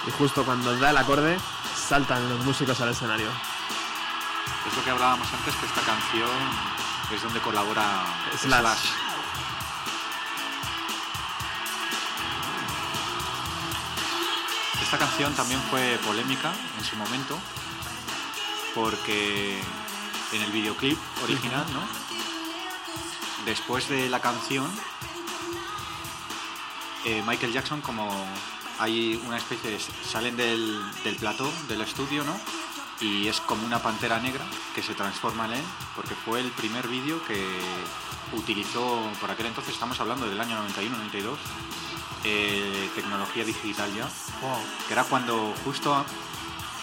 Y 0.07 0.11
justo 0.11 0.45
cuando 0.45 0.78
da 0.78 0.91
el 0.91 0.98
acorde, 0.98 1.38
saltan 1.88 2.27
los 2.27 2.43
músicos 2.43 2.81
al 2.81 2.89
escenario. 2.89 3.30
Es 4.68 4.76
lo 4.76 4.84
que 4.84 4.89
hablábamos 4.89 5.27
antes, 5.34 5.55
que 5.55 5.65
esta 5.65 5.81
canción 5.81 6.30
es 7.14 7.23
donde 7.23 7.39
colabora 7.39 8.05
Slash. 8.38 8.59
Slash. 8.59 8.89
Esta 14.81 14.97
canción 14.97 15.34
también 15.35 15.61
fue 15.69 15.97
polémica 16.05 16.51
en 16.77 16.84
su 16.84 16.97
momento, 16.97 17.39
porque 18.76 19.61
en 20.34 20.41
el 20.41 20.51
videoclip 20.51 20.99
original, 21.23 21.65
¿no? 21.72 21.81
Después 23.45 23.88
de 23.88 24.09
la 24.09 24.19
canción, 24.19 24.69
eh, 27.05 27.23
Michael 27.26 27.53
Jackson, 27.53 27.80
como 27.80 28.09
hay 28.80 29.22
una 29.26 29.38
especie 29.38 29.72
de... 29.72 29.80
salen 29.80 30.36
del, 30.38 30.80
del 31.04 31.16
plató, 31.16 31.52
del 31.68 31.82
estudio, 31.82 32.24
¿no? 32.24 32.40
y 32.99 33.28
es 33.28 33.40
como 33.41 33.64
una 33.64 33.80
pantera 33.80 34.20
negra 34.20 34.44
que 34.74 34.82
se 34.82 34.95
transforma 34.95 35.45
en 35.45 35.54
él, 35.54 35.64
porque 35.95 36.16
fue 36.16 36.40
el 36.40 36.49
primer 36.49 36.88
vídeo 36.88 37.24
que 37.28 37.45
utilizó, 38.34 38.99
por 39.22 39.30
aquel 39.30 39.45
entonces 39.45 39.74
estamos 39.74 39.99
hablando 39.99 40.28
del 40.28 40.40
año 40.41 40.58
91-92, 40.68 41.36
eh, 42.24 42.90
tecnología 42.95 43.45
digital 43.45 43.90
ya, 43.95 44.08
que 44.88 44.94
era 44.94 45.04
cuando 45.04 45.54
justo 45.64 46.04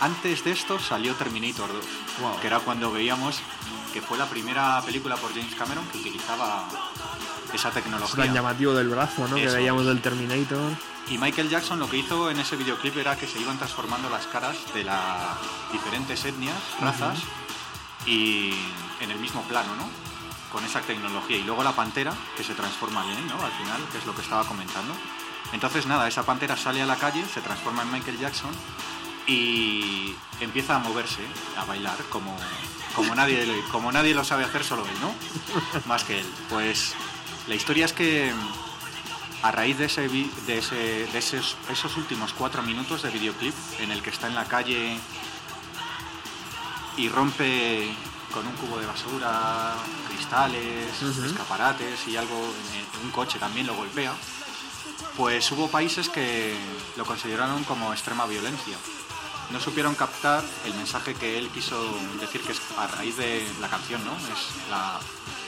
antes 0.01 0.45
de 0.45 0.53
esto 0.53 0.79
salió 0.79 1.15
Terminator 1.15 1.73
2, 1.73 1.85
Wow. 2.21 2.41
que 2.41 2.47
era 2.47 2.61
cuando 2.61 2.93
veíamos 2.93 3.41
que 3.93 4.01
fue 4.01 4.17
la 4.17 4.27
primera 4.27 4.81
película 4.83 5.17
por 5.17 5.33
James 5.35 5.55
Cameron 5.57 5.85
que 5.89 5.99
utilizaba 5.99 6.69
esa 7.53 7.69
Es 7.69 7.75
tecnología. 7.75 8.25
tan 8.25 8.35
llamativo 8.35 8.73
del 8.73 8.89
brazo, 8.89 9.27
¿no? 9.29 9.35
Que 9.37 9.47
veíamos 9.49 9.83
es. 9.83 9.89
del 9.89 10.01
Terminator. 10.01 10.73
Y 11.11 11.19
Michael 11.19 11.51
Jackson 11.51 11.79
lo 11.79 11.89
que 11.89 11.99
hizo 11.99 12.31
en 12.31 12.39
ese 12.39 12.57
videoclip 12.57 12.97
era 12.97 13.17
que 13.17 13.27
se 13.27 13.39
iban 13.39 13.59
transformando 13.59 14.09
las 14.09 14.27
caras 14.27 14.57
de 14.73 14.85
las 14.85 15.37
diferentes 15.71 16.25
etnias, 16.25 16.57
razas, 16.81 17.19
y 18.07 18.53
en 19.01 19.11
el 19.11 19.19
mismo 19.19 19.43
plano, 19.43 19.75
¿no? 19.77 19.89
Con 20.51 20.65
esa 20.65 20.81
tecnología. 20.81 21.37
Y 21.37 21.43
luego 21.43 21.63
la 21.63 21.73
pantera, 21.73 22.13
que 22.37 22.45
se 22.45 22.55
transforma 22.55 23.05
bien, 23.05 23.27
¿no? 23.29 23.35
Al 23.45 23.53
final, 23.53 23.83
que 23.93 23.99
es 23.99 24.07
lo 24.07 24.15
que 24.15 24.23
estaba 24.23 24.45
comentando. 24.45 24.95
Entonces, 25.53 25.87
nada, 25.87 26.09
esa 26.09 26.25
pantera 26.25 26.57
sale 26.57 26.81
a 26.81 26.87
la 26.87 26.97
calle, 26.97 27.25
se 27.27 27.41
transforma 27.41 27.83
en 27.83 27.93
Michael 27.93 28.19
Jackson 28.19 28.51
y 29.27 30.15
empieza 30.41 30.77
a 30.77 30.79
moverse, 30.79 31.23
a 31.59 31.65
bailar, 31.65 31.97
como, 32.09 32.37
como, 32.97 33.15
nadie, 33.15 33.47
como 33.71 33.93
nadie 33.93 34.15
lo 34.15 34.25
sabe 34.25 34.45
hacer, 34.45 34.65
solo 34.65 34.85
él, 34.87 35.01
¿no? 35.01 35.15
Más 35.87 36.05
que 36.05 36.21
él. 36.21 36.27
Pues 36.49 36.95
la 37.47 37.55
historia 37.55 37.85
es 37.85 37.93
que 37.93 38.33
a 39.45 39.51
raíz 39.51 39.77
de, 39.77 39.85
ese, 39.85 40.09
de, 40.09 40.59
ese- 40.59 41.07
de 41.13 41.19
esos, 41.19 41.57
esos 41.69 41.97
últimos 41.99 42.33
cuatro 42.33 42.63
minutos 42.63 43.03
de 43.03 43.11
videoclip 43.11 43.55
en 43.79 43.91
el 43.93 44.01
que 44.03 44.09
está 44.11 44.27
en 44.27 44.35
la 44.35 44.47
calle 44.47 44.97
y 46.97 47.09
rompe 47.09 47.93
con 48.33 48.47
un 48.47 48.55
cubo 48.57 48.79
de 48.79 48.87
basura, 48.87 49.75
cristales, 50.09 51.03
escaparates 51.27 52.09
y 52.09 52.17
algo, 52.17 52.53
en 53.01 53.05
un 53.05 53.11
coche 53.11 53.39
también 53.39 53.67
lo 53.67 53.75
golpea, 53.75 54.13
pues 55.17 55.51
hubo 55.53 55.69
países 55.69 56.09
que 56.09 56.57
lo 56.97 57.05
consideraron 57.05 57.65
como 57.65 57.93
extrema 57.93 58.27
violencia. 58.27 58.77
No 59.51 59.61
supieron 59.61 59.95
captar 59.95 60.43
el 60.65 60.75
mensaje 60.75 61.15
que 61.15 61.37
él 61.39 61.51
quiso 61.51 61.77
decir, 62.19 62.41
que 62.41 62.53
es 62.53 62.61
a 62.79 62.87
raíz 62.87 63.17
de 63.19 63.47
la 63.61 63.69
canción, 63.69 64.03
¿no? 64.05 64.13
Es 64.17 64.71
la, 64.71 64.99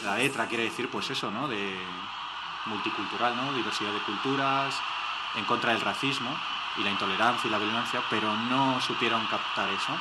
la 0.05 0.18
letra 0.18 0.47
quiere 0.48 0.64
decir, 0.64 0.90
pues 0.90 1.09
eso, 1.10 1.31
¿no? 1.31 1.48
De 1.48 1.74
multicultural, 2.66 3.36
¿no? 3.36 3.52
Diversidad 3.52 3.93
de 3.93 4.01
culturas, 4.01 4.74
en 5.36 5.44
contra 5.44 5.72
del 5.72 5.80
racismo 5.80 6.36
y 6.76 6.82
la 6.82 6.90
intolerancia 6.90 7.48
y 7.48 7.51
la 7.51 7.59
violencia, 7.59 8.02
pero 8.10 8.34
no 8.34 8.80
supieron 8.80 9.26
captar 9.26 9.70
eso. 9.70 9.97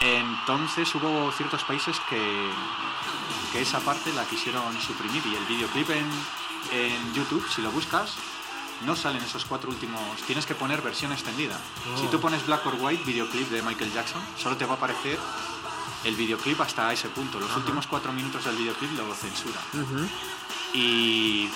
Entonces 0.00 0.94
hubo 0.94 1.32
ciertos 1.32 1.64
países 1.64 1.98
que, 2.08 2.50
que 3.52 3.62
esa 3.62 3.80
parte 3.80 4.12
la 4.12 4.24
quisieron 4.24 4.78
suprimir 4.80 5.24
y 5.26 5.34
el 5.34 5.44
videoclip 5.46 5.88
en, 5.90 6.10
en 6.72 7.14
YouTube, 7.14 7.48
si 7.48 7.62
lo 7.62 7.70
buscas, 7.70 8.14
no 8.84 8.94
salen 8.94 9.22
esos 9.22 9.46
cuatro 9.46 9.70
últimos. 9.70 10.20
Tienes 10.26 10.44
que 10.44 10.54
poner 10.54 10.82
versión 10.82 11.12
extendida. 11.12 11.58
Oh. 11.94 11.98
Si 11.98 12.08
tú 12.08 12.20
pones 12.20 12.44
Black 12.44 12.66
or 12.66 12.76
White 12.78 13.04
videoclip 13.04 13.48
de 13.48 13.62
Michael 13.62 13.92
Jackson, 13.92 14.22
solo 14.36 14.56
te 14.56 14.66
va 14.66 14.74
a 14.74 14.76
aparecer 14.76 15.18
el 16.04 16.14
videoclip 16.14 16.60
hasta 16.60 16.92
ese 16.92 17.08
punto. 17.08 17.40
Los 17.40 17.56
últimos 17.56 17.86
cuatro 17.86 18.12
minutos 18.12 18.44
del 18.44 18.56
videoclip 18.56 18.96
lo 18.98 19.14
censura. 19.14 19.60
Y 20.74 21.48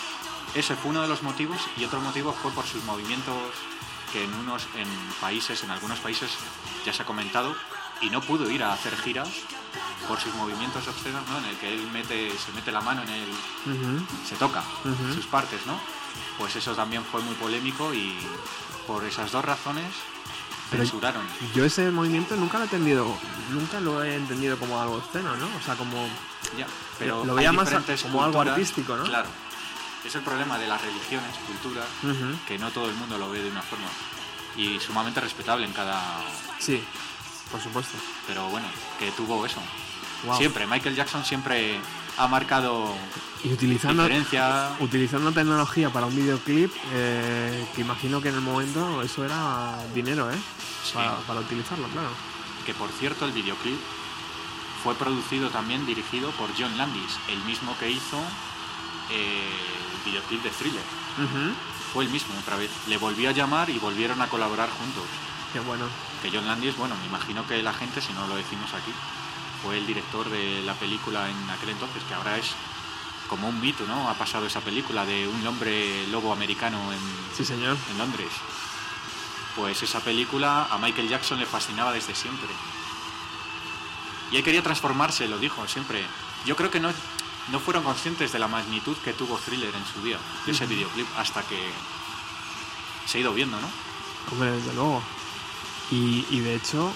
ese 0.55 0.74
fue 0.77 0.91
uno 0.91 1.03
de 1.03 1.09
los 1.09 1.23
motivos 1.23 1.59
y 1.77 1.85
otro 1.85 2.01
motivo 2.01 2.32
fue 2.32 2.51
por 2.53 2.66
sus 2.66 2.82
movimientos 2.85 3.37
que 4.12 4.24
en 4.24 4.35
unos 4.35 4.66
en 4.77 4.89
países, 5.20 5.62
en 5.62 5.70
algunos 5.70 5.99
países 6.01 6.31
ya 6.85 6.93
se 6.93 7.03
ha 7.03 7.07
comentado 7.07 7.55
y 8.01 8.11
no 8.11 8.20
pudo 8.20 8.51
ir 8.51 8.62
a 8.65 8.73
hacer 8.73 8.97
giras 8.97 9.28
por 10.09 10.19
sus 10.19 10.35
movimientos 10.35 10.89
obscenos, 10.89 11.23
¿no? 11.28 11.39
En 11.39 11.45
el 11.45 11.57
que 11.59 11.73
él 11.73 11.87
mete, 11.93 12.31
se 12.37 12.51
mete 12.53 12.73
la 12.73 12.81
mano 12.81 13.03
en 13.03 13.09
el, 13.11 13.28
Ujú. 13.31 14.05
se 14.28 14.35
toca 14.37 14.65
Ujú. 14.85 15.15
sus 15.15 15.27
partes, 15.27 15.65
¿no? 15.66 15.78
Pues 16.39 16.57
eso 16.57 16.74
también 16.74 17.05
fue 17.05 17.20
muy 17.20 17.35
polémico 17.37 17.95
y 17.95 18.16
por 18.87 19.05
esas 19.05 19.31
dos 19.31 19.45
razones 19.45 19.87
Pero- 20.70 20.82
censuraron. 20.82 21.23
Yo 21.55 21.65
ese 21.65 21.91
movimiento 21.91 22.35
nunca 22.37 22.57
lo 22.59 22.65
he 22.65 22.66
entendido, 22.66 23.16
nunca 23.51 23.78
lo 23.78 24.03
he 24.03 24.16
entendido 24.16 24.59
como 24.59 24.81
algo 24.81 24.97
obsceno, 24.97 25.37
¿no? 25.37 25.47
O 25.57 25.61
sea, 25.65 25.77
como 25.77 26.09
Ya, 26.59 26.66
pero 27.01 27.24
lo 27.24 27.35
veía 27.35 27.51
más 27.51 27.68
como 28.02 28.22
algo 28.22 28.40
artístico, 28.43 28.97
¿no? 28.97 29.05
Claro. 29.05 29.28
Es 30.05 30.14
el 30.14 30.22
problema 30.22 30.59
de 30.59 30.68
las 30.68 30.81
religiones, 30.81 31.35
culturas, 31.47 31.86
que 32.47 32.59
no 32.59 32.70
todo 32.70 32.89
el 32.89 32.94
mundo 32.94 33.18
lo 33.18 33.31
ve 33.31 33.43
de 33.43 33.51
una 33.51 33.62
forma. 33.62 33.89
Y 34.56 34.78
sumamente 34.81 35.20
respetable 35.20 35.66
en 35.66 35.72
cada... 35.72 36.01
Sí, 36.59 36.82
por 37.51 37.60
supuesto. 37.60 37.97
Pero 38.27 38.48
bueno, 38.48 38.66
que 38.98 39.10
tuvo 39.12 39.44
eso. 39.47 39.60
Wow. 40.24 40.36
Siempre, 40.36 40.66
Michael 40.66 40.94
Jackson 40.94 41.24
siempre 41.24 41.81
ha 42.18 42.27
marcado 42.28 42.94
Y 43.43 43.52
utilizando, 43.52 44.02
diferencia. 44.02 44.70
utilizando 44.81 45.32
tecnología 45.32 45.90
para 45.90 46.06
un 46.06 46.14
videoclip, 46.14 46.70
eh, 46.93 47.66
que 47.74 47.81
imagino 47.81 48.20
que 48.20 48.28
en 48.28 48.35
el 48.35 48.40
momento 48.43 49.01
eso 49.02 49.24
era 49.24 49.78
dinero, 49.94 50.31
¿eh? 50.31 50.39
Sí. 50.85 50.94
Para, 50.94 51.16
para 51.20 51.40
utilizarlo, 51.40 51.89
claro. 51.89 52.10
Que 52.66 52.74
por 52.74 52.90
cierto, 52.90 53.24
el 53.24 53.32
videoclip 53.32 53.78
fue 54.82 54.94
producido 54.94 55.51
también, 55.51 55.86
dirigido 55.86 56.31
por 56.32 56.51
John 56.59 56.77
Landis, 56.78 57.19
el 57.28 57.39
mismo 57.44 57.77
que 57.78 57.90
hizo 57.90 58.19
eh, 59.11 59.43
el 60.05 60.11
videoclip 60.11 60.43
de 60.43 60.51
Thriller. 60.51 60.82
Fue 61.93 62.05
el 62.05 62.11
mismo 62.11 62.35
otra 62.39 62.57
vez. 62.57 62.70
Le 62.86 62.97
volvió 62.98 63.28
a 63.31 63.32
llamar 63.32 63.69
y 63.69 63.78
volvieron 63.78 64.23
a 64.23 64.28
colaborar 64.28 64.70
juntos. 64.70 65.05
Qué 65.52 65.61
bueno. 65.61 65.86
Que 66.23 66.31
John 66.31 66.47
Landis, 66.47 66.77
bueno, 66.77 66.94
me 66.97 67.07
imagino 67.07 67.47
que 67.47 67.62
la 67.62 67.73
gente, 67.73 68.01
si 68.01 68.12
no 68.12 68.27
lo 68.28 68.36
decimos 68.36 68.73
aquí, 68.73 68.93
fue 69.62 69.77
el 69.78 69.86
director 69.86 70.28
de 70.31 70.62
la 70.62 70.74
película 70.74 71.28
en 71.28 71.51
aquel 71.51 71.70
entonces, 71.70 72.02
que 72.05 72.15
ahora 72.15 72.39
es 72.39 72.52
como 73.28 73.48
un 73.48 73.61
mito, 73.61 73.85
¿no? 73.86 74.09
Ha 74.09 74.15
pasado 74.15 74.47
esa 74.47 74.61
película 74.61 75.05
de 75.05 75.27
un 75.28 75.47
hombre 75.47 76.07
lobo 76.09 76.32
americano 76.32 76.78
en, 76.93 76.98
Sí, 77.36 77.44
señor. 77.44 77.77
en 77.90 77.98
Londres. 77.98 78.28
Pues 79.57 79.82
esa 79.82 80.01
película 80.01 80.69
a 80.70 80.78
Michael 80.78 81.09
Jackson 81.09 81.39
le 81.39 81.47
fascinaba 81.47 81.93
desde 81.93 82.15
siempre. 82.15 82.48
Y 84.31 84.36
él 84.36 84.44
quería 84.44 84.62
transformarse, 84.62 85.28
lo 85.28 85.39
dijo 85.39 85.66
siempre. 85.66 86.05
Yo 86.47 86.57
creo 86.57 86.70
que 86.70 86.81
no, 86.81 86.90
no 87.51 87.61
fueron 87.61 87.82
conscientes 87.82 88.32
de 88.32 88.39
la 88.39 88.48
magnitud 88.48 88.97
que 89.05 89.12
tuvo 89.12 89.39
Thriller 89.39 89.74
en 89.74 89.86
su 89.86 90.02
día, 90.02 90.19
de 90.47 90.52
ese 90.52 90.66
videoclip, 90.66 91.07
hasta 91.16 91.43
que 91.43 91.59
se 93.07 93.19
ha 93.19 93.20
ido 93.20 93.35
viendo, 93.35 93.61
¿no? 93.61 93.69
Hombre, 94.32 94.52
desde 94.52 94.73
luego. 94.74 95.02
Y, 95.90 96.24
y 96.31 96.40
de 96.40 96.55
hecho, 96.55 96.93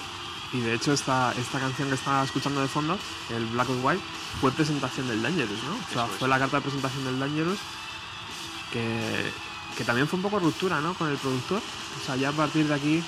y 0.53 0.61
de 0.61 0.73
hecho 0.73 0.93
esta, 0.93 1.33
esta 1.37 1.59
canción 1.59 1.89
que 1.89 1.95
estaba 1.95 2.23
escuchando 2.23 2.61
de 2.61 2.67
fondo, 2.67 2.97
el 3.29 3.45
Black 3.47 3.69
and 3.69 3.83
White, 3.83 4.03
fue 4.39 4.51
presentación 4.51 5.07
del 5.07 5.21
Dangerous, 5.21 5.63
¿no? 5.63 5.73
O 5.73 5.93
sea, 5.93 6.05
es. 6.05 6.19
fue 6.19 6.29
la 6.29 6.39
carta 6.39 6.57
de 6.57 6.61
presentación 6.61 7.03
del 7.03 7.19
Dangerous 7.19 7.59
que, 8.71 9.31
que 9.77 9.83
también 9.83 10.07
fue 10.07 10.17
un 10.17 10.23
poco 10.23 10.39
ruptura, 10.39 10.79
¿no? 10.81 10.93
Con 10.93 11.09
el 11.09 11.17
productor. 11.17 11.59
O 11.59 12.05
sea, 12.05 12.15
ya 12.15 12.29
a 12.29 12.33
partir 12.33 12.67
de 12.67 12.73
aquí, 12.73 13.03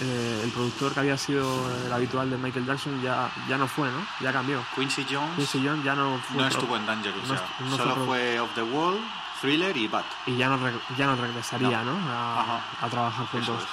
eh, 0.00 0.40
el 0.44 0.50
productor 0.50 0.94
que 0.94 1.00
había 1.00 1.16
sido 1.16 1.68
el 1.86 1.92
habitual 1.92 2.30
de 2.30 2.36
Michael 2.36 2.66
Jackson 2.66 3.02
ya, 3.02 3.30
ya 3.48 3.58
no 3.58 3.66
fue, 3.66 3.90
¿no? 3.90 4.06
Ya 4.20 4.32
cambió. 4.32 4.64
Quincy 4.74 5.06
Jones 5.10 5.34
Quincy 5.36 5.66
Jones 5.66 5.84
ya 5.84 5.94
no 5.94 6.18
fue. 6.18 6.36
no 6.36 6.48
estuvo 6.48 6.76
en 6.76 6.86
Dangerous, 6.86 7.28
no 7.28 7.34
ya. 7.34 7.42
no 7.60 7.76
solo 7.76 8.06
fue 8.06 8.40
Off 8.40 8.54
the 8.54 8.62
Wall, 8.62 8.98
Thriller 9.40 9.76
y 9.76 9.88
Bat. 9.88 10.06
Y 10.26 10.36
ya 10.36 10.48
no, 10.48 10.58
ya 10.96 11.06
no 11.06 11.16
regresaría, 11.16 11.82
¿no? 11.82 11.96
A, 12.08 12.60
trabajar 12.90 13.26
juntos. 13.26 13.62
es. 13.62 13.68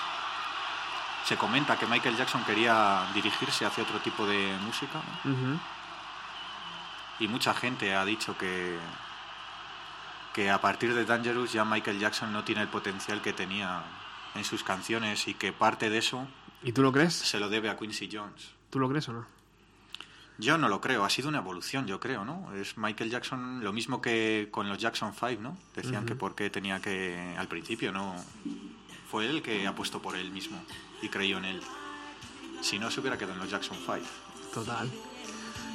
Se 1.28 1.38
comenta 1.38 1.78
que 1.78 1.86
Michael 1.88 2.18
Jackson 2.18 2.44
quería 2.44 3.08
dirigirse 3.14 3.66
hacia 3.66 3.84
otro 3.84 4.00
tipo 4.00 4.28
de 4.28 4.56
música 4.64 5.02
y 7.20 7.28
mucha 7.28 7.54
gente 7.54 7.96
ha 7.96 8.06
dicho 8.06 8.38
que 8.38 8.78
que 10.34 10.52
a 10.52 10.60
partir 10.60 10.94
de 10.94 11.06
Dangerous 11.06 11.54
ya 11.54 11.64
Michael 11.64 11.98
Jackson 11.98 12.34
no 12.34 12.44
tiene 12.44 12.62
el 12.62 12.68
potencial 12.68 13.22
que 13.22 13.32
tenía 13.32 13.84
en 14.36 14.44
sus 14.44 14.64
canciones 14.64 15.28
y 15.28 15.34
que 15.34 15.52
parte 15.54 15.90
de 15.90 15.98
eso 15.98 16.28
¿Y 16.64 16.72
tú 16.72 16.82
lo 16.82 16.92
crees? 16.92 17.14
se 17.14 17.40
lo 17.40 17.50
debe 17.50 17.70
a 17.70 17.78
Quincy 17.78 18.10
Jones. 18.12 18.50
¿Tú 18.70 18.80
lo 18.80 18.90
crees 18.90 19.08
o 19.10 19.14
no? 19.14 19.26
Yo 20.38 20.58
no 20.58 20.68
lo 20.68 20.82
creo, 20.82 21.06
ha 21.06 21.10
sido 21.10 21.30
una 21.30 21.38
evolución, 21.38 21.88
yo 21.88 22.00
creo, 22.02 22.26
¿no? 22.26 22.54
Es 22.56 22.78
Michael 22.78 23.10
Jackson 23.10 23.64
lo 23.64 23.72
mismo 23.72 24.02
que 24.02 24.50
con 24.52 24.68
los 24.68 24.78
Jackson 24.78 25.14
5, 25.14 25.42
¿no? 25.42 25.58
Decían 25.76 26.00
Ujú. 26.00 26.06
que 26.08 26.16
porque 26.16 26.50
tenía 26.50 26.82
que 26.82 27.36
al 27.38 27.48
principio 27.48 27.94
no 27.94 28.16
fue 29.10 29.28
él 29.30 29.42
que 29.42 29.66
apostó 29.66 30.02
por 30.02 30.16
él 30.18 30.32
mismo 30.32 30.62
y 31.02 31.08
creyó 31.08 31.38
en 31.38 31.46
él. 31.46 31.62
Si 32.62 32.80
no 32.80 32.92
se 32.92 33.00
hubiera 33.00 33.18
quedado 33.18 33.34
en 33.36 33.40
los 33.40 33.50
Jackson 33.50 33.78
5. 33.78 34.00
Total. 34.54 34.92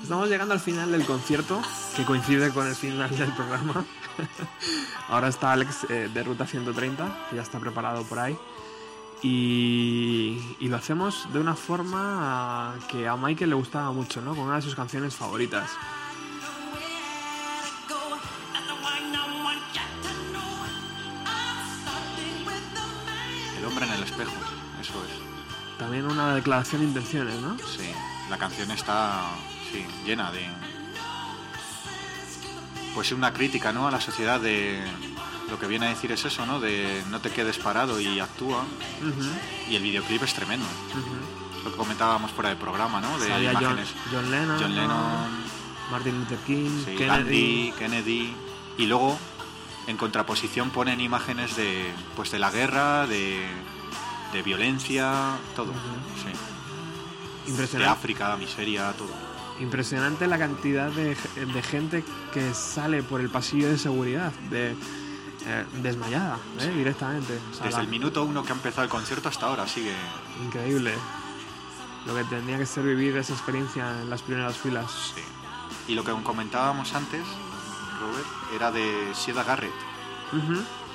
Estamos 0.03 0.29
llegando 0.29 0.53
al 0.55 0.61
final 0.61 0.93
del 0.93 1.05
concierto, 1.07 1.63
que 1.97 2.05
coincide 2.05 2.51
con 2.53 2.67
el 2.67 2.75
final 2.75 3.17
del 3.17 3.33
programa. 3.33 3.85
Ahora 5.09 5.29
está 5.29 5.53
Alex 5.53 5.85
eh, 5.91 6.11
de 6.13 6.23
Ruta 6.23 6.47
130, 6.47 7.29
que 7.31 7.37
ya 7.37 7.43
está 7.43 7.59
preparado 7.59 8.05
por 8.05 8.19
ahí. 8.19 8.37
Y, 9.23 10.41
y 10.61 10.69
lo 10.69 10.77
hacemos 10.77 11.29
de 11.33 11.41
una 11.41 11.55
forma 11.55 12.75
que 12.91 13.07
a 13.07 13.17
Michael 13.17 13.51
le 13.51 13.57
gustaba 13.57 13.93
mucho, 13.93 14.21
¿no? 14.23 14.35
Con 14.35 14.45
una 14.45 14.57
de 14.57 14.63
sus 14.63 14.75
canciones 14.75 15.15
favoritas. 15.15 15.71
El 23.59 23.65
hombre 23.67 23.87
en 23.87 23.93
el 23.93 24.03
espejo, 24.03 24.33
eso 24.81 25.05
es. 25.05 25.79
también 25.79 26.07
una 26.07 26.35
declaración 26.35 26.81
de 26.83 26.89
intenciones, 26.89 27.35
¿no? 27.41 27.59
Sí, 27.59 27.91
la 28.31 28.39
canción 28.39 28.71
está 28.71 29.23
sí, 29.71 29.85
llena 30.07 30.31
de. 30.33 30.47
Pues 32.95 33.13
una 33.13 33.33
crítica, 33.33 33.73
¿no? 33.73 33.87
A 33.87 33.91
la 33.91 34.01
sociedad 34.01 34.41
de. 34.41 34.81
Lo 35.51 35.59
que 35.59 35.67
viene 35.67 35.87
a 35.87 35.89
decir 35.89 36.13
es 36.13 36.25
eso, 36.25 36.47
¿no? 36.47 36.61
De 36.61 37.03
no 37.11 37.21
te 37.21 37.31
quedes 37.31 37.59
parado 37.59 38.01
y 38.01 38.21
actúa. 38.21 38.65
Y 39.69 39.77
el 39.77 39.83
videoclip 39.83 40.23
es 40.23 40.33
tremendo. 40.35 40.67
Lo 41.65 41.71
que 41.71 41.77
comentábamos 41.77 42.31
fuera 42.31 42.51
del 42.51 42.59
programa, 42.59 43.01
¿no? 43.01 43.19
De 43.19 43.29
imágenes. 43.45 43.89
John 44.13 44.31
Lennon, 44.31 44.59
John 44.61 44.75
¿no? 44.75 44.81
Lennon, 44.81 45.31
Martin 45.91 46.19
Luther 46.21 46.39
King, 46.39 46.71
sí, 46.85 46.95
Kennedy. 46.97 47.07
Gandhi, 47.07 47.73
Kennedy. 47.79 48.35
Y 48.79 48.87
luego, 48.87 49.19
en 49.87 49.97
contraposición, 49.97 50.71
ponen 50.71 51.01
imágenes 51.01 51.57
de, 51.57 51.91
pues, 52.17 52.31
de 52.31 52.39
la 52.39 52.51
guerra, 52.51 53.07
de, 53.07 53.45
de 54.33 54.43
violencia, 54.43 55.37
todo. 55.57 55.73
sí. 56.23 56.31
De. 57.77 57.87
África, 57.87 58.37
miseria, 58.37 58.93
todo. 58.93 59.11
Impresionante 59.61 60.27
la 60.27 60.39
cantidad 60.39 60.91
de, 60.91 61.17
de 61.35 61.63
gente 61.63 62.05
que 62.33 62.55
sale 62.55 63.03
por 63.03 63.21
el 63.21 63.29
pasillo 63.29 63.69
de 63.69 63.77
seguridad, 63.77 64.33
de, 64.51 64.77
eh, 65.47 65.65
desmayada, 65.75 66.39
¿eh? 66.61 66.69
directamente. 66.69 67.39
O 67.51 67.55
sea, 67.55 67.65
Desde 67.67 67.79
la- 67.79 67.85
el 67.85 67.89
minuto 67.91 68.25
uno 68.25 68.43
que 68.45 68.53
ha 68.53 68.55
empezado 68.55 68.83
el 68.85 68.89
concierto 68.91 69.29
hasta 69.29 69.47
ahora 69.47 69.67
sigue. 69.67 69.95
Increíble. 70.45 70.95
Lo 72.07 72.15
que 72.15 72.25
tendría 72.25 72.59
que 72.59 72.67
ser 72.67 72.85
vivir 72.85 73.17
esa 73.17 73.33
experiencia 73.33 74.01
en 74.03 74.09
las 74.11 74.23
primeras 74.23 74.57
filas. 74.57 74.91
Sí. 75.15 75.23
Y 75.89 75.95
lo 75.95 76.05
que 76.05 76.13
comentábamos 76.23 76.95
antes, 76.95 77.23
Robert, 78.01 78.27
era 78.55 78.71
de 78.71 79.13
Sieda 79.15 79.43
Garrett, 79.45 79.73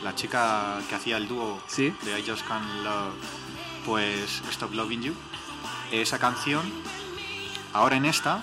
la 0.03 0.15
chica 0.15 0.77
que 0.89 0.95
hacía 0.95 1.17
el 1.17 1.27
dúo 1.27 1.61
Sí. 1.67 1.93
de 2.03 2.19
I 2.19 2.23
Just 2.27 2.47
Can't 2.47 2.65
Love, 2.83 3.13
pues 3.85 4.41
Stop 4.49 4.73
Loving 4.73 5.01
You. 5.03 5.13
Esa 5.91 6.17
canción, 6.19 6.63
ahora 7.73 7.95
en 7.97 8.05
esta, 8.05 8.41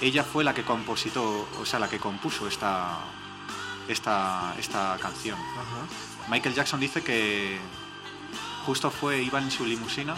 ella 0.00 0.24
fue 0.24 0.44
la 0.44 0.52
que 0.54 0.64
compositó, 0.64 1.48
o 1.60 1.64
sea, 1.64 1.78
la 1.78 1.88
que 1.88 1.98
compuso 1.98 2.46
esta, 2.48 2.98
esta, 3.88 4.54
esta 4.58 4.96
canción. 5.00 5.38
Michael 6.28 6.54
Jackson 6.54 6.80
dice 6.80 7.02
que 7.02 7.58
justo 8.66 8.90
fue, 8.90 9.22
iba 9.22 9.38
en 9.38 9.50
su 9.50 9.64
limusina 9.66 10.14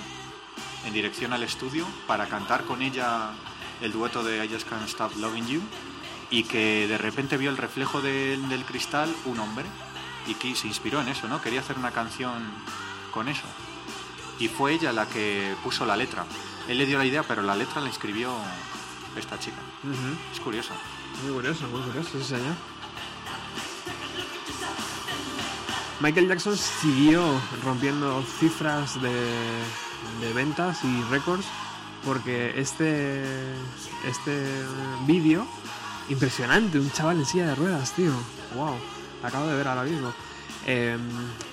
en 0.84 0.92
dirección 0.92 1.32
al 1.32 1.42
estudio 1.42 1.86
para 2.06 2.26
cantar 2.28 2.64
con 2.64 2.80
ella 2.82 3.30
el 3.80 3.92
dueto 3.92 4.22
de 4.22 4.44
I 4.44 4.48
Just 4.48 4.68
Can't 4.68 4.88
Stop 4.88 5.16
Loving 5.16 5.46
You 5.48 5.60
y 6.30 6.44
que 6.44 6.86
de 6.88 6.96
repente 6.98 7.36
vio 7.36 7.50
el 7.50 7.56
reflejo 7.56 8.00
del- 8.00 8.48
del 8.48 8.64
cristal 8.64 9.12
un 9.24 9.38
hombre 9.40 9.64
y 10.26 10.34
que 10.34 10.54
se 10.54 10.66
inspiró 10.68 11.00
en 11.00 11.08
eso, 11.08 11.28
¿no? 11.28 11.40
Quería 11.42 11.60
hacer 11.60 11.76
una 11.78 11.90
canción 11.90 12.42
con 13.12 13.28
eso. 13.28 13.44
Y 14.38 14.48
fue 14.48 14.74
ella 14.74 14.92
la 14.92 15.06
que 15.06 15.54
puso 15.64 15.86
la 15.86 15.96
letra. 15.96 16.24
Él 16.68 16.78
le 16.78 16.86
dio 16.86 16.98
la 16.98 17.04
idea, 17.06 17.22
pero 17.22 17.42
la 17.42 17.54
letra 17.56 17.80
la 17.80 17.88
escribió 17.90 18.32
esta 19.16 19.38
chica. 19.38 19.56
Es 20.32 20.40
curioso. 20.40 20.72
Muy 21.22 21.32
curioso, 21.32 21.66
muy 21.68 21.80
curioso, 21.82 22.10
sí 22.18 22.24
señor. 22.24 22.54
Michael 26.00 26.28
Jackson 26.28 26.56
siguió 26.56 27.40
rompiendo 27.64 28.22
cifras 28.38 29.00
de, 29.00 29.10
de 30.20 30.32
ventas 30.34 30.84
y 30.84 31.02
récords 31.10 31.46
porque 32.04 32.58
este, 32.58 33.24
este 34.06 34.64
vídeo, 35.06 35.46
impresionante, 36.08 36.78
un 36.78 36.90
chaval 36.92 37.18
en 37.18 37.26
silla 37.26 37.48
de 37.48 37.54
ruedas, 37.56 37.92
tío. 37.94 38.12
Wow, 38.54 38.76
acabo 39.22 39.48
de 39.48 39.56
ver 39.56 39.66
ahora 39.66 39.82
mismo. 39.82 40.12
Eh, 40.66 40.96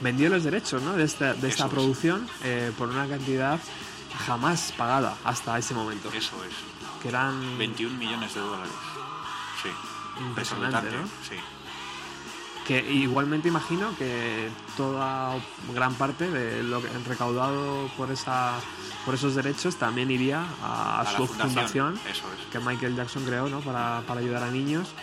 vendió 0.02 0.30
los 0.30 0.44
derechos 0.44 0.82
¿no? 0.82 0.94
de 0.94 1.04
esta, 1.04 1.34
de 1.34 1.48
esta 1.48 1.68
producción 1.68 2.28
eh, 2.44 2.72
por 2.78 2.90
una 2.90 3.08
cantidad 3.08 3.60
jamás 4.26 4.74
pagada 4.78 5.18
hasta 5.24 5.58
ese 5.58 5.74
momento. 5.74 6.10
Eso 6.14 6.36
es. 6.44 6.54
Que 7.02 7.10
eran 7.10 7.58
21 7.58 7.98
millones 7.98 8.34
de 8.34 8.40
dólares. 8.40 8.74
Sí. 9.62 9.70
Impresionante. 10.22 10.90
Sí. 11.28 11.36
Que 12.68 12.80
igualmente 12.80 13.50
imagino 13.50 13.96
que 13.98 14.50
toda 14.78 15.36
gran 15.74 15.94
parte 15.96 16.30
de 16.32 16.64
lo 16.64 16.82
que 16.82 16.88
recaudado 17.08 17.90
por 17.98 18.10
esa 18.10 18.54
por 19.06 19.16
esos 19.16 19.36
derechos 19.36 19.76
también 19.76 20.10
iría 20.10 20.46
a, 20.64 21.04
su 21.06 21.28
fundación, 21.28 21.50
fundación, 21.50 22.00
eso 22.10 22.26
es. 22.40 22.46
que 22.52 22.60
Michael 22.60 22.96
Jackson 22.96 23.26
creó 23.26 23.50
¿no? 23.50 23.60
para, 23.60 24.02
para 24.08 24.22
ayudar 24.22 24.44
a 24.44 24.52
niños. 24.52 24.94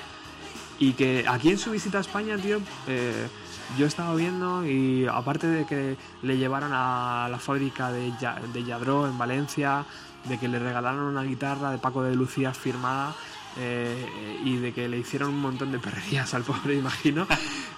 Y 0.78 0.94
que 0.94 1.26
aquí 1.28 1.50
en 1.50 1.58
su 1.58 1.70
visita 1.70 1.98
a 1.98 2.00
España, 2.00 2.38
tío, 2.38 2.60
eh, 2.86 3.28
yo 3.76 3.84
he 3.84 3.88
estado 3.88 4.16
viendo 4.16 4.66
y 4.66 5.06
aparte 5.06 5.46
de 5.46 5.66
que 5.66 5.96
le 6.22 6.38
llevaron 6.38 6.72
a 6.72 7.28
la 7.30 7.38
fábrica 7.38 7.92
de, 7.92 8.12
de 8.52 8.64
Yadró 8.64 9.06
en 9.06 9.18
Valencia, 9.18 9.84
de 10.24 10.38
que 10.38 10.48
le 10.48 10.58
regalaron 10.58 11.04
una 11.04 11.22
guitarra 11.22 11.70
de 11.70 11.78
Paco 11.78 12.02
de 12.02 12.14
Lucía 12.14 12.52
firmada 12.54 13.14
eh, 13.58 14.40
y 14.44 14.56
de 14.56 14.72
que 14.72 14.88
le 14.88 14.98
hicieron 14.98 15.30
un 15.30 15.40
montón 15.40 15.72
de 15.72 15.78
perrerías 15.78 16.32
al 16.34 16.42
pobre, 16.42 16.74
imagino, 16.76 17.26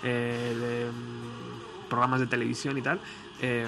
eh, 0.03 0.57
de 0.59 0.90
mm, 0.90 1.89
programas 1.89 2.20
de 2.20 2.27
televisión 2.27 2.77
y 2.78 2.82
tal. 2.82 3.01
eh, 3.40 3.66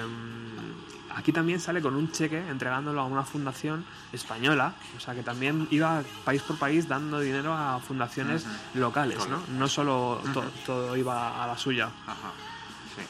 aquí 1.17 1.31
también 1.31 1.61
sale 1.61 1.81
con 1.81 1.95
un 1.95 2.11
cheque 2.11 2.37
entregándolo 2.49 2.99
a 2.99 3.05
una 3.05 3.23
fundación 3.23 3.85
española, 4.11 4.73
o 4.97 4.99
sea 4.99 5.13
que 5.15 5.23
también 5.23 5.65
iba 5.71 6.03
país 6.25 6.41
por 6.41 6.57
país 6.57 6.89
dando 6.89 7.21
dinero 7.21 7.53
a 7.53 7.79
fundaciones 7.79 8.45
locales, 8.73 9.19
¿no? 9.29 9.41
No 9.57 9.67
solo 9.69 10.19
to- 10.33 10.43
todo 10.65 10.97
iba 10.97 11.41
a 11.41 11.47
la 11.47 11.57
suya. 11.57 11.85
Ajá. 12.05 12.31
Sí. 12.97 13.01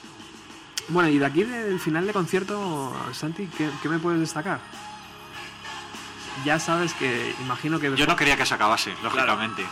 Bueno, 0.90 1.10
y 1.10 1.18
de 1.18 1.26
aquí 1.26 1.44
del 1.46 1.80
final 1.80 2.06
de 2.06 2.14
concierto, 2.14 2.94
Santi, 3.12 3.48
¿qué, 3.48 3.72
qué 3.82 3.90
me 3.90 3.98
puedes 3.98 4.20
destacar? 4.20 4.60
Ya 6.44 6.60
sabes 6.60 6.94
que, 6.94 7.34
imagino 7.42 7.80
que 7.80 7.96
Yo 7.96 8.06
no 8.06 8.16
quería 8.16 8.36
que 8.38 8.46
se 8.46 8.54
acabase, 8.54 8.94
lógicamente. 9.04 9.66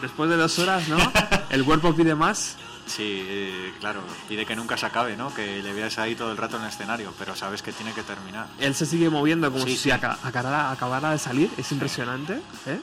después 0.00 0.28
de 0.30 0.36
dos 0.36 0.58
horas, 0.58 0.88
¿no? 0.88 0.98
El 1.50 1.64
cuerpo 1.64 1.94
pide 1.94 2.14
más. 2.14 2.56
Sí, 2.86 3.24
eh, 3.28 3.72
claro, 3.78 4.02
pide 4.28 4.44
que 4.44 4.56
nunca 4.56 4.76
se 4.76 4.84
acabe, 4.86 5.16
¿no? 5.16 5.32
Que 5.32 5.62
le 5.62 5.72
veas 5.72 5.98
ahí 5.98 6.16
todo 6.16 6.32
el 6.32 6.36
rato 6.36 6.56
en 6.56 6.62
el 6.64 6.68
escenario, 6.68 7.14
pero 7.18 7.36
sabes 7.36 7.62
que 7.62 7.72
tiene 7.72 7.92
que 7.92 8.02
terminar. 8.02 8.48
Él 8.58 8.74
se 8.74 8.84
sigue 8.86 9.08
moviendo 9.08 9.50
como 9.52 9.64
Sí, 9.64 9.76
si 9.76 9.82
sí. 9.84 9.90
aca- 9.92 10.18
acabara, 10.24 10.72
acabara 10.72 11.10
de 11.12 11.18
salir, 11.18 11.48
es 11.56 11.70
impresionante, 11.70 12.42
¿eh? 12.66 12.80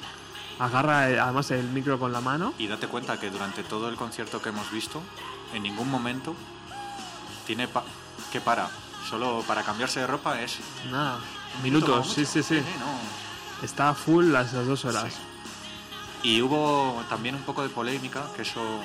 Agarra 0.58 1.10
eh, 1.10 1.20
además 1.20 1.52
el 1.52 1.64
micro 1.70 2.00
con 2.00 2.14
la 2.14 2.22
mano. 2.22 2.54
Y 2.58 2.68
date 2.68 2.88
cuenta 2.88 3.20
que 3.20 3.30
durante 3.30 3.64
todo 3.64 3.90
el 3.90 3.96
concierto 3.98 4.42
que 4.42 4.50
hemos 4.50 4.72
visto, 4.72 5.02
en 5.54 5.64
ningún 5.64 5.90
momento 5.92 6.34
tiene 7.46 7.68
pa- 7.68 7.84
que 8.32 8.40
para. 8.42 8.70
Solo 9.10 9.44
para 9.48 9.64
cambiarse 9.64 10.00
de 10.02 10.08
ropa 10.08 10.42
es 10.42 10.58
Nada, 10.92 11.20
minutos, 11.64 12.14
sí, 12.14 12.26
sí, 12.26 12.44
sí. 12.44 12.62
no. 12.80 13.66
Está 13.66 13.94
full 13.94 14.26
las, 14.32 14.54
las 14.54 14.66
dos 14.66 14.86
horas. 14.86 15.16
Y 16.24 16.42
hubo 16.42 17.02
también 17.10 17.36
un 17.36 17.42
poco 17.44 17.64
de 17.64 17.70
polémica, 17.70 18.26
que 18.36 18.42
eso 18.42 18.82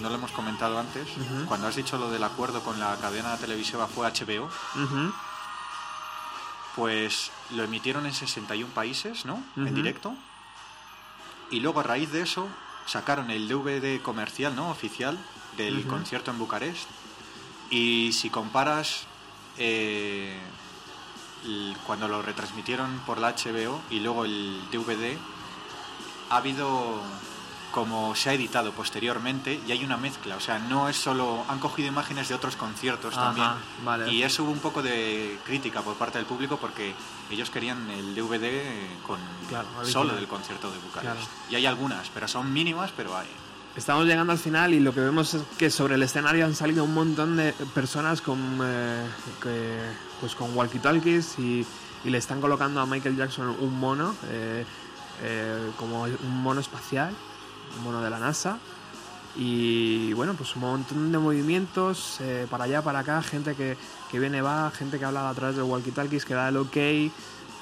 no 0.00 0.08
lo 0.08 0.14
hemos 0.14 0.30
comentado 0.32 0.78
antes. 0.78 1.08
Cuando 1.46 1.66
has 1.66 1.76
dicho 1.76 1.98
lo 1.98 2.10
del 2.10 2.22
acuerdo 2.22 2.62
con 2.62 2.78
la 2.78 2.96
cadena 2.96 3.36
televisiva 3.36 3.86
fue 3.86 4.10
HBO, 4.10 4.48
pues 6.76 7.30
lo 7.50 7.64
emitieron 7.64 8.06
en 8.06 8.14
61 8.14 8.72
países, 8.72 9.24
¿no? 9.24 9.42
En 9.56 9.74
directo. 9.74 10.14
Y 11.50 11.60
luego 11.60 11.80
a 11.80 11.82
raíz 11.82 12.12
de 12.12 12.22
eso 12.22 12.48
sacaron 12.86 13.30
el 13.30 13.48
DVD 13.48 14.00
comercial, 14.00 14.54
¿no? 14.54 14.70
Oficial 14.70 15.18
del 15.56 15.86
concierto 15.86 16.30
en 16.30 16.38
Bucarest. 16.38 16.88
Y 17.70 18.12
si 18.12 18.30
comparas 18.30 19.06
eh, 19.58 20.38
cuando 21.86 22.08
lo 22.08 22.22
retransmitieron 22.22 23.00
por 23.06 23.18
la 23.18 23.34
HBO 23.34 23.80
y 23.90 24.00
luego 24.00 24.24
el 24.24 24.60
DVD, 24.70 25.16
ha 26.30 26.36
habido 26.36 27.00
como 27.70 28.14
se 28.14 28.30
ha 28.30 28.32
editado 28.32 28.72
posteriormente 28.72 29.60
y 29.66 29.72
hay 29.72 29.84
una 29.84 29.96
mezcla, 29.96 30.36
o 30.36 30.40
sea, 30.40 30.58
no 30.58 30.88
es 30.88 30.96
solo 30.96 31.44
han 31.48 31.58
cogido 31.58 31.88
imágenes 31.88 32.28
de 32.28 32.34
otros 32.34 32.56
conciertos 32.56 33.14
Ajá, 33.14 33.26
también 33.26 33.48
vale. 33.84 34.10
y 34.10 34.22
eso 34.22 34.44
hubo 34.44 34.52
un 34.52 34.58
poco 34.58 34.82
de 34.82 35.38
crítica 35.44 35.82
por 35.82 35.94
parte 35.96 36.18
del 36.18 36.26
público 36.26 36.56
porque 36.56 36.94
ellos 37.30 37.50
querían 37.50 37.90
el 37.90 38.14
DVD 38.14 38.62
con 39.06 39.18
Claro, 39.48 39.68
solo 39.84 40.14
del 40.14 40.26
concierto 40.26 40.70
de 40.70 40.78
Bucarest. 40.78 41.14
Claro. 41.14 41.20
Y 41.50 41.56
hay 41.56 41.66
algunas, 41.66 42.08
pero 42.10 42.26
son 42.26 42.52
mínimas, 42.52 42.90
pero 42.96 43.16
hay. 43.16 43.28
Estamos 43.78 44.06
llegando 44.06 44.32
al 44.32 44.40
final 44.40 44.74
y 44.74 44.80
lo 44.80 44.92
que 44.92 44.98
vemos 44.98 45.34
es 45.34 45.42
que 45.56 45.70
sobre 45.70 45.94
el 45.94 46.02
escenario 46.02 46.44
han 46.44 46.56
salido 46.56 46.82
un 46.82 46.92
montón 46.92 47.36
de 47.36 47.52
personas 47.76 48.20
con, 48.20 48.58
eh, 48.64 49.04
pues 50.20 50.34
con 50.34 50.52
walkie-talkies 50.56 51.38
y, 51.38 51.64
le 52.04 52.18
están 52.18 52.40
colocando 52.40 52.80
a 52.80 52.86
Michael 52.86 53.16
Jackson 53.16 53.54
un 53.60 53.78
mono, 53.78 54.16
eh, 54.30 54.64
eh, 55.22 55.70
como 55.76 56.02
un 56.02 56.42
mono 56.42 56.60
espacial, 56.60 57.14
un 57.76 57.84
mono 57.84 58.02
de 58.02 58.10
la 58.10 58.18
NASA. 58.18 58.58
Y 59.36 60.12
bueno, 60.14 60.34
pues 60.34 60.56
un 60.56 60.62
montón 60.62 61.12
de 61.12 61.18
movimientos 61.18 62.18
para 62.50 62.64
allá, 62.64 62.82
para 62.82 63.00
acá, 63.00 63.22
gente 63.22 63.54
que, 63.54 63.76
que 64.10 64.18
viene, 64.18 64.42
va, 64.42 64.72
gente 64.72 64.98
que 64.98 65.04
habla 65.04 65.28
a 65.28 65.34
través 65.34 65.54
de 65.54 65.62
walkie-talkies, 65.62 66.24
que 66.24 66.34
da 66.34 66.48
el 66.48 66.56
ok. 66.56 66.76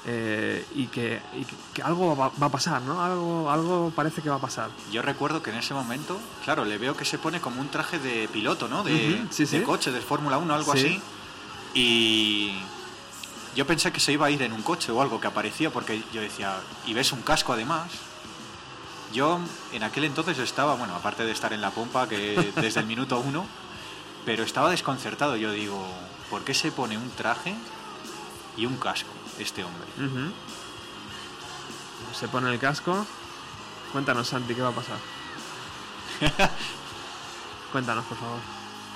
Eh, 0.09 0.65
y, 0.73 0.87
que, 0.87 1.21
y 1.35 1.43
que- 1.43 1.55
que 1.73 1.81
algo 1.83 2.15
va, 2.15 2.29
va 2.41 2.47
a 2.47 2.51
pasar, 2.51 2.81
¿no? 2.81 3.03
Algo, 3.03 3.51
algo 3.51 3.91
parece 3.95 4.21
que 4.21 4.29
va 4.29 4.37
a 4.37 4.39
pasar. 4.41 4.69
Yo 4.91 5.01
recuerdo 5.01 5.43
que 5.43 5.49
en 5.51 5.57
ese 5.57 5.73
momento, 5.73 6.17
claro, 6.45 6.63
le 6.65 6.77
veo 6.77 6.95
que 6.95 7.03
se 7.05 7.17
pone 7.17 7.41
como 7.41 7.59
un 7.59 7.67
traje 7.69 7.99
de 7.99 8.27
piloto, 8.29 8.67
¿no? 8.69 8.83
De, 8.83 8.93
Ujú, 9.23 9.27
sí, 9.31 9.43
de 9.45 9.59
sí. 9.59 9.61
coche, 9.63 9.91
de 9.91 9.99
Fórmula 10.01 10.37
1, 10.37 10.53
algo 10.55 10.71
Sí. 10.73 10.79
así. 10.79 11.01
Y 11.73 12.57
yo 13.55 13.67
pensé 13.67 13.91
que 13.91 13.99
se 13.99 14.13
iba 14.13 14.25
a 14.27 14.31
ir 14.31 14.41
en 14.41 14.53
un 14.53 14.61
coche 14.63 14.91
o 14.91 15.01
algo 15.01 15.19
que 15.19 15.27
aparecía 15.27 15.69
porque 15.71 16.01
yo 16.13 16.21
decía, 16.21 16.55
y 16.85 16.93
ves 16.93 17.11
un 17.11 17.21
casco 17.21 17.51
además. 17.53 17.91
Yo 19.13 19.39
en 19.73 19.83
aquel 19.83 20.03
entonces 20.05 20.37
estaba, 20.39 20.75
bueno, 20.75 20.95
aparte 20.95 21.23
de 21.25 21.31
estar 21.31 21.51
en 21.53 21.61
la 21.61 21.71
pompa, 21.71 22.07
que 22.07 22.51
desde 22.55 22.79
el 22.79 22.85
minuto 22.85 23.19
uno, 23.19 23.45
pero 24.25 24.43
estaba 24.43 24.69
desconcertado. 24.69 25.35
Yo 25.35 25.51
digo, 25.51 25.85
¿por 26.29 26.43
qué 26.43 26.53
se 26.53 26.71
pone 26.71 26.97
un 26.97 27.09
traje 27.11 27.53
y 28.55 28.65
un 28.65 28.77
casco 28.77 29.09
este 29.39 29.63
hombre? 29.63 29.87
Se 32.13 32.27
pone 32.27 32.51
el 32.51 32.59
casco. 32.59 33.05
Cuéntanos, 33.91 34.27
Santi, 34.27 34.53
¿qué 34.53 34.61
va 34.61 34.69
a 34.69 34.73
pasar? 34.73 34.97
Cuéntanos, 37.71 38.05
por 38.05 38.17
favor. 38.17 38.39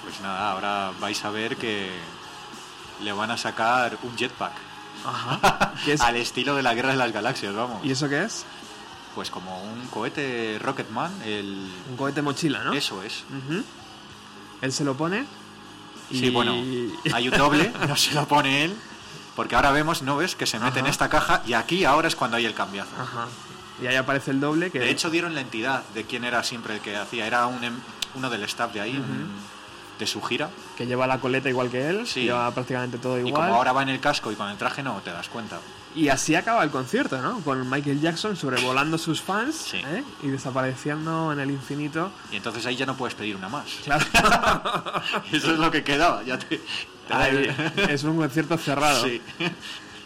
Pues 0.03 0.19
nada, 0.21 0.51
ahora 0.51 0.91
vais 0.99 1.23
a 1.23 1.29
ver 1.29 1.57
que 1.57 1.91
le 3.03 3.11
van 3.11 3.31
a 3.31 3.37
sacar 3.37 3.97
un 4.03 4.15
jetpack. 4.17 4.53
Ajá. 5.05 5.73
¿Qué 5.85 5.93
es? 5.93 6.01
Al 6.01 6.15
estilo 6.15 6.55
de 6.55 6.63
la 6.63 6.73
Guerra 6.73 6.91
de 6.91 6.97
las 6.97 7.11
Galaxias, 7.11 7.53
vamos. 7.53 7.83
¿Y 7.85 7.91
eso 7.91 8.09
qué 8.09 8.23
es? 8.23 8.45
Pues 9.15 9.29
como 9.29 9.61
un 9.61 9.87
cohete 9.87 10.57
Rocketman, 10.59 11.11
el... 11.25 11.69
Un 11.89 11.97
cohete 11.97 12.21
mochila, 12.21 12.63
¿no? 12.63 12.73
Eso 12.73 13.03
es. 13.03 13.23
Él 14.61 14.71
se 14.71 14.83
lo 14.83 14.95
pone. 14.95 15.25
Y... 16.09 16.19
Sí, 16.19 16.29
bueno, 16.29 16.53
hay 17.13 17.27
un 17.27 17.37
doble, 17.37 17.73
no 17.87 17.95
se 17.95 18.13
lo 18.13 18.27
pone 18.27 18.65
él, 18.65 18.75
porque 19.35 19.55
ahora 19.55 19.71
vemos, 19.71 20.01
¿no 20.01 20.17
ves? 20.17 20.35
Que 20.35 20.45
se 20.45 20.59
mete 20.59 20.79
en 20.79 20.87
esta 20.87 21.09
caja 21.09 21.41
y 21.45 21.53
aquí 21.53 21.85
ahora 21.85 22.07
es 22.07 22.15
cuando 22.15 22.37
hay 22.37 22.45
el 22.45 22.53
cambiazo. 22.53 22.91
Ajá. 22.99 23.27
Y 23.81 23.87
ahí 23.87 23.95
aparece 23.95 24.31
el 24.31 24.39
doble 24.39 24.69
que. 24.71 24.79
De 24.79 24.89
hecho, 24.89 25.09
dieron 25.09 25.33
la 25.35 25.41
entidad 25.41 25.83
de 25.95 26.03
quién 26.03 26.23
era 26.23 26.43
siempre 26.43 26.75
el 26.75 26.81
que 26.81 26.95
hacía. 26.97 27.25
Era 27.25 27.47
un, 27.47 27.63
em- 27.63 27.79
uno 28.15 28.29
del 28.29 28.43
staff 28.43 28.71
de 28.73 28.81
ahí, 28.81 28.95
un- 28.97 29.31
de 29.97 30.07
su 30.07 30.21
gira. 30.21 30.49
que 30.77 30.85
lleva 30.87 31.05
la 31.07 31.19
coleta 31.19 31.47
igual 31.49 31.69
que 31.69 31.87
él. 31.89 32.07
Sí. 32.07 32.23
Lleva 32.23 32.49
prácticamente 32.51 32.97
todo 32.97 33.17
Y 33.19 33.27
igual. 33.27 33.43
como 33.47 33.55
ahora 33.55 33.71
va 33.71 33.83
en 33.83 33.89
el 33.89 33.99
casco 33.99 34.31
y 34.31 34.35
con 34.35 34.49
el 34.49 34.57
traje, 34.57 34.81
no 34.83 34.99
te 35.03 35.11
das 35.11 35.29
cuenta. 35.29 35.59
Y 35.93 36.07
así 36.09 36.33
acaba 36.35 36.63
el 36.63 36.71
concierto, 36.71 37.21
¿no? 37.21 37.39
Con 37.41 37.69
Michael 37.69 37.99
Jackson 38.01 38.35
sobrevolando 38.37 38.97
sus 38.97 39.21
fans 39.21 39.55
Sí. 39.55 39.77
¿eh? 39.85 40.03
y 40.23 40.27
desapareciendo 40.29 41.31
en 41.33 41.39
el 41.39 41.51
infinito. 41.51 42.11
Y 42.31 42.37
entonces 42.37 42.65
ahí 42.65 42.75
ya 42.77 42.85
no 42.85 42.95
puedes 42.95 43.13
pedir 43.13 43.35
una 43.35 43.49
más. 43.49 43.65
Claro. 43.83 44.05
Eso 45.31 45.51
es 45.51 45.59
lo 45.59 45.69
que 45.69 45.83
quedaba. 45.83 46.23
Ya 46.23 46.39
te, 46.39 46.61
es 47.89 48.03
un 48.03 48.17
concierto 48.17 48.57
cerrado. 48.57 49.05
Sí. 49.05 49.21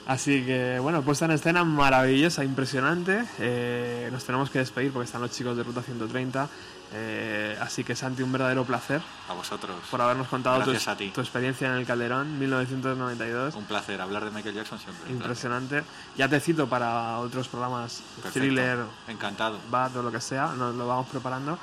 Así 0.07 0.45
que, 0.45 0.77
bueno, 0.79 1.01
puesta 1.01 1.25
en 1.25 1.31
escena 1.31 1.63
maravillosa, 1.63 2.43
impresionante. 2.43 3.23
Eh, 3.39 4.09
nos 4.11 4.23
tenemos 4.23 4.49
que 4.51 4.59
despedir 4.59 4.91
porque 4.91 5.05
están 5.05 5.21
los 5.21 5.31
chicos 5.31 5.57
de 5.57 5.63
Ruta 5.63 5.81
130. 5.81 6.47
Eh, 6.93 7.57
así 7.59 7.83
que, 7.83 7.95
Santi, 7.95 8.21
un 8.21 8.31
verdadero 8.31 8.63
placer 8.63 9.01
A 9.27 9.33
vosotros. 9.33 9.75
por 9.89 9.99
habernos 10.01 10.27
contado 10.27 10.59
tu, 10.59 10.69
Gracias 10.69 10.87
a 10.87 10.95
ti. 10.95 11.09
tu 11.09 11.19
experiencia 11.21 11.67
en 11.67 11.73
el 11.79 11.85
Calderón 11.87 12.37
1992. 12.37 13.55
Un 13.55 13.65
placer 13.65 13.99
hablar 13.99 14.23
de 14.23 14.29
Michael 14.29 14.53
Jackson 14.53 14.77
siempre. 14.77 15.11
Impresionante. 15.11 15.83
Ya 16.15 16.29
te 16.29 16.39
cito 16.39 16.69
para 16.69 17.17
otros 17.17 17.47
programas, 17.47 18.03
Perfecto. 18.21 18.39
thriller, 18.39 18.77
Encantado. 19.07 19.57
bad 19.71 19.97
o 19.97 20.03
lo 20.03 20.11
que 20.11 20.21
sea, 20.21 20.53
nos 20.55 20.75
lo 20.75 20.87
vamos 20.87 21.07
preparando. 21.07 21.57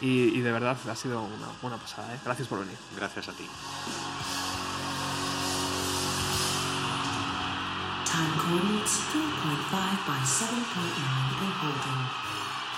Y, 0.00 0.30
y 0.36 0.40
de 0.40 0.50
verdad 0.50 0.76
ha 0.90 0.96
sido 0.96 1.20
una 1.22 1.46
buena 1.60 1.76
pasada. 1.76 2.12
¿eh? 2.14 2.18
Gracias 2.24 2.48
por 2.48 2.60
venir. 2.60 2.76
Gracias 2.96 3.28
a 3.28 3.32
ti. 3.32 3.44
Time 8.12 8.36
coordinates 8.36 9.08
3.5 9.08 9.72
by 9.72 10.20
7.9 10.20 10.52
and 10.52 11.52
holding. 11.64 12.00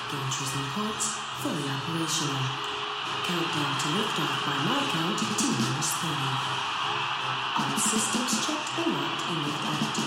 Gantries 0.06 0.54
and 0.54 0.68
pods 0.78 1.18
fully 1.42 1.66
operational. 1.66 2.38
Countdown 3.26 3.74
to 3.82 3.88
liftoff 3.98 4.46
by 4.46 4.54
my 4.62 4.78
count 4.94 5.18
T 5.18 5.50
minus 5.58 5.90
30. 5.90 6.14
All 7.58 7.74
systems 7.82 8.46
checked 8.46 8.78
and 8.78 8.94
locked 8.94 9.26
in 9.26 9.42
lift 9.42 9.64
attitude. 9.66 10.03